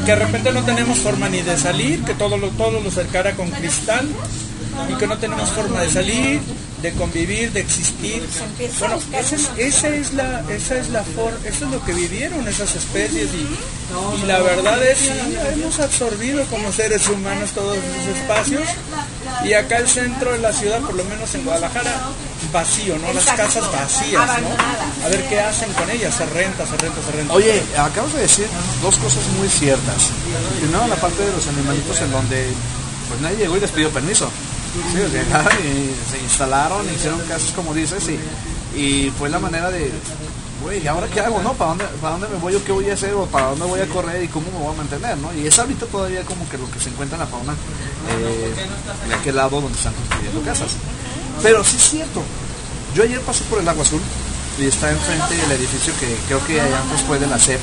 Que 0.05 0.13
de 0.13 0.17
repente 0.17 0.53
no 0.53 0.63
tenemos 0.65 0.99
forma 0.99 1.29
ni 1.29 1.41
de 1.43 1.57
salir, 1.57 2.03
que 2.05 2.15
todo 2.15 2.37
lo, 2.37 2.49
todo 2.51 2.81
lo 2.81 2.91
cercara 2.91 3.33
con 3.33 3.51
cristal 3.51 4.07
y 4.91 4.95
que 4.95 5.07
no 5.07 5.17
tenemos 5.19 5.49
forma 5.51 5.81
de 5.81 5.91
salir, 5.91 6.41
de 6.83 6.93
convivir, 6.93 7.51
de 7.53 7.61
existir. 7.61 8.23
Bueno, 8.81 8.99
esa 9.19 9.37
es, 9.37 9.51
esa 9.57 9.89
es 9.89 10.13
la, 10.13 10.43
esa 10.51 10.77
es 10.77 10.91
la 10.91 11.03
for- 11.03 11.39
eso 11.47 11.65
es 11.65 11.71
lo 11.71 11.83
que 11.85 11.95
vivieron 11.95 12.47
esas 12.47 12.75
especies 12.75 13.31
y, 13.33 14.23
y 14.23 14.27
la 14.27 14.41
verdad 14.41 14.83
es 14.87 14.99
sí, 14.99 15.11
hemos 15.55 15.81
absorbido 15.81 16.45
como 16.47 16.71
seres 16.73 17.09
humanos 17.09 17.53
todos 17.53 17.77
esos 17.79 18.19
espacios 18.21 18.63
y 19.45 19.55
acá 19.55 19.79
el 19.79 19.89
centro 19.89 20.33
de 20.33 20.39
la 20.41 20.53
ciudad, 20.53 20.81
por 20.81 20.95
lo 20.95 21.05
menos 21.05 21.35
en 21.35 21.45
Guadalajara, 21.45 22.03
vacío, 22.55 22.97
¿no? 22.99 23.13
Las 23.13 23.27
casas 23.27 23.71
vacías, 23.71 24.41
¿no? 24.41 25.05
A 25.05 25.09
ver 25.11 25.29
qué 25.29 25.41
hacen 25.41 25.71
con 25.75 25.91
ellas, 25.91 26.15
se 26.15 26.25
renta, 26.25 26.65
se 26.65 26.77
renta, 26.79 27.03
se 27.05 27.13
renta. 27.13 27.35
Oye, 27.35 27.63
acabas 27.77 28.15
de 28.15 28.21
decir 28.21 28.47
dos 28.81 28.97
cosas 28.97 29.27
muy 29.37 29.49
ciertas. 29.49 30.11
Primero, 30.61 30.87
la 30.87 30.97
parte 30.97 31.23
de 31.23 31.33
los 31.33 31.47
animalitos 31.49 32.01
en 32.01 32.13
donde 32.13 32.47
pues 33.09 33.21
nadie 33.21 33.37
llegó 33.37 33.57
y 33.57 33.61
les 33.61 33.71
pidió 33.71 33.91
permiso. 33.91 34.31
Sí, 34.93 34.99
llegaron 35.13 35.53
y 35.61 36.11
se 36.11 36.19
instalaron, 36.23 36.95
hicieron 36.95 37.21
casas 37.29 37.53
como 37.55 37.75
dices 37.75 38.03
y, 38.09 38.81
y 38.81 39.11
fue 39.11 39.29
la 39.29 39.39
manera 39.39 39.71
de, 39.71 39.91
güey, 40.63 40.83
¿y 40.83 40.87
ahora 40.87 41.07
qué 41.09 41.21
hago, 41.21 41.43
no? 41.43 41.53
¿Para 41.53 41.71
dónde, 41.71 41.85
¿Para 42.01 42.13
dónde 42.13 42.29
me 42.29 42.37
voy 42.37 42.55
o 42.55 42.65
qué 42.65 42.73
voy 42.73 42.91
a 42.91 42.95
hacer 42.95 43.15
o 43.15 43.27
para 43.27 43.49
dónde 43.49 43.67
voy 43.67 43.81
a 43.81 43.87
correr 43.89 44.25
y 44.25 44.29
cómo 44.29 44.47
me 44.51 44.59
voy 44.59 44.75
a 44.75 44.79
mantener, 44.79 45.17
no? 45.19 45.33
Y 45.35 45.47
es 45.47 45.59
ahorita 45.59 45.87
todavía 45.87 46.23
como 46.23 46.49
que 46.49 46.59
lo 46.59 46.71
que 46.71 46.81
se 46.81 46.89
encuentra 46.89 47.17
en 47.17 47.21
la 47.21 47.27
fauna 47.27 47.53
eh, 47.53 48.55
de 49.09 49.15
aquel 49.15 49.37
lado 49.37 49.61
donde 49.61 49.77
están 49.77 49.93
construyendo 49.95 50.41
casas. 50.43 50.77
Pero 51.43 51.63
sí 51.63 51.77
es 51.77 51.91
cierto, 51.91 52.23
yo 52.95 53.03
ayer 53.03 53.21
pasé 53.21 53.45
por 53.45 53.59
el 53.59 53.69
Agua 53.69 53.83
Azul 53.83 54.01
y 54.59 54.67
está 54.67 54.91
enfrente 54.91 55.35
del 55.35 55.53
edificio 55.53 55.93
que 55.99 56.17
creo 56.27 56.45
que 56.47 56.61
allá 56.61 56.79
antes 56.79 57.03
fue 57.07 57.19
de 57.19 57.27
la 57.27 57.39
SEP. 57.39 57.61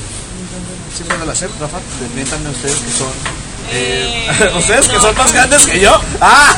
¿Sí 0.95 1.03
fue 1.07 1.17
de 1.17 1.25
la 1.25 1.33
SEP, 1.33 1.49
Rafa? 1.59 1.79
Desmiéntanme 2.01 2.49
ustedes 2.49 2.75
que 2.75 2.91
son... 2.91 3.07
eh, 3.71 4.51
ustedes 4.57 4.89
que 4.89 4.99
son 4.99 5.15
más 5.15 5.31
grandes 5.31 5.65
que 5.65 5.79
yo. 5.79 5.97
¡Ah! 6.21 6.53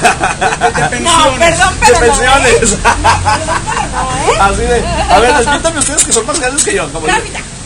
No, 0.99 1.37
perdón, 1.37 1.79
de 1.79 1.91
no, 1.91 1.97
¿eh? 1.97 1.99
pensiones. 1.99 2.77
Así 4.39 4.61
de, 4.61 4.83
a 5.09 5.19
ver, 5.19 5.37
desmiéntanme 5.37 5.79
ustedes 5.79 6.03
que 6.05 6.13
son 6.13 6.25
más 6.25 6.39
grandes 6.39 6.63
que 6.63 6.73
yo. 6.73 6.91
Como. 6.91 7.07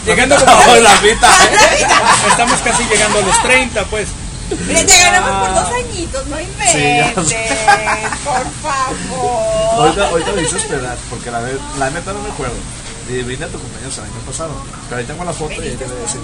Llegando 0.06 0.36
como 0.36 0.76
la 0.76 1.02
mitad. 1.02 1.30
Estamos 2.30 2.60
casi 2.62 2.84
llegando 2.84 3.20
a 3.20 3.22
los 3.22 3.44
30, 3.44 3.84
pues. 3.86 4.08
Mira, 4.68 4.86
te 4.86 4.98
ganamos 5.00 5.48
por 5.48 5.56
dos 5.56 5.74
añitos, 5.74 6.28
no 6.28 6.40
inventes, 6.40 7.36
por 8.24 8.46
favor. 8.62 9.80
Ahorita, 9.80 10.08
ahorita 10.10 10.32
me 10.32 10.42
dices 10.42 10.64
pedar, 10.64 10.98
porque 11.10 11.32
la, 11.32 11.42
la 11.78 11.90
neta 11.90 12.14
no 12.14 12.22
me 12.22 12.30
acuerdo. 12.30 12.56
Y 13.10 13.22
vine 13.24 13.46
a 13.46 13.48
tu 13.48 13.60
cumpleaños 13.60 13.98
el 13.98 14.04
año 14.06 14.20
pasado. 14.26 14.52
Pero 14.90 15.00
ahí 15.00 15.06
tengo 15.06 15.24
la 15.24 15.34
foto 15.34 15.54
y 15.54 15.68
ahí 15.68 15.76
te 15.76 15.86
voy 15.86 15.98
a 15.98 16.02
decir. 16.02 16.20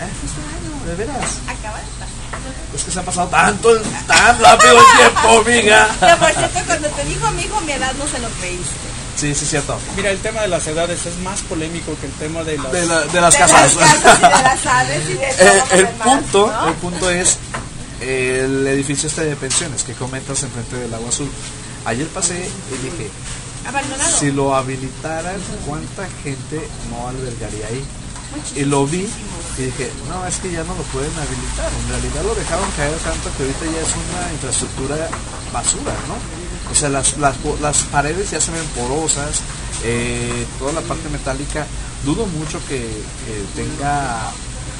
¿Eh? 0.00 0.08
Este 0.24 0.40
año, 0.56 0.86
de 0.86 0.94
veras. 0.94 1.30
Acaba 1.46 1.78
de 1.78 1.84
pasar. 1.98 2.08
Es 2.74 2.84
que 2.84 2.90
se 2.90 3.00
ha 3.00 3.02
pasado 3.02 3.28
tanto, 3.28 3.70
el- 3.76 3.82
tan 4.06 4.38
rápido 4.40 4.78
el 4.78 4.84
tiempo, 4.96 5.40
amiga. 5.40 5.88
Que 6.00 6.16
por 6.16 6.32
cierto, 6.32 6.60
cuando 6.66 6.88
te 6.88 7.04
dijo 7.04 7.30
mi 7.32 7.42
hijo 7.42 7.60
mi 7.62 7.72
edad, 7.72 7.92
no 7.98 8.06
se 8.06 8.18
lo 8.18 8.28
creíste. 8.40 8.88
Sí, 9.18 9.34
sí, 9.34 9.46
cierto. 9.46 9.76
Mira, 9.96 10.10
el 10.10 10.18
tema 10.20 10.42
de 10.42 10.48
las 10.48 10.64
edades 10.68 11.04
es 11.06 11.18
más 11.18 11.40
polémico 11.42 11.96
que 12.00 12.06
el 12.06 12.12
tema 12.12 12.44
de 12.44 12.56
las... 12.56 12.70
De, 12.72 12.86
la- 12.86 13.00
de 13.06 13.20
las 13.20 13.32
De 13.34 13.38
casas. 13.40 13.74
las 13.74 13.94
casas 13.94 14.18
y 14.18 14.36
de 14.36 14.42
las 14.42 14.66
aves 14.66 15.02
y 15.08 15.12
de 15.14 15.26
todo 15.38 15.48
Eh, 15.48 15.62
lo 15.70 15.74
el 15.74 15.86
demás, 15.86 16.08
punto, 16.08 16.46
¿no? 16.52 16.68
el 16.68 16.74
punto 16.74 17.10
es 17.10 17.36
el 18.00 18.66
edificio 18.68 19.08
este 19.08 19.24
de 19.24 19.34
pensiones 19.36 19.82
que 19.82 19.92
comentas 19.94 20.42
enfrente 20.44 20.76
del 20.76 20.94
agua 20.94 21.08
azul. 21.08 21.28
Ayer 21.84 22.06
pasé 22.08 22.36
y 22.38 22.84
dije, 22.84 23.10
Abandonado. 23.66 24.18
si 24.18 24.30
lo 24.30 24.54
habilitaran, 24.54 25.36
¿cuánta 25.66 26.06
gente 26.22 26.60
no 26.90 27.08
albergaría 27.08 27.66
ahí? 27.66 27.84
Y 28.54 28.64
lo 28.66 28.86
vi 28.86 29.08
y 29.58 29.62
dije, 29.62 29.90
no, 30.08 30.24
es 30.26 30.36
que 30.36 30.52
ya 30.52 30.62
no 30.62 30.74
lo 30.74 30.82
pueden 30.92 31.10
habilitar. 31.10 31.70
En 31.82 31.88
realidad 31.88 32.22
lo 32.22 32.34
dejaron 32.36 32.70
caer 32.76 32.94
tanto 32.98 33.30
que 33.36 33.42
ahorita 33.42 33.64
ya 33.64 33.80
es 33.82 33.94
una 33.96 34.32
infraestructura 34.32 35.08
basura, 35.52 35.92
¿no? 36.06 36.14
O 36.70 36.74
sea, 36.74 36.88
las, 36.88 37.16
las, 37.18 37.36
las 37.60 37.78
paredes 37.84 38.30
ya 38.30 38.40
se 38.40 38.50
ven 38.50 38.64
porosas, 38.76 39.40
eh, 39.84 40.46
toda 40.58 40.72
la 40.72 40.80
parte 40.82 41.08
metálica. 41.08 41.66
Dudo 42.04 42.26
mucho 42.26 42.60
que, 42.68 42.78
que 42.78 43.44
tenga 43.62 44.30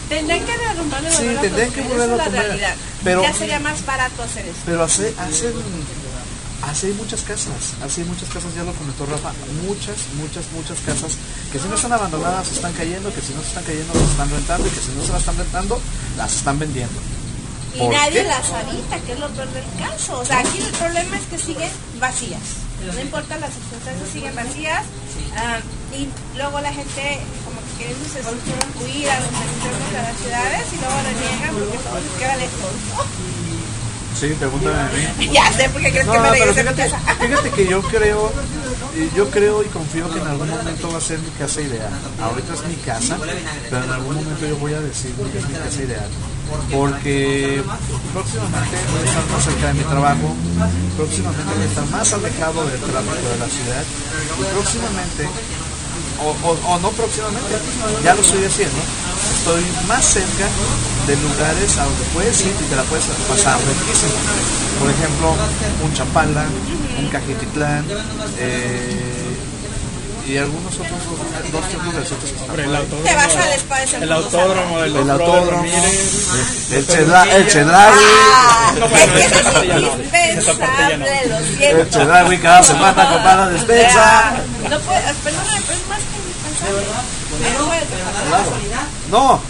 Tendrán 0.08 0.40
que 0.46 0.56
derrumbarlo 0.56 1.10
Sí, 1.10 1.36
tendrían 1.40 1.70
que 1.70 1.82
volverlo 1.82 2.22
a 2.22 2.28
realidad. 2.28 2.74
Pero- 3.04 3.22
ya 3.22 3.32
sería 3.32 3.60
más 3.60 3.84
barato 3.84 4.22
hacer 4.22 4.46
eso. 4.46 4.56
Pero 4.64 4.82
hace, 4.84 5.14
hacen, 5.18 5.52
así 6.62 6.86
hay 6.86 6.92
muchas 6.94 7.22
casas, 7.22 7.74
así 7.84 8.00
hay 8.00 8.06
muchas 8.08 8.28
casas, 8.30 8.54
ya 8.54 8.64
lo 8.64 8.72
comentó 8.72 9.04
Rafa, 9.06 9.32
muchas, 9.66 9.96
muchas, 10.16 10.44
muchas 10.52 10.78
casas 10.80 11.12
que 11.52 11.58
si 11.58 11.68
no 11.68 11.74
están 11.74 11.92
abandonadas 11.92 12.48
se 12.48 12.54
están 12.54 12.72
cayendo, 12.72 13.12
que 13.14 13.20
si 13.20 13.34
no 13.34 13.42
se 13.42 13.48
están 13.48 13.64
cayendo 13.64 13.92
las 13.94 14.10
están 14.10 14.30
rentando 14.30 14.66
y 14.66 14.70
que 14.70 14.80
si 14.80 14.92
no 14.92 15.02
se 15.04 15.12
las 15.12 15.20
están 15.20 15.36
rentando 15.36 15.80
las 16.16 16.34
están 16.36 16.58
vendiendo. 16.58 17.00
Y 17.74 17.78
¿Por 17.78 17.92
nadie 17.92 18.22
qué? 18.22 18.28
las 18.28 18.50
habita, 18.50 18.98
que 19.06 19.12
es 19.12 19.18
lo 19.20 19.28
peor 19.28 19.48
del 19.52 19.64
caso. 19.78 20.18
O 20.20 20.24
sea, 20.24 20.38
aquí 20.40 20.58
el 20.58 20.72
problema 20.72 21.16
es 21.16 21.24
que 21.26 21.38
siguen 21.38 21.70
vacías. 22.00 22.40
No 22.94 23.00
importa, 23.00 23.36
las 23.38 23.52
circunstancias 23.52 24.08
siguen 24.12 24.34
vacías. 24.34 24.82
ah, 25.36 25.58
y 25.96 26.08
luego 26.36 26.60
la 26.60 26.72
gente 26.72 27.20
como 27.44 27.60
que 27.76 27.84
queriéndose 27.84 28.20
huir 28.84 29.10
a 29.10 29.20
los 29.20 29.28
extremos 29.28 29.88
de 29.92 30.02
las 30.02 30.16
ciudades 30.18 30.64
y 30.72 30.76
luego 30.76 30.96
reniegan 31.02 31.54
porque 31.54 31.78
todo 31.78 32.00
les 32.00 32.12
queda 32.18 32.36
lejos. 32.36 32.72
Sí, 34.18 34.34
pregúntame 34.38 34.80
a 34.80 35.12
mí. 35.18 35.28
ya 35.32 35.52
sé, 35.52 35.68
porque 35.68 35.90
crees 35.90 36.06
No, 36.06 36.12
que 36.12 36.18
me 36.20 36.28
a 36.28 36.32
mi 36.32 36.38
fíjate, 36.38 36.74
casa. 36.74 36.98
fíjate 37.20 37.50
que 37.50 37.66
yo 37.68 37.82
creo, 37.82 38.32
yo 39.16 39.30
creo 39.30 39.62
y 39.62 39.66
confío 39.66 40.10
que 40.12 40.18
en 40.18 40.26
algún 40.26 40.48
momento 40.48 40.90
va 40.90 40.98
a 40.98 41.00
ser 41.00 41.18
mi 41.20 41.30
casa 41.30 41.60
ideal. 41.60 41.90
Ahorita 42.20 42.54
es 42.54 42.64
mi 42.64 42.74
casa, 42.76 43.16
pero 43.70 43.84
en 43.84 43.90
algún 43.90 44.16
momento 44.16 44.46
yo 44.46 44.56
voy 44.56 44.74
a 44.74 44.80
decir 44.80 45.12
que 45.14 45.38
es 45.38 45.48
mi 45.48 45.54
casa 45.54 45.82
ideal. 45.82 46.08
Porque 46.72 47.62
próximamente 48.12 48.76
voy 48.92 49.00
a 49.00 49.04
estar 49.04 49.24
más 49.30 49.44
cerca 49.44 49.66
de 49.68 49.74
mi 49.74 49.84
trabajo, 49.84 50.34
próximamente 50.96 51.44
voy 51.54 51.62
a 51.62 51.66
estar 51.66 51.86
más 51.90 52.12
alejado 52.12 52.64
del 52.66 52.80
tráfico 52.80 53.26
de 53.32 53.38
la 53.38 53.48
ciudad, 53.48 53.84
y 54.38 54.42
próximamente, 54.54 55.28
o, 56.24 56.30
o- 56.48 56.78
no 56.80 56.90
próximamente, 56.92 57.52
ya 58.04 58.14
lo 58.14 58.22
estoy 58.22 58.44
haciendo, 58.44 58.76
estoy 59.38 59.64
más 59.86 60.04
cerca 60.04 60.46
de 61.06 61.16
lugares 61.16 61.76
a 61.78 61.84
donde 61.84 62.04
puedes 62.14 62.40
ir 62.42 62.52
y 62.58 62.64
te 62.68 62.76
la 62.76 62.82
puedes 62.84 63.04
pasar 63.28 63.56
riquísimo. 63.58 64.12
Por 64.80 64.90
ejemplo, 64.90 65.34
un 65.84 65.92
Chapala, 65.94 66.44
un 66.98 67.08
Cajetitlán, 67.08 67.84
eh, 68.38 69.27
y 70.28 70.36
algunos 70.36 70.74
otros 70.74 70.90
dos, 71.52 71.62
tres 71.70 71.82
lugarcitos 71.84 72.30
que 72.30 72.42
Hombre, 72.44 72.64
el 72.64 72.76
autódromo, 72.76 73.04
Te 73.04 73.14
vas 73.14 73.36
al 73.36 74.02
el 74.02 74.12
autódromo, 74.12 74.78
el, 74.80 74.96
El 74.96 75.10
autódromo, 75.10 75.64
el, 75.64 76.76
el. 76.76 76.86
Chedraui, 76.86 77.30
Ah, 77.30 78.74
indispensable, 78.76 79.80
lo 79.80 81.38
el. 81.80 81.90
Chedraui 81.90 82.38
cada 82.38 82.62
semana 82.62 83.08
con 83.08 83.24
la 83.24 83.46
O 83.46 83.48
despensa. 83.50 84.32
no 84.68 84.78
puede, 84.80 85.14
perdóname, 85.24 85.60
pero 85.66 85.78
es 85.78 85.88
más 85.88 85.98
que 85.98 86.16
indispensable. 86.18 86.86
No 89.10 89.40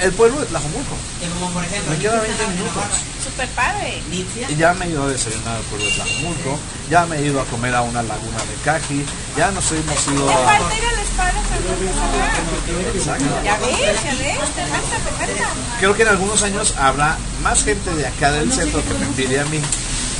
el 0.00 0.12
pueblo 0.12 0.40
de 0.40 0.46
Tlajomulco. 0.46 0.94
Como 1.38 1.50
por 1.52 1.64
ejemplo, 1.64 1.90
Me 1.92 1.98
queda 1.98 2.16
aquí 2.18 2.26
20 2.26 2.32
está 2.32 2.44
una 2.46 2.54
minutos. 2.54 2.84
Super 3.24 3.48
padre. 3.48 4.02
Y 4.10 4.56
ya 4.56 4.74
me 4.74 4.84
he 4.86 4.90
ido 4.90 5.04
a 5.04 5.08
desayunar 5.08 5.56
al 5.56 5.62
pueblo 5.64 5.86
de 5.86 5.92
Tlajomulco, 5.92 6.58
ya 6.90 7.06
me 7.06 7.16
he 7.18 7.26
ido 7.26 7.40
a 7.40 7.44
comer 7.46 7.74
a 7.74 7.82
una 7.82 8.02
laguna 8.02 8.38
de 8.38 8.54
Caji, 8.64 9.04
ya 9.36 9.50
nos 9.50 9.70
hemos 9.72 10.06
ido 10.08 10.30
a... 10.30 10.34
falta 10.44 10.76
ir 10.76 10.84
a 10.84 10.92
la 10.92 11.02
espada 11.02 11.32
de 11.32 13.00
San. 13.00 13.18
Ya 13.44 13.56
ves, 13.58 13.78
ya 14.04 14.14
ves, 14.14 14.38
te 14.54 14.66
falta, 14.66 14.96
te 14.96 15.10
falta. 15.18 15.48
Creo 15.78 15.94
que 15.96 16.02
en 16.02 16.08
algunos 16.08 16.42
años 16.42 16.74
habrá 16.78 17.16
más 17.42 17.64
gente 17.64 17.94
de 17.94 18.06
acá 18.06 18.30
del 18.32 18.52
centro 18.52 18.82
que 18.84 18.94
me 18.94 19.06
envidie 19.06 19.40
a 19.40 19.44
mí 19.46 19.60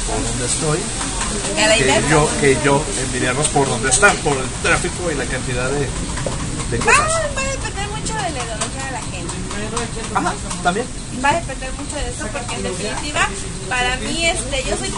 por 0.06 0.22
donde 0.22 0.46
estoy 0.46 0.78
que 1.78 2.02
yo, 2.10 2.28
que 2.40 2.58
yo 2.64 2.84
envidiarlos 3.06 3.48
por 3.48 3.68
donde 3.68 3.88
están, 3.90 4.16
por 4.18 4.36
el 4.36 4.48
tráfico 4.62 5.10
y 5.10 5.14
la 5.14 5.24
cantidad 5.24 5.68
de, 5.70 5.80
de 6.70 6.78
Va, 6.78 6.84
cosas. 6.84 7.22
va 7.36 7.40
a 7.42 7.44
depender 7.50 7.88
mucho 7.88 8.14
de 8.14 8.22
la 8.22 8.28
ideología 8.30 8.84
de 8.86 8.92
la 8.92 9.02
gente. 9.02 9.33
Ajá, 10.14 10.32
también. 10.62 10.86
Va 11.24 11.30
a 11.30 11.34
depender 11.34 11.70
mucho 11.72 11.96
de 11.96 12.08
eso 12.10 12.26
porque 12.32 12.54
en 12.56 12.62
definitiva, 12.64 13.28
para 13.68 13.96
mí, 13.96 14.26
este, 14.26 14.64
yo 14.68 14.76
soy 14.76 14.92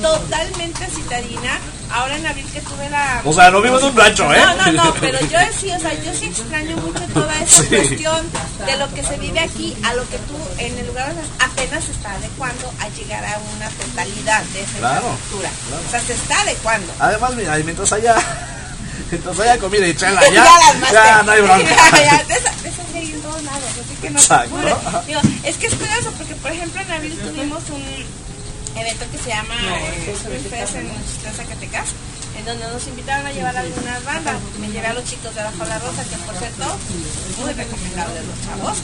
totalmente 0.00 0.86
citadina, 0.86 1.58
ahora 1.92 2.16
en 2.16 2.26
abril 2.26 2.46
que 2.52 2.60
tuve 2.60 2.88
la... 2.90 3.20
O 3.24 3.32
sea, 3.32 3.50
no 3.50 3.60
vivo 3.62 3.78
en 3.78 3.84
un 3.84 3.96
rancho, 3.96 4.32
¿eh? 4.32 4.40
No, 4.40 4.72
no, 4.72 4.84
no, 4.84 4.94
pero 5.00 5.18
yo 5.20 5.38
sí, 5.58 5.70
o 5.70 5.78
sea, 5.80 5.92
yo 6.02 6.12
sí 6.14 6.26
extraño 6.26 6.76
mucho 6.76 7.00
toda 7.14 7.34
esa 7.40 7.62
Sí. 7.62 7.68
cuestión 7.68 8.26
de 8.66 8.76
lo 8.76 8.92
que 8.94 9.02
se 9.02 9.16
vive 9.18 9.40
aquí 9.40 9.76
a 9.84 9.94
lo 9.94 10.02
que 10.08 10.18
tú 10.18 10.36
en 10.58 10.78
el 10.78 10.86
lugar 10.86 11.12
apenas 11.40 11.84
se 11.84 11.92
está 11.92 12.12
adecuando 12.12 12.72
a 12.80 12.88
llegar 12.90 13.24
a 13.24 13.38
una 13.56 13.68
totalidad 13.70 14.42
de 14.44 14.62
esa 14.62 14.78
Claro, 14.78 15.06
infraestructura. 15.08 15.50
claro. 15.68 15.82
O 15.86 15.90
sea, 15.90 16.00
se 16.00 16.12
está 16.14 16.40
adecuando. 16.42 16.92
Además, 16.98 17.34
mira, 17.34 17.56
mientras 17.58 17.92
haya, 17.92 18.14
mientras 19.12 19.38
haya 19.40 19.58
comida 19.58 19.86
y 19.86 19.94
chela, 19.94 20.20
ya, 20.32 20.44
ya 20.92 21.18
te- 21.20 21.24
no 21.26 21.32
hay 21.32 21.40
bronca. 21.46 21.76
Ya, 21.92 22.04
ya, 22.04 22.24
de 22.24 22.34
esa, 22.34 22.52
de 22.62 22.98
hay 22.98 23.12
en 23.12 23.20
todos 23.22 23.42
lados, 23.44 23.62
así 23.80 23.94
que 24.00 24.10
no 24.10 24.18
Exacto. 24.18 25.02
Digo, 25.06 25.20
es 25.44 25.56
que 25.56 25.66
es 25.66 25.74
curioso 25.74 26.12
porque, 26.18 26.34
por 26.36 26.50
ejemplo, 26.50 26.80
en 26.80 26.90
abril 26.90 27.18
tuvimos 27.18 27.62
un 27.70 27.84
evento 28.80 29.04
que 29.12 29.18
se 29.18 29.28
llama 29.28 29.54
eh, 29.78 30.14
Spring 30.16 30.44
Fest 30.48 30.74
en 30.76 30.88
Chitlán, 30.88 31.34
Zacatecas, 31.36 31.88
en 32.38 32.44
donde 32.46 32.66
nos 32.66 32.86
invitaron 32.86 33.26
a 33.26 33.32
llevar 33.32 33.56
algunas 33.56 34.04
bandas. 34.04 34.36
Me 34.58 34.68
llevé 34.68 34.86
a 34.86 34.94
los 34.94 35.04
chicos 35.04 35.34
de 35.34 35.42
la 35.42 35.50
Rosa, 35.50 36.02
que 36.08 36.16
por 36.24 36.34
cierto, 36.36 36.64
muy 37.40 37.52
recomendable 37.52 38.20
los 38.24 38.38
chavos. 38.46 38.78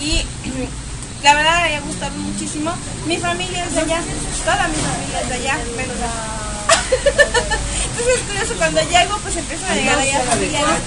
Y 0.00 0.24
la 1.22 1.34
verdad 1.34 1.62
me 1.68 1.76
ha 1.76 1.80
gustado 1.80 2.16
muchísimo. 2.16 2.72
Mi 3.06 3.18
familia 3.18 3.64
es 3.64 3.74
de 3.74 3.80
allá, 3.82 4.00
toda 4.44 4.68
mi 4.68 4.76
familia 4.76 5.20
es 5.22 5.28
de 5.28 5.34
allá, 5.34 5.58
menos 5.76 5.96
la... 6.00 6.73
Entonces 7.90 8.14
es 8.16 8.20
curioso, 8.26 8.54
cuando 8.56 8.80
llego, 8.82 9.18
pues 9.22 9.36
empiezan 9.36 9.70
a 9.70 9.74
llegar 9.74 9.98
allá 9.98 10.20
familiares. 10.28 10.82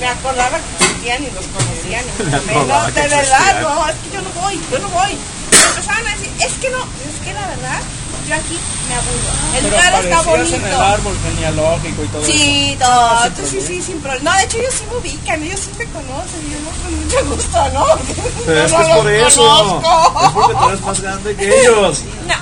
Me 0.00 0.06
acordaba 0.08 0.58
que 0.58 0.84
existían 0.84 1.22
y 1.22 1.30
los 1.30 1.44
conocían. 1.46 2.04
no, 2.68 2.86
de 2.90 3.08
verdad, 3.08 3.60
no, 3.62 3.88
es 3.88 3.94
que 3.96 4.10
yo 4.14 4.22
no 4.22 4.30
voy, 4.40 4.60
yo 4.70 4.78
no 4.78 4.88
voy. 4.88 5.12
Y 5.12 5.56
empezaban 5.68 6.06
a 6.06 6.10
decir, 6.16 6.30
es 6.40 6.52
que 6.54 6.70
no, 6.70 6.78
es 6.78 7.24
que 7.24 7.32
la 7.32 7.46
verdad, 7.46 7.80
yo 8.28 8.34
aquí 8.34 8.58
me 8.88 8.94
aburro. 8.94 9.32
El 9.54 9.62
Pero 9.64 9.76
lugar 9.76 9.94
está 10.04 10.20
en 10.34 10.40
el 10.40 10.60
bonito. 10.60 10.82
árbol 10.82 11.16
genealógico 11.22 12.04
y 12.04 12.08
todo 12.08 12.22
eso. 12.22 12.32
Sí, 12.32 12.76
todo, 12.80 13.30
tú 13.36 13.42
sí, 13.48 13.60
sí, 13.60 13.82
sin 13.82 14.00
problema. 14.00 14.30
No, 14.32 14.38
de 14.38 14.44
hecho 14.44 14.58
ellos 14.58 14.74
sí 14.74 14.84
me 14.90 14.96
ubican, 14.96 15.42
ellos 15.42 15.60
sí 15.60 15.70
me 15.78 15.84
conocen, 15.86 16.40
y 16.46 16.50
yo 16.52 16.58
no, 16.60 16.70
con 16.82 16.94
mucho 17.00 17.36
gusto, 17.36 17.68
¿no? 17.72 17.86
Pero 18.46 18.64
es 18.64 18.70
Yo 18.72 18.78
que 18.78 18.82
no 18.82 18.88
es 18.88 18.96
por 18.96 19.10
eso. 19.12 19.42
conozco. 19.82 20.24
Es 20.26 20.30
porque 20.32 20.54
tú 20.54 20.68
eres 20.68 20.80
más 20.80 21.00
grande 21.00 21.36
que 21.36 21.60
ellos. 21.60 22.02
No. 22.26 22.34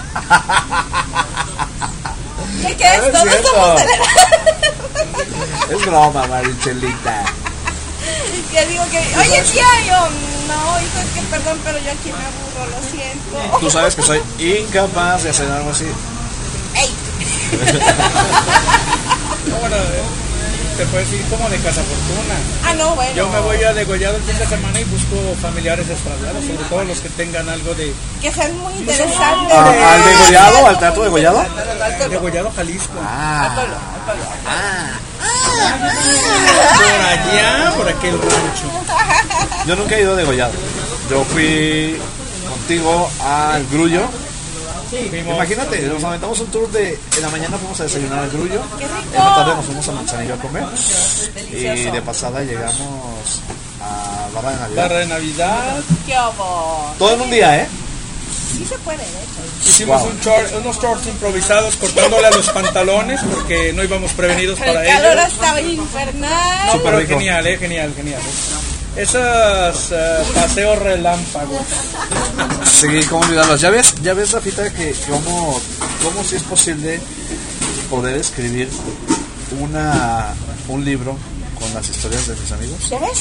Es 2.68 3.12
Todos 3.12 3.28
cierto. 3.28 3.48
somos 3.48 3.76
de. 3.76 3.84
Es 5.74 5.80
broma, 5.86 6.22
Marichelita. 6.26 7.24
Que 8.50 8.60
digo 8.66 8.84
que, 8.90 8.98
oye 8.98 9.42
tía, 9.50 9.64
yo, 9.86 9.98
no, 10.48 10.80
hijo, 10.80 10.98
es 11.00 11.08
que 11.14 11.20
perdón, 11.30 11.58
pero 11.64 11.78
yo 11.78 11.90
aquí 11.90 12.12
me 12.12 12.24
aburro, 12.26 12.66
lo 12.70 12.78
siento. 12.90 13.58
Tú 13.60 13.66
sabes 13.70 13.94
que 13.94 14.02
soy 14.02 14.20
incapaz 14.38 15.22
de 15.22 15.30
hacer 15.30 15.50
algo 15.50 15.70
así. 15.70 15.86
Ey, 16.74 16.90
Te 20.76 20.86
puedes 20.86 21.12
ir 21.12 21.22
como 21.26 21.48
de 21.50 21.56
casa 21.58 21.82
fortuna. 21.82 22.34
ah, 22.66 22.74
no, 22.74 22.94
bueno. 22.94 23.12
Yo 23.14 23.28
me 23.28 23.40
voy 23.40 23.62
a 23.62 23.72
degollado 23.72 24.16
el 24.16 24.22
fin 24.22 24.38
de 24.38 24.46
semana 24.46 24.80
y 24.80 24.84
busco 24.84 25.16
familiares 25.40 25.88
extraviados, 25.88 26.42
sobre 26.44 26.64
todo 26.68 26.84
los 26.84 26.98
que 26.98 27.08
tengan 27.10 27.48
algo 27.48 27.74
de 27.74 27.92
Que 28.20 28.32
sean 28.32 28.56
muy 28.58 28.72
interesantes. 28.74 29.52
Ah, 29.52 29.94
¿Al 29.94 30.04
degollado? 30.04 30.66
¿Al 30.66 30.78
teatro 30.78 31.04
degollado? 31.04 31.44
degollado 32.08 32.50
Jalisco. 32.56 32.94
Ah, 33.06 33.54
Por 36.74 37.00
allá, 37.06 37.72
por 37.76 37.88
aquel 37.88 38.18
rancho. 38.18 39.66
yo 39.66 39.76
nunca 39.76 39.96
he 39.96 40.00
ido 40.02 40.12
a 40.14 40.16
degollado. 40.16 40.52
Yo 41.10 41.24
fui 41.24 41.96
contigo 42.48 43.10
al 43.24 43.66
Grullo. 43.66 44.02
Imagínate, 44.92 45.80
nos 45.82 46.04
aventamos 46.04 46.38
un 46.40 46.46
tour 46.48 46.70
de. 46.70 46.98
En 47.16 47.22
la 47.22 47.28
mañana 47.30 47.56
fuimos 47.58 47.80
a 47.80 47.84
desayunar 47.84 48.18
al 48.20 48.30
Grullo. 48.30 48.60
¡Qué 48.78 48.86
rico! 48.86 49.00
En 49.12 49.18
la 49.24 49.34
tarde 49.34 49.54
nos 49.54 49.64
fuimos 49.64 49.88
a 49.88 49.92
Manzanillo 49.92 50.34
a 50.34 50.38
comer. 50.38 50.64
Y 51.50 51.90
de 51.90 52.02
pasada 52.02 52.40
llegamos 52.42 53.40
a 53.80 54.28
Barra 54.34 54.50
de 54.50 54.56
Navidad. 54.58 54.82
Barra 54.82 54.98
de 54.98 55.06
Navidad. 55.06 55.76
¡Qué! 56.06 56.14
Todo 56.98 57.14
en 57.14 57.20
un 57.22 57.30
día, 57.30 57.62
¿eh? 57.62 57.66
Sí 58.56 58.66
se 58.66 58.76
puede, 58.78 58.98
de 58.98 59.04
hecho. 59.04 59.66
Hicimos 59.66 60.02
Wow. 60.02 60.10
un 60.10 60.20
short- 60.20 60.52
unos 60.60 60.78
shorts 60.80 61.06
improvisados 61.06 61.76
cortándole 61.76 62.26
a 62.26 62.30
los 62.30 62.48
pantalones 62.50 63.20
porque 63.32 63.72
no 63.72 63.82
íbamos 63.82 64.12
prevenidos 64.12 64.58
para 64.58 64.82
el 64.82 64.88
calor 64.88 65.12
ello. 65.18 65.26
estaba 65.26 65.60
infernal. 65.62 66.66
No, 66.66 66.72
Súper 66.72 66.94
pero 66.96 67.08
genial, 67.08 67.46
eh, 67.46 67.56
genial, 67.58 67.94
genial. 67.96 68.20
Esos 68.96 69.90
eh, 69.92 70.22
paseos 70.34 70.78
relámpagos. 70.78 71.62
Sí, 72.70 72.86
cómo 73.08 73.22
olvidarlos. 73.22 73.60
Ya 73.60 73.70
ves, 73.70 73.94
ya 74.02 74.12
ves, 74.14 74.32
Rafita, 74.32 74.70
que 74.70 74.94
cómo, 75.08 75.58
cómo 76.02 76.22
si 76.24 76.36
es 76.36 76.42
posible 76.42 77.00
poder 77.88 78.16
escribir 78.18 78.68
una 79.60 80.34
un 80.68 80.84
libro 80.84 81.16
con 81.58 81.72
las 81.74 81.88
historias 81.88 82.26
de 82.26 82.34
mis 82.36 82.52
amigos. 82.52 82.90
¿Ya 82.90 82.98
ves? 82.98 83.18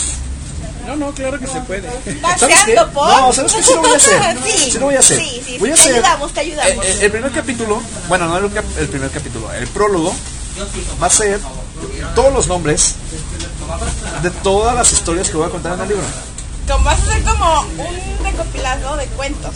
No, 0.88 0.96
no, 0.96 1.12
claro 1.14 1.40
que 1.40 1.48
se 1.48 1.62
puede. 1.62 1.90
¿Sabes 2.38 2.56
qué? 2.66 2.76
Por. 2.94 3.08
No, 3.08 3.32
¿sabes 3.32 3.54
qué? 3.54 3.64
Sí 3.64 3.74
lo 3.74 3.82
voy 3.82 3.94
a 3.94 3.98
hacer. 3.98 4.38
sí, 4.46 4.72
Sí 4.72 4.78
lo 4.80 4.86
voy 4.88 4.96
a 4.96 5.00
hacer. 5.00 5.20
Sí, 5.20 5.42
sí, 5.46 5.58
Voy 5.58 5.70
a 5.70 5.76
te 5.76 5.80
hacer- 5.82 5.94
ayudamos, 5.94 6.34
te 6.34 6.40
ayudamos. 6.42 6.86
Eh, 6.86 6.90
eh, 6.92 7.00
el 7.04 7.12
primer 7.12 7.32
capítulo, 7.32 7.82
bueno, 8.10 8.28
no 8.28 8.38
el, 8.38 8.52
cap- 8.52 8.78
el 8.78 8.88
primer 8.90 9.10
capítulo, 9.10 9.52
el 9.54 9.68
prólogo 9.68 10.14
va 11.02 11.08
a 11.08 11.10
ser 11.10 11.40
todos 12.16 12.34
los 12.34 12.48
nombres 12.48 12.96
de 14.22 14.32
todas 14.32 14.76
las 14.76 14.92
historias 14.92 15.30
que 15.30 15.38
voy 15.38 15.48
a 15.48 15.50
contar 15.50 15.74
en 15.74 15.82
el 15.82 15.88
libro. 15.90 16.04
Como 16.68 16.84
vas 16.86 17.00
a 17.00 17.04
hacer 17.04 17.24
como 17.24 17.62
un 17.62 18.26
recopilado 18.26 18.96
de 18.98 19.06
cuentos. 19.08 19.54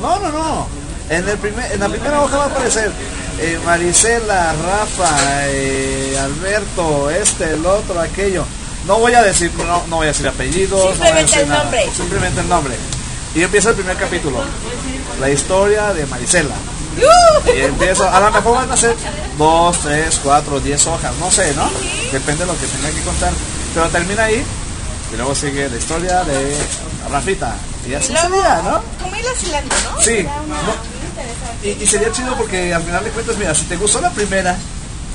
No, 0.00 0.18
no, 0.18 0.30
no. 0.32 0.66
En, 1.10 1.28
el 1.28 1.38
primer, 1.38 1.70
en 1.72 1.80
la 1.80 1.88
primera 1.88 2.22
hoja 2.22 2.38
va 2.38 2.44
a 2.44 2.46
aparecer 2.46 2.90
eh, 3.38 3.58
Marisela, 3.64 4.54
Rafa, 4.54 5.46
eh, 5.48 6.18
Alberto, 6.18 7.10
este, 7.10 7.50
el 7.50 7.64
otro, 7.66 8.00
aquello. 8.00 8.44
No 8.86 8.98
voy 8.98 9.14
a 9.14 9.22
decir, 9.22 9.50
no, 9.56 9.82
no 9.88 9.96
voy 9.96 10.06
a 10.06 10.08
decir 10.08 10.26
apellidos. 10.28 10.78
no 10.80 10.84
voy 10.84 10.92
a 10.92 10.94
Simplemente 10.94 11.22
decir 11.22 11.42
el 11.42 11.48
nada. 11.48 11.62
nombre. 11.62 11.90
Simplemente 11.94 12.40
el 12.40 12.48
nombre. 12.48 12.74
Y 13.34 13.42
empieza 13.42 13.70
el 13.70 13.74
primer 13.76 13.96
capítulo. 13.96 14.38
La 15.20 15.30
historia 15.30 15.92
de 15.92 16.06
Marisela. 16.06 16.54
Y 17.46 17.60
empiezo, 17.60 18.08
a 18.08 18.20
lo 18.20 18.30
mejor 18.30 18.54
van 18.56 18.70
a 18.70 18.76
ser 18.76 18.94
dos, 19.36 19.78
tres, 19.80 20.20
cuatro, 20.22 20.60
diez 20.60 20.86
hojas, 20.86 21.12
no 21.20 21.30
sé, 21.30 21.52
¿no? 21.54 21.70
Depende 22.12 22.44
de 22.44 22.52
lo 22.52 22.58
que 22.58 22.66
tenga 22.66 22.90
que 22.90 23.02
contar. 23.02 23.32
Pero 23.74 23.88
termina 23.88 24.24
ahí 24.24 24.42
y 25.12 25.16
luego 25.16 25.34
sigue 25.34 25.68
la 25.68 25.76
historia 25.76 26.24
de 26.24 26.56
Rafita. 27.10 27.54
Y 27.88 27.94
así 27.94 28.12
Luego, 28.12 28.28
sería, 28.28 28.62
¿no? 28.62 28.82
Como 29.02 29.16
ir 29.16 29.24
hilando, 29.46 29.74
¿no? 29.84 30.02
Sí, 30.02 30.22
no. 30.22 31.68
Y, 31.68 31.82
y 31.82 31.86
sería 31.86 32.12
chido 32.12 32.34
porque 32.36 32.72
al 32.72 32.82
final 32.82 33.04
de 33.04 33.10
cuentas, 33.10 33.36
mira, 33.36 33.54
si 33.54 33.64
te 33.64 33.76
gustó 33.76 34.00
la 34.00 34.10
primera 34.10 34.56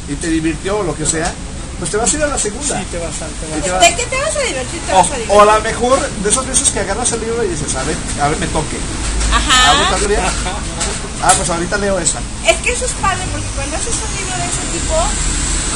y 0.08 0.16
te 0.16 0.28
divirtió 0.28 0.80
o 0.80 0.84
lo 0.84 0.96
que 0.96 1.06
sea, 1.06 1.32
pues 1.80 1.92
te 1.92 1.98
vas 1.98 2.14
a 2.14 2.18
ir 2.18 2.24
a 2.24 2.28
la 2.28 2.38
segunda. 2.38 2.78
Sí, 2.80 2.86
te 2.92 2.98
vas 3.00 3.16
a, 3.24 3.26
te 3.28 3.46
vas 3.48 3.72
vas- 3.72 3.82
¿De 3.90 3.96
qué 3.96 4.06
te 4.06 4.18
vas 4.20 4.36
a 4.36 4.40
divertir? 4.40 4.80
Te 4.82 4.92
o, 4.94 4.96
vas 4.98 5.08
a 5.08 5.16
divertir. 5.16 5.32
o 5.36 5.42
a 5.42 5.46
lo 5.46 5.62
mejor 5.62 6.10
de 6.10 6.30
esas 6.30 6.46
veces 6.46 6.70
que 6.70 6.80
agarras 6.82 7.12
el 7.14 7.22
libro 7.22 7.44
y 7.44 7.48
dices, 7.48 7.74
a 7.76 7.84
ver, 7.84 7.96
a 8.22 8.28
ver, 8.28 8.38
me 8.38 8.48
toque. 8.48 8.78
Ajá. 9.32 9.88
Ah, 11.22 11.34
pues 11.36 11.50
ahorita 11.50 11.78
leo 11.78 12.00
esta. 12.00 12.20
Es 12.48 12.58
que 12.64 12.72
eso 12.72 12.86
es 12.86 12.94
padre 13.04 13.24
porque 13.32 13.48
cuando 13.56 13.76
haces 13.76 13.96
un 13.96 14.12
libro 14.16 14.36
de 14.40 14.48
ese 14.48 14.64
tipo, 14.72 14.96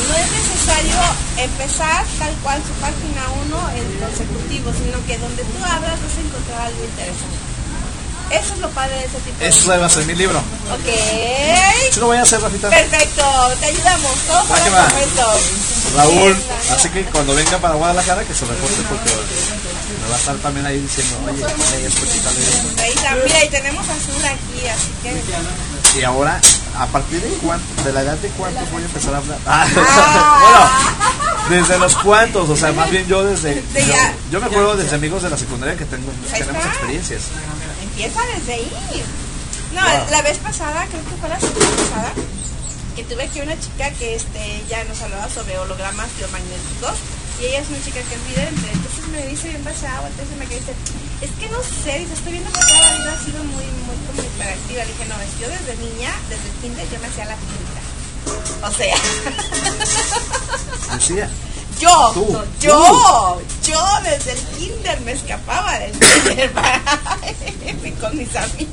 no 0.08 0.14
es 0.16 0.30
necesario 0.32 1.00
empezar 1.38 2.06
tal 2.20 2.34
cual 2.44 2.60
su 2.64 2.74
página 2.80 3.24
1 3.48 3.70
en 3.76 3.86
consecutivo, 4.00 4.72
sino 4.72 4.98
que 5.06 5.18
donde 5.20 5.44
tú 5.44 5.58
abras 5.64 6.00
vas 6.00 6.16
a 6.16 6.22
encontrar 6.24 6.62
algo 6.68 6.84
interesante. 6.84 7.43
Eso 8.34 8.53
es 8.53 8.60
lo 8.60 8.69
padre 8.72 8.95
de 8.95 9.05
ese 9.05 9.18
tipo 9.19 9.39
de 9.39 9.47
Eso 9.47 9.80
va 9.80 9.85
a 9.85 9.89
ser 9.89 10.05
mi 10.05 10.15
libro. 10.15 10.39
Ok. 10.39 10.89
Sí 11.91 11.99
lo 11.99 12.07
voy 12.07 12.18
a 12.18 12.23
hacer, 12.23 12.41
Rafita. 12.41 12.69
Perfecto, 12.69 13.23
te 13.60 13.65
ayudamos. 13.68 14.11
Que 14.64 14.72
para 14.72 14.88
momento. 14.89 15.39
Raúl, 15.95 16.35
así 16.76 16.89
que 16.89 17.03
cuando 17.05 17.35
venga 17.35 17.57
para 17.60 17.76
Guadalajara 17.76 18.23
que 18.23 18.34
se 18.34 18.45
reporte 18.45 18.81
porque 18.89 19.11
me 19.11 20.10
va 20.10 20.15
a 20.15 20.19
estar 20.19 20.35
también 20.38 20.65
ahí 20.65 20.80
diciendo, 20.80 21.15
oye, 21.26 21.43
quítale 21.45 21.85
esto, 21.85 22.01
quítale 22.11 22.39
esto. 22.41 22.81
Ahí 22.81 22.91
está, 22.95 23.15
mira, 23.23 23.45
y 23.45 23.49
tenemos 23.49 23.85
azul 23.88 24.26
aquí, 24.26 24.68
así 24.68 24.89
que. 25.03 25.99
Y 25.99 26.03
ahora, 26.03 26.41
¿a 26.80 26.88
partir 26.88 27.22
de 27.22 27.30
cuánto, 27.38 27.84
de 27.84 27.93
la 27.93 28.01
edad 28.01 28.18
de 28.18 28.27
cuántos 28.30 28.72
voy 28.72 28.81
a 28.81 28.85
empezar 28.85 29.14
a 29.14 29.18
hablar? 29.18 29.38
Ah, 29.45 29.68
Ah. 29.76 30.80
bueno, 31.49 31.61
desde 31.61 31.77
los 31.77 31.95
cuantos, 31.97 32.49
o 32.49 32.55
sea, 32.57 32.72
más 32.72 32.89
bien 32.89 33.05
yo 33.05 33.23
desde... 33.23 33.61
De 33.61 33.85
yo, 33.85 33.93
yo 34.31 34.39
me 34.39 34.47
acuerdo 34.47 34.76
desde 34.76 34.95
amigos 34.95 35.22
de 35.22 35.30
la 35.30 35.38
secundaria 35.38 35.77
que 35.77 35.85
tengo, 35.85 36.10
tenemos 36.31 36.65
experiencias. 36.65 37.22
Empieza 37.94 38.20
desde 38.36 38.53
ahí. 38.53 38.72
No, 39.74 39.82
Wow. 39.82 40.10
la 40.11 40.22
vez 40.22 40.38
pasada, 40.38 40.86
creo 40.88 41.03
que 41.03 41.15
fue 41.20 41.30
la 41.30 41.40
semana 41.40 41.65
pasada, 41.78 42.14
que 42.95 43.03
tuve 43.06 43.24
aquí 43.24 43.41
una 43.41 43.60
chica 43.60 43.90
que 43.98 44.15
este, 44.15 44.64
ya 44.70 44.84
nos 44.86 45.02
hablaba 45.02 45.28
sobre 45.30 45.57
hologramas 45.57 46.10
biomagnéticos 46.18 46.94
y 47.41 47.45
ella 47.45 47.60
es 47.61 47.70
una 47.70 47.82
chica 47.84 47.99
que 48.06 48.14
es 48.15 48.28
vidente. 48.30 48.70
Entonces 48.72 49.07
me 49.10 49.26
dice 49.28 49.49
bien 49.49 49.64
basado, 49.65 50.06
entonces 50.07 50.38
me 50.38 50.45
dice, 50.45 50.74
es 51.22 51.32
que 51.41 51.49
no 51.49 51.57
sé, 51.64 51.99
dice, 52.06 52.14
estoy 52.14 52.34
viendo 52.34 52.52
que 52.52 52.60
toda 52.61 52.82
la 52.82 52.98
vida 52.98 53.14
ha 53.14 53.26
sido 53.26 53.44
muy, 53.45 53.65
muy 53.90 53.98
como 54.06 54.22
hiperactiva. 54.22 54.86
Le 54.86 54.91
dije, 54.94 55.06
no, 55.10 55.15
es 55.22 55.32
que 55.34 55.41
yo 55.41 55.49
desde 55.49 55.74
niña, 55.82 56.11
desde 56.30 56.45
el 56.49 56.56
kinder, 56.61 56.86
yo 56.94 56.99
me 56.99 57.07
hacía 57.07 57.26
la 57.26 57.38
pinta. 57.38 57.82
O 58.68 58.72
sea, 58.72 58.95
yo, 61.84 62.11
Tú, 62.14 62.38
yo, 62.61 63.41
yo 63.65 63.80
desde 64.03 64.31
el 64.34 64.39
kinder 64.57 65.01
me 65.01 65.11
escapaba 65.14 65.80
del 65.80 65.91
kinder 65.99 66.51
con 68.01 68.18
mis 68.18 68.35
amigas. 68.35 68.68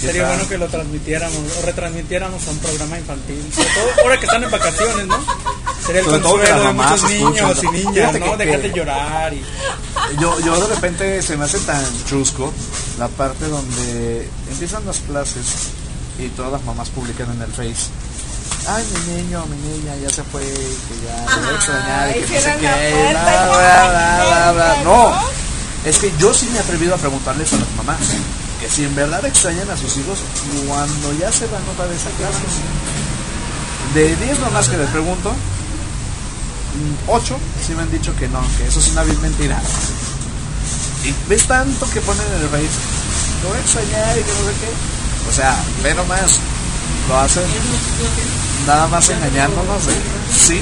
Sería 0.00 0.26
bueno 0.28 0.46
que 0.48 0.58
lo 0.58 0.66
transmitiéramos 0.68 1.38
o 1.62 1.64
retransmitiéramos 1.66 2.46
a 2.46 2.50
un 2.50 2.58
programa 2.58 2.98
infantil. 2.98 3.42
Sobre 3.54 3.68
todo 3.70 4.02
ahora 4.02 4.18
que 4.18 4.26
están 4.26 4.44
en 4.44 4.50
vacaciones, 4.50 5.06
¿no? 5.06 5.18
Sería 5.86 6.00
el 6.02 6.06
consuelo 6.06 6.62
de 6.64 6.72
muchos 6.74 7.02
niños 7.10 7.62
y 7.62 7.66
niñas, 7.68 7.94
Fíjate 7.94 8.20
¿no? 8.20 8.36
que- 8.36 8.44
Déjate 8.44 8.70
que- 8.70 8.76
llorar 8.78 9.32
y... 9.32 9.42
Yo, 10.20 10.38
yo 10.40 10.60
de 10.60 10.74
repente 10.74 11.22
se 11.22 11.36
me 11.38 11.44
hace 11.46 11.58
tan 11.60 11.82
chusco 12.04 12.52
la 12.98 13.08
parte 13.08 13.46
donde 13.48 14.28
empiezan 14.50 14.84
las 14.84 14.98
clases 14.98 15.46
y 16.18 16.28
todas 16.28 16.52
las 16.52 16.62
mamás 16.64 16.90
publican 16.90 17.30
en 17.32 17.40
el 17.42 17.50
Face. 17.52 17.88
Ay, 18.66 18.84
mi 19.06 19.12
niño, 19.14 19.44
mi 19.46 19.56
niña 19.56 19.94
ya 20.02 20.08
se 20.08 20.22
fue, 20.22 20.42
que 20.42 20.94
ya 21.04 21.36
le 21.36 21.42
voy 21.42 21.52
a 21.52 21.56
extrañar, 21.56 22.16
y 22.16 22.20
que 22.22 22.34
no 22.34 22.40
sé 22.40 22.56
qué, 22.60 23.10
bla, 23.10 23.46
bla, 23.46 23.88
bla, 23.90 24.24
bla, 24.26 24.52
bla. 24.52 24.84
¿no? 24.84 25.10
No, 25.10 25.20
es 25.84 25.98
que 25.98 26.10
yo 26.18 26.32
sí 26.32 26.48
me 26.50 26.58
he 26.58 26.60
atrevido 26.60 26.94
a 26.94 26.98
preguntarles 26.98 27.52
a 27.52 27.56
las 27.56 27.68
mamás 27.76 27.98
que 28.60 28.70
si 28.70 28.84
en 28.84 28.94
verdad 28.94 29.22
extrañan 29.26 29.68
a 29.68 29.76
sus 29.76 29.94
hijos 29.98 30.18
cuando 30.66 31.12
ya 31.20 31.30
se 31.30 31.46
van 31.48 31.60
otra 31.68 31.84
vez 31.86 32.00
a 32.06 32.10
clases. 32.16 32.54
De 33.94 34.16
10 34.16 34.40
mamás 34.40 34.68
que 34.70 34.78
les 34.78 34.88
pregunto, 34.88 35.34
8 37.06 37.38
sí 37.66 37.74
me 37.74 37.82
han 37.82 37.90
dicho 37.90 38.16
que 38.16 38.28
no, 38.28 38.40
que 38.56 38.66
eso 38.66 38.80
es 38.80 38.88
una 38.92 39.02
vil 39.02 39.18
mentira. 39.18 39.60
Y 41.04 41.14
ves 41.28 41.46
tanto 41.46 41.86
que 41.90 42.00
ponen 42.00 42.26
en 42.26 42.42
el 42.42 42.48
voy 42.48 42.60
a 42.60 43.60
extrañar 43.60 44.18
y 44.18 44.22
que 44.22 44.32
no 44.32 44.48
sé 44.48 44.54
qué. 44.60 45.28
O 45.28 45.32
sea, 45.32 45.54
ve 45.82 45.94
nomás, 45.94 46.40
lo 47.08 47.18
hacen 47.18 47.44
nada 48.66 48.86
más 48.88 49.08
engañándonos 49.08 49.86
de 49.86 49.94
sí, 50.32 50.60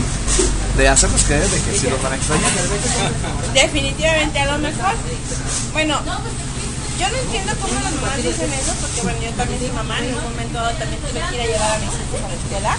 de 0.77 0.89
hacernos 0.89 1.23
creer 1.23 1.47
de 1.49 1.61
que 1.61 1.79
sí 1.79 1.89
los 1.89 2.03
van 2.03 2.12
a 2.12 2.16
extrañar. 2.16 2.51
Definitivamente, 3.55 4.39
a 4.39 4.53
lo 4.53 4.59
mejor. 4.59 4.95
Bueno, 5.73 5.99
yo 7.03 7.09
no 7.11 7.19
entiendo 7.19 7.51
cómo 7.61 7.74
las 7.83 7.93
mamás 7.99 8.23
dicen 8.23 8.53
eso, 8.55 8.73
porque 8.81 9.01
bueno, 9.03 9.19
yo 9.19 9.31
también 9.35 9.59
soy 9.59 9.73
mamá, 9.74 9.99
en 9.99 10.15
un 10.15 10.23
momento 10.23 10.55
dado 10.62 10.70
también 10.79 11.01
tuve 11.03 11.19
que 11.19 11.35
ir 11.35 11.43
a 11.43 11.47
llevar 11.51 11.70
a 11.74 11.79
mis 11.83 11.91
hijos 11.99 12.20
a 12.23 12.29
la 12.31 12.37
escuela. 12.39 12.73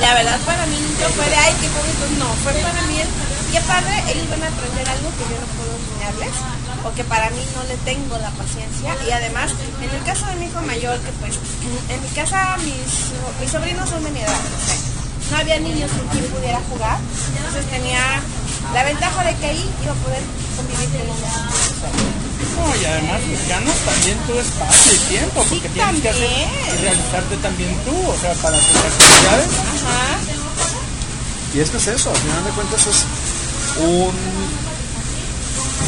La 0.00 0.10
verdad 0.16 0.38
para 0.48 0.64
mí 0.66 0.76
nunca 0.80 1.06
fue 1.12 1.26
de, 1.28 1.36
ay, 1.36 1.52
qué 1.60 1.68
pobrecitos, 1.68 2.10
no, 2.16 2.28
fue 2.40 2.52
para 2.64 2.80
mí, 2.88 2.96
el- 2.96 3.12
qué 3.52 3.60
padre, 3.68 3.92
ellos 4.08 4.26
van 4.32 4.42
a 4.42 4.48
aprender 4.48 4.84
algo 4.88 5.08
que 5.20 5.24
yo 5.28 5.36
no 5.36 5.48
puedo 5.56 5.72
enseñarles, 5.76 6.34
o 6.80 6.88
que 6.96 7.04
para 7.04 7.28
mí 7.30 7.42
no 7.56 7.62
le 7.68 7.76
tengo 7.84 8.16
la 8.18 8.30
paciencia, 8.40 8.88
y 9.04 9.10
además, 9.12 9.52
en 9.84 9.90
el 9.92 10.02
caso 10.08 10.24
de 10.32 10.36
mi 10.40 10.46
hijo 10.48 10.60
mayor, 10.64 10.96
que 11.04 11.12
pues, 11.20 11.36
en 11.92 11.98
mi 12.00 12.08
casa 12.16 12.56
mis, 12.64 12.88
sobrinos 13.52 13.88
son 13.88 14.00
de 14.04 14.10
mi 14.16 14.20
no 15.30 15.36
había 15.36 15.58
niños 15.60 15.90
con 15.90 16.06
quien 16.08 16.24
pudiera 16.26 16.60
jugar, 16.70 16.98
entonces 17.36 17.66
tenía 17.70 18.22
la 18.72 18.84
ventaja 18.84 19.24
de 19.24 19.34
que 19.36 19.46
ahí 19.46 19.70
iba 19.82 19.92
a 19.92 19.96
poder 19.96 20.22
convivir 20.56 20.88
con 20.90 21.06
los 21.06 21.18
No, 22.56 22.82
y 22.82 22.84
además 22.84 23.20
ganas 23.48 23.76
también 23.84 24.18
tu 24.26 24.34
espacio 24.38 24.92
y 24.94 24.98
tiempo, 25.08 25.42
Sí, 25.42 25.48
porque 25.50 25.68
tienes 25.70 26.02
que 26.02 26.08
hacer 26.08 26.30
y 26.30 26.76
realizarte 26.82 27.36
también 27.38 27.74
tú, 27.84 27.96
o 27.96 28.16
sea, 28.18 28.34
para 28.34 28.56
tus 28.58 28.76
actividades. 28.76 29.50
Ajá. 29.50 30.18
Y 31.54 31.60
es 31.60 31.70
que 31.70 31.76
es 31.78 31.86
eso, 31.86 32.10
al 32.10 32.16
final 32.16 32.44
de 32.44 32.50
cuentas 32.50 32.86
es 32.86 33.04
un, 33.78 34.14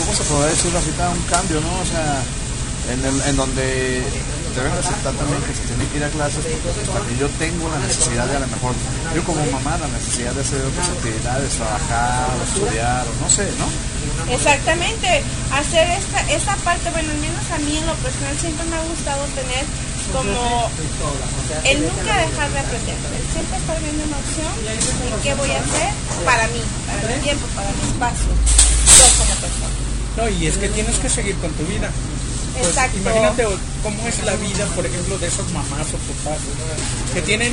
¿cómo 0.01 0.17
se 0.17 0.23
podría 0.25 0.51
decir 0.51 0.75
ahorita? 0.75 1.11
Un 1.11 1.23
cambio, 1.29 1.61
¿no? 1.61 1.73
O 1.81 1.85
sea, 1.85 2.23
en, 2.93 3.05
el, 3.05 3.21
en 3.29 3.37
donde 3.37 4.03
deben 4.59 4.75
aceptar 4.75 5.15
también 5.15 5.39
que 5.47 5.55
se 5.55 5.63
tiene 5.71 5.87
que 5.87 5.97
ir 5.99 6.05
a 6.05 6.11
clases 6.11 6.43
porque 6.43 6.71
pues, 6.75 6.91
también 6.91 7.19
yo 7.19 7.29
tengo 7.39 7.71
la 7.71 7.79
necesidad 7.79 8.27
de 8.27 8.37
a 8.37 8.43
lo 8.43 8.49
mejor, 8.51 8.75
yo 9.15 9.23
como 9.23 9.39
mamá, 9.55 9.79
la 9.79 9.87
necesidad 9.87 10.35
de 10.35 10.43
hacer 10.43 10.59
otras 10.67 10.89
actividades, 10.91 11.55
trabajar, 11.55 12.27
o 12.35 12.43
estudiar, 12.43 13.07
o 13.07 13.13
no 13.23 13.29
sé, 13.31 13.47
¿no? 13.63 13.71
Exactamente, 14.35 15.23
hacer 15.55 15.87
esta, 15.95 16.19
esta 16.27 16.55
parte, 16.67 16.91
bueno, 16.91 17.11
al 17.11 17.23
menos 17.23 17.45
a 17.55 17.59
mí 17.63 17.79
en 17.79 17.87
lo 17.87 17.95
personal 18.03 18.35
siempre 18.39 18.67
me 18.67 18.77
ha 18.77 18.83
gustado 18.83 19.23
tener 19.39 19.65
como 20.11 20.71
el 21.65 21.77
nunca 21.85 22.13
dejar 22.19 22.49
de 22.51 22.59
aprender, 22.59 22.97
el 22.99 23.25
siempre 23.31 23.57
estar 23.63 23.79
viendo 23.79 24.03
una 24.11 24.19
opción 24.19 24.53
y 24.59 25.23
qué 25.23 25.35
voy 25.35 25.51
a 25.55 25.61
hacer 25.63 25.91
para 26.25 26.47
mí, 26.49 26.63
para 26.87 27.15
mi 27.15 27.23
tiempo, 27.23 27.47
para 27.55 27.71
mi 27.71 27.83
espacio, 27.87 28.33
yo 28.35 29.07
como 29.23 29.35
persona. 29.39 29.77
No, 30.17 30.29
y 30.29 30.47
es 30.47 30.57
que 30.59 30.69
tienes 30.69 30.99
que 30.99 31.09
seguir 31.09 31.37
con 31.37 31.53
tu 31.53 31.65
vida. 31.65 31.91
Pues, 32.59 32.71
Exacto. 32.71 32.99
imagínate 32.99 33.47
cómo 33.83 34.09
es 34.09 34.25
la 34.25 34.35
vida, 34.37 34.67
por 34.75 34.85
ejemplo, 34.85 35.19
de 35.19 35.27
esas 35.27 35.51
mamás 35.53 35.87
o 35.95 35.99
papás 36.25 36.39
que 37.15 37.23
tienen 37.23 37.53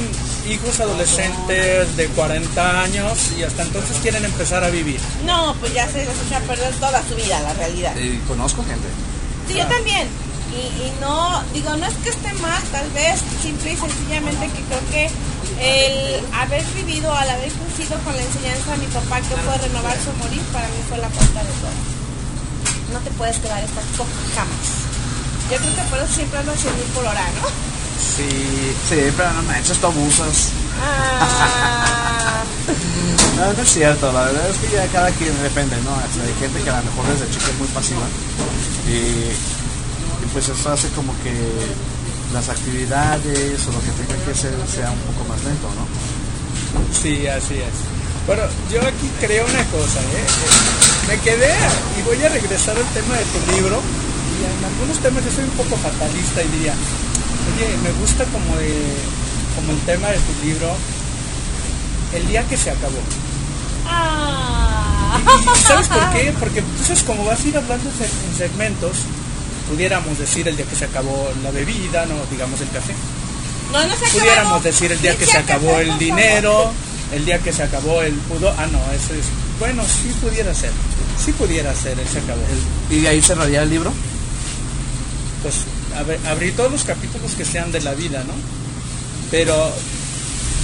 hijos 0.49 0.80
adolescentes 0.80 1.95
de 1.95 2.07
40 2.07 2.82
años 2.82 3.18
y 3.38 3.44
hasta 3.44 3.64
entonces 3.64 3.98
quieren 4.02 4.26
empezar 4.26 4.64
a 4.64 4.69
vivir. 4.69 4.99
No, 5.26 5.56
pues 5.60 5.73
ya 5.73 5.88
se 5.88 6.06
les 6.06 6.15
echa 6.27 6.38
a 6.38 6.41
perder 6.41 6.73
toda 6.76 7.02
su 7.07 7.15
vida, 7.15 7.40
la 7.41 7.53
realidad. 7.53 7.95
Y 7.95 8.18
conozco 8.27 8.64
gente. 8.64 8.88
Sí, 9.48 9.56
yo 9.56 9.65
también. 9.68 10.07
Y, 10.56 10.88
y 10.88 10.91
no, 11.02 11.44
digo, 11.53 11.76
no 11.76 11.86
es 11.86 11.94
que 11.95 12.10
esté 12.10 12.34
mal, 12.36 12.61
tal 12.72 12.90
vez, 12.91 13.19
simple 13.41 13.73
y 13.73 13.77
sencillamente 13.77 14.48
que 14.48 14.61
creo 14.64 14.80
que 14.91 15.10
el 15.60 16.26
haber 16.34 16.64
vivido, 16.76 17.14
al 17.14 17.30
haber 17.30 17.52
crecido 17.52 17.98
con 18.03 18.15
la 18.15 18.22
enseñanza 18.22 18.72
de 18.72 18.77
mi 18.77 18.88
papá 18.88 19.19
que 19.22 19.36
fue 19.36 19.57
renovarse 19.57 20.10
o 20.10 20.23
morir, 20.23 20.41
para 20.53 20.68
mí 20.68 20.80
fue 20.88 20.98
la 20.98 21.07
puerta 21.10 21.40
de 21.40 21.53
todo. 21.60 21.77
No 22.94 22.99
te 22.99 23.11
puedes 23.11 23.38
quedar 23.40 23.64
estático 23.64 24.06
jamás. 24.36 24.94
Yo 25.51 25.57
creo 25.57 25.76
que 25.76 25.81
por 25.89 25.99
eso 25.99 26.13
siempre 26.13 26.39
ando 26.39 26.51
haciendo 26.51 26.81
ir 26.81 26.89
por 26.89 27.05
hora, 27.05 27.26
¿no? 27.41 27.47
Sí, 27.95 28.30
sí, 28.89 28.97
pero 29.15 29.31
no 29.34 29.43
manches, 29.43 29.77
tú 29.77 29.88
abusas. 29.88 30.49
Ah, 30.81 32.43
No, 33.35 33.51
no 33.51 33.61
es 33.61 33.69
cierto, 33.69 34.11
la 34.13 34.23
verdad 34.26 34.49
es 34.49 34.57
que 34.57 34.73
ya 34.76 34.88
cada 34.88 35.11
quien 35.11 35.31
depende, 35.43 35.76
¿no? 35.84 35.91
O 35.91 36.07
sea, 36.13 36.23
hay 36.23 36.34
gente 36.39 36.61
que 36.63 36.69
a 36.69 36.80
lo 36.80 36.84
mejor 36.84 37.05
desde 37.11 37.30
chica 37.30 37.51
es 37.51 37.59
muy 37.59 37.67
pasiva 37.67 38.07
y, 38.88 38.95
y 40.23 40.26
pues 40.31 40.47
eso 40.47 40.72
hace 40.72 40.88
como 40.95 41.11
que 41.22 41.35
las 42.34 42.47
actividades 42.47 43.59
o 43.67 43.72
lo 43.73 43.80
que 43.84 43.91
tenga 43.91 44.15
que 44.23 44.31
hacer 44.31 44.55
sea 44.72 44.89
un 44.89 44.99
poco 45.11 45.27
más 45.27 45.43
lento, 45.43 45.67
¿no? 45.76 45.84
Sí, 46.95 47.27
así 47.27 47.55
es. 47.55 47.76
Bueno, 48.26 48.43
yo 48.72 48.80
aquí 48.81 49.11
creo 49.19 49.45
una 49.45 49.63
cosa, 49.67 49.99
¿eh? 49.99 50.26
Me 51.09 51.19
quedé 51.19 51.53
y 51.99 52.01
voy 52.03 52.23
a 52.23 52.30
regresar 52.30 52.77
al 52.77 52.88
tema 52.95 53.15
de 53.19 53.26
tu 53.26 53.51
libro. 53.51 53.81
Y 54.35 54.43
en 54.43 54.65
algunos 54.65 54.97
temas 54.99 55.23
yo 55.23 55.31
soy 55.31 55.43
un 55.45 55.51
poco 55.51 55.75
fatalista 55.77 56.43
y 56.43 56.47
diría, 56.57 56.73
oye, 57.55 57.77
me 57.83 57.91
gusta 58.01 58.23
como, 58.25 58.55
de- 58.57 58.97
como 59.55 59.71
el 59.71 59.79
tema 59.85 60.07
de 60.09 60.17
tu 60.19 60.45
libro, 60.45 60.69
el 62.13 62.27
día 62.27 62.43
que 62.47 62.57
se 62.57 62.71
acabó. 62.71 62.99
ah. 63.85 65.19
¿Y 65.55 65.61
sabes 65.61 65.87
por 65.87 66.09
qué? 66.11 66.33
Porque 66.39 66.59
entonces 66.59 67.03
como 67.03 67.23
vas 67.25 67.39
a 67.43 67.47
ir 67.47 67.57
hablando 67.57 67.89
en 67.89 67.95
se- 67.97 68.03
en 68.27 68.35
segmentos, 68.37 68.97
pudiéramos 69.69 70.17
decir 70.19 70.47
el 70.47 70.55
día 70.57 70.65
que 70.65 70.75
se 70.75 70.85
acabó 70.85 71.29
la 71.43 71.51
bebida, 71.51 72.05
no 72.05 72.15
digamos 72.31 72.59
el 72.61 72.69
café. 72.69 72.93
No, 73.71 73.85
no 73.87 73.95
se 73.95 74.05
Pudiéramos 74.07 74.51
acabó. 74.53 74.59
decir 74.63 74.91
el 74.91 75.01
día 75.01 75.11
Sí 75.13 75.17
que 75.19 75.25
se 75.25 75.37
acabó 75.37 75.69
acabó, 75.69 75.79
el 75.81 75.97
dinero, 75.97 76.71
el 77.13 77.25
día 77.25 77.39
que 77.39 77.51
se 77.53 77.63
acabó 77.63 78.01
el 78.01 78.13
pudo. 78.13 78.53
Ah, 78.57 78.67
no, 78.71 78.79
ese 78.91 79.19
es. 79.19 79.25
Bueno, 79.59 79.83
sí 79.83 80.13
pudiera 80.21 80.53
ser. 80.53 80.71
Sí 81.23 81.31
pudiera 81.31 81.73
ser, 81.73 81.97
el 81.99 82.07
se 82.07 82.19
acabó. 82.19 82.41
Y 82.89 82.99
de 83.01 83.07
ahí 83.07 83.21
cerraría 83.21 83.63
el 83.63 83.69
libro. 83.69 83.91
Pues 85.45 85.61
a 85.93 86.31
abrir 86.31 86.55
todos 86.55 86.72
los 86.72 86.84
capítulos 86.85 87.34
que 87.38 87.45
sean 87.45 87.72
de 87.72 87.80
la 87.81 87.93
vida, 87.93 88.23
¿no? 88.23 88.34
Pero 89.30 89.53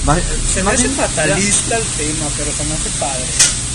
Más, 0.07 0.17
se 0.51 0.63
me 0.63 0.71
hace 0.71 0.87
bien, 0.87 0.95
fatalista 0.95 1.77
el 1.77 1.83
tema, 1.83 2.25
pero 2.35 2.51
se 2.51 2.63
me 2.63 2.73
hace 2.73 2.89
padre. 2.97 3.23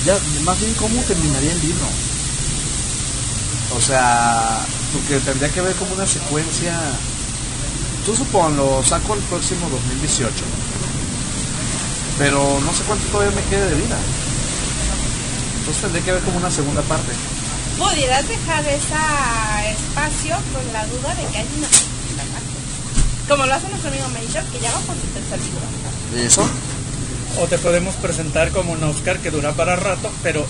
Ya, 0.04 0.18
más 0.42 0.58
bien, 0.58 0.74
¿cómo 0.74 1.00
terminaría 1.02 1.52
el 1.52 1.60
libro? 1.60 1.86
O 3.76 3.80
sea, 3.80 4.66
porque 4.92 5.20
tendría 5.20 5.48
que 5.48 5.60
ver 5.60 5.76
como 5.76 5.94
una 5.94 6.08
secuencia. 6.08 6.74
Tú 8.04 8.16
suponlo, 8.16 8.82
saco 8.82 9.14
el 9.14 9.20
próximo 9.30 9.70
2018. 9.70 10.34
Pero 12.18 12.60
no 12.66 12.74
sé 12.74 12.82
cuánto 12.82 13.06
todavía 13.12 13.32
me 13.32 13.48
quede 13.48 13.70
de 13.70 13.76
vida. 13.76 13.98
Entonces 15.60 15.82
tendría 15.82 16.04
que 16.04 16.12
ver 16.18 16.22
como 16.22 16.38
una 16.38 16.50
segunda 16.50 16.82
parte. 16.82 17.12
Pudieras 17.78 18.26
dejar 18.28 18.64
ese 18.64 18.94
espacio 19.72 20.36
con 20.52 20.72
la 20.72 20.86
duda 20.86 21.14
de 21.14 21.26
que 21.32 21.38
hay 21.38 21.48
una 21.58 21.68
segunda 21.68 22.24
parte. 22.32 22.56
Como 23.28 23.46
lo 23.46 23.54
hace 23.54 23.68
nuestro 23.68 23.90
amigo 23.90 24.08
Marisol, 24.12 24.44
que 24.52 24.60
ya 24.60 24.72
va 24.72 24.78
por 24.80 24.94
su 24.96 25.06
tercer 25.12 25.38
libro. 25.40 26.26
¿Eso? 26.26 26.48
O 27.42 27.46
te 27.46 27.58
podemos 27.58 27.94
presentar 27.96 28.50
como 28.50 28.72
un 28.72 28.82
Oscar 28.84 29.18
que 29.18 29.30
dura 29.30 29.52
para 29.52 29.76
rato, 29.76 30.10
pero 30.22 30.44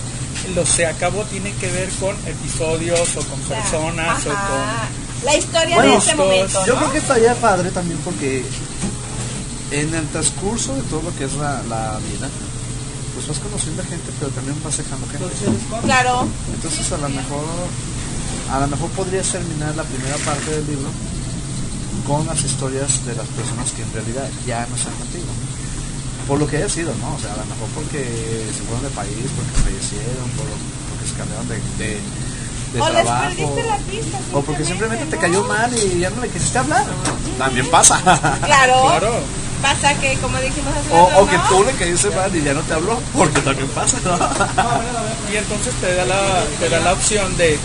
lo 0.55 0.65
se 0.65 0.85
acabó 0.85 1.23
tiene 1.25 1.51
que 1.53 1.69
ver 1.71 1.89
con 1.99 2.15
episodios 2.25 3.17
o 3.17 3.21
con 3.25 3.41
O 3.41 3.47
sea, 3.47 3.61
personas 3.61 4.25
o 4.25 4.29
con 4.29 5.25
La 5.25 5.35
historia 5.35 5.75
Bueno, 5.75 5.91
de 5.93 5.97
este 5.97 6.15
gustos. 6.15 6.25
momento, 6.25 6.65
Yo 6.65 6.73
¿no? 6.73 6.79
creo 6.79 6.91
que 6.93 6.97
estaría 6.99 7.35
padre 7.35 7.71
también 7.71 7.99
porque 8.05 8.45
en 9.71 9.93
el 9.93 10.07
transcurso 10.09 10.75
de 10.75 10.81
todo 10.83 11.01
lo 11.01 11.15
que 11.17 11.25
es 11.25 11.33
la, 11.33 11.61
la 11.67 11.97
vida, 11.97 12.29
pues 13.17 13.27
vas 13.33 13.39
conociendo 13.41 13.81
gente, 13.81 14.13
pero 14.21 14.29
también 14.29 14.53
vas 14.63 14.77
dejando 14.77 15.07
gente. 15.09 15.25
Claro, 15.83 16.27
Entonces 16.53 16.85
a 16.93 16.97
lo 17.01 17.09
mejor 17.09 17.45
a 18.53 18.59
lo 18.61 18.67
mejor 18.67 18.89
podrías 18.91 19.25
terminar 19.27 19.75
la 19.75 19.83
primera 19.83 20.15
parte 20.21 20.51
del 20.53 20.67
libro 20.67 20.89
con 22.05 22.25
las 22.27 22.39
historias 22.45 23.03
de 23.05 23.15
las 23.15 23.25
personas 23.33 23.71
que 23.73 23.81
en 23.81 23.91
realidad 23.91 24.29
ya 24.45 24.65
no 24.69 24.75
están 24.77 24.93
contigo. 25.01 25.25
Por 26.27 26.37
lo 26.39 26.45
que 26.47 26.57
haya 26.57 26.69
sido, 26.69 26.93
¿no? 27.01 27.15
O 27.15 27.19
sea, 27.19 27.33
a 27.33 27.37
lo 27.41 27.45
mejor 27.49 27.67
porque 27.73 28.05
se 28.55 28.61
fueron 28.63 28.83
del 28.83 28.93
país, 28.93 29.17
porque 29.35 29.51
fallecieron, 29.65 30.29
por- 30.37 30.61
porque 30.93 31.05
se 31.09 31.15
cambiaron 31.17 31.47
de, 31.49 31.55
de- 31.81 31.99
de 32.73 32.81
o 32.81 32.85
les 32.89 33.03
trabajo. 33.03 33.33
perdiste 33.35 33.63
la 33.65 33.77
pista. 33.77 34.17
O 34.33 34.41
porque 34.41 34.63
simplemente 34.65 35.05
te 35.05 35.17
cayó 35.17 35.43
mal 35.43 35.71
y 35.73 35.99
ya 35.99 36.09
no 36.11 36.21
le 36.21 36.29
quisiste 36.29 36.57
hablar. 36.59 36.85
También 37.37 37.65
pasa. 37.71 37.97
Claro, 38.45 38.73
Claro. 38.87 39.13
Pasa 39.61 39.93
que, 39.95 40.13
como 40.17 40.37
dijimos 40.39 40.73
hace 40.75 40.93
O, 40.93 41.07
rato, 41.09 41.21
o 41.21 41.27
que 41.27 41.37
¿no? 41.37 41.43
tú 41.49 41.63
le 41.63 41.71
caíste 41.73 42.09
mal 42.11 42.35
y 42.35 42.43
ya 42.43 42.53
no 42.53 42.61
te 42.61 42.73
habló. 42.73 42.99
Porque 43.13 43.41
también 43.41 43.67
pasa, 43.69 43.97
¿no? 44.03 44.17
Y 45.31 45.35
entonces 45.35 45.73
te 45.81 45.93
da 45.95 46.05
la, 46.05 46.43
te 46.59 46.69
da 46.69 46.79
la 46.79 46.93
opción 46.93 47.35
de, 47.37 47.59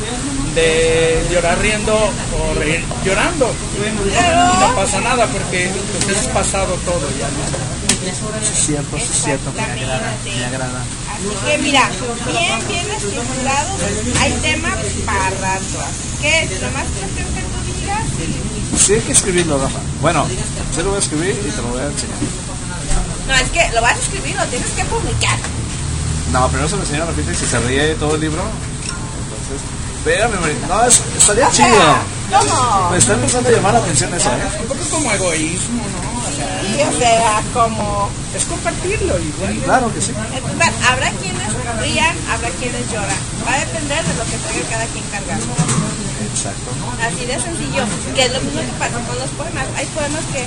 de 0.54 1.26
llorar 1.30 1.58
riendo 1.60 1.94
o 1.94 2.54
reír 2.58 2.84
llorando. 3.04 3.54
Y 3.78 4.60
no 4.60 4.74
pasa 4.74 5.00
nada 5.00 5.26
porque 5.26 5.70
pues, 6.06 6.18
es 6.18 6.26
pasado 6.28 6.74
todo 6.84 7.08
ya, 7.18 7.28
¿no? 7.28 7.72
Es 8.02 8.66
cierto, 8.66 8.96
es 8.96 9.04
cierto. 9.22 9.52
Me 9.52 9.62
agrada, 9.62 10.12
me 10.24 10.44
agrada. 10.44 10.82
Así 11.12 11.28
que 11.46 11.58
mira, 11.58 11.88
bien, 12.26 12.58
bien 12.66 12.90
estructurados, 12.90 13.80
hay 14.20 14.32
temas 14.42 14.74
para 15.06 15.30
rato. 15.30 15.78
Así 15.86 16.08
que 16.20 16.58
lo 16.60 16.70
más 16.72 16.84
cuestión 16.98 17.28
que 17.32 17.42
tú 17.42 17.58
digas, 17.78 18.02
Sí 18.78 18.94
hay 18.94 19.00
que 19.00 19.12
escribirlo, 19.12 19.58
Rafa. 19.58 19.78
Bueno, 20.00 20.26
sí 20.28 20.82
lo 20.82 20.88
voy 20.90 20.96
a 20.96 20.98
escribir 21.00 21.30
y 21.46 21.50
te 21.50 21.62
lo 21.62 21.68
voy 21.68 21.80
a 21.80 21.86
enseñar. 21.86 22.16
no, 23.28 23.34
es 23.34 23.50
que 23.50 23.74
lo 23.74 23.82
vas 23.82 23.94
a 23.96 23.98
escribir, 24.00 24.34
lo 24.36 24.44
tienes 24.46 24.70
que 24.70 24.84
publicar. 24.84 25.38
No, 26.32 26.48
primero 26.48 26.68
se 26.68 26.76
lo 26.76 26.82
enseño 26.82 27.02
a 27.02 27.06
Rafita 27.06 27.32
y 27.32 27.34
si 27.34 27.46
se 27.46 27.60
ríe 27.60 27.94
todo 27.96 28.14
el 28.14 28.20
libro, 28.22 28.42
entonces... 28.42 29.60
Espérame, 29.98 30.40
Marita. 30.40 30.66
No, 30.66 30.84
es, 30.86 31.00
estaría 31.16 31.46
O 31.46 31.52
sea, 31.52 31.66
chido. 31.66 31.94
¿Cómo? 32.32 32.90
Me 32.90 32.96
está 32.98 33.12
empezando 33.14 33.48
a 33.50 33.52
llamar 33.52 33.74
la 33.74 33.78
atención 33.80 34.12
eso, 34.14 34.30
¿eh? 34.30 34.60
Un 34.62 34.66
poco 34.66 34.84
como 34.90 35.12
egoísmo, 35.12 35.82
¿no? 35.84 36.18
O 36.26 36.32
sea, 36.34 36.60
Sí, 36.62 36.82
o 36.82 36.98
sea, 36.98 37.42
como... 37.52 38.08
es 38.34 38.44
compartirlo 38.46 39.18
igual. 39.20 39.54
Claro 39.64 39.92
que 39.92 40.00
sí. 40.00 40.12
Entonces, 40.34 40.72
habrá 40.88 41.10
quienes 41.20 41.52
rían, 41.82 42.16
habrá 42.32 42.48
quienes 42.58 42.90
lloran. 42.90 43.20
Va 43.46 43.54
a 43.54 43.60
depender 43.60 44.02
de 44.02 44.14
lo 44.14 44.24
que 44.24 44.38
traiga 44.38 44.68
cada 44.70 44.86
quien 44.86 45.04
cargando. 45.12 45.54
Exacto. 46.32 46.68
Así 47.04 47.22
de 47.28 47.36
sencillo. 47.36 47.84
Que 48.14 48.24
es 48.24 48.32
lo 48.32 48.40
mismo 48.40 48.60
que 48.60 48.74
pasa 48.80 48.96
con 49.04 49.16
los 49.20 49.30
poemas. 49.36 49.66
Hay 49.76 49.86
poemas 49.92 50.24
que 50.32 50.42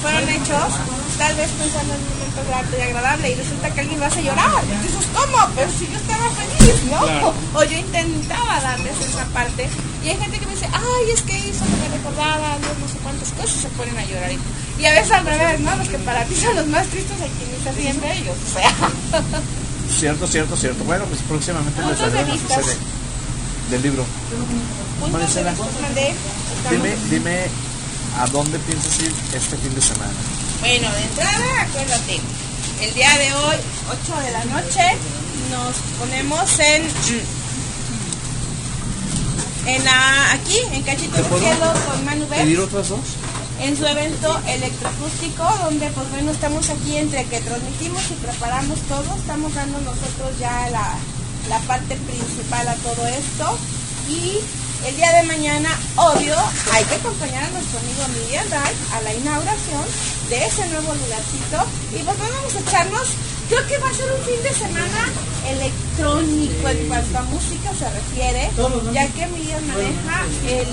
fueron 0.00 0.28
hechos 0.28 0.70
tal 1.18 1.34
vez 1.34 1.50
pensando 1.58 1.94
en 1.94 2.00
un 2.00 2.10
momento 2.14 2.40
grato 2.46 2.72
y 2.76 2.82
agradable 2.82 3.30
y 3.30 3.34
resulta 3.34 3.70
que 3.72 3.80
alguien 3.80 3.98
lo 3.98 4.06
hace 4.06 4.22
llorar. 4.22 4.62
Y 4.64 4.86
dices, 4.86 5.06
¿cómo? 5.10 5.38
Pero 5.56 5.70
si 5.72 5.88
yo 5.88 5.96
estaba 5.98 6.28
feliz, 6.30 6.84
¿no? 6.90 7.00
Claro. 7.00 7.34
O 7.54 7.64
yo 7.64 7.78
intentaba 7.78 8.60
darles 8.60 8.94
esa 9.00 9.24
parte. 9.32 9.68
Y 10.04 10.08
hay 10.10 10.16
gente 10.16 10.38
que 10.38 10.46
me 10.46 10.52
dice, 10.52 10.68
ay, 10.72 11.10
es 11.12 11.22
que 11.22 11.38
hizo 11.38 11.64
que 11.64 11.76
me 11.82 11.88
recordaba 11.96 12.54
no 12.60 12.86
sé 12.86 12.98
cuántas 13.02 13.30
cosas 13.32 13.66
se 13.66 13.68
ponen 13.70 13.96
a 13.98 14.04
llorar. 14.04 14.30
Y, 14.78 14.86
a 14.86 14.92
veces 14.92 15.10
al 15.12 15.26
revés, 15.26 15.60
¿no? 15.60 15.74
Los 15.74 15.88
que 15.88 15.98
para 15.98 16.24
ti 16.24 16.36
son 16.36 16.54
los 16.54 16.66
más 16.68 16.86
tristes, 16.86 17.16
hay 17.20 17.30
quienes 17.30 17.62
se 17.64 17.72
ríen 17.72 18.00
de 18.00 18.12
ellos. 18.12 18.36
O 18.36 18.52
sea, 18.52 18.70
Cierto, 19.88 20.26
cierto, 20.26 20.56
cierto. 20.56 20.84
Bueno, 20.84 21.04
pues 21.06 21.20
próximamente 21.22 21.80
les 21.80 22.00
del 23.70 23.82
libro. 23.82 24.04
Maricela, 25.12 25.54
mandé. 25.82 26.08
Estamos- 26.56 26.70
Dime, 26.70 26.96
dime 27.10 27.46
a 28.18 28.26
dónde 28.28 28.58
piensas 28.60 28.98
ir 29.00 29.12
este 29.34 29.56
fin 29.58 29.74
de 29.74 29.80
semana. 29.82 30.12
Bueno, 30.60 30.90
de 30.92 31.02
entrada, 31.02 31.62
acuérdate, 31.62 32.20
el 32.80 32.94
día 32.94 33.18
de 33.18 33.32
hoy, 33.34 33.56
8 33.90 34.20
de 34.24 34.30
la 34.32 34.44
noche, 34.46 34.82
nos 35.50 35.74
ponemos 35.98 36.58
en. 36.60 36.88
En 39.66 39.84
la, 39.84 40.32
aquí, 40.32 40.58
en 40.72 40.82
Cachito 40.84 41.10
¿Te 41.16 41.22
del 41.22 41.26
puedo 41.26 41.42
Cielo 41.42 41.72
con 41.90 42.04
Manu 42.04 42.26
¿Pedir 42.28 42.60
otras 42.60 42.88
dos? 42.88 43.00
en 43.60 43.76
su 43.76 43.84
evento 43.86 44.38
electroacústico, 44.46 45.42
donde 45.64 45.88
pues 45.88 46.08
bueno, 46.10 46.30
estamos 46.30 46.68
aquí 46.70 46.96
entre 46.98 47.24
que 47.24 47.40
transmitimos 47.40 48.02
y 48.10 48.14
preparamos 48.14 48.78
todo, 48.82 49.16
estamos 49.18 49.52
dando 49.54 49.80
nosotros 49.80 50.38
ya 50.38 50.68
la, 50.70 50.94
la 51.48 51.58
parte 51.60 51.96
principal 51.96 52.68
a 52.68 52.74
todo 52.74 53.06
esto. 53.06 53.58
Y 54.08 54.40
el 54.86 54.96
día 54.96 55.12
de 55.12 55.22
mañana, 55.24 55.68
obvio, 55.96 56.36
hay 56.72 56.84
que 56.84 56.94
acompañar 56.94 57.44
a 57.44 57.50
nuestro 57.50 57.78
amigo 57.78 58.06
Miguel 58.20 58.48
Drive 58.48 58.80
a 58.94 59.00
la 59.02 59.14
inauguración 59.14 59.84
de 60.28 60.46
ese 60.46 60.66
nuevo 60.68 60.94
lugarcito. 60.94 61.66
Y 61.92 62.02
pues 62.02 62.18
vamos 62.18 62.54
a 62.54 62.60
echarnos, 62.60 63.08
creo 63.48 63.66
que 63.66 63.78
va 63.78 63.90
a 63.90 63.94
ser 63.94 64.12
un 64.12 64.22
fin 64.22 64.42
de 64.42 64.52
semana 64.52 65.10
electrónico 65.48 66.68
en 66.68 66.88
cuanto 66.88 67.18
a 67.18 67.22
música 67.22 67.70
se 67.74 67.90
refiere, 67.90 68.50
ya 68.92 69.06
que 69.08 69.26
Miguel 69.26 69.62
maneja 69.66 70.24
el, 70.46 70.66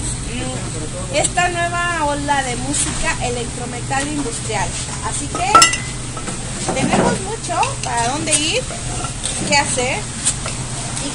esta 1.20 1.50
nueva 1.50 2.06
ola 2.06 2.44
de 2.44 2.56
música 2.58 3.18
electrometal 3.26 4.08
industrial. 4.08 4.68
Así 5.08 5.28
que 5.28 6.74
tenemos 6.74 7.14
mucho 7.22 7.60
para 7.84 8.10
dónde 8.10 8.32
ir, 8.32 8.62
qué 9.50 9.58
hacer 9.58 10.23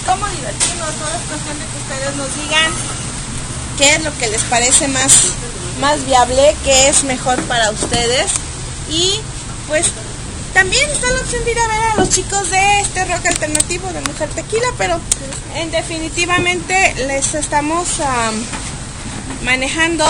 cómo 0.08 0.26
divertirnos. 0.28 0.88
Solo 0.96 1.14
es 1.14 1.28
cuestión 1.28 1.58
de 1.58 1.66
que 1.68 1.78
ustedes 1.84 2.16
nos 2.16 2.34
digan 2.34 2.72
qué 3.76 3.90
es 3.94 4.04
lo 4.04 4.16
que 4.18 4.28
les 4.28 4.42
parece 4.44 4.88
más, 4.88 5.12
más 5.80 6.04
viable, 6.06 6.56
qué 6.64 6.88
es 6.88 7.04
mejor 7.04 7.40
para 7.42 7.70
ustedes. 7.70 8.32
Y 8.90 9.20
pues 9.68 9.92
también 10.54 10.90
está 10.90 11.12
la 11.12 11.20
opción 11.20 11.44
de 11.44 11.50
ir 11.50 11.58
a 11.58 11.68
ver 11.68 11.82
a 11.92 11.94
los 11.96 12.08
chicos 12.08 12.50
de 12.50 12.80
este 12.80 13.04
rock 13.04 13.26
alternativo 13.26 13.92
de 13.92 14.00
Mujer 14.00 14.30
Tequila, 14.30 14.68
pero 14.78 14.98
en 15.54 15.70
definitivamente 15.70 16.94
les 17.06 17.34
estamos 17.34 18.00
am, 18.00 18.34
manejando 19.44 20.04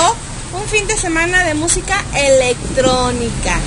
un 0.54 0.66
fin 0.68 0.86
de 0.86 0.96
semana 0.96 1.44
de 1.44 1.54
música 1.54 2.02
electrónica. 2.14 3.58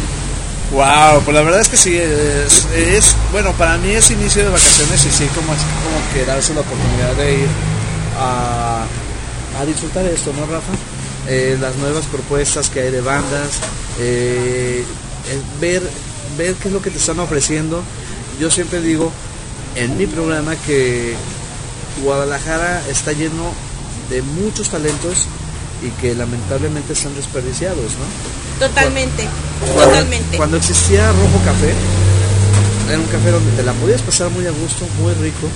Wow, 0.71 1.21
pues 1.25 1.35
la 1.35 1.41
verdad 1.41 1.59
es 1.59 1.67
que 1.67 1.75
sí, 1.77 1.97
es, 1.97 2.65
es- 2.75 3.15
bueno, 3.31 3.51
para 3.53 3.77
mí 3.77 3.91
es 3.91 4.09
inicio 4.11 4.43
de 4.43 4.49
vacaciones 4.49 5.05
y 5.05 5.09
sí, 5.11 5.25
como, 5.35 5.51
así 5.51 5.65
como 5.83 6.13
que 6.13 6.25
darse 6.25 6.53
la 6.53 6.61
oportunidad 6.61 7.13
de 7.17 7.33
ir 7.39 7.47
a, 8.17 8.85
a 9.59 9.65
disfrutar 9.65 10.05
esto, 10.05 10.31
¿no, 10.33 10.45
Rafa? 10.45 10.71
Eh, 11.27 11.57
las 11.59 11.75
nuevas 11.75 12.05
propuestas 12.05 12.69
que 12.69 12.81
hay 12.81 12.91
de 12.91 13.01
bandas, 13.01 13.59
eh, 13.99 14.83
ver, 15.59 15.81
ver 16.37 16.53
qué 16.55 16.69
es 16.69 16.73
lo 16.73 16.81
que 16.81 16.89
te 16.89 16.97
están 16.99 17.19
ofreciendo. 17.19 17.83
Yo 18.39 18.49
siempre 18.49 18.79
digo 18.81 19.11
en 19.75 19.97
mi 19.97 20.07
programa 20.07 20.55
que 20.65 21.15
Guadalajara 22.01 22.81
está 22.89 23.11
lleno 23.11 23.51
de 24.09 24.21
muchos 24.21 24.69
talentos 24.69 25.27
y 25.83 25.89
que 26.01 26.15
lamentablemente 26.15 26.93
están 26.93 27.13
desperdiciados, 27.15 27.77
¿no? 27.77 28.40
Totalmente, 28.67 29.27
Cuando- 29.59 29.83
totalmente. 29.85 30.37
Cuando 30.37 30.57
existía 30.57 31.07
Rojo 31.11 31.39
Café, 31.45 31.73
era 32.89 32.99
un 32.99 33.05
café 33.05 33.31
donde 33.31 33.51
te 33.53 33.63
la 33.63 33.73
podías 33.73 34.01
pasar 34.01 34.29
muy 34.29 34.45
a 34.45 34.51
gusto, 34.51 34.85
muy 34.99 35.13
rico. 35.15 35.47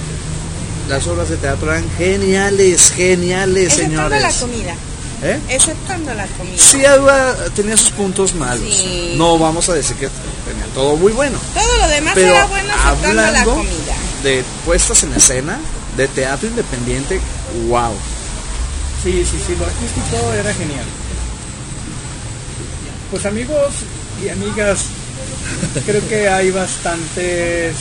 Las 0.89 1.05
obras 1.07 1.29
de 1.29 1.37
teatro 1.37 1.71
eran 1.71 1.85
geniales, 1.97 2.91
geniales, 2.91 3.73
señores. 3.73 4.21
la 4.21 4.31
comida. 4.31 4.75
¿Eh? 5.23 5.39
Exceptuando 5.49 6.13
la 6.13 6.27
comida. 6.27 6.57
Sí, 6.57 6.85
había- 6.85 7.35
tenía 7.55 7.77
sus 7.77 7.89
puntos 7.91 8.35
malos. 8.35 8.67
Sí. 8.75 9.13
No 9.17 9.39
vamos 9.39 9.67
a 9.69 9.73
decir 9.73 9.95
que 9.95 10.07
tenía 10.47 10.65
todo 10.73 10.95
muy 10.97 11.11
bueno. 11.13 11.37
Todo 11.53 11.77
lo 11.81 11.87
demás 11.87 12.13
Pero 12.15 12.27
era 12.33 12.45
bueno 12.45 12.69
exceptuando 12.69 13.13
la 13.21 13.27
hablando 13.27 13.53
comida. 13.55 13.95
de 14.23 14.43
puestas 14.65 15.03
en 15.03 15.13
escena, 15.13 15.57
de 15.97 16.07
teatro 16.09 16.47
independiente, 16.49 17.19
wow. 17.67 17.93
Sí, 19.03 19.23
sí, 19.29 19.39
sí, 19.47 19.55
lo 19.59 19.65
artístico 19.65 20.33
era 20.33 20.53
genial. 20.53 20.85
Pues 23.15 23.27
amigos 23.27 23.73
y 24.21 24.27
amigas, 24.27 24.87
creo 25.85 26.05
que 26.09 26.27
hay 26.27 26.51
bastantes 26.51 27.73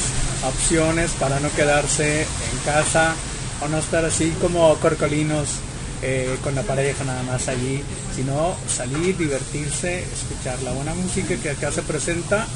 opciones 0.46 1.10
para 1.18 1.40
no 1.40 1.50
quedarse 1.50 2.20
en 2.20 2.58
casa 2.64 3.16
o 3.60 3.66
no 3.66 3.78
estar 3.78 4.04
así 4.04 4.32
como 4.40 4.72
corcolinos 4.76 5.48
eh, 6.02 6.36
con 6.44 6.54
la 6.54 6.62
pareja 6.62 7.02
nada 7.02 7.24
más 7.24 7.48
allí, 7.48 7.82
sino 8.14 8.54
salir, 8.68 9.16
divertirse, 9.16 10.04
escuchar 10.04 10.62
la 10.62 10.70
buena 10.70 10.94
música 10.94 11.34
que 11.34 11.50
acá 11.50 11.72
se 11.72 11.82
presenta. 11.82 12.46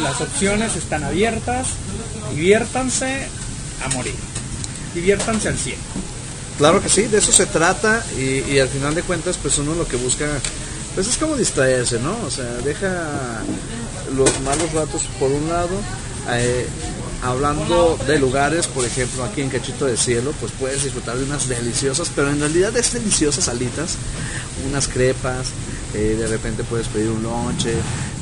Las 0.00 0.20
opciones 0.20 0.74
están 0.74 1.04
abiertas, 1.04 1.68
diviértanse 2.34 3.28
a 3.84 3.88
morir, 3.90 4.16
diviértanse 4.92 5.50
al 5.50 5.56
100. 5.56 5.76
Claro 6.58 6.82
que 6.82 6.88
sí, 6.88 7.02
de 7.02 7.18
eso 7.18 7.30
se 7.30 7.46
trata 7.46 8.04
y, 8.18 8.40
y 8.52 8.58
al 8.58 8.68
final 8.68 8.92
de 8.92 9.02
cuentas 9.02 9.38
pues 9.40 9.56
uno 9.58 9.76
lo 9.76 9.86
que 9.86 9.96
busca 9.96 10.26
pues 10.94 11.08
es 11.08 11.16
como 11.16 11.36
distraerse, 11.36 11.98
¿no? 11.98 12.16
O 12.26 12.30
sea, 12.30 12.44
deja 12.64 13.42
los 14.14 14.40
malos 14.40 14.72
ratos 14.72 15.02
por 15.18 15.30
un 15.30 15.48
lado, 15.48 15.70
eh, 16.30 16.66
hablando 17.22 17.98
de 18.06 18.18
lugares, 18.18 18.66
por 18.66 18.84
ejemplo 18.84 19.24
aquí 19.24 19.42
en 19.42 19.48
Cachito 19.48 19.86
de 19.86 19.96
Cielo, 19.96 20.32
pues 20.40 20.52
puedes 20.58 20.82
disfrutar 20.84 21.16
de 21.16 21.24
unas 21.24 21.48
deliciosas, 21.48 22.10
pero 22.14 22.30
en 22.30 22.40
realidad 22.40 22.76
es 22.76 22.92
deliciosas 22.92 23.48
alitas, 23.48 23.96
unas 24.68 24.88
crepas, 24.88 25.48
eh, 25.94 26.16
de 26.18 26.26
repente 26.26 26.64
puedes 26.64 26.88
pedir 26.88 27.10
un 27.10 27.22
lonche, 27.22 27.74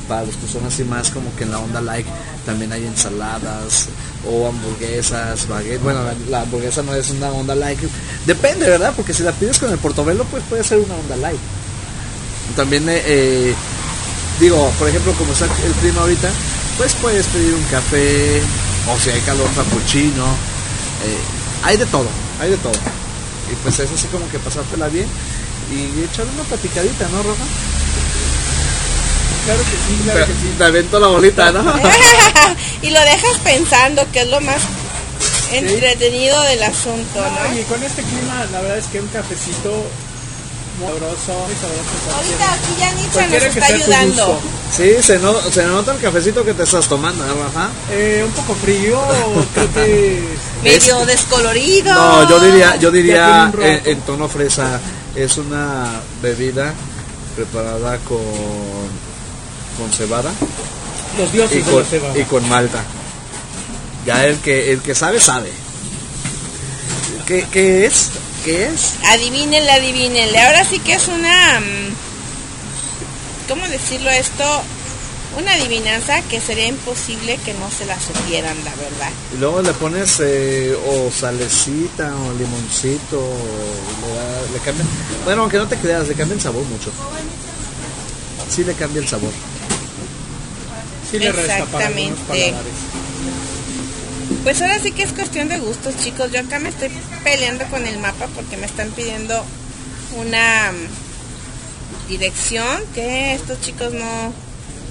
para 0.07 0.25
los 0.25 0.35
que 0.35 0.47
son 0.47 0.65
así 0.65 0.83
más 0.83 1.09
como 1.09 1.33
que 1.35 1.43
en 1.43 1.51
la 1.51 1.59
onda 1.59 1.81
like, 1.81 2.09
también 2.45 2.71
hay 2.73 2.85
ensaladas 2.85 3.87
o 4.29 4.47
hamburguesas, 4.47 5.47
baguette. 5.47 5.81
Bueno, 5.81 6.03
la, 6.03 6.13
la 6.29 6.41
hamburguesa 6.41 6.83
no 6.83 6.93
es 6.93 7.09
una 7.11 7.29
onda 7.31 7.55
like. 7.55 7.87
Depende, 8.25 8.67
¿verdad? 8.67 8.93
Porque 8.95 9.13
si 9.13 9.23
la 9.23 9.31
pides 9.31 9.57
con 9.59 9.71
el 9.71 9.77
portobelo, 9.77 10.25
pues 10.25 10.43
puede 10.49 10.63
ser 10.63 10.79
una 10.79 10.95
onda 10.95 11.15
like. 11.15 11.39
También, 12.55 12.87
eh, 12.89 13.01
eh, 13.05 13.55
digo, 14.39 14.69
por 14.77 14.89
ejemplo, 14.89 15.13
como 15.13 15.33
está 15.33 15.45
el 15.45 15.73
clima 15.81 16.01
ahorita, 16.01 16.29
pues 16.77 16.93
puedes 16.95 17.25
pedir 17.27 17.53
un 17.53 17.63
café 17.65 18.41
o 18.91 18.99
si 18.99 19.09
hay 19.09 19.19
calor, 19.21 19.47
frappuccino. 19.53 20.25
eh, 21.05 21.17
hay 21.63 21.77
de 21.77 21.85
todo, 21.85 22.07
hay 22.41 22.49
de 22.51 22.57
todo. 22.57 22.73
Y 23.51 23.55
pues 23.63 23.79
es 23.79 23.89
así 23.91 24.07
como 24.07 24.27
que 24.29 24.39
pasártela 24.39 24.87
bien 24.87 25.07
y 25.71 26.03
echar 26.03 26.25
una 26.25 26.43
platicadita, 26.43 27.07
¿no, 27.09 27.21
Roja? 27.23 27.43
Claro 29.45 29.59
que 29.61 29.71
sí, 29.71 30.01
claro 30.03 30.25
que 30.27 30.33
sí. 30.33 30.53
Te 30.57 30.63
avento 30.63 30.99
la 30.99 31.07
bolita, 31.07 31.51
¿no? 31.51 31.61
y 32.81 32.89
lo 32.91 32.99
dejas 33.01 33.37
pensando, 33.43 34.05
que 34.11 34.21
es 34.21 34.27
lo 34.27 34.39
más 34.41 34.61
entretenido 35.51 36.39
del 36.43 36.63
asunto, 36.63 37.19
No, 37.19 37.49
¿no? 37.49 37.59
y 37.59 37.63
con 37.63 37.81
este 37.83 38.03
clima, 38.03 38.45
la 38.51 38.61
verdad 38.61 38.77
es 38.77 38.85
que 38.85 39.01
un 39.01 39.07
cafecito 39.07 39.83
muy 40.81 40.91
sabroso, 40.91 41.33
muy 41.47 41.55
sabroso. 41.55 42.15
Ahorita 42.15 42.53
aquí 42.53 42.75
ya 42.79 42.91
Nietzsche 42.93 43.27
nos 43.27 43.43
está 43.55 43.65
ayudando. 43.65 44.39
Sí, 44.75 45.03
se, 45.03 45.19
no- 45.19 45.41
se 45.41 45.65
nota 45.65 45.93
el 45.93 45.99
cafecito 45.99 46.43
que 46.45 46.53
te 46.53 46.63
estás 46.63 46.87
tomando, 46.87 47.25
¿no, 47.25 47.33
Rafa? 47.43 47.69
Eh, 47.91 48.23
un 48.25 48.31
poco 48.31 48.53
frío, 48.55 48.99
creo 49.53 49.73
que 49.73 50.23
Medio 50.63 51.01
Es- 51.01 51.07
descolorido. 51.07 51.93
No, 51.93 52.29
yo 52.29 52.39
diría, 52.39 52.75
yo 52.77 52.91
diría 52.91 53.51
en, 53.61 53.81
en 53.85 54.01
tono 54.01 54.27
fresa, 54.29 54.79
es 55.15 55.37
una 55.37 56.01
bebida 56.21 56.73
preparada 57.35 57.97
con, 57.99 58.17
con 59.77 59.91
cebada 59.95 60.31
los 61.17 61.29
y 61.29 61.37
dioses 61.37 61.65
de 61.65 61.71
con, 61.71 61.81
la 61.81 61.85
cebada. 61.87 62.17
y 62.17 62.23
con 62.23 62.47
malta. 62.49 62.83
Ya 64.05 64.25
el 64.25 64.37
que, 64.39 64.71
el 64.71 64.81
que 64.81 64.95
sabe, 64.95 65.19
sabe. 65.19 65.51
¿Qué, 67.31 67.45
qué 67.49 67.85
es? 67.85 68.09
¿Qué 68.43 68.65
es? 68.67 68.95
Adivínenle, 69.05 69.71
adivínenle. 69.71 70.37
Ahora 70.37 70.65
sí 70.65 70.79
que 70.79 70.95
es 70.95 71.07
una... 71.07 71.61
mm, 71.61 73.47
¿Cómo 73.47 73.65
decirlo 73.69 74.09
esto? 74.09 74.43
Una 75.37 75.53
adivinanza 75.53 76.21
que 76.23 76.41
sería 76.41 76.65
imposible 76.67 77.39
que 77.45 77.53
no 77.53 77.71
se 77.71 77.85
la 77.85 77.97
supieran, 78.01 78.57
la 78.65 78.71
verdad. 78.71 79.09
Y 79.33 79.37
luego 79.37 79.61
le 79.61 79.71
pones 79.71 80.17
eh, 80.19 80.75
o 80.89 81.09
salecita 81.09 82.13
o 82.17 82.33
limoncito, 82.33 83.17
o 83.21 84.07
le, 84.07 84.13
da- 84.13 84.51
le 84.51 84.59
cambia. 84.59 84.83
Bueno, 85.23 85.43
aunque 85.43 85.55
no 85.57 85.67
te 85.69 85.77
creas, 85.77 86.09
le 86.09 86.15
cambia 86.15 86.35
el 86.35 86.41
sabor 86.41 86.65
mucho. 86.65 86.91
Sí 88.53 88.65
le 88.65 88.73
cambia 88.73 89.01
el 89.01 89.07
sabor. 89.07 89.31
Sí 91.09 91.17
le 91.17 91.31
resta 91.31 91.63
para 91.67 91.85
Exactamente. 91.87 92.53
Pues 94.43 94.59
ahora 94.61 94.79
sí 94.79 94.91
que 94.91 95.03
es 95.03 95.11
cuestión 95.11 95.49
de 95.49 95.59
gustos, 95.59 95.95
chicos. 96.03 96.31
Yo 96.31 96.39
acá 96.39 96.59
me 96.59 96.69
estoy 96.69 96.89
peleando 97.23 97.65
con 97.65 97.85
el 97.85 97.99
mapa 97.99 98.27
porque 98.35 98.57
me 98.57 98.65
están 98.65 98.89
pidiendo 98.89 99.43
una 100.17 100.71
mm, 100.71 102.09
dirección 102.09 102.81
que 102.95 103.33
estos 103.33 103.61
chicos 103.61 103.93
no, 103.93 104.33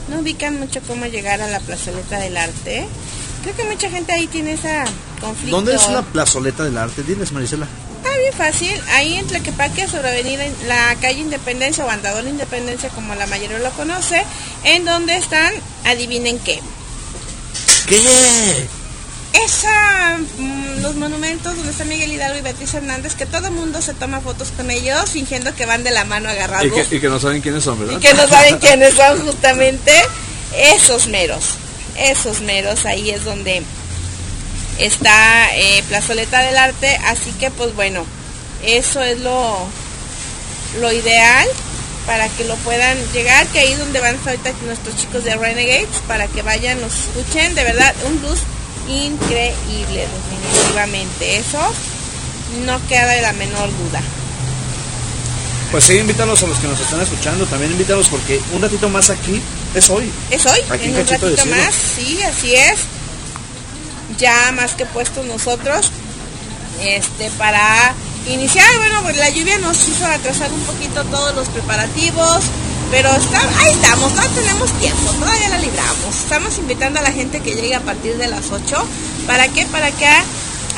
no 0.09 0.21
ubican 0.21 0.59
mucho 0.59 0.81
cómo 0.87 1.07
llegar 1.07 1.41
a 1.41 1.49
la 1.49 1.59
plazoleta 1.59 2.21
del 2.21 2.37
arte. 2.37 2.87
Creo 3.43 3.57
que 3.57 3.65
mucha 3.65 3.91
gente 3.91 4.13
ahí 4.13 4.29
tiene 4.29 4.53
esa 4.53 4.85
conflicto. 5.21 5.57
¿Dónde 5.57 5.75
es 5.75 5.89
la 5.89 6.03
plazoleta 6.03 6.63
del 6.63 6.79
arte? 6.79 7.03
Diles, 7.03 7.33
Marisela. 7.33 7.67
Está 7.97 8.17
bien 8.17 8.33
fácil. 8.33 8.81
Ahí 8.91 9.15
en 9.15 9.27
Tlaquepaque, 9.27 9.89
sobre 9.89 10.11
avenida, 10.11 10.45
la 10.69 10.95
calle 11.01 11.21
Independencia 11.21 11.85
o 11.85 11.91
Andador 11.91 12.25
Independencia, 12.25 12.89
como 12.91 13.15
la 13.17 13.27
mayoría 13.27 13.59
lo 13.59 13.71
conoce, 13.71 14.23
en 14.65 14.85
donde 14.85 15.17
están, 15.17 15.53
adivinen 15.85 16.39
qué. 16.39 16.61
¿Qué? 17.89 18.69
Esa, 19.32 20.19
mm, 20.39 20.81
los 20.82 20.97
monumentos 20.97 21.55
donde 21.57 21.70
está 21.70 21.85
Miguel 21.85 22.12
Hidalgo 22.12 22.39
y 22.39 22.43
Beatriz 22.43 22.74
Hernández, 22.74 23.15
que 23.15 23.27
todo 23.27 23.51
mundo 23.51 23.81
se 23.81 23.94
toma 23.94 24.20
fotos 24.20 24.51
con 24.57 24.70
ellos 24.70 25.11
fingiendo 25.11 25.55
que 25.55 25.66
van 25.66 25.85
de 25.85 25.93
la 25.93 26.05
mano 26.05 26.28
agarrados 26.28 26.66
Y 26.66 26.70
que, 26.70 26.97
y 26.97 27.01
que 27.01 27.09
no 27.09 27.20
saben 27.20 27.40
quiénes 27.40 27.62
son, 27.62 27.78
¿verdad? 27.78 27.97
y 27.97 28.01
que 28.01 28.15
no 28.15 28.27
saben 28.27 28.59
quiénes 28.61 28.94
son 28.94 29.24
justamente 29.24 29.93
esos 30.57 31.07
meros. 31.07 31.44
Esos 31.97 32.40
meros, 32.40 32.86
ahí 32.86 33.11
es 33.11 33.24
donde 33.24 33.62
está 34.78 35.55
eh, 35.57 35.85
Plazoleta 35.89 36.43
del 36.43 36.57
Arte, 36.57 36.98
así 37.05 37.31
que 37.32 37.51
pues 37.51 37.74
bueno, 37.74 38.05
eso 38.65 39.02
es 39.02 39.20
lo, 39.20 39.59
lo 40.81 40.93
ideal 40.93 41.47
para 42.07 42.28
que 42.28 42.44
lo 42.44 42.57
puedan 42.57 42.97
llegar, 43.12 43.47
que 43.48 43.61
ahí 43.61 43.73
es 43.73 43.78
donde 43.78 44.01
van 44.01 44.19
ahorita 44.24 44.52
nuestros 44.66 44.97
chicos 44.97 45.24
de 45.24 45.36
Renegades, 45.36 45.89
para 46.09 46.27
que 46.27 46.43
vayan, 46.43 46.81
nos 46.81 46.93
escuchen, 46.94 47.55
de 47.55 47.65
verdad, 47.65 47.94
un 48.07 48.20
blues 48.20 48.40
increíble, 48.91 50.07
definitivamente, 50.09 51.37
eso 51.39 51.59
no 52.67 52.81
queda 52.89 53.07
de 53.12 53.23
la 53.23 53.33
menor 53.35 53.69
duda. 53.69 54.01
Pues 55.71 55.85
sí, 55.85 55.99
invítalos 55.99 56.43
a 56.43 56.47
los 56.49 56.59
que 56.59 56.67
nos 56.67 56.81
están 56.81 57.01
escuchando. 57.01 57.47
También 57.47 57.71
invítalos 57.71 58.09
porque 58.09 58.41
un 58.53 58.61
ratito 58.61 58.89
más 58.89 59.09
aquí 59.09 59.41
es 59.75 59.89
hoy. 59.89 60.11
Es 60.31 60.45
hoy, 60.47 60.59
Aquí 60.69 60.87
en 60.87 60.91
un 60.91 60.97
de 60.97 61.05
ratito 61.05 61.37
Cielo. 61.37 61.57
más, 61.57 61.75
sí, 61.75 62.21
así 62.23 62.55
es. 62.57 62.81
Ya 64.19 64.51
más 64.53 64.73
que 64.73 64.85
puestos 64.87 65.25
nosotros, 65.27 65.91
este, 66.83 67.31
para 67.39 67.95
iniciar, 68.27 68.67
bueno, 68.79 69.03
pues 69.03 69.17
la 69.17 69.31
lluvia 69.31 69.59
nos 69.59 69.77
hizo 69.89 70.05
atrasar 70.07 70.53
un 70.53 70.61
poquito 70.62 71.05
todos 71.05 71.35
los 71.37 71.49
preparativos, 71.49 72.41
pero 72.91 73.09
está, 73.15 73.41
ahí 73.61 73.73
estamos, 73.73 74.12
no 74.12 74.23
tenemos 74.31 74.73
tiempo, 74.81 75.12
todavía 75.12 75.49
la 75.49 75.59
libramos. 75.59 76.17
Estamos 76.17 76.59
invitando 76.59 76.99
a 76.99 77.03
la 77.03 77.12
gente 77.12 77.41
que 77.41 77.55
llegue 77.55 77.75
a 77.75 77.81
partir 77.81 78.17
de 78.17 78.27
las 78.27 78.51
8, 78.51 78.85
¿para 79.27 79.49
qué? 79.49 79.65
Para 79.67 79.91
que 79.93 80.07
a, 80.07 80.25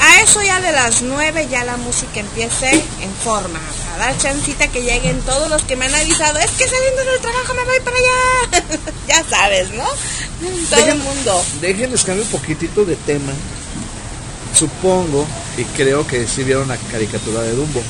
a 0.00 0.20
eso 0.22 0.42
ya 0.42 0.60
de 0.60 0.72
las 0.72 1.02
9 1.02 1.48
ya 1.50 1.64
la 1.64 1.76
música 1.78 2.20
empiece 2.20 2.70
en 2.70 3.14
forma, 3.24 3.60
a 3.94 3.98
dar 3.98 4.18
chancita 4.18 4.68
que 4.68 4.82
lleguen 4.82 5.20
todos 5.22 5.48
los 5.48 5.62
que 5.62 5.76
me 5.76 5.86
han 5.86 5.94
avisado, 5.94 6.38
es 6.38 6.50
que 6.50 6.68
saliendo 6.68 7.04
del 7.04 7.20
trabajo 7.20 7.54
me 7.54 7.64
voy 7.64 7.80
para 7.80 7.96
allá. 7.96 8.82
ya 9.08 9.24
sabes, 9.28 9.70
¿no? 9.70 9.84
Todo 10.70 10.86
el 10.86 10.98
mundo. 10.98 11.44
Déjenles 11.60 12.04
cambio 12.04 12.24
un 12.24 12.30
poquitito 12.30 12.84
de 12.84 12.96
tema. 12.96 13.32
Supongo 14.58 15.26
y 15.56 15.64
creo 15.64 16.06
que 16.06 16.26
sí 16.26 16.44
vieron 16.44 16.68
la 16.68 16.76
caricatura 16.76 17.40
de 17.40 17.52
Dumbo. 17.52 17.82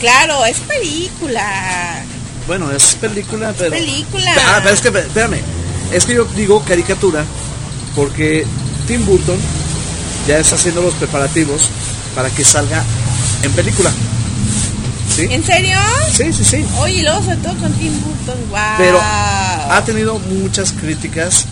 Claro, 0.00 0.44
es 0.46 0.58
película. 0.58 2.04
Bueno, 2.46 2.70
es 2.70 2.96
película, 2.96 3.54
pero. 3.56 3.70
Película. 3.70 4.30
Ah, 4.48 4.60
pero 4.62 4.74
es 4.74 4.80
que, 4.80 4.88
espérame. 4.88 5.40
Es 5.92 6.04
que 6.04 6.14
yo 6.14 6.24
digo 6.36 6.62
caricatura 6.64 7.24
porque 7.94 8.46
Tim 8.86 9.04
Burton 9.04 9.38
ya 10.26 10.38
está 10.38 10.56
haciendo 10.56 10.82
los 10.82 10.94
preparativos 10.94 11.68
para 12.14 12.30
que 12.30 12.44
salga 12.44 12.82
en 13.42 13.52
película. 13.52 13.90
¿Sí? 15.14 15.26
¿En 15.30 15.44
serio? 15.44 15.76
Sí, 16.10 16.32
sí, 16.32 16.44
sí. 16.44 16.64
Oye, 16.78 16.94
y 16.94 17.02
luego 17.02 17.22
sobre 17.22 17.36
todo 17.36 17.54
con 17.58 17.72
Tim 17.74 17.92
Burton, 18.00 18.38
wow. 18.50 18.58
Pero 18.78 18.98
ha 19.02 19.82
tenido 19.84 20.18
muchas 20.18 20.72
críticas 20.72 21.44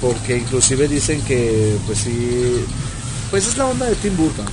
porque 0.00 0.38
inclusive 0.38 0.88
dicen 0.88 1.20
que 1.22 1.76
pues 1.86 1.98
sí, 1.98 2.64
pues 3.30 3.46
es 3.46 3.56
la 3.58 3.66
onda 3.66 3.86
de 3.86 3.94
Tim 3.96 4.16
Burton. 4.16 4.46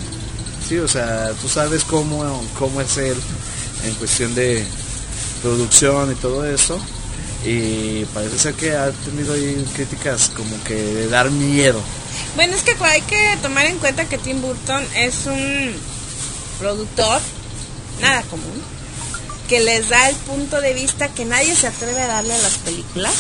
Sí, 0.67 0.77
o 0.77 0.87
sea, 0.87 1.29
tú 1.41 1.47
sabes 1.47 1.83
cómo, 1.83 2.43
cómo 2.57 2.81
es 2.81 2.97
él 2.97 3.15
en 3.85 3.93
cuestión 3.95 4.33
de 4.35 4.65
producción 5.41 6.11
y 6.11 6.15
todo 6.15 6.45
eso. 6.45 6.79
Y 7.45 8.05
parece 8.05 8.39
ser 8.39 8.53
que 8.55 8.75
ha 8.75 8.91
tenido 8.91 9.33
ahí 9.33 9.65
críticas 9.75 10.31
como 10.35 10.63
que 10.63 10.73
de 10.73 11.07
dar 11.07 11.29
miedo. 11.29 11.79
Bueno, 12.35 12.55
es 12.55 12.63
que 12.63 12.75
hay 12.83 13.01
que 13.01 13.37
tomar 13.41 13.65
en 13.67 13.77
cuenta 13.77 14.05
que 14.05 14.17
Tim 14.17 14.41
Burton 14.41 14.83
es 14.95 15.25
un 15.27 15.73
productor 16.59 17.21
nada 18.01 18.23
común, 18.23 18.61
que 19.47 19.59
les 19.59 19.89
da 19.89 20.09
el 20.09 20.15
punto 20.17 20.59
de 20.61 20.73
vista 20.73 21.09
que 21.09 21.25
nadie 21.25 21.55
se 21.55 21.67
atreve 21.67 22.01
a 22.01 22.07
darle 22.07 22.33
a 22.33 22.39
las 22.39 22.55
películas, 22.55 23.13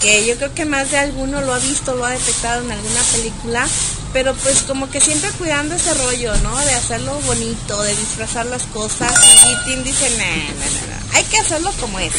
que 0.00 0.26
yo 0.26 0.36
creo 0.36 0.54
que 0.54 0.64
más 0.64 0.90
de 0.90 0.98
alguno 0.98 1.40
lo 1.40 1.52
ha 1.52 1.58
visto, 1.58 1.94
lo 1.94 2.04
ha 2.04 2.10
detectado 2.10 2.64
en 2.64 2.72
alguna 2.72 3.02
película, 3.12 3.66
pero 4.12 4.34
pues 4.34 4.62
como 4.62 4.90
que 4.90 5.00
siempre 5.00 5.30
cuidando 5.32 5.74
ese 5.74 5.92
rollo, 5.94 6.34
¿no? 6.38 6.56
De 6.58 6.74
hacerlo 6.74 7.18
bonito, 7.26 7.82
de 7.82 7.94
disfrazar 7.94 8.46
las 8.46 8.64
cosas, 8.64 9.12
y 9.46 9.68
Tim 9.68 9.84
dice, 9.84 10.10
no, 10.10 10.24
no, 10.24 10.64
no, 10.64 11.16
hay 11.16 11.24
que 11.24 11.38
hacerlo 11.38 11.72
como 11.80 11.98
es, 11.98 12.12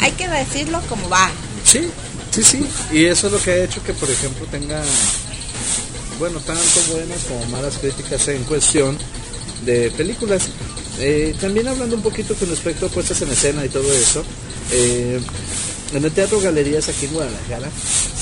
hay 0.00 0.12
que 0.12 0.28
decirlo 0.28 0.80
como 0.88 1.08
va. 1.08 1.30
Sí, 1.64 1.88
sí, 2.30 2.42
sí. 2.42 2.66
Y 2.90 3.04
eso 3.04 3.28
es 3.28 3.32
lo 3.32 3.40
que 3.40 3.52
ha 3.52 3.64
hecho 3.64 3.82
que, 3.82 3.94
por 3.94 4.10
ejemplo, 4.10 4.46
tenga, 4.50 4.82
bueno, 6.18 6.40
tanto 6.40 6.80
buenas 6.90 7.22
como 7.24 7.44
malas 7.46 7.78
críticas 7.78 8.28
en 8.28 8.44
cuestión 8.44 8.98
de 9.64 9.90
películas. 9.92 10.48
Eh, 10.98 11.34
también 11.40 11.68
hablando 11.68 11.96
un 11.96 12.02
poquito 12.02 12.34
con 12.34 12.50
respecto 12.50 12.86
a 12.86 12.88
puestas 12.88 13.22
en 13.22 13.30
escena 13.30 13.64
y 13.64 13.68
todo 13.68 13.90
eso, 13.92 14.22
eh, 14.72 15.20
en 15.94 16.04
el 16.04 16.12
Teatro 16.12 16.40
Galerías 16.40 16.88
aquí 16.88 17.06
en 17.06 17.12
Guadalajara 17.12 17.68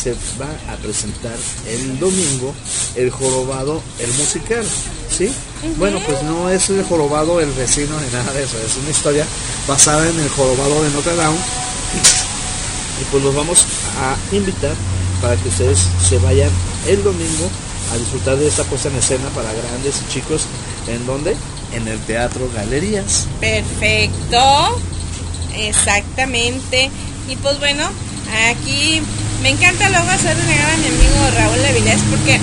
se 0.02 0.12
va 0.40 0.48
a 0.72 0.76
presentar 0.76 1.36
el 1.68 1.98
domingo 1.98 2.54
el 2.96 3.10
jorobado, 3.10 3.80
el 3.98 4.12
musical, 4.14 4.64
¿sí? 5.16 5.30
Bueno, 5.76 6.00
pues 6.06 6.22
no 6.22 6.48
es 6.50 6.70
el 6.70 6.82
jorobado 6.84 7.40
el 7.40 7.50
vecino 7.52 7.98
ni 8.00 8.12
nada 8.12 8.32
de 8.32 8.44
eso, 8.44 8.56
es 8.58 8.76
una 8.76 8.90
historia 8.90 9.26
basada 9.68 10.08
en 10.08 10.18
el 10.18 10.28
jorobado 10.30 10.82
de 10.82 10.90
Notre 10.90 11.14
Dame 11.14 11.36
y 13.00 13.04
pues 13.10 13.22
los 13.22 13.34
vamos 13.34 13.64
a 13.98 14.34
invitar 14.34 14.74
para 15.22 15.36
que 15.36 15.48
ustedes 15.48 15.78
se 16.08 16.18
vayan 16.18 16.50
el 16.86 17.02
domingo 17.02 17.48
a 17.92 17.96
disfrutar 17.96 18.36
de 18.36 18.48
esta 18.48 18.64
puesta 18.64 18.88
en 18.88 18.96
escena 18.96 19.28
para 19.34 19.52
grandes 19.52 20.00
y 20.02 20.12
chicos. 20.12 20.46
¿En 20.86 21.04
dónde? 21.06 21.36
En 21.74 21.88
el 21.88 21.98
Teatro 22.00 22.48
Galerías. 22.54 23.26
Perfecto, 23.40 24.78
exactamente. 25.54 26.90
Y 27.28 27.36
pues 27.36 27.58
bueno, 27.58 27.88
aquí 28.50 29.00
me 29.42 29.50
encanta 29.50 29.88
luego 29.88 30.10
hacer 30.10 30.36
renegar 30.36 30.70
a 30.70 30.76
mi 30.76 30.86
amigo 30.86 31.30
Raúl 31.36 31.62
Levilés 31.62 32.00
porque 32.10 32.40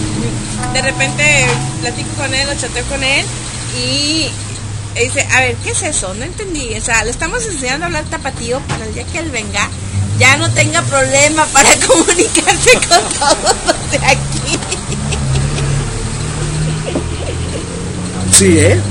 de 0.74 0.82
repente 0.82 1.48
platico 1.82 2.10
con 2.18 2.34
él 2.34 2.48
o 2.50 2.60
chateo 2.60 2.86
con 2.86 3.04
él 3.04 3.26
y 3.78 4.28
y 4.96 5.04
dice, 5.04 5.28
a 5.32 5.42
ver, 5.42 5.56
¿qué 5.58 5.70
es 5.70 5.84
eso? 5.84 6.12
No 6.16 6.24
entendí. 6.24 6.74
O 6.76 6.82
sea, 6.82 7.04
le 7.04 7.12
estamos 7.12 7.46
enseñando 7.46 7.86
a 7.86 7.88
hablar 7.88 8.06
tapatío 8.06 8.60
para 8.62 8.84
el 8.86 8.96
día 8.96 9.04
que 9.04 9.20
él 9.20 9.30
venga 9.30 9.70
ya 10.20 10.38
no 10.38 10.50
tenga 10.52 10.82
problema 10.84 11.46
para 11.48 11.70
comunicarse 11.88 12.74
con 12.74 13.02
todos 13.20 13.56
los 13.66 13.92
de 13.92 13.98
aquí. 14.06 14.60
Sí, 18.32 18.60
¿eh? 18.60 18.82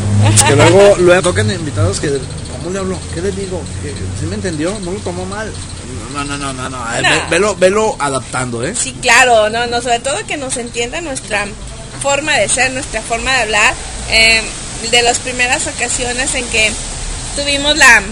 Que 0.47 0.57
luego, 0.57 0.97
luego 0.99 1.23
tocan 1.23 1.51
invitados 1.51 2.01
que, 2.01 2.21
¿cómo 2.67 2.71
le 2.75 2.79
hablo? 2.81 2.99
¿Qué 3.15 3.23
le 3.23 3.31
digo? 3.33 3.63
¿Que, 3.83 3.91
¿Sí 4.19 4.27
me 4.27 4.35
entendió? 4.35 4.77
¿No 4.81 4.91
lo 4.93 4.99
tomó 5.01 5.25
mal? 5.27 5.53
No, 6.13 6.25
no, 6.25 6.37
no, 6.37 6.53
no, 6.53 6.69
no. 6.69 6.85
A 6.85 6.95
ver, 6.95 7.03
No. 7.03 7.11
ve- 7.11 7.23
Velo, 7.31 7.55
velo 7.57 7.97
adaptando, 7.99 8.65
¿eh? 8.65 8.75
Sí, 8.75 8.93
claro, 9.01 9.49
no, 9.51 9.67
no, 9.67 9.81
sobre 9.81 10.01
todo 10.01 10.27
que 10.27 10.37
nos 10.37 10.57
entienda 10.57 11.01
nuestra 11.01 11.47
forma 12.03 12.33
de 12.37 12.49
ser, 12.49 12.73
nuestra 12.73 13.03
forma 13.03 13.33
de 13.35 13.43
hablar. 13.43 13.75
Eh, 14.11 14.43
de 14.91 15.03
las 15.03 15.19
primeras 15.19 15.67
ocasiones 15.67 16.35
en 16.35 16.45
que 16.49 16.71
tuvimos 17.37 17.77
la, 17.77 18.03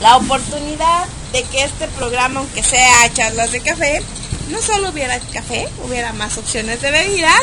la 0.00 0.16
oportunidad 0.16 1.04
de 1.32 1.42
que 1.44 1.62
este 1.64 1.86
programa, 1.88 2.40
aunque 2.40 2.62
sea 2.62 3.12
charlas 3.12 3.52
de 3.52 3.60
café, 3.60 4.02
no 4.48 4.60
solo 4.62 4.88
hubiera 4.90 5.18
café, 5.32 5.68
hubiera 5.86 6.12
más 6.14 6.36
opciones 6.38 6.80
de 6.82 6.90
bebidas. 6.90 7.40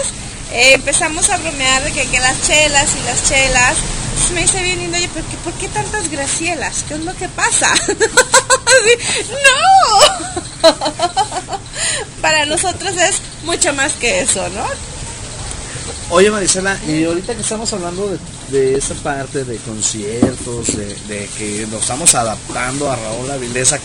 Eh, 0.52 0.74
empezamos 0.74 1.30
a 1.30 1.38
bromear 1.38 1.84
de 1.84 1.92
que, 1.92 2.06
que 2.08 2.20
las 2.20 2.42
chelas 2.46 2.88
y 3.02 3.06
las 3.08 3.24
chelas. 3.30 3.76
Entonces 4.18 4.36
me 4.36 4.42
dice 4.42 4.64
bien 4.64 4.80
lindo, 4.80 4.98
oye, 4.98 5.08
¿por 5.10 5.22
qué, 5.22 5.38
por 5.38 5.54
qué 5.54 5.68
tantas 5.68 6.10
gracielas? 6.10 6.84
¿Qué 6.88 6.96
es 6.96 7.06
lo 7.06 7.14
que 7.14 7.30
pasa? 7.30 7.72
¡No! 10.64 10.70
Para 12.22 12.48
nosotros 12.48 12.96
es 12.98 13.22
mucho 13.44 13.74
más 13.74 13.94
que 13.94 14.22
eso, 14.22 14.50
¿no? 14.50 14.66
Oye 16.10 16.32
Marisela, 16.32 16.80
y 16.88 17.04
ahorita 17.04 17.36
que 17.36 17.42
estamos 17.42 17.72
hablando 17.74 18.18
de, 18.50 18.76
esa 18.76 18.96
parte 18.96 19.44
de 19.44 19.58
conciertos, 19.58 20.76
de, 20.76 21.30
que 21.38 21.68
nos 21.70 21.82
estamos 21.82 22.16
adaptando 22.16 22.90
a 22.90 22.96
Raúl 22.96 23.30
Avilés, 23.30 23.74
a 23.74 23.80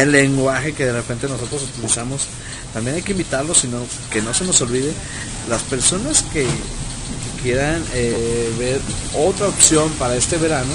el 0.00 0.12
lenguaje 0.12 0.74
que 0.74 0.84
de 0.84 0.92
repente 0.92 1.26
nosotros 1.26 1.62
utilizamos, 1.62 2.26
también 2.74 2.96
hay 2.96 3.02
que 3.02 3.12
invitarlos, 3.12 3.58
sino 3.58 3.78
que 4.10 4.20
no 4.20 4.34
se 4.34 4.44
nos 4.44 4.60
olvide, 4.60 4.92
las 5.48 5.62
personas 5.62 6.22
que 6.34 6.46
quieran 7.44 7.84
eh, 7.92 8.50
ver 8.58 8.80
otra 9.16 9.48
opción 9.48 9.90
para 9.98 10.16
este 10.16 10.38
verano, 10.38 10.72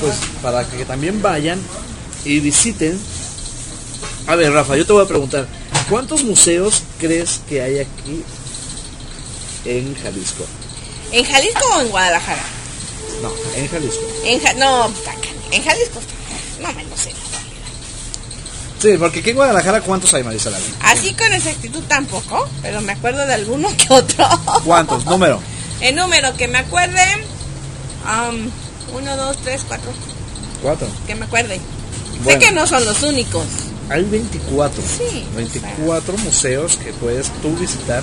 pues 0.00 0.14
para 0.42 0.66
que 0.66 0.84
también 0.86 1.20
vayan 1.20 1.60
y 2.24 2.40
visiten. 2.40 2.98
A 4.26 4.34
ver, 4.36 4.50
Rafa, 4.52 4.74
yo 4.76 4.86
te 4.86 4.92
voy 4.94 5.04
a 5.04 5.08
preguntar, 5.08 5.46
¿cuántos 5.90 6.24
museos 6.24 6.82
crees 6.98 7.40
que 7.46 7.60
hay 7.62 7.78
aquí 7.80 8.24
en 9.66 9.94
Jalisco? 10.02 10.44
¿En 11.12 11.24
Jalisco 11.24 11.60
o 11.76 11.80
en 11.82 11.88
Guadalajara? 11.90 12.42
No, 13.22 13.30
en 13.54 13.68
Jalisco. 13.68 14.00
En 14.24 14.40
Ja- 14.40 14.52
no, 14.54 14.86
en 15.52 15.62
Jalisco. 15.62 16.00
No 16.62 16.72
me 16.72 16.84
lo 16.84 16.96
sé. 16.96 17.12
Sí, 18.80 18.96
porque 18.98 19.20
aquí 19.20 19.30
en 19.30 19.36
Guadalajara, 19.36 19.80
¿cuántos 19.82 20.14
hay, 20.14 20.22
Marisela? 20.22 20.56
Así 20.82 21.12
con 21.14 21.32
exactitud 21.32 21.82
tampoco, 21.88 22.48
pero 22.62 22.80
me 22.80 22.92
acuerdo 22.92 23.26
de 23.26 23.34
alguno 23.34 23.68
que 23.76 23.92
otro. 23.92 24.26
¿Cuántos? 24.64 25.04
Número. 25.04 25.40
El 25.80 25.94
número 25.96 26.34
que 26.36 26.48
me 26.48 26.58
acuerde. 26.58 27.00
um, 28.04 28.50
uno, 28.96 29.16
dos, 29.16 29.36
tres, 29.38 29.62
cuatro. 29.68 29.90
Cuatro. 30.62 30.88
Que 31.06 31.14
me 31.14 31.24
acuerde. 31.26 31.60
Bueno. 32.24 32.40
Sé 32.40 32.46
que 32.46 32.52
no 32.52 32.66
son 32.66 32.84
los 32.84 33.02
únicos. 33.02 33.44
Hay 33.90 34.04
24. 34.04 34.82
Sí, 34.82 35.24
24 35.36 36.16
museos 36.18 36.76
que 36.76 36.92
puedes 36.94 37.30
tú 37.40 37.56
visitar 37.56 38.02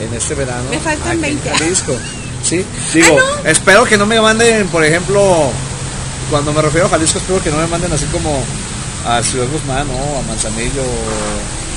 en 0.00 0.14
este 0.14 0.34
verano. 0.34 0.64
Me 0.70 0.78
faltan 0.78 1.08
aquí 1.12 1.18
20. 1.20 1.48
En 1.48 1.54
Jalisco. 1.56 1.96
Sí, 2.42 2.64
digo, 2.94 3.18
Ah, 3.18 3.40
¿no? 3.44 3.50
espero 3.50 3.84
que 3.84 3.96
no 3.98 4.06
me 4.06 4.20
manden, 4.20 4.68
por 4.68 4.84
ejemplo, 4.84 5.50
cuando 6.30 6.52
me 6.52 6.62
refiero 6.62 6.86
a 6.86 6.90
Jalisco, 6.90 7.18
espero 7.18 7.42
que 7.42 7.50
no 7.50 7.56
me 7.58 7.66
manden 7.66 7.92
así 7.92 8.04
como 8.06 8.42
a 9.04 9.22
Ciudad 9.22 9.46
Guzmán, 9.52 9.86
¿no? 9.88 10.18
A 10.18 10.22
Manzanillo. 10.22 10.82
Eh, 10.82 11.67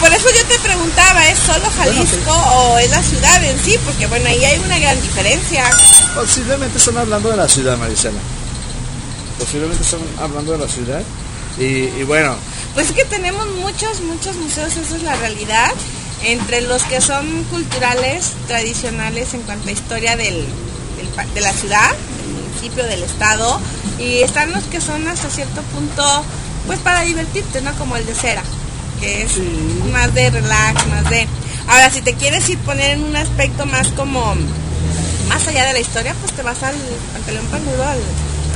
Por 0.00 0.12
eso 0.12 0.26
yo 0.36 0.46
te 0.46 0.58
preguntaba, 0.60 1.28
¿es 1.28 1.38
solo 1.38 1.64
Jalisco 1.76 2.32
o 2.32 2.78
es 2.78 2.90
la 2.90 3.02
ciudad 3.02 3.44
en 3.44 3.58
sí? 3.64 3.78
Porque 3.84 4.06
bueno, 4.06 4.28
ahí 4.28 4.44
hay 4.44 4.58
una 4.58 4.78
gran 4.78 5.00
diferencia. 5.00 5.64
Posiblemente 6.14 6.78
están 6.78 6.96
hablando 6.98 7.30
de 7.30 7.36
la 7.36 7.48
ciudad, 7.48 7.76
Marisela. 7.78 8.18
Posiblemente 9.38 9.82
están 9.82 10.00
hablando 10.20 10.52
de 10.52 10.58
la 10.58 10.68
ciudad. 10.68 11.02
Y, 11.58 11.64
y 12.00 12.04
bueno, 12.04 12.34
Pues 12.74 12.88
es 12.88 12.92
que 12.96 13.04
tenemos 13.04 13.46
muchos, 13.56 14.00
muchos 14.00 14.36
museos, 14.36 14.76
esa 14.76 14.96
es 14.96 15.02
la 15.02 15.14
realidad. 15.16 15.72
Entre 16.24 16.60
los 16.62 16.82
que 16.84 17.00
son 17.00 17.44
culturales, 17.44 18.32
tradicionales 18.46 19.34
en 19.34 19.42
cuanto 19.42 19.68
a 19.68 19.72
historia 19.72 20.16
del, 20.16 20.46
de 21.34 21.40
la 21.40 21.52
ciudad, 21.52 21.90
del 21.90 22.44
municipio, 22.44 22.84
del 22.84 23.02
estado. 23.02 23.60
Y 23.98 24.22
están 24.22 24.52
los 24.52 24.64
que 24.64 24.80
son 24.80 25.06
hasta 25.08 25.28
cierto 25.30 25.60
punto, 25.74 26.24
pues 26.66 26.78
para 26.80 27.02
divertirte, 27.02 27.60
¿no? 27.60 27.72
Como 27.74 27.96
el 27.96 28.06
de 28.06 28.14
Cera, 28.14 28.42
que 29.02 29.22
es 29.22 29.32
más 29.92 30.14
de 30.14 30.30
relax, 30.30 30.86
más 30.86 31.10
de... 31.10 31.26
Ahora, 31.68 31.90
si 31.90 32.00
te 32.02 32.14
quieres 32.14 32.48
ir 32.48 32.58
poner 32.58 32.92
en 32.92 33.02
un 33.04 33.16
aspecto 33.16 33.66
más 33.66 33.88
como, 33.88 34.34
más 35.28 35.46
allá 35.48 35.64
de 35.66 35.72
la 35.74 35.80
historia, 35.80 36.14
pues 36.20 36.32
te 36.32 36.42
vas 36.42 36.62
al 36.62 36.74
Pantaleón 37.12 37.46
Pandudo, 37.46 37.82
al, 37.86 37.98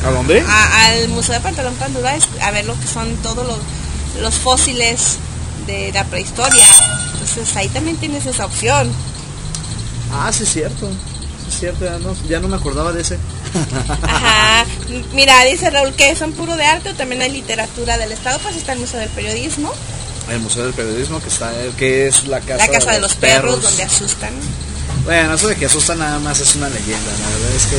¿a 0.06 0.10
dónde? 0.10 0.40
a- 0.47 0.86
al 0.86 1.09
Museo 1.09 1.35
de 1.35 1.40
Pantalón 1.40 1.74
Pandura 1.74 2.14
es 2.16 2.24
a 2.43 2.51
ver 2.52 2.64
lo 2.64 2.78
que 2.78 2.86
son 2.86 3.14
todos 3.16 3.47
los, 3.47 3.59
los 4.23 4.35
fósiles 4.36 5.16
de 5.66 5.90
la 5.93 6.05
prehistoria. 6.05 6.66
Entonces 7.12 7.56
ahí 7.56 7.68
también 7.68 7.97
tienes 7.97 8.24
esa 8.27 8.47
opción. 8.47 8.90
Ah, 10.12 10.31
sí, 10.32 10.44
es 10.44 10.52
cierto. 10.52 10.89
Sí, 10.89 11.48
es 11.48 11.59
cierto, 11.60 11.85
ya 11.85 11.98
no, 11.98 12.14
ya 12.28 12.40
no 12.40 12.48
me 12.48 12.56
acordaba 12.56 12.93
de 12.93 13.02
ese. 13.02 13.18
Ajá. 14.02 14.64
Mira, 15.14 15.43
dice 15.44 15.70
Raúl 15.70 15.93
que 15.94 16.14
son 16.16 16.32
puro 16.32 16.56
de 16.56 16.64
arte 16.64 16.90
o 16.90 16.94
también 16.94 17.23
hay 17.23 17.31
literatura 17.31 17.98
del 17.98 18.12
Estado, 18.12 18.39
pues 18.40 18.56
está 18.56 18.73
el 18.73 18.81
Museo 18.81 19.01
del 19.01 19.09
Periodismo, 19.10 19.73
El 20.31 20.40
Museo 20.40 20.65
del 20.65 20.73
Periodismo, 20.73 21.20
que 21.20 21.28
está 21.28 21.53
que 21.77 22.09
es 22.09 22.27
la 22.27 22.40
casa, 22.40 22.66
la 22.66 22.73
Casa 22.73 22.93
de 22.93 23.01
los 23.01 23.15
Perros, 23.15 23.62
donde 23.62 23.82
asustan. 23.82 24.32
Bueno, 25.07 25.35
eso 25.35 25.47
de 25.47 25.55
que 25.57 25.66
asusta 25.66 25.95
nada 25.95 26.19
más 26.19 26.41
es 26.41 26.55
una 26.57 26.69
leyenda, 26.69 27.12
la 27.12 27.28
verdad 27.31 27.51
es 27.57 27.66
que... 27.66 27.77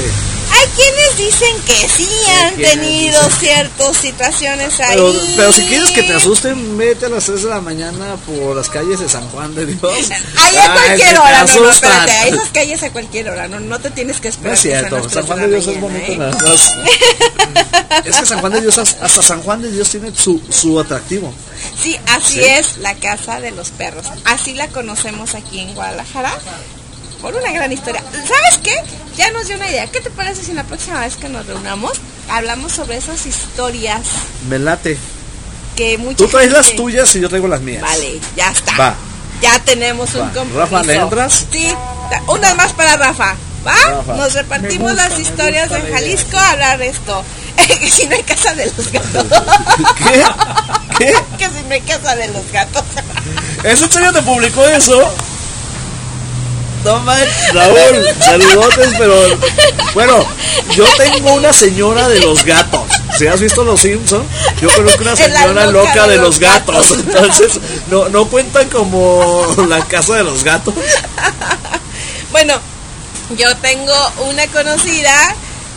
Hay 0.50 0.66
quienes 0.78 1.18
dicen 1.18 1.62
que 1.66 1.90
sí 1.90 2.08
han 2.42 2.56
tenido 2.56 3.22
dicen- 3.22 3.40
ciertas 3.40 3.98
situaciones 3.98 4.80
ahí. 4.80 4.96
Pero, 4.96 5.14
pero 5.36 5.52
si 5.52 5.62
quieres 5.66 5.92
que 5.92 6.04
te 6.04 6.14
asusten, 6.14 6.78
vete 6.78 7.08
a 7.08 7.10
las 7.10 7.26
3 7.26 7.44
de 7.44 7.50
la 7.50 7.60
mañana 7.60 8.16
por 8.26 8.56
las 8.56 8.70
calles 8.70 9.02
de 9.02 9.10
San 9.10 9.28
Juan 9.30 9.54
de 9.56 9.66
Dios. 9.66 9.82
Ahí 10.38 10.56
a 10.56 10.74
cualquier 10.74 11.18
hora, 11.20 11.44
no, 11.46 11.60
no, 11.60 11.70
espérate, 11.70 12.12
a 12.14 12.28
esas 12.28 12.50
calles 12.50 12.84
a 12.84 12.90
cualquier 12.92 13.30
hora, 13.30 13.48
no, 13.50 13.60
no 13.60 13.78
te 13.80 13.90
tienes 13.92 14.22
que 14.22 14.30
No 14.30 14.34
esperar. 14.34 14.54
es 14.54 14.62
que 14.62 14.70
sean 14.70 14.88
cierto, 14.90 15.10
San 15.10 15.26
Juan 15.26 15.40
de 15.42 15.48
Dios 15.50 15.68
es 15.68 15.82
bonito. 15.82 16.12
¿eh? 16.14 16.18
nada 16.18 16.38
más. 16.46 16.74
Es 18.06 18.16
que 18.18 18.26
San 18.26 18.40
Juan 18.40 18.52
de 18.54 18.62
Dios, 18.62 18.78
hasta 18.78 19.22
San 19.22 19.42
Juan 19.42 19.62
de 19.62 19.72
Dios 19.72 19.90
tiene 19.90 20.12
su, 20.16 20.42
su 20.50 20.80
atractivo. 20.80 21.34
Sí, 21.82 21.98
así 22.08 22.34
¿Sí? 22.36 22.42
es 22.44 22.78
la 22.78 22.94
casa 22.96 23.40
de 23.42 23.52
los 23.52 23.72
perros. 23.72 24.06
Así 24.26 24.54
la 24.54 24.68
conocemos 24.68 25.36
aquí 25.36 25.60
en 25.62 25.74
Guadalajara. 25.74 26.32
Por 27.22 27.36
una 27.36 27.52
gran 27.52 27.72
historia. 27.72 28.04
¿Sabes 28.12 28.60
qué? 28.64 28.76
Ya 29.18 29.32
nos 29.32 29.48
dio 29.48 29.56
una 29.56 29.70
idea. 29.70 29.88
¿Qué 29.88 30.00
te 30.00 30.10
parece 30.12 30.44
si 30.44 30.54
la 30.54 30.64
próxima 30.64 31.00
vez 31.00 31.16
que 31.16 31.30
nos 31.30 31.46
reunamos 31.46 31.94
hablamos 32.30 32.74
sobre 32.74 32.98
esas 32.98 33.26
historias 33.26 34.02
Me 34.50 34.60
late. 34.60 34.98
que 35.76 35.98
muchas 35.98 36.18
Tú 36.18 36.28
traes 36.28 36.52
las 36.52 36.76
tuyas 36.76 37.16
y 37.16 37.22
yo 37.22 37.30
traigo 37.30 37.48
las 37.48 37.62
mías. 37.62 37.82
Vale, 37.82 38.20
ya 38.36 38.52
está. 38.52 38.78
Va. 38.78 38.96
Ya 39.42 39.60
tenemos 39.60 40.14
un 40.16 40.30
compromiso. 40.30 40.60
Rafa, 40.60 40.84
¿le 40.84 40.96
entras? 40.96 41.46
Sí. 41.52 41.74
Unas 42.28 42.56
más 42.56 42.74
para 42.74 42.98
Rafa. 42.98 43.36
¿Va? 43.66 43.76
Rafa. 43.76 44.14
Nos 44.16 44.34
repartimos 44.34 44.92
gusta, 44.94 45.10
las 45.10 45.20
historias 45.20 45.70
de 45.70 45.80
la 45.80 45.86
idea. 45.86 45.98
Jalisco 46.00 46.38
a 46.38 46.52
hablar 46.52 46.80
de 46.80 46.88
esto. 46.88 47.24
que 47.68 47.90
si 47.90 48.06
no 48.08 48.16
hay 48.16 48.24
casa 48.24 48.54
de 48.56 48.66
los 48.66 48.92
gatos. 48.92 49.26
¿Qué? 49.98 50.26
¿Qué? 50.98 51.14
que 51.38 51.46
si 51.46 51.64
no 51.68 51.74
hay 51.74 51.82
casa 51.82 52.16
de 52.16 52.28
los 52.30 52.52
gatos. 52.52 52.84
¿Es 53.64 53.82
en 53.82 53.92
serio 53.92 54.14
te 54.14 54.22
publicó 54.22 54.66
eso? 54.66 55.14
No 56.88 57.00
manches, 57.02 57.54
Raúl, 57.54 58.08
saludotes, 58.22 58.94
pero 58.98 59.14
bueno, 59.94 60.26
yo 60.74 60.86
tengo 60.98 61.34
una 61.34 61.52
señora 61.52 62.08
de 62.08 62.22
los 62.22 62.46
gatos. 62.46 62.84
Si 63.18 63.28
has 63.28 63.42
visto 63.42 63.66
los 63.66 63.82
Simpsons, 63.82 64.24
yo 64.62 64.70
conozco 64.74 65.02
una 65.02 65.16
señora 65.18 65.66
loca 65.66 65.88
loca 65.90 66.08
de 66.08 66.12
de 66.14 66.16
los 66.18 66.26
los 66.26 66.40
gatos. 66.40 66.76
gatos. 66.76 67.00
Entonces, 67.08 67.60
no, 67.88 68.08
no 68.08 68.28
cuentan 68.30 68.70
como 68.70 69.46
la 69.68 69.82
casa 69.86 70.16
de 70.16 70.24
los 70.24 70.44
gatos. 70.44 70.74
Bueno, 72.32 72.54
yo 73.38 73.56
tengo 73.58 73.94
una 74.30 74.46
conocida 74.48 75.34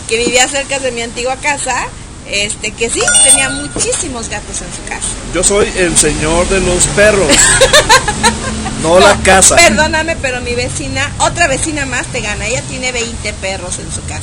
que 0.09 0.17
vivía 0.19 0.47
cerca 0.49 0.79
de 0.81 0.91
mi 0.91 1.01
antigua 1.01 1.37
casa, 1.37 1.87
este 2.31 2.71
que 2.73 2.89
sí 2.91 3.01
tenía 3.25 3.49
muchísimos 3.51 4.29
gatos 4.29 4.61
en 4.63 4.69
su 4.75 4.85
casa. 4.89 5.07
Yo 5.35 5.43
soy 5.45 5.69
el 5.77 5.97
señor 5.97 6.49
de 6.49 6.61
los 6.61 6.87
perros, 6.89 7.29
no 8.83 8.99
la 9.01 9.17
casa. 9.23 9.57
Perdóname, 9.57 10.17
pero 10.21 10.41
mi 10.41 10.55
vecina, 10.55 11.11
otra 11.19 11.47
vecina 11.49 11.87
más 11.87 12.07
te 12.07 12.21
gana. 12.21 12.47
Ella 12.47 12.63
tiene 12.63 12.93
20 12.93 13.33
perros 13.35 13.79
en 13.79 13.93
su 13.93 14.03
casa. 14.05 14.23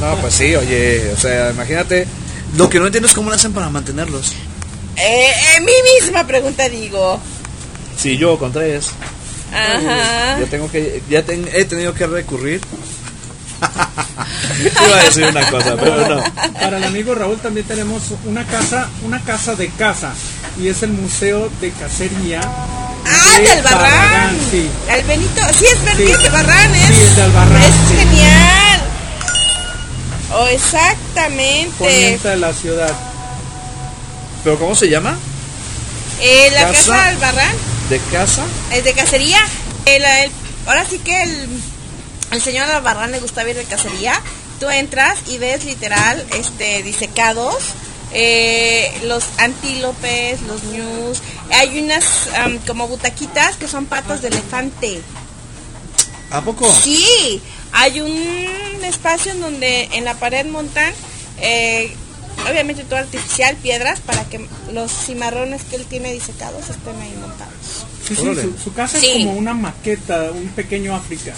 No, 0.00 0.16
pues 0.16 0.34
sí, 0.34 0.54
oye, 0.56 1.12
o 1.12 1.16
sea, 1.20 1.50
imagínate. 1.50 2.06
Lo 2.56 2.68
que 2.68 2.78
no 2.78 2.86
entiendo 2.86 3.08
es 3.08 3.14
cómo 3.14 3.30
lo 3.30 3.36
hacen 3.36 3.52
para 3.52 3.70
mantenerlos. 3.70 4.32
Eh, 4.96 5.26
eh, 5.56 5.60
mi 5.60 5.72
misma 6.00 6.26
pregunta 6.26 6.68
digo. 6.68 7.18
Si 7.98 8.16
yo 8.18 8.38
con 8.38 8.52
tres. 8.52 8.90
Ajá. 9.54 10.38
Yo 10.40 10.46
tengo 10.46 10.70
que, 10.70 11.02
ya 11.08 11.22
ten- 11.22 11.48
he 11.52 11.64
tenido 11.64 11.94
que 11.94 12.06
recurrir 12.06 12.60
Iba 14.86 14.96
a 14.98 15.04
decir 15.04 15.24
una 15.24 15.50
cosa, 15.50 15.76
pero 15.76 16.08
no. 16.16 16.24
Para 16.54 16.76
el 16.78 16.84
amigo 16.84 17.14
Raúl 17.14 17.38
también 17.38 17.66
tenemos 17.66 18.02
una 18.24 18.44
casa, 18.46 18.88
una 19.04 19.20
casa 19.20 19.54
de 19.54 19.68
casa 19.70 20.12
y 20.60 20.68
es 20.68 20.82
el 20.82 20.90
Museo 20.92 21.48
de 21.60 21.70
Cacería. 21.72 22.40
Ah, 22.44 23.36
de 23.38 23.42
de 23.42 23.50
Albarrán. 23.52 23.80
Barragán, 23.80 24.36
sí. 24.50 24.68
El 24.88 25.04
Benito, 25.04 25.40
sí, 25.58 25.64
es 25.66 25.84
verdad, 25.84 25.96
Sí. 25.98 26.04
de 26.04 26.14
Albarrán, 26.28 26.74
es. 26.74 26.86
Sí, 26.86 26.92
es 27.02 27.16
de 27.16 27.22
Albarrán, 27.22 27.62
Es 27.62 27.74
sí. 27.88 27.96
genial. 27.96 28.80
Oh, 30.34 30.46
exactamente. 30.46 31.72
Poniente 31.78 32.28
de 32.28 32.36
la 32.36 32.52
ciudad. 32.52 32.92
¿Pero 34.44 34.58
cómo 34.58 34.74
se 34.74 34.88
llama? 34.88 35.16
Eh, 36.20 36.50
la 36.54 36.62
Casa. 36.68 36.72
casa 36.72 36.92
de 36.94 37.08
Albarrán 37.10 37.56
¿De 37.90 37.98
casa? 38.12 38.42
es 38.72 38.84
de 38.84 38.92
cacería. 38.92 39.38
El- 39.86 40.04
el- 40.04 40.30
ahora 40.66 40.84
sí 40.88 40.98
que 41.00 41.22
el, 41.22 41.48
el 42.32 42.40
señor 42.42 42.68
Albarrán 42.70 43.12
le 43.12 43.20
gusta 43.20 43.48
ir 43.48 43.56
de 43.56 43.64
cacería. 43.64 44.20
Tú 44.60 44.68
entras 44.70 45.18
y 45.28 45.38
ves 45.38 45.64
literal 45.64 46.24
este 46.34 46.82
disecados. 46.82 47.56
eh, 48.14 48.92
los 49.04 49.24
antílopes, 49.38 50.42
los 50.42 50.62
ñus, 50.64 51.22
hay 51.50 51.78
unas 51.80 52.04
como 52.66 52.86
butaquitas 52.86 53.56
que 53.56 53.66
son 53.66 53.86
patas 53.86 54.20
de 54.20 54.28
elefante. 54.28 55.00
¿A 56.30 56.42
poco? 56.42 56.70
Sí, 56.74 57.40
hay 57.72 58.00
un 58.02 58.84
espacio 58.84 59.32
en 59.32 59.40
donde 59.40 59.88
en 59.92 60.04
la 60.04 60.12
pared 60.14 60.44
montan, 60.44 60.92
eh, 61.40 61.90
obviamente 62.50 62.84
todo 62.84 62.98
artificial, 62.98 63.56
piedras 63.56 64.00
para 64.00 64.24
que 64.24 64.46
los 64.74 64.90
cimarrones 64.92 65.62
que 65.64 65.76
él 65.76 65.86
tiene 65.86 66.12
disecados 66.12 66.68
estén 66.68 67.00
ahí 67.00 67.14
montados. 67.18 67.86
Sí, 68.06 68.14
su, 68.14 68.58
su 68.62 68.74
casa 68.74 68.98
Sí. 69.00 69.06
es 69.10 69.16
como 69.26 69.32
una 69.38 69.54
maqueta, 69.54 70.30
un 70.32 70.48
pequeño 70.48 70.94
África. 70.94 71.32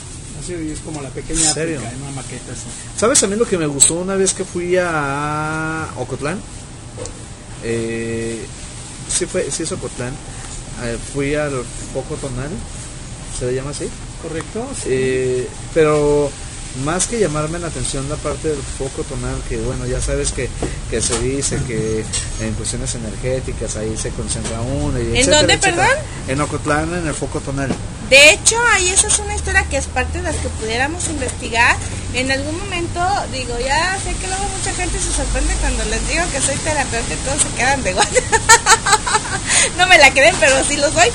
Así 0.45 0.53
es 0.53 0.81
como 0.81 1.01
la 1.01 1.09
pequeña. 1.09 1.51
África, 1.51 1.91
en 1.91 2.03
una 2.03 2.11
maqueta 2.11 2.53
así. 2.53 2.67
¿Sabes 2.99 3.19
también 3.19 3.39
lo 3.39 3.47
que 3.47 3.57
me 3.57 3.67
gustó 3.67 3.95
una 3.95 4.15
vez 4.15 4.35
que 4.35 4.45
fui 4.45 4.77
a 4.77 5.89
Ocotlán? 5.97 6.39
Eh, 7.63 8.45
sí, 9.09 9.25
fue, 9.25 9.51
sí 9.51 9.63
es 9.63 9.73
Ocotlán. 9.73 10.13
Eh, 10.83 10.99
fui 11.15 11.35
al 11.35 11.53
Foco 11.95 12.17
Tonal, 12.17 12.51
¿se 13.39 13.47
le 13.47 13.55
llama 13.55 13.71
así? 13.71 13.89
¿Correcto? 14.21 14.69
Sí. 14.75 14.89
Eh, 14.91 15.49
pero 15.73 16.31
más 16.83 17.07
que 17.07 17.21
llamarme 17.21 17.59
la 17.59 17.69
atención 17.69 18.09
la 18.09 18.17
parte 18.17 18.49
del 18.49 18.59
foco 18.59 19.03
tonal, 19.05 19.37
que 19.49 19.59
bueno, 19.59 19.87
ya 19.87 20.01
sabes 20.01 20.33
que, 20.33 20.49
que 20.91 21.01
se 21.01 21.19
dice 21.21 21.61
que 21.67 22.05
en 22.41 22.55
cuestiones 22.55 22.95
energéticas 22.95 23.77
ahí 23.77 23.97
se 23.97 24.11
concentra 24.11 24.61
uno. 24.61 24.99
Y 24.99 25.03
¿En 25.03 25.17
etcétera, 25.17 25.37
dónde, 25.39 25.55
etcétera. 25.55 25.87
perdón? 25.89 26.05
En 26.29 26.41
Ocotlán, 26.41 26.95
en 26.95 27.07
el 27.07 27.15
foco 27.15 27.41
tonal. 27.41 27.75
De 28.11 28.31
hecho, 28.33 28.57
ahí 28.73 28.91
esa 28.91 29.07
es 29.07 29.19
una 29.19 29.35
historia 29.35 29.65
que 29.71 29.77
es 29.77 29.87
parte 29.87 30.19
de 30.19 30.25
las 30.25 30.37
que 30.37 30.49
pudiéramos 30.49 31.09
investigar. 31.09 31.77
En 32.13 32.31
algún 32.31 32.59
momento, 32.59 33.01
digo, 33.33 33.57
ya 33.65 33.99
sé 34.05 34.13
que 34.21 34.27
luego 34.27 34.45
mucha 34.59 34.75
gente 34.75 34.99
se 34.99 35.13
sorprende 35.13 35.55
cuando 35.61 35.85
les 35.85 36.07
digo 36.09 36.23
que 36.33 36.41
soy 36.41 36.57
terapeuta 36.57 37.15
y 37.15 37.17
todos 37.25 37.43
se 37.43 37.49
quedan 37.57 37.83
de 37.83 37.91
igual. 37.91 38.09
no 39.79 39.87
me 39.87 39.99
la 39.99 40.11
creen, 40.11 40.35
pero 40.39 40.63
sí 40.65 40.77
lo 40.77 40.91
soy. 40.93 41.09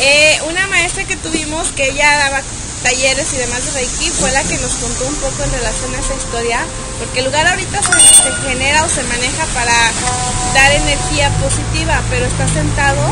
Eh, 0.00 0.38
una 0.48 0.66
maestra 0.66 1.04
que 1.04 1.16
tuvimos 1.16 1.68
que 1.68 1.90
ella 1.90 2.18
daba 2.18 2.42
talleres 2.82 3.32
y 3.32 3.36
demás 3.36 3.64
de 3.64 3.72
Reiki 3.72 4.10
fue 4.10 4.30
la 4.32 4.42
que 4.44 4.58
nos 4.58 4.72
contó 4.74 5.06
un 5.06 5.14
poco 5.16 5.44
en 5.44 5.52
relación 5.52 5.94
a 5.94 5.98
esa 5.98 6.14
historia, 6.14 6.60
porque 6.98 7.20
el 7.20 7.26
lugar 7.26 7.46
ahorita 7.46 7.80
se, 7.82 7.92
se 7.92 8.32
genera 8.48 8.84
o 8.84 8.88
se 8.88 9.02
maneja 9.04 9.44
para 9.54 9.72
dar 10.54 10.72
energía 10.72 11.30
positiva, 11.38 12.02
pero 12.10 12.26
está 12.26 12.48
sentado 12.48 13.02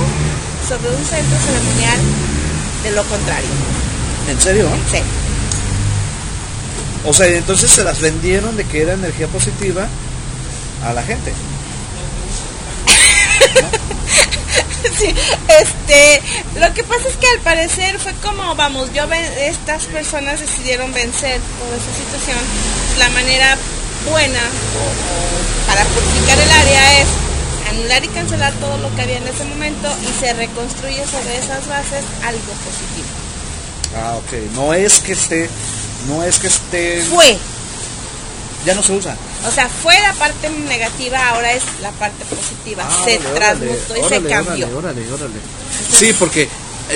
sobre 0.68 0.90
un 0.90 1.04
centro 1.04 1.38
ceremonial 1.40 2.00
de 2.82 2.90
lo 2.92 3.04
contrario. 3.04 3.48
¿En 4.28 4.40
serio? 4.40 4.68
Sí. 4.90 4.98
O 7.04 7.14
sea, 7.14 7.26
entonces 7.26 7.70
se 7.70 7.82
las 7.82 8.00
vendieron 8.00 8.56
de 8.56 8.64
que 8.64 8.82
era 8.82 8.92
energía 8.92 9.26
positiva 9.28 9.88
a 10.84 10.92
la 10.92 11.02
gente. 11.02 11.32
Sí, 14.98 15.14
este, 15.48 16.22
lo 16.58 16.72
que 16.74 16.82
pasa 16.84 17.08
es 17.08 17.16
que 17.16 17.26
al 17.28 17.40
parecer 17.40 17.98
fue 17.98 18.12
como, 18.14 18.54
vamos, 18.54 18.92
yo 18.92 19.06
ven- 19.08 19.32
estas 19.38 19.84
personas 19.84 20.40
decidieron 20.40 20.92
vencer 20.92 21.40
toda 21.58 21.76
esa 21.76 21.92
situación. 21.96 22.38
La 22.98 23.08
manera 23.10 23.56
buena 24.10 24.38
o- 24.40 25.66
para 25.70 25.84
purificar 25.84 26.38
el 26.38 26.50
área 26.50 27.00
es 27.00 27.06
anular 27.70 28.04
y 28.04 28.08
cancelar 28.08 28.52
todo 28.54 28.76
lo 28.78 28.94
que 28.94 29.02
había 29.02 29.18
en 29.18 29.28
ese 29.28 29.44
momento 29.44 29.88
y 30.02 30.20
se 30.24 30.32
reconstruye 30.34 31.04
sobre 31.06 31.38
esas 31.38 31.66
bases 31.68 32.04
algo 32.24 32.52
positivo. 32.64 33.08
Ah, 33.96 34.16
ok. 34.16 34.52
No 34.54 34.74
es 34.74 35.00
que 35.00 35.12
esté, 35.12 35.48
no 36.08 36.22
es 36.24 36.38
que 36.38 36.48
esté, 36.48 37.02
Fue, 37.10 37.38
ya 38.64 38.74
no 38.74 38.82
se 38.82 38.92
usa. 38.92 39.16
o 39.46 39.50
sea, 39.50 39.68
fue 39.68 39.98
la 40.00 40.12
parte 40.14 40.50
negativa, 40.50 41.30
ahora 41.30 41.52
es 41.52 41.62
la 41.80 41.90
parte 41.92 42.24
positiva. 42.24 42.84
Ah, 42.86 43.02
se 43.04 43.18
órale, 43.18 43.34
transmutó 43.34 43.96
y 43.96 44.00
órale, 44.00 44.22
se 44.22 44.34
cambió. 44.34 44.66
Órale, 44.68 45.00
órale, 45.00 45.12
órale. 45.12 45.40
Sí, 45.90 46.14
porque 46.18 46.48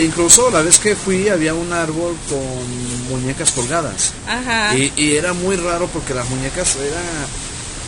incluso 0.02 0.50
la 0.50 0.62
vez 0.62 0.78
que 0.78 0.94
fui 0.94 1.28
había 1.28 1.54
un 1.54 1.72
árbol 1.72 2.16
con 2.28 3.08
muñecas 3.08 3.52
colgadas. 3.52 4.12
Ajá. 4.26 4.76
Y, 4.76 4.92
y 4.96 5.16
era 5.16 5.32
muy 5.32 5.56
raro 5.56 5.88
porque 5.88 6.14
las 6.14 6.28
muñecas 6.28 6.76
era 6.76 7.00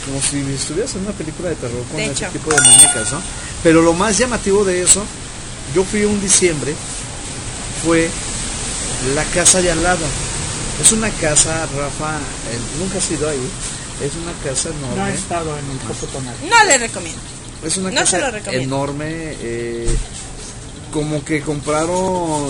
como 0.07 0.23
si 0.23 0.39
estuvieras 0.55 0.95
en 0.95 1.03
una 1.03 1.13
película 1.13 1.49
de 1.49 1.57
terror 1.57 1.83
con 1.91 1.97
De 1.97 2.07
ese 2.07 2.27
tipo 2.27 2.51
de 2.51 2.61
muñecas, 2.63 3.13
¿no? 3.13 3.21
Pero 3.63 3.83
lo 3.83 3.93
más 3.93 4.17
llamativo 4.17 4.65
de 4.65 4.83
eso, 4.83 5.05
yo 5.75 5.85
fui 5.85 6.05
un 6.05 6.21
diciembre, 6.21 6.75
fue 7.85 8.09
la 9.15 9.25
casa 9.25 9.61
de 9.61 9.73
al 9.73 9.83
lado. 9.83 10.05
Es 10.81 10.93
una 10.93 11.11
casa, 11.11 11.67
Rafa, 11.77 12.17
eh, 12.17 12.59
nunca 12.79 12.99
has 12.99 13.11
ido 13.11 13.29
ahí. 13.29 13.49
Es 14.03 14.13
una 14.15 14.33
casa 14.45 14.69
No 14.81 14.87
enorme. 14.93 15.03
ha 15.03 15.15
estado 15.15 15.59
en 15.59 15.71
el 15.71 15.79
Copo 15.79 16.07
Tonal. 16.07 16.35
No 16.49 16.65
le 16.65 16.79
recomiendo. 16.79 17.21
Es 17.65 17.77
una 17.79 17.91
No 17.91 17.97
casa 18.01 18.11
se 18.19 18.21
lo 18.21 18.31
recomiendo. 18.31 18.77
enorme, 18.77 19.07
eh, 19.09 19.97
como 20.93 21.25
que 21.25 21.41
compraron 21.41 22.49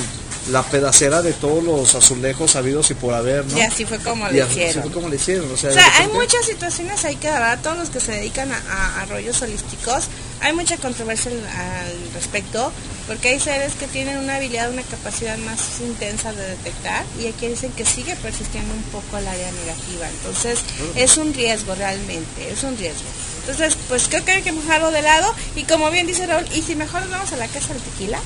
la 0.50 0.62
pedacera 0.64 1.22
de 1.22 1.32
todos 1.32 1.62
los 1.62 1.94
azulejos 1.94 2.54
habidos 2.56 2.90
y 2.90 2.94
por 2.94 3.14
haber, 3.14 3.44
¿no? 3.46 3.56
Y 3.58 3.60
así 3.62 3.84
fue 3.84 3.98
como 3.98 4.28
Y 4.30 4.34
lo 4.36 4.44
así 4.44 4.52
hicieron. 4.52 4.82
fue 4.82 4.92
como 4.92 5.08
le 5.08 5.16
hicieron. 5.16 5.50
O 5.52 5.56
sea, 5.56 5.70
O 5.70 6.00
hay 6.02 6.08
muchas 6.08 6.44
situaciones 6.46 7.04
ahí 7.04 7.16
que 7.16 7.28
dar 7.28 7.60
todos 7.62 7.78
los 7.78 7.90
que 7.90 8.00
se 8.00 8.12
dedican 8.12 8.50
a, 8.52 8.56
a- 8.70 9.02
a 9.02 9.06
rollos 9.06 9.40
holísticos. 9.42 10.04
Hay 10.40 10.52
mucha 10.52 10.76
controversia 10.76 11.30
al, 11.32 11.38
al 11.38 12.12
respecto, 12.14 12.70
porque 13.06 13.28
hay 13.30 13.40
seres 13.40 13.74
que 13.74 13.86
tienen 13.86 14.18
una 14.18 14.36
habilidad, 14.36 14.70
una 14.70 14.82
capacidad 14.82 15.36
más 15.38 15.60
intensa 15.80 16.32
de 16.32 16.46
detectar, 16.48 17.04
y 17.20 17.26
aquí 17.28 17.46
dicen 17.48 17.72
que 17.72 17.84
sigue 17.84 18.14
persistiendo 18.16 18.74
un 18.74 18.82
poco 18.84 19.18
el 19.18 19.28
área 19.28 19.50
negativa. 19.52 20.08
Entonces, 20.08 20.60
es 20.94 21.16
un 21.16 21.32
riesgo 21.32 21.74
realmente, 21.74 22.50
es 22.50 22.62
un 22.64 22.76
riesgo. 22.76 23.04
Entonces, 23.40 23.76
pues 23.88 24.08
creo 24.08 24.24
que 24.24 24.32
hay 24.32 24.42
que 24.42 24.52
dejarlo 24.52 24.90
de 24.90 25.02
lado, 25.02 25.32
y 25.54 25.64
como 25.64 25.90
bien 25.90 26.06
dice 26.06 26.26
Raúl, 26.26 26.44
¿y 26.54 26.62
si 26.62 26.74
mejor 26.74 27.02
nos 27.02 27.10
vamos 27.10 27.32
a 27.32 27.36
la 27.36 27.46
casa 27.48 27.72
del 27.72 27.82
tequila? 27.82 28.18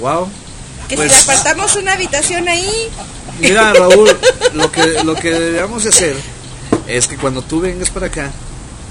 Wow. 0.00 0.28
Que 0.88 0.96
Pues- 0.96 1.12
si 1.12 1.18
le 1.18 1.22
apartamos 1.32 1.76
una 1.76 1.92
habitación 1.92 2.48
ahí, 2.48 2.72
Mira, 3.40 3.72
Raúl, 3.74 4.10
lo 4.54 4.72
que, 4.72 5.04
lo 5.04 5.14
que 5.14 5.30
deberíamos 5.30 5.84
de 5.84 5.90
hacer 5.90 6.16
es 6.86 7.06
que 7.06 7.16
cuando 7.16 7.42
tú 7.42 7.60
vengas 7.60 7.90
para 7.90 8.06
acá, 8.06 8.30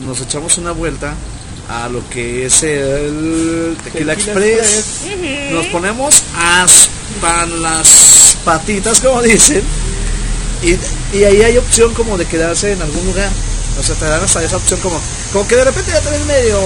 nos 0.06 0.22
echamos 0.22 0.58
una 0.60 0.72
vuelta 0.72 1.16
a 1.70 1.90
lo 1.90 2.08
que 2.10 2.46
es 2.46 2.64
el 2.64 3.78
Tequila, 3.84 4.14
Tequila 4.14 4.14
Express. 4.14 5.02
Nos 5.52 5.66
ponemos 5.68 6.24
hasta 6.36 7.46
las 7.46 8.38
patitas, 8.46 9.00
como 9.02 9.22
dicen, 9.24 9.64
y, 10.64 11.18
y 11.18 11.24
ahí 11.24 11.42
hay 11.42 11.58
opción 11.58 11.94
como 11.94 12.18
de 12.18 12.26
quedarse 12.26 12.74
en 12.74 12.82
algún 12.82 13.06
lugar. 13.06 13.30
O 13.80 13.84
sea, 13.84 13.96
te 13.96 14.06
dan 14.06 14.24
hasta 14.24 14.44
esa 14.44 14.58
opción 14.58 14.80
como, 14.80 15.00
como 15.32 15.48
que 15.48 15.56
de 15.56 15.66
repente 15.66 15.92
ya 15.92 16.02
te 16.02 16.10
ves 16.10 16.26
medio, 16.26 16.60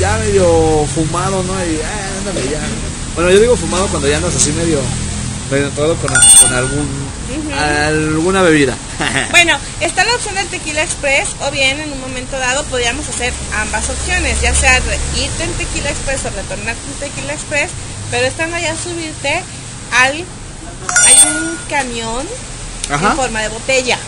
ya 0.00 0.16
medio 0.18 0.86
fumado, 0.94 1.42
¿no? 1.42 1.52
Y 1.52 1.78
ah, 1.82 2.18
ándale 2.18 2.48
ya. 2.50 2.60
Bueno, 3.14 3.30
yo 3.30 3.40
digo 3.40 3.56
fumado 3.56 3.86
cuando 3.88 4.08
ya 4.08 4.16
andas 4.16 4.34
así 4.34 4.52
medio 4.52 4.78
todo 5.50 5.96
con, 5.96 6.10
con 6.40 6.52
algún, 6.54 6.88
alguna 7.58 8.42
bebida. 8.42 8.76
Bueno, 9.30 9.58
está 9.80 10.04
la 10.04 10.14
opción 10.14 10.34
del 10.34 10.46
Tequila 10.48 10.82
Express 10.82 11.30
o 11.40 11.50
bien 11.50 11.80
en 11.80 11.92
un 11.92 12.00
momento 12.00 12.38
dado 12.38 12.62
podríamos 12.64 13.08
hacer 13.08 13.32
ambas 13.58 13.88
opciones, 13.88 14.40
ya 14.40 14.54
sea 14.54 14.76
irte 14.76 15.44
en 15.44 15.52
Tequila 15.54 15.90
Express 15.90 16.24
o 16.26 16.30
retornarte 16.30 16.80
en 16.86 17.10
Tequila 17.10 17.32
Express, 17.32 17.70
pero 18.10 18.26
estando 18.26 18.56
allá 18.56 18.74
subirte 18.76 19.42
al... 20.00 20.24
Hay 21.06 21.36
un 21.36 21.58
camión 21.68 22.26
Ajá. 22.90 23.10
en 23.10 23.16
forma 23.16 23.40
de 23.42 23.48
botella 23.48 23.98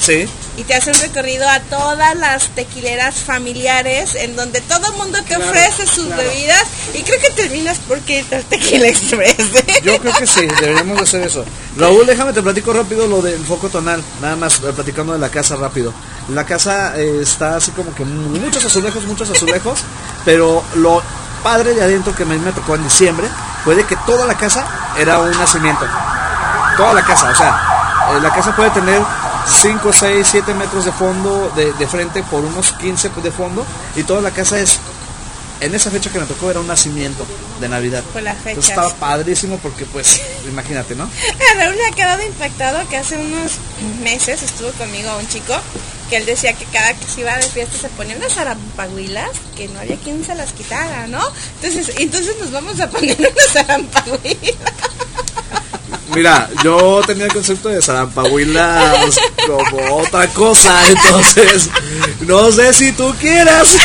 Sí. 0.00 0.26
Y 0.58 0.64
te 0.64 0.74
hace 0.74 0.90
un 0.90 0.98
recorrido 0.98 1.48
a 1.48 1.60
todas 1.60 2.16
las 2.16 2.48
tequileras 2.48 3.14
familiares 3.20 4.16
en 4.16 4.34
donde 4.34 4.60
todo 4.60 4.88
el 4.90 4.98
mundo 4.98 5.18
te 5.22 5.36
Claro, 5.36 5.44
ofrece 5.46 5.86
sus 5.86 6.06
claro. 6.06 6.22
bebidas 6.22 6.64
y 6.94 7.02
creo 7.02 7.20
que 7.20 7.30
terminas 7.30 7.78
porque 7.86 8.18
irte 8.20 8.42
Tequila 8.42 8.88
Express. 8.88 9.36
Yo 9.84 9.98
creo 9.98 10.12
que 10.14 10.26
sí, 10.26 10.46
deberíamos 10.60 10.96
de 10.96 11.02
hacer 11.04 11.22
eso. 11.22 11.44
Raúl, 11.76 12.04
déjame 12.06 12.32
te 12.32 12.42
platico 12.42 12.72
rápido 12.72 13.06
lo 13.06 13.22
del 13.22 13.44
foco 13.44 13.68
tonal, 13.68 14.02
nada 14.20 14.34
más 14.34 14.58
eh, 14.58 14.72
platicando 14.74 15.12
de 15.12 15.20
la 15.20 15.28
casa 15.28 15.54
rápido. 15.54 15.94
La 16.30 16.44
casa 16.44 16.98
eh, 16.98 17.20
está 17.22 17.56
así 17.56 17.70
como 17.70 17.94
que 17.94 18.04
muchos 18.04 18.64
azulejos, 18.64 19.04
muchos 19.04 19.30
azulejos, 19.30 19.80
pero 20.24 20.64
lo 20.74 21.00
padre 21.44 21.72
de 21.74 21.82
adentro 21.82 22.12
que 22.16 22.24
a 22.24 22.26
mí 22.26 22.36
me 22.36 22.50
tocó 22.50 22.74
en 22.74 22.82
diciembre 22.82 23.28
fue 23.64 23.76
de 23.76 23.84
que 23.86 23.94
toda 24.06 24.26
la 24.26 24.36
casa 24.36 24.66
era 24.98 25.20
un 25.20 25.30
nacimiento. 25.38 25.86
Toda 26.76 26.94
la 26.94 27.04
casa, 27.04 27.30
o 27.30 27.34
sea, 27.36 27.60
eh, 28.16 28.20
la 28.20 28.32
casa 28.34 28.54
puede 28.56 28.70
tener 28.70 29.00
5, 29.46 29.92
6, 29.92 30.26
7 30.30 30.54
metros 30.54 30.84
de 30.84 30.92
fondo, 30.92 31.52
de, 31.56 31.72
de 31.72 31.86
frente 31.86 32.22
por 32.24 32.44
unos 32.44 32.72
15 32.72 33.10
de 33.22 33.30
fondo 33.30 33.64
y 33.96 34.02
toda 34.02 34.20
la 34.20 34.30
casa 34.30 34.58
es 34.58 34.78
en 35.60 35.74
esa 35.74 35.90
fecha 35.90 36.10
que 36.10 36.20
me 36.20 36.26
tocó 36.26 36.50
era 36.50 36.60
un 36.60 36.66
nacimiento 36.66 37.26
de 37.60 37.68
Navidad. 37.68 38.02
Por 38.12 38.22
la 38.22 38.34
fecha. 38.34 38.50
Entonces 38.50 38.70
estaba 38.70 38.94
padrísimo 38.94 39.58
porque 39.58 39.84
pues, 39.86 40.20
imagínate, 40.48 40.94
¿no? 40.94 41.10
Raúl 41.56 41.76
ha 41.90 41.94
quedado 41.94 42.24
impactado 42.24 42.88
que 42.88 42.96
hace 42.96 43.16
unos 43.16 43.52
meses 44.02 44.42
estuvo 44.42 44.70
conmigo 44.72 45.10
un 45.18 45.28
chico 45.28 45.54
que 46.08 46.16
él 46.16 46.26
decía 46.26 46.54
que 46.54 46.64
cada 46.66 46.94
que 46.94 47.04
se 47.04 47.20
iba 47.20 47.36
de 47.36 47.42
fiesta 47.42 47.76
se 47.76 47.88
ponían 47.90 48.18
unas 48.18 48.38
arampaguilas 48.38 49.30
que 49.56 49.68
no 49.68 49.80
había 49.80 49.96
quien 49.96 50.24
se 50.24 50.34
las 50.34 50.52
quitara, 50.52 51.06
¿no? 51.06 51.20
Entonces, 51.60 51.94
entonces 51.98 52.36
nos 52.40 52.50
vamos 52.50 52.80
a 52.80 52.88
poner 52.88 53.16
unas 53.18 53.56
arampaguilas. 53.56 54.72
Mira, 56.18 56.50
yo 56.64 57.00
tenía 57.06 57.26
el 57.26 57.32
concepto 57.32 57.68
de 57.68 57.80
Sarampahuilas 57.80 59.20
como 59.46 59.98
otra 59.98 60.26
cosa, 60.30 60.76
entonces 60.88 61.70
no 62.26 62.50
sé 62.50 62.74
si 62.74 62.90
tú 62.90 63.14
quieras. 63.20 63.76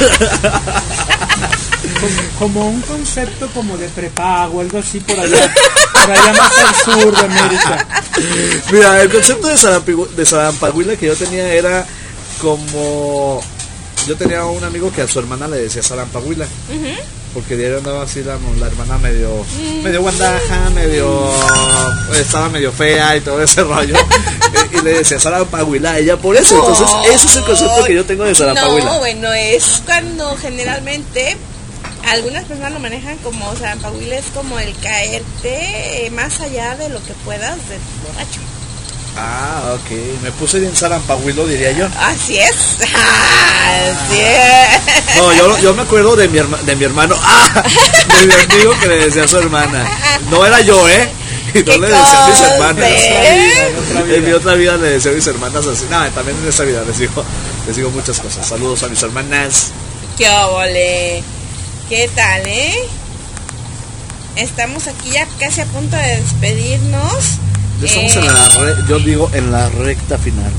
Como, 2.01 2.39
como 2.39 2.69
un 2.69 2.81
concepto 2.81 3.47
como 3.53 3.77
de 3.77 3.88
prepago, 3.89 4.61
algo 4.61 4.80
así 4.80 4.99
por 4.99 5.19
allá, 5.19 5.53
por 5.93 6.11
allá 6.11 6.34
más 6.34 6.57
al 6.57 6.76
sur 6.76 7.15
de 7.15 7.23
América. 7.23 7.88
Mira, 8.72 9.01
el 9.03 9.11
concepto 9.11 9.47
de, 9.47 10.26
Sarampahuila 10.26 10.95
que 10.95 11.05
yo 11.05 11.15
tenía 11.15 11.53
era 11.53 11.85
como... 12.41 13.43
Yo 14.07 14.18
tenía 14.18 14.43
un 14.45 14.64
amigo 14.64 14.91
que 14.91 15.03
a 15.03 15.07
su 15.07 15.19
hermana 15.19 15.47
le 15.47 15.57
decía 15.57 15.84
Sarampahuila. 15.84 16.47
Porque 17.34 17.57
diario 17.57 17.80
andaba 17.80 18.03
así 18.03 18.23
la, 18.23 18.38
la 18.60 18.68
hermana 18.68 18.97
medio, 18.99 19.43
medio 19.81 20.01
guandaja, 20.01 20.69
medio, 20.69 21.31
estaba 22.15 22.47
medio 22.49 22.72
fea 22.72 23.18
y 23.18 23.22
todo 23.22 23.41
ese 23.41 23.64
rollo. 23.64 23.95
y, 24.72 24.77
y 24.77 24.81
le 24.81 24.93
decía 24.99 25.19
Sarampahuila 25.19 25.93
a 25.93 25.97
ella 25.99 26.18
por 26.18 26.35
eso. 26.35 26.55
Entonces, 26.60 26.88
ese 27.11 27.27
es 27.27 27.35
el 27.38 27.43
concepto 27.43 27.84
que 27.85 27.95
yo 27.95 28.05
tengo 28.05 28.23
de 28.26 28.35
Sarampahuila. 28.35 28.85
No, 28.85 28.99
bueno, 28.99 29.34
es 29.34 29.81
cuando 29.85 30.35
generalmente 30.38 31.35
algunas 32.07 32.43
personas 32.45 32.73
lo 32.73 32.80
manejan 32.80 33.18
como, 33.19 33.49
o 33.49 33.55
sea, 33.55 33.76
Pahuila 33.77 34.18
es 34.18 34.26
como 34.34 34.60
el 34.60 34.76
caerte 34.77 36.10
más 36.11 36.39
allá 36.41 36.76
de 36.76 36.89
lo 36.89 37.03
que 37.03 37.14
puedas 37.26 37.57
del 37.69 37.80
borracho. 38.05 38.39
Ah, 39.15 39.76
ok. 39.76 39.91
Me 40.23 40.31
puse 40.31 40.60
bien 40.60 40.76
Sarampahuilo, 40.76 41.45
diría 41.45 41.72
yo. 41.72 41.88
Así 41.99 42.40
es. 42.40 42.77
Así 42.81 44.19
es. 44.19 45.15
No, 45.18 45.31
yo, 45.34 45.57
yo 45.60 45.73
me 45.76 45.84
acuerdo 45.84 46.15
de 46.15 46.27
mi, 46.27 46.40
herma- 46.40 46.60
de 46.61 46.76
mi 46.76 46.84
hermano, 46.85 47.15
ah, 47.22 47.64
de 48.19 48.26
mi 48.26 48.34
amigo 48.34 48.73
que 48.80 48.88
le 48.88 49.06
decía 49.06 49.23
a 49.23 49.27
su 49.27 49.38
hermana. 49.38 49.85
No 50.31 50.45
era 50.45 50.61
yo, 50.61 50.88
¿eh? 50.90 51.10
Y 51.53 51.60
no 51.60 51.65
¿Qué 51.65 51.77
le 51.77 51.88
decía 51.88 52.26
a 52.26 52.27
mis 52.30 52.40
hermanas. 52.41 52.90
eh? 52.90 53.76
En 54.15 54.26
mi 54.26 54.31
otra 54.31 54.53
vida 54.56 54.76
le 54.77 54.90
decía 54.90 55.11
a 55.11 55.14
mis 55.14 55.27
hermanas 55.27 55.65
así. 55.68 55.85
No, 55.91 56.10
también 56.11 56.35
en 56.41 56.49
esta 56.49 56.64
vida 56.64 56.81
les 56.88 56.98
digo, 56.98 57.23
les 57.68 57.76
digo 57.76 57.91
muchas 57.91 58.19
cosas. 58.19 58.48
Saludos 58.48 58.81
a 58.81 58.88
mis 58.88 59.02
hermanas. 59.03 59.68
¡Qué 60.18 60.27
óvole! 60.30 61.23
¿Qué 61.88 62.10
tal, 62.15 62.41
eh? 62.48 62.73
Estamos 64.35 64.88
aquí 64.88 65.11
ya 65.11 65.27
casi 65.40 65.61
a 65.61 65.65
punto 65.65 65.95
de 65.95 66.15
despedirnos. 66.22 67.14
Ya 67.82 67.88
estamos 67.88 68.16
Eh, 68.16 68.20
en 68.20 68.34
la, 68.34 68.50
re- 68.50 68.76
yo 68.88 69.00
digo, 69.00 69.30
en 69.34 69.52
la 69.52 69.70
recta 69.70 70.18
final. 70.18 70.52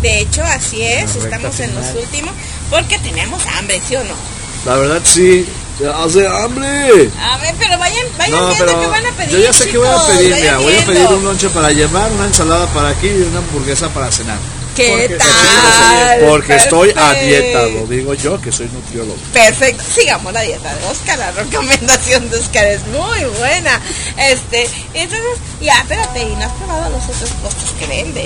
De 0.00 0.20
hecho, 0.20 0.42
así 0.44 0.82
es, 0.82 1.14
estamos 1.16 1.58
en 1.60 1.74
los 1.74 1.86
últimos, 1.94 2.34
porque 2.70 2.98
tenemos 2.98 3.40
hambre, 3.58 3.80
¿sí 3.86 3.94
o 3.96 4.02
no? 4.04 4.14
La 4.66 4.76
verdad 4.76 5.00
sí, 5.04 5.46
hace 5.96 6.26
hambre. 6.26 7.08
A 7.20 7.38
ver, 7.38 7.54
pero 7.58 7.78
vayan, 7.78 8.06
vayan 8.18 8.32
No, 8.36 8.46
viendo 8.48 8.64
pero 8.66 8.80
qué 8.80 8.86
van 8.88 9.06
a 9.06 9.10
pedir. 9.12 9.30
yo 9.30 9.38
ya 9.38 9.52
sé 9.52 9.68
qué 9.68 9.78
voy 9.78 9.88
a 9.88 10.06
pedir. 10.06 10.34
Mira, 10.34 10.58
voy 10.58 10.74
a 10.76 10.84
pedir 10.86 11.06
un 11.08 11.24
lonche 11.24 11.48
para 11.50 11.70
llevar, 11.70 12.10
una 12.12 12.26
ensalada 12.26 12.66
para 12.68 12.90
aquí 12.90 13.06
y 13.08 13.22
una 13.22 13.38
hamburguesa 13.38 13.88
para 13.90 14.10
cenar. 14.10 14.38
¿Qué 14.74 14.88
Porque- 14.88 15.16
tal? 15.16 16.20
Porque 16.28 16.54
estoy 16.56 16.92
a 16.96 17.12
dieta, 17.14 17.62
lo 17.66 17.86
digo 17.86 18.14
yo 18.14 18.40
que 18.40 18.50
soy 18.52 18.68
nutriólogo. 18.68 19.16
Perfecto, 19.32 19.82
sigamos 19.94 20.32
la 20.32 20.40
dieta 20.42 20.74
de 20.74 20.84
Oscar, 20.86 21.18
la 21.18 21.30
recomendación 21.32 22.30
de 22.30 22.38
Oscar 22.38 22.64
es 22.66 22.80
muy 22.86 23.24
buena. 23.38 23.80
Este, 24.18 24.68
entonces, 24.94 25.38
ya, 25.60 25.78
espérate, 25.80 26.22
y 26.22 26.34
no 26.36 26.44
has 26.44 26.52
probado 26.52 26.90
los 26.90 27.04
otros 27.04 27.30
postres 27.42 27.70
que 27.78 27.86
vendes. 27.86 28.24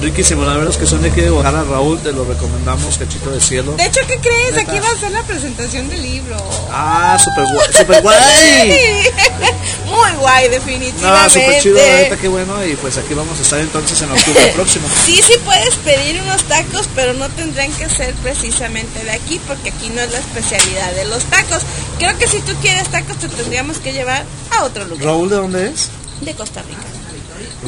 Riquísimo, 0.00 0.44
la 0.44 0.54
verdad 0.54 0.70
es 0.70 0.76
que 0.78 0.86
son 0.86 1.02
de 1.02 1.10
aquí 1.10 1.20
de 1.20 1.30
Guadalajara, 1.30 1.70
Raúl, 1.70 2.00
te 2.00 2.12
lo 2.12 2.24
recomendamos, 2.24 2.98
cachito 2.98 3.30
de 3.30 3.40
cielo. 3.40 3.72
De 3.72 3.84
hecho, 3.86 4.00
¿qué 4.08 4.18
crees? 4.18 4.56
Aquí 4.58 4.78
va 4.78 4.88
a 4.90 5.00
ser 5.00 5.10
la 5.12 5.22
presentación 5.22 5.88
del 5.88 6.02
libro. 6.02 6.36
Ah, 6.70 7.16
super 7.22 7.44
guay, 7.44 7.68
super 7.72 8.02
guay. 8.02 8.72
Muy 9.86 10.10
guay, 10.18 10.44
No, 10.46 10.50
definitivamente. 10.52 11.30
super 11.40 11.60
chido, 11.60 11.76
la 11.76 11.96
neta, 11.98 12.16
qué 12.16 12.28
bueno. 12.28 12.64
Y 12.66 12.74
pues 12.76 12.96
aquí 12.96 13.14
vamos 13.14 13.38
a 13.38 13.42
estar 13.42 13.60
entonces 13.60 14.00
en 14.02 14.10
octubre 14.10 14.46
próximo. 14.54 14.88
Sí, 15.04 15.20
sí 15.24 15.34
puedes 15.44 15.71
pedir 15.76 16.20
unos 16.22 16.42
tacos, 16.44 16.88
pero 16.94 17.12
no 17.14 17.28
tendrán 17.30 17.72
que 17.72 17.88
ser 17.88 18.14
precisamente 18.16 19.04
de 19.04 19.10
aquí, 19.10 19.40
porque 19.46 19.70
aquí 19.70 19.88
no 19.90 20.00
es 20.00 20.10
la 20.12 20.18
especialidad 20.18 20.92
de 20.92 21.04
los 21.06 21.24
tacos. 21.24 21.62
Creo 21.98 22.16
que 22.18 22.26
si 22.28 22.40
tú 22.40 22.52
quieres 22.60 22.88
tacos, 22.88 23.16
te 23.18 23.28
tendríamos 23.28 23.78
que 23.78 23.92
llevar 23.92 24.24
a 24.50 24.64
otro 24.64 24.84
lugar 24.86 25.04
Raúl, 25.04 25.28
¿de 25.30 25.36
dónde 25.36 25.66
es? 25.68 25.88
de 26.20 26.34
Costa 26.34 26.62
Rica. 26.62 26.82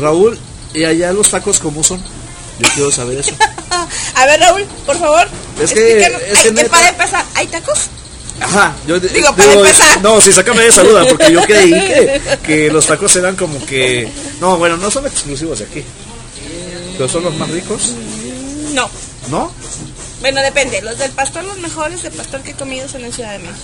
Raúl, 0.01 0.39
¿y 0.73 0.85
allá 0.85 1.13
los 1.13 1.31
tacos 1.31 1.59
cómo 1.59 1.83
son? 1.85 2.01
Yo 2.61 2.69
quiero 2.75 2.91
saber 2.93 3.19
eso. 3.19 3.33
A 4.15 4.27
ver, 4.27 4.39
Raúl, 4.41 4.65
por 4.87 4.97
favor. 4.99 5.27
Es 5.61 5.73
que- 5.73 5.99
es 5.99 6.05
Ay, 6.07 6.13
que 6.35 6.43
que 6.43 6.51
neta- 6.53 6.71
para 6.71 6.89
empezar, 6.89 7.25
¿hay 7.35 7.47
tacos? 7.49 7.79
Ajá, 8.41 8.75
yo 8.87 8.99
Digo, 8.99 9.35
para 9.35 9.53
empezar. 9.53 10.01
No, 10.03 10.21
sí, 10.21 10.33
sácame 10.33 10.63
de 10.63 10.69
esa 10.69 10.83
duda, 10.83 11.05
porque 11.09 11.33
yo 11.33 11.41
creí 11.43 11.71
que, 11.71 12.21
que 12.45 12.71
los 12.71 12.87
tacos 12.87 13.15
eran 13.17 13.37
como 13.37 13.65
que. 13.67 14.09
No, 14.41 14.57
bueno, 14.59 14.77
no 14.77 14.91
son 14.91 15.07
exclusivos 15.07 15.61
de 15.61 15.65
aquí. 15.67 15.85
Pero 16.97 17.09
son 17.09 17.25
los 17.25 17.35
más 17.37 17.51
ricos, 17.51 17.93
No. 18.73 18.89
¿no? 19.31 19.51
Bueno, 20.21 20.41
depende. 20.43 20.81
Los 20.83 20.99
del 20.99 21.11
pastor, 21.13 21.45
los 21.45 21.59
mejores 21.59 22.03
de 22.03 22.11
pastor 22.11 22.41
que 22.43 22.51
he 22.53 22.55
comido 22.55 22.89
son 22.89 23.05
en 23.05 23.13
Ciudad 23.13 23.33
de 23.33 23.39
México. 23.41 23.59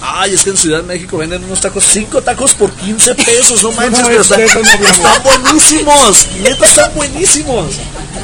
Ay, 0.00 0.34
es 0.34 0.42
que 0.42 0.50
en 0.50 0.56
Ciudad 0.56 0.78
de 0.78 0.84
México 0.84 1.16
venden 1.16 1.42
unos 1.44 1.60
tacos, 1.60 1.84
5 1.84 2.22
tacos 2.22 2.54
por 2.54 2.70
15 2.72 3.14
pesos, 3.14 3.62
no 3.62 3.72
manches, 3.72 4.00
No, 4.00 4.06
pero 4.08 4.20
es 4.20 4.30
están, 4.30 4.84
están 4.84 5.22
buenísimos, 5.22 6.26
neta 6.40 6.66
están 6.66 6.94
buenísimos. 6.94 7.66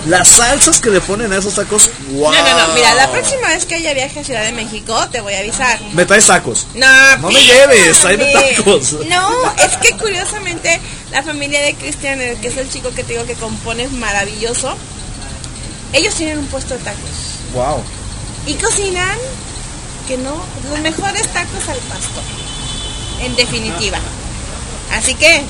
Las 0.07 0.29
salsas 0.29 0.79
que 0.81 0.91
le 0.91 1.01
ponen 1.01 1.33
a 1.33 1.37
esos 1.39 1.55
tacos, 1.55 1.91
wow. 2.13 2.33
No, 2.33 2.43
no, 2.43 2.67
no. 2.69 2.75
Mira, 2.75 2.95
la 2.95 3.11
próxima 3.11 3.49
vez 3.49 3.65
que 3.67 3.75
haya 3.77 3.93
viaje 3.95 4.21
a 4.21 4.25
Ciudad 4.25 4.45
de 4.45 4.53
México, 4.53 4.97
te 5.11 5.21
voy 5.21 5.35
a 5.35 5.39
avisar. 5.41 5.79
Me 5.93 6.05
traes 6.07 6.27
tacos. 6.27 6.67
No, 6.75 7.17
No 7.19 7.29
me 7.31 7.41
lleves, 7.43 7.99
tráeme 7.99 8.33
tacos. 8.33 8.93
No, 9.09 9.31
es 9.57 9.77
que 9.79 9.97
curiosamente 9.97 10.81
la 11.13 11.23
familia 11.23 11.61
de 11.63 11.75
Cristian, 11.75 12.21
el 12.21 12.39
que 12.41 12.49
es 12.49 12.57
el 12.57 12.71
chico 12.71 12.91
que 12.95 13.05
te 13.05 13.13
digo 13.15 13.25
que 13.27 13.35
compone 13.35 13.89
maravilloso, 13.89 14.75
ellos 15.93 16.15
tienen 16.15 16.39
un 16.39 16.47
puesto 16.47 16.75
de 16.75 16.81
tacos 16.81 17.01
Wow. 17.55 17.83
y 18.47 18.55
cocinan 18.55 19.19
que 20.11 20.19
no, 20.19 20.35
los 20.69 20.81
mejores 20.81 21.23
tacos 21.29 21.69
al 21.69 21.79
pastor, 21.79 22.25
en 23.23 23.37
definitiva. 23.37 23.97
Así 24.93 25.15
que 25.15 25.43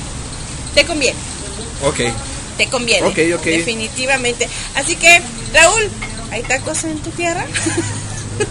te 0.75 0.85
conviene, 0.85 1.17
Ok. 1.83 1.99
te 2.59 2.67
conviene, 2.69 3.07
Ok, 3.07 3.17
ok. 3.39 3.43
definitivamente. 3.45 4.47
Así 4.75 4.95
que 4.97 5.19
Raúl, 5.51 5.89
¿hay 6.31 6.43
tacos 6.43 6.83
en 6.83 6.99
tu 6.99 7.09
tierra? 7.09 7.43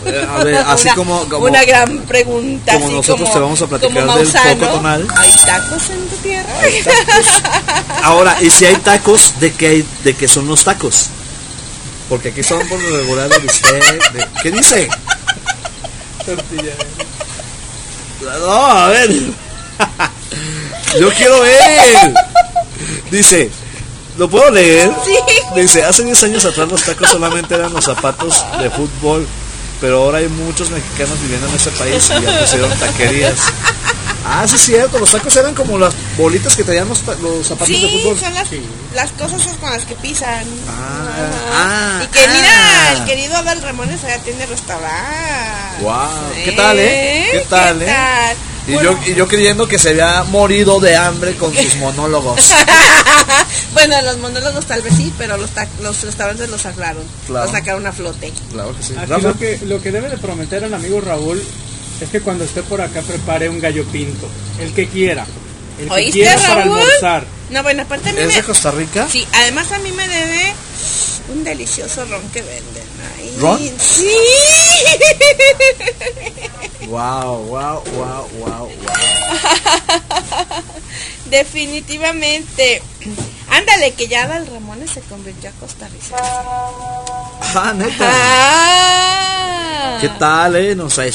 Eh, 0.05 0.27
A 0.28 0.43
ver, 0.43 0.57
así 0.66 0.89
Una- 0.89 0.95
como, 0.97 1.28
como 1.28 1.45
una 1.47 1.62
gran 1.65 1.99
pregunta. 1.99 2.73
como 2.73 2.87
así 2.87 2.95
nosotros 2.97 3.28
como- 3.28 3.32
te 3.32 3.39
vamos 3.39 3.62
a 3.62 3.66
platicar 3.69 3.93
como 4.05 4.16
del 4.16 4.24
Mausano, 4.27 4.59
coco 4.61 4.73
tonal. 4.73 5.07
¿Hay 5.16 5.32
tacos 5.47 5.91
en 5.91 6.09
tu 6.09 6.16
tierra? 6.16 6.51
Ahora, 8.03 8.37
y 8.43 8.51
si 8.51 8.65
hay 8.65 8.74
tacos, 8.77 9.35
¿de 9.39 9.53
qué, 9.53 9.66
hay, 9.69 9.87
de 10.03 10.15
qué 10.15 10.27
son 10.27 10.49
los 10.49 10.65
tacos? 10.65 11.07
Porque 12.09 12.31
aquí 12.31 12.43
son 12.43 12.66
por 12.69 12.82
lo 12.82 12.97
regular 12.97 13.28
de 13.28 13.39
bistec, 13.39 14.12
de- 14.12 14.27
¿Qué 14.43 14.51
dice? 14.51 14.89
Tortilla. 16.24 16.72
No, 18.22 18.66
a 18.66 18.88
ver. 18.88 19.10
Yo 20.98 21.10
quiero 21.14 21.40
ver. 21.40 22.14
Dice, 23.10 23.51
¿lo 24.18 24.28
puedo 24.28 24.51
leer? 24.51 24.90
Sí. 25.05 25.14
Dice, 25.56 25.84
hace 25.84 26.05
10 26.05 26.24
años 26.24 26.44
atrás 26.44 26.68
los 26.68 26.82
tacos 26.82 27.09
solamente 27.09 27.55
eran 27.55 27.72
los 27.72 27.84
zapatos 27.84 28.44
de 28.60 28.70
fútbol, 28.70 29.26
pero 29.80 30.02
ahora 30.02 30.18
hay 30.18 30.28
muchos 30.28 30.70
mexicanos 30.70 31.20
viviendo 31.22 31.48
en 31.48 31.55
ese 31.55 31.70
país 31.70 32.10
y 32.10 32.22
ya 32.22 32.40
pusieron 32.40 32.70
taquerías. 32.78 33.38
Ah, 34.26 34.47
sí 34.47 34.56
es 34.56 34.62
cierto, 34.62 34.98
los 34.98 35.10
tacos 35.10 35.34
eran 35.36 35.55
como 35.55 35.78
las 35.78 35.94
bolitas 36.18 36.55
que 36.55 36.62
traían 36.64 36.88
los, 36.88 37.02
los 37.20 37.47
zapatos 37.47 37.68
de 37.68 37.74
Sí, 37.74 38.01
fútbol. 38.02 38.18
son 38.18 38.34
las, 38.34 38.48
las 38.94 39.10
cosas 39.12 39.56
con 39.60 39.70
las 39.70 39.84
que 39.86 39.94
pisan. 39.97 40.44
Ah, 40.68 41.09
ah, 41.52 42.01
y 42.05 42.06
que 42.09 42.18
ah. 42.24 42.32
mira, 42.32 42.92
el 42.92 43.05
querido 43.09 43.36
Abel 43.36 43.62
Ramones 43.62 44.05
allá 44.05 44.18
tiene 44.18 44.44
restaurante. 44.47 45.82
Wow, 45.82 46.32
¿qué 46.44 46.52
tal, 46.52 46.78
eh? 46.78 47.28
¿Qué 47.32 47.47
tal, 47.48 47.80
eh? 47.82 47.86
tal? 47.86 48.36
Y 48.68 48.72
Bueno, 48.74 48.92
yo, 49.05 49.10
y 49.10 49.14
yo 49.14 49.26
creyendo 49.26 49.66
que 49.66 49.78
se 49.78 49.90
había 49.90 50.22
morido 50.24 50.78
de 50.80 50.94
hambre 50.94 51.34
con 51.36 51.55
sus 51.56 51.76
monólogos. 51.78 52.40
bueno, 53.72 54.01
los 54.02 54.18
monólogos 54.18 54.66
tal 54.66 54.82
vez 54.82 54.94
sí, 54.97 55.12
pero 55.16 55.36
los, 55.38 55.51
ta- 55.51 55.66
los 55.80 56.01
restaurantes 56.02 56.48
los. 56.51 56.60
Claro. 56.62 57.01
Los 57.28 57.51
sacaron 57.51 57.86
a 57.86 57.92
flote. 57.92 58.32
Claro 58.52 58.76
que 58.76 58.82
sí. 58.82 58.94
Aquí 58.98 59.22
lo 59.22 59.38
que, 59.38 59.59
lo 59.64 59.80
que 59.82 59.90
debe 59.90 60.09
de 60.10 60.18
prometer 60.18 60.62
el 60.64 60.74
amigo 60.74 61.01
Raúl 61.01 61.42
es 62.01 62.10
que 62.10 62.20
cuando 62.20 62.44
esté 62.44 62.62
por 62.62 62.81
acá 62.81 63.02
prepare 63.02 63.48
un 63.48 63.60
gallo 63.60 63.85
pinto. 63.86 64.28
El 64.59 64.72
que 64.72 64.89
quiera. 64.89 65.27
El 65.78 65.86
que 65.89 65.93
¿Oíste, 65.94 66.12
quiera 66.12 66.36
para 66.36 66.55
Raúl? 66.64 66.78
almorzar. 66.78 67.24
No, 67.51 67.62
bueno, 67.62 67.82
aparte 67.82 68.10
a 68.10 68.12
mí 68.12 68.20
¿Es 68.20 68.27
me... 68.28 68.35
de 68.35 68.43
Costa 68.43 68.70
Rica? 68.70 69.09
Sí, 69.10 69.27
además 69.32 69.70
a 69.72 69.78
mí 69.78 69.90
me 69.93 70.06
debe 70.09 70.52
un 71.32 71.44
delicioso 71.44 72.05
ron 72.06 72.22
que 72.31 72.43
venden 72.43 72.85
ahí. 73.18 73.35
¿Ron? 73.39 73.59
Sí. 73.78 74.09
Wow, 76.86 77.44
wow, 77.44 77.82
wow, 77.94 78.28
wow, 78.39 78.68
wow. 78.68 78.70
Definitivamente. 81.27 82.82
Ándale, 83.51 83.93
que 83.94 84.06
ya 84.06 84.27
Dal 84.28 84.47
Ramones 84.47 84.90
se 84.90 85.01
convirtió 85.02 85.51
a 85.51 85.52
costarricense. 85.55 86.14
Ah, 86.16 87.72
neta. 87.77 88.10
Ah. 88.12 89.98
¿Qué 90.01 90.09
tal, 90.09 90.56
eh? 90.56 90.74
Nos 90.74 90.98
A 90.98 91.02
ver. 91.02 91.12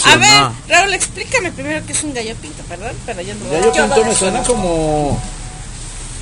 Raúl, 0.67 0.93
explícame 0.93 1.51
primero 1.51 1.85
qué 1.85 1.93
es 1.93 2.03
un 2.03 2.13
gallo 2.13 2.35
pinto, 2.35 2.61
perdón, 2.63 2.95
pero 3.05 3.21
yo 3.21 3.33
no 3.35 3.49
Gallo 3.49 3.71
Pinto 3.71 3.95
no 3.97 4.05
me 4.05 4.15
suena 4.15 4.43
como... 4.43 5.21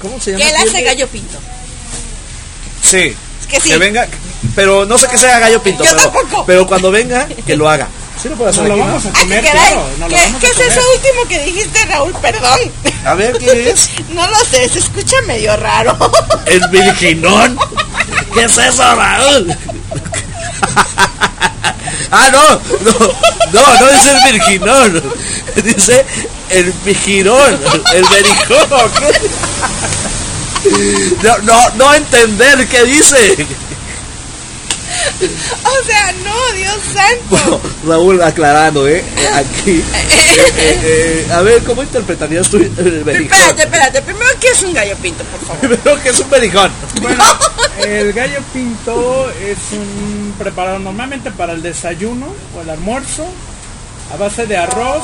¿Cómo 0.01 0.19
se 0.19 0.31
llama? 0.31 0.43
¿Qué 0.45 0.51
le 0.51 0.57
hace 0.57 0.81
gallo 0.83 1.07
pinto? 1.07 1.37
Sí. 2.81 3.15
Es 3.41 3.47
que 3.47 3.59
sí. 3.59 3.69
Que 3.69 3.77
venga, 3.77 4.07
pero 4.55 4.85
no 4.85 4.97
sé 4.97 5.07
qué 5.07 5.17
sea 5.17 5.39
Gallo 5.39 5.61
Pinto, 5.63 5.83
Yo 5.83 5.89
pero, 5.91 6.01
tampoco. 6.09 6.45
pero 6.45 6.67
cuando 6.67 6.91
venga, 6.91 7.27
que 7.27 7.55
lo 7.55 7.69
haga. 7.69 7.87
Sí 8.23 8.29
lo 8.29 8.35
puede 8.37 8.51
hacer 8.51 8.63
Nos 8.63 8.69
lo 8.69 8.75
aquí, 8.75 8.81
¿no? 8.83 8.87
vamos 8.87 9.05
a 9.05 9.19
comer, 9.19 9.41
claro. 9.43 9.85
Lo 9.99 10.07
¿Qué, 10.07 10.15
vamos 10.15 10.39
qué 10.39 10.47
a 10.47 10.49
es 10.49 10.55
comer. 10.55 10.71
eso 10.71 10.81
último 10.95 11.27
que 11.27 11.39
dijiste, 11.43 11.85
Raúl? 11.87 12.13
Perdón. 12.21 12.59
A 13.05 13.13
ver, 13.15 13.37
¿qué 13.37 13.69
es? 13.69 13.89
No 14.13 14.25
lo 14.29 14.37
sé, 14.45 14.69
se 14.69 14.79
escucha 14.79 15.17
medio 15.27 15.57
raro. 15.57 15.97
El 16.45 16.65
virginón. 16.69 17.59
¿Qué 18.33 18.45
es 18.45 18.57
eso, 18.57 18.95
Raúl? 18.95 19.53
ah, 22.11 22.29
no, 22.31 22.49
no, 22.49 22.97
no, 23.51 23.79
no 23.79 23.91
dice 23.91 24.11
el 24.11 24.31
virginón. 24.31 25.03
Dice 25.61 26.05
el 26.49 26.71
vigirón, 26.85 27.59
el 27.93 28.05
berijón. 28.05 28.91
No, 31.21 31.37
no, 31.39 31.69
no 31.75 31.93
entender 31.93 32.67
qué 32.69 32.85
dice. 32.85 33.45
O 35.63 35.85
sea, 35.85 36.11
no, 36.23 36.57
Dios 36.57 36.77
santo. 36.93 37.23
Bueno, 37.29 37.61
Raúl 37.85 38.21
aclarando, 38.21 38.87
¿eh? 38.87 39.03
Aquí. 39.33 39.71
eh, 40.37 40.53
eh, 40.57 40.79
eh, 40.83 41.27
a 41.31 41.41
ver, 41.41 41.63
¿cómo 41.63 41.83
interpretarías 41.83 42.49
tú 42.49 42.57
el 42.57 43.03
berijón? 43.03 43.31
Espérate, 43.31 43.63
espérate. 43.63 44.01
Primero, 44.01 44.29
¿qué 44.39 44.47
es 44.49 44.63
un 44.63 44.73
gallo 44.73 44.95
pinto, 44.97 45.23
por 45.25 45.39
favor? 45.41 45.59
Primero 45.79 46.03
que 46.03 46.09
es 46.09 46.19
un 46.19 46.29
berijón. 46.29 46.71
Bueno, 47.01 47.23
el 47.85 48.13
gallo 48.13 48.39
pinto 48.53 49.29
es 49.31 49.57
un 49.73 50.35
preparado 50.37 50.79
normalmente 50.79 51.31
para 51.31 51.53
el 51.53 51.61
desayuno 51.61 52.33
o 52.55 52.61
el 52.61 52.69
almuerzo, 52.69 53.25
a 54.13 54.17
base 54.17 54.45
de 54.45 54.57
arroz 54.57 55.03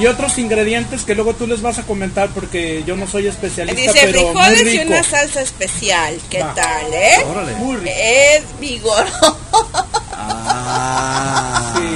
y 0.00 0.06
otros 0.06 0.36
ingredientes 0.38 1.02
que 1.04 1.14
luego 1.14 1.34
tú 1.34 1.46
les 1.46 1.62
vas 1.62 1.78
a 1.78 1.82
comentar 1.84 2.28
porque 2.30 2.82
yo 2.86 2.96
no 2.96 3.06
soy 3.06 3.26
especialista, 3.28 3.80
Dice 3.92 4.06
pero 4.06 4.32
muy 4.34 4.42
frijoles 4.56 4.74
y 4.74 4.78
una 4.86 5.02
salsa 5.02 5.40
especial. 5.40 6.18
¿Qué 6.28 6.40
Va. 6.42 6.54
tal, 6.54 6.92
eh? 6.92 7.24
Órale. 7.26 7.52
Muy 7.56 7.76
rico. 7.76 7.90
Es 7.96 8.42
vigoroso. 8.60 9.38
Ah. 10.12 11.74
Sí. 11.76 11.94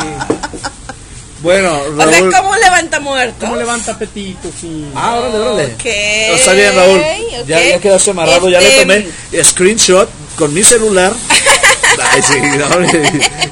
Bueno, 1.42 1.74
O 1.74 1.96
sea, 1.96 2.06
Raúl. 2.06 2.34
¿cómo 2.34 2.54
levanta 2.56 3.00
muertos? 3.00 3.38
¿Cómo 3.40 3.56
levanta 3.56 3.92
apetito? 3.92 4.50
Sí. 4.60 4.86
Ah, 4.94 5.16
órale, 5.16 5.38
órale. 5.38 5.64
Ok. 5.74 5.84
Está 5.86 6.52
bien, 6.52 6.74
Raúl. 6.76 7.02
Ya, 7.46 7.64
ya 7.64 7.78
quedaste 7.80 8.10
amarrado. 8.10 8.48
Ya 8.50 8.60
le 8.60 8.68
Este, 8.68 8.80
tomé 8.80 9.06
screenshot 9.44 10.08
con 10.36 10.52
mi 10.52 10.62
celular. 10.62 11.12
Ay, 12.12 12.22
sí, 12.22 12.34
no, 12.40 12.84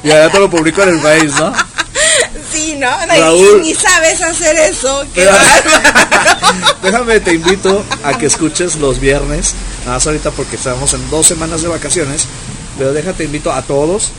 y 0.03 0.07
ya 0.07 0.29
te 0.31 0.39
lo 0.39 0.49
publico 0.49 0.81
en 0.83 0.89
el 0.89 0.99
Face, 1.01 1.27
¿no? 1.39 1.53
Sí, 2.51 2.75
¿no? 2.77 2.89
Raúl. 3.07 3.61
ni 3.61 3.73
sabes 3.73 4.21
hacer 4.21 4.55
eso. 4.57 5.05
Qué 5.13 5.25
bárbaro. 5.25 6.75
Déjame, 6.83 7.19
te 7.19 7.33
invito 7.33 7.83
a 8.03 8.17
que 8.17 8.25
escuches 8.25 8.75
los 8.77 8.99
viernes. 8.99 9.53
Nada 9.81 9.97
más 9.97 10.07
ahorita 10.07 10.31
porque 10.31 10.55
estamos 10.55 10.93
en 10.93 11.09
dos 11.09 11.27
semanas 11.27 11.61
de 11.61 11.67
vacaciones. 11.67 12.25
Pero 12.77 12.93
déjate, 12.93 13.25
invito 13.25 13.51
a 13.51 13.61
todos, 13.61 14.09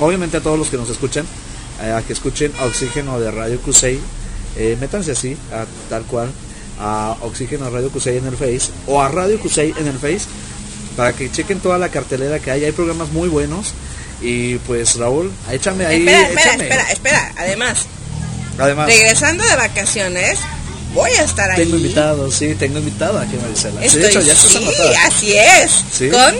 obviamente 0.00 0.38
a 0.38 0.40
todos 0.40 0.58
los 0.58 0.68
que 0.68 0.78
nos 0.78 0.88
escuchan, 0.88 1.26
eh, 1.82 1.92
a 1.92 2.02
que 2.02 2.14
escuchen 2.14 2.52
Oxígeno 2.60 3.20
de 3.20 3.30
Radio 3.30 3.60
Cusey. 3.60 4.00
Eh, 4.56 4.76
métanse 4.80 5.12
así, 5.12 5.36
a, 5.52 5.66
tal 5.90 6.04
cual, 6.04 6.30
a 6.80 7.16
Oxígeno 7.20 7.68
Radio 7.68 7.90
Cusey 7.90 8.16
en 8.16 8.26
el 8.26 8.36
Face 8.36 8.70
o 8.86 9.02
a 9.02 9.08
Radio 9.08 9.38
Cusey 9.38 9.74
en 9.76 9.86
el 9.86 9.98
Face 9.98 10.26
para 10.96 11.12
que 11.12 11.30
chequen 11.30 11.60
toda 11.60 11.78
la 11.78 11.90
cartelera 11.90 12.38
que 12.38 12.50
hay. 12.50 12.64
Hay 12.64 12.72
programas 12.72 13.10
muy 13.10 13.28
buenos. 13.28 13.74
Y 14.20 14.56
pues 14.58 14.96
Raúl, 14.96 15.30
échame 15.50 15.84
ahí. 15.86 15.98
espera, 16.00 16.22
espera, 16.28 16.44
échame. 16.52 16.64
espera, 16.64 16.90
espera. 16.90 17.32
Además, 17.36 17.86
Además, 18.58 18.86
regresando 18.86 19.44
de 19.44 19.56
vacaciones, 19.56 20.38
voy 20.94 21.10
a 21.10 21.22
estar 21.24 21.50
ahí. 21.50 21.62
tengo 21.64 21.76
invitado, 21.76 22.30
sí, 22.30 22.54
tengo 22.54 22.78
invitado 22.78 23.18
aquí 23.18 23.36
Marisela. 23.42 23.84
Estoy, 23.84 24.00
de 24.02 24.08
hecho, 24.08 24.20
ya 24.22 24.34
sí, 24.34 24.58
así 25.06 25.32
es. 25.36 25.70
Sí. 25.92 26.08
Con 26.08 26.34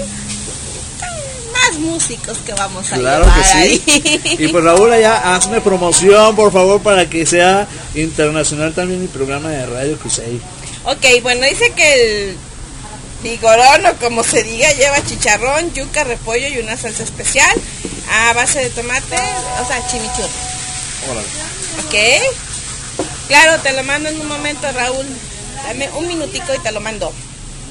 más 1.53 1.79
músicos 1.81 2.39
que 2.45 2.53
vamos 2.55 2.93
a 2.93 2.97
Claro 2.97 3.25
llevar 3.25 3.43
que 3.43 3.49
sí. 3.49 3.57
ahí. 3.59 4.37
Y 4.39 4.49
pues 4.49 4.65
Raúl, 4.65 4.93
allá 4.93 5.35
hazme 5.35 5.61
promoción, 5.61 6.35
por 6.37 6.53
favor, 6.53 6.81
para 6.83 7.09
que 7.09 7.27
sea 7.27 7.67
internacional 7.95 8.73
también 8.75 9.01
mi 9.03 9.09
programa 9.09 9.51
de 9.51 9.67
Radio 9.67 9.99
Cusey. 9.99 10.41
ok, 10.85 11.05
bueno, 11.23 11.47
dice 11.47 11.73
que 11.75 12.31
el 12.31 12.37
vigorón 13.31 13.87
o 13.87 13.95
como 13.97 14.23
se 14.23 14.43
diga 14.45 14.71
lleva 14.73 15.05
chicharrón, 15.05 15.73
yuca, 15.75 16.05
repollo 16.05 16.47
y 16.49 16.59
una 16.59 16.77
salsa 16.77 17.03
especial 17.03 17.51
a 18.11 18.33
base 18.35 18.61
de 18.61 18.71
tomate, 18.71 19.17
o 19.63 19.67
sea, 19.67 19.87
chimichurri. 19.89 20.31
Ok. 21.85 21.95
Claro, 23.29 23.61
te 23.63 23.73
lo 23.73 23.83
mando 23.85 24.09
en 24.09 24.21
un 24.21 24.29
momento, 24.29 24.71
Raúl. 24.73 25.07
Dame 25.67 25.89
un 25.97 26.07
minutico 26.07 26.55
y 26.55 26.59
te 26.61 26.71
lo 26.71 26.81
mando. 26.81 27.13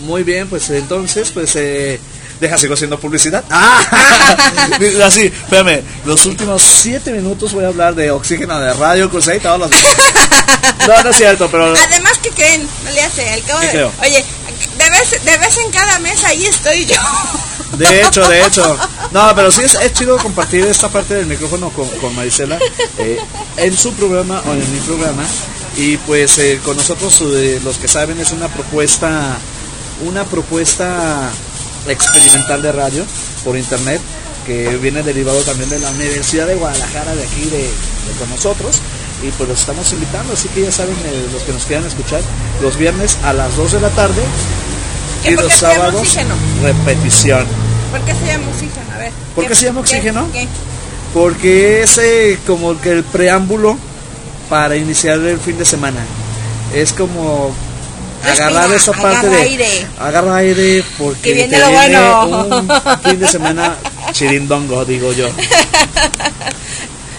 Muy 0.01 0.23
bien, 0.23 0.49
pues 0.49 0.69
entonces, 0.69 1.31
pues 1.31 1.55
eh, 1.55 1.99
deja, 2.41 2.57
sigo 2.57 2.73
haciendo 2.73 2.99
publicidad. 2.99 3.43
Ah, 3.49 4.37
así, 5.05 5.27
espérame, 5.27 5.81
los 6.03 6.25
últimos 6.25 6.61
siete 6.61 7.11
minutos 7.11 7.53
voy 7.53 7.63
a 7.63 7.67
hablar 7.67 7.95
de 7.95 8.11
oxígeno 8.11 8.59
de 8.59 8.73
Radio 8.73 9.09
Cusey, 9.09 9.39
todos 9.39 9.59
los 9.59 9.69
No, 10.87 11.03
no 11.03 11.09
es 11.09 11.17
cierto, 11.17 11.49
pero 11.49 11.73
Además, 11.75 12.13
¿qué 12.21 12.29
creen? 12.29 12.67
No 12.83 12.91
le 12.91 13.01
hace. 13.01 13.27
Al 13.31 13.43
cabo 13.43 13.59
¿Qué 13.61 13.65
de- 13.67 13.71
creo? 13.71 13.91
Oye, 14.01 14.23
vez, 14.97 15.23
de 15.23 15.37
vez 15.37 15.57
en 15.57 15.71
cada 15.71 15.99
mes 15.99 16.23
ahí 16.23 16.45
estoy 16.45 16.85
yo. 16.85 16.95
De 17.77 18.01
hecho, 18.01 18.27
de 18.27 18.45
hecho. 18.45 18.77
No, 19.11 19.33
pero 19.33 19.49
sí 19.49 19.61
es, 19.61 19.75
es 19.75 19.93
chido 19.93 20.17
compartir 20.17 20.65
esta 20.65 20.89
parte 20.89 21.13
del 21.13 21.25
micrófono 21.25 21.69
con, 21.69 21.87
con 21.87 22.13
Marisela 22.15 22.59
eh, 22.97 23.17
en 23.55 23.77
su 23.77 23.93
programa 23.93 24.41
o 24.45 24.51
en 24.51 24.73
mi 24.73 24.79
programa. 24.79 25.23
Y 25.77 25.95
pues 25.97 26.37
eh, 26.37 26.59
con 26.65 26.75
nosotros, 26.75 27.21
eh, 27.21 27.61
los 27.63 27.77
que 27.77 27.87
saben, 27.87 28.19
es 28.19 28.31
una 28.31 28.49
propuesta, 28.49 29.37
una 30.05 30.25
propuesta 30.25 31.29
experimental 31.87 32.61
de 32.61 32.71
radio 32.73 33.05
por 33.45 33.57
internet 33.57 34.01
que 34.45 34.77
viene 34.77 35.01
derivado 35.01 35.39
también 35.41 35.69
de 35.69 35.79
la 35.79 35.89
Universidad 35.91 36.47
de 36.47 36.55
Guadalajara, 36.55 37.15
de 37.15 37.23
aquí, 37.23 37.45
de, 37.45 37.59
de 37.59 38.19
con 38.19 38.29
nosotros. 38.29 38.81
Y 39.23 39.31
pues 39.31 39.47
los 39.47 39.59
estamos 39.59 39.91
invitando, 39.93 40.33
así 40.33 40.49
que 40.49 40.61
ya 40.61 40.71
saben, 40.71 40.95
eh, 41.05 41.27
los 41.31 41.41
que 41.43 41.53
nos 41.53 41.63
quieran 41.65 41.85
escuchar, 41.85 42.21
los 42.61 42.77
viernes 42.77 43.17
a 43.23 43.31
las 43.33 43.55
2 43.55 43.71
de 43.73 43.81
la 43.81 43.89
tarde 43.91 44.21
¿Qué, 45.25 45.31
y 45.31 45.35
los 45.35 45.45
qué 45.45 45.49
se 45.51 45.61
llama 45.61 45.75
sábados 45.75 46.01
oxígeno? 46.01 46.35
repetición. 46.61 47.45
¿Por 47.91 48.01
qué 48.01 48.13
se 48.13 48.25
llama 48.25 48.47
oxígeno? 48.49 48.93
A 48.93 48.97
ver. 48.97 49.11
¿Por 49.35 49.43
¿qué- 49.43 49.47
qué 49.49 49.55
se 49.55 49.65
llama 49.65 49.79
oxígeno? 49.81 50.27
qué? 50.31 50.47
Porque 51.13 51.83
es 51.83 51.97
eh, 51.97 52.39
como 52.45 52.79
que 52.79 52.91
el 52.91 53.03
preámbulo 53.03 53.77
para 54.49 54.75
iniciar 54.75 55.19
el 55.19 55.39
fin 55.39 55.57
de 55.57 55.65
semana. 55.65 55.99
Es 56.73 56.91
como 56.93 57.53
Respira, 58.23 58.47
agarrar 58.47 58.73
esa 58.75 58.91
parte 58.91 59.07
agarra 59.17 59.29
de 59.29 59.41
aire. 59.41 59.87
agarra 59.99 60.35
aire 60.37 60.83
porque 60.97 61.21
Que 61.21 61.33
viene 61.33 61.49
te 61.55 61.59
lo 61.61 61.69
viene 61.69 61.97
bueno. 61.99 62.45
un 62.59 62.69
fin 63.03 63.19
de 63.19 63.27
semana 63.27 63.75
chirindongo, 64.11 64.83
digo 64.85 65.13
yo. 65.13 65.29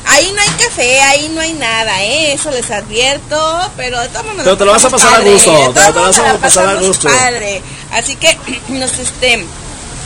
Ahí 0.08 0.32
no 0.32 0.40
hay 0.40 0.48
café, 0.64 1.00
ahí 1.02 1.28
no 1.30 1.40
hay 1.40 1.52
nada, 1.54 2.02
¿eh? 2.02 2.32
Eso 2.32 2.50
les 2.50 2.70
advierto, 2.70 3.70
pero 3.76 4.00
de 4.00 4.08
Pero 4.38 4.56
te 4.56 4.64
lo 4.64 4.72
vas 4.72 4.84
a 4.84 4.90
pasar 4.90 5.20
a 5.20 5.24
gusto, 5.24 5.72
te 5.74 5.92
lo 5.92 6.02
vas 6.02 6.18
a 6.18 6.32
la 6.32 6.38
pasar 6.38 6.68
a 6.68 6.74
gusto. 6.74 7.08
Padre. 7.08 7.62
Así 7.92 8.16
que 8.16 8.38
nos 8.68 8.98
este 8.98 9.44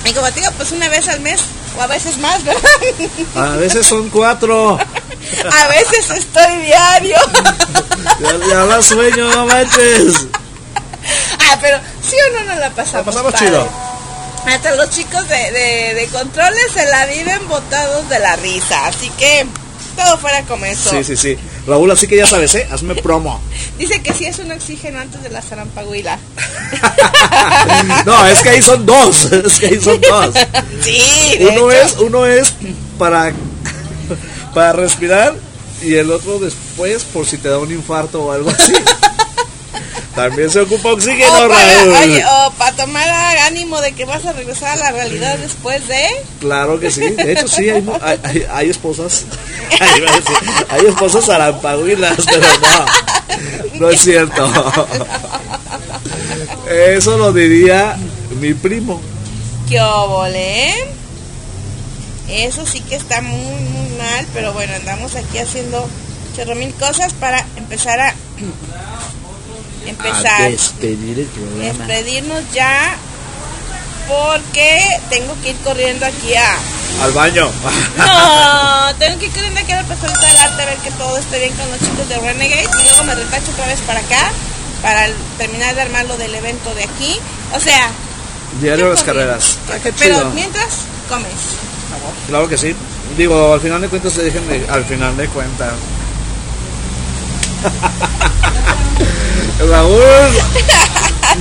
y 0.04 0.12
como 0.12 0.26
te 0.32 0.40
digo, 0.40 0.52
pues 0.56 0.72
una 0.72 0.88
vez 0.88 1.08
al 1.08 1.20
mes 1.20 1.40
o 1.78 1.82
a 1.82 1.86
veces 1.86 2.16
más, 2.18 2.42
¿verdad? 2.44 2.62
A 3.36 3.56
veces 3.56 3.86
son 3.86 4.08
cuatro. 4.08 4.78
a 5.52 5.68
veces 5.68 6.10
estoy 6.10 6.56
diario. 6.64 7.16
Ya, 8.18 8.32
ya 8.48 8.64
da 8.64 8.82
sueño, 8.82 9.30
no 9.30 9.46
manches. 9.46 10.26
ah, 11.38 11.58
pero 11.60 11.78
sí 12.02 12.16
o 12.16 12.38
no 12.38 12.44
nos 12.46 12.58
la 12.58 12.70
pasamos. 12.70 13.06
La 13.06 13.12
pasamos 13.12 13.32
padre. 13.32 13.46
chido. 13.46 13.68
Hasta 14.46 14.74
los 14.74 14.90
chicos 14.90 15.28
de, 15.28 15.50
de, 15.52 15.94
de 15.94 16.06
controles 16.06 16.72
se 16.72 16.86
la 16.86 17.04
viven 17.06 17.46
botados 17.46 18.08
de 18.08 18.18
la 18.18 18.36
risa, 18.36 18.86
así 18.86 19.10
que 19.18 19.46
todo 20.04 20.18
fuera 20.18 20.42
como 20.42 20.64
eso. 20.64 20.90
Sí, 20.90 21.04
sí, 21.04 21.16
sí. 21.16 21.36
Raúl, 21.66 21.90
así 21.90 22.06
que 22.06 22.16
ya 22.16 22.26
sabes, 22.26 22.54
¿eh? 22.54 22.66
Hazme 22.70 22.94
promo. 22.96 23.40
Dice 23.78 24.02
que 24.02 24.12
sí 24.12 24.24
es 24.26 24.38
un 24.38 24.50
oxígeno 24.52 24.98
antes 24.98 25.22
de 25.22 25.30
la 25.30 25.42
zarampahuila. 25.42 26.18
No, 28.06 28.26
es 28.26 28.40
que 28.40 28.50
ahí 28.50 28.62
son 28.62 28.86
dos. 28.86 29.24
Es 29.32 29.58
que 29.58 29.66
ahí 29.66 29.80
son 29.80 30.00
dos. 30.00 30.34
Sí, 30.82 31.02
Uno 31.40 31.70
hecho. 31.70 31.72
es, 31.72 31.96
uno 31.98 32.26
es 32.26 32.52
para, 32.98 33.32
para 34.54 34.72
respirar 34.72 35.34
y 35.82 35.94
el 35.94 36.10
otro 36.10 36.38
después 36.38 37.04
por 37.04 37.26
si 37.26 37.38
te 37.38 37.48
da 37.48 37.58
un 37.58 37.70
infarto 37.72 38.22
o 38.22 38.32
algo 38.32 38.50
así. 38.50 38.72
También 40.28 40.50
se 40.50 40.60
ocupa 40.60 40.90
oxígeno, 40.90 41.32
o, 41.32 41.48
para, 41.48 41.74
Raúl. 41.74 41.94
oye, 42.02 42.24
o 42.26 42.50
para 42.52 42.76
tomar 42.76 43.08
ánimo 43.46 43.80
de 43.80 43.92
que 43.92 44.04
vas 44.04 44.24
a 44.26 44.32
regresar 44.32 44.72
a 44.72 44.76
la 44.76 44.92
realidad 44.92 45.38
después 45.38 45.86
de... 45.88 46.02
Claro 46.40 46.78
que 46.78 46.90
sí. 46.90 47.00
De 47.00 47.32
hecho, 47.32 47.48
sí, 47.48 47.70
hay, 47.70 47.82
hay, 48.02 48.44
hay- 48.50 48.70
esposas. 48.70 49.24
Hay, 50.68 50.84
esposas 50.86 51.26
arampahuilas, 51.30 52.18
pero 52.26 52.46
no. 52.60 53.80
No 53.80 53.88
es 53.88 54.02
cierto. 54.02 54.46
Eso 56.70 57.16
lo 57.16 57.32
diría 57.32 57.96
mi 58.40 58.52
primo. 58.52 59.00
¿Qué 59.68 59.80
eh? 60.34 60.74
Eso 62.28 62.66
sí 62.66 62.80
que 62.80 62.96
está 62.96 63.22
muy, 63.22 63.38
muy 63.38 63.96
mal, 63.96 64.26
pero 64.34 64.52
bueno, 64.52 64.74
andamos 64.74 65.14
aquí 65.16 65.38
haciendo 65.38 65.88
chorro 66.36 66.54
mil 66.56 66.74
cosas 66.74 67.14
para 67.14 67.46
empezar 67.56 67.98
a... 68.00 68.14
empezar. 69.90 70.42
A 70.42 70.50
despedir 70.50 71.18
el 71.20 71.26
programa. 71.26 71.86
despedirnos 71.86 72.42
ya 72.52 72.96
porque 74.08 75.00
tengo 75.08 75.36
que 75.42 75.50
ir 75.50 75.56
corriendo 75.58 76.06
aquí 76.06 76.34
a... 76.34 77.04
Al 77.04 77.12
baño. 77.12 77.48
No, 77.96 78.94
tengo 78.98 79.18
que 79.18 79.26
ir 79.26 79.32
corriendo 79.32 79.60
aquí 79.60 79.72
a 79.72 79.82
la 79.82 79.88
pastorita 79.88 80.26
del 80.26 80.36
arte 80.38 80.62
a 80.62 80.66
ver 80.66 80.78
que 80.78 80.90
todo 80.92 81.16
esté 81.18 81.38
bien 81.38 81.52
con 81.54 81.70
los 81.70 81.78
chicos 81.78 82.08
de 82.08 82.18
Renegade 82.18 82.64
y 82.80 82.84
luego 82.84 83.04
me 83.04 83.14
retacho 83.14 83.52
otra 83.52 83.66
vez 83.66 83.80
para 83.80 84.00
acá 84.00 84.32
para 84.82 85.08
terminar 85.38 85.74
de 85.74 85.82
armar 85.82 86.06
lo 86.06 86.16
del 86.16 86.34
evento 86.34 86.74
de 86.74 86.84
aquí. 86.84 87.20
O 87.54 87.60
sea, 87.60 87.90
Diario 88.60 88.86
de 88.86 88.90
las 88.90 89.04
carreras. 89.04 89.58
Ah, 89.70 89.78
qué 89.82 89.92
pero 89.92 90.30
mientras 90.30 90.66
comes. 91.08 91.30
Claro 92.26 92.48
que 92.48 92.58
sí. 92.58 92.74
Digo, 93.16 93.54
al 93.54 93.60
final 93.60 93.80
de 93.80 93.88
cuentas, 93.88 94.16
déjenme, 94.16 94.62
al 94.68 94.84
final 94.84 95.16
de 95.16 95.28
cuentas. 95.28 95.72
Raúl, 99.68 100.00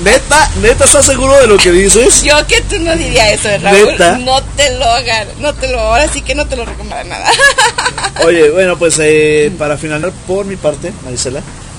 neta, 0.03 0.51
neta, 0.61 0.85
¿estás 0.85 1.05
seguro 1.05 1.39
de 1.39 1.47
lo 1.47 1.57
que 1.57 1.71
dices? 1.71 2.21
Yo 2.23 2.35
que 2.47 2.61
tú 2.61 2.77
no 2.79 2.95
diría 2.95 3.31
eso, 3.31 3.49
Raúl. 3.61 3.91
¿Neta? 3.91 4.17
No 4.17 4.41
te 4.55 4.77
lo 4.77 4.85
hagan, 4.85 5.27
no 5.39 5.53
te 5.53 5.67
lo, 5.69 5.79
ahora 5.79 6.07
sí 6.07 6.21
que 6.21 6.35
no 6.35 6.45
te 6.45 6.55
lo 6.55 6.65
recomiendo 6.65 7.03
nada. 7.05 7.31
Oye, 8.25 8.49
bueno, 8.51 8.77
pues 8.77 8.97
eh, 8.99 9.51
para 9.57 9.77
finalizar 9.77 10.11
por 10.27 10.45
mi 10.45 10.57
parte, 10.57 10.91
Marisela, 11.03 11.41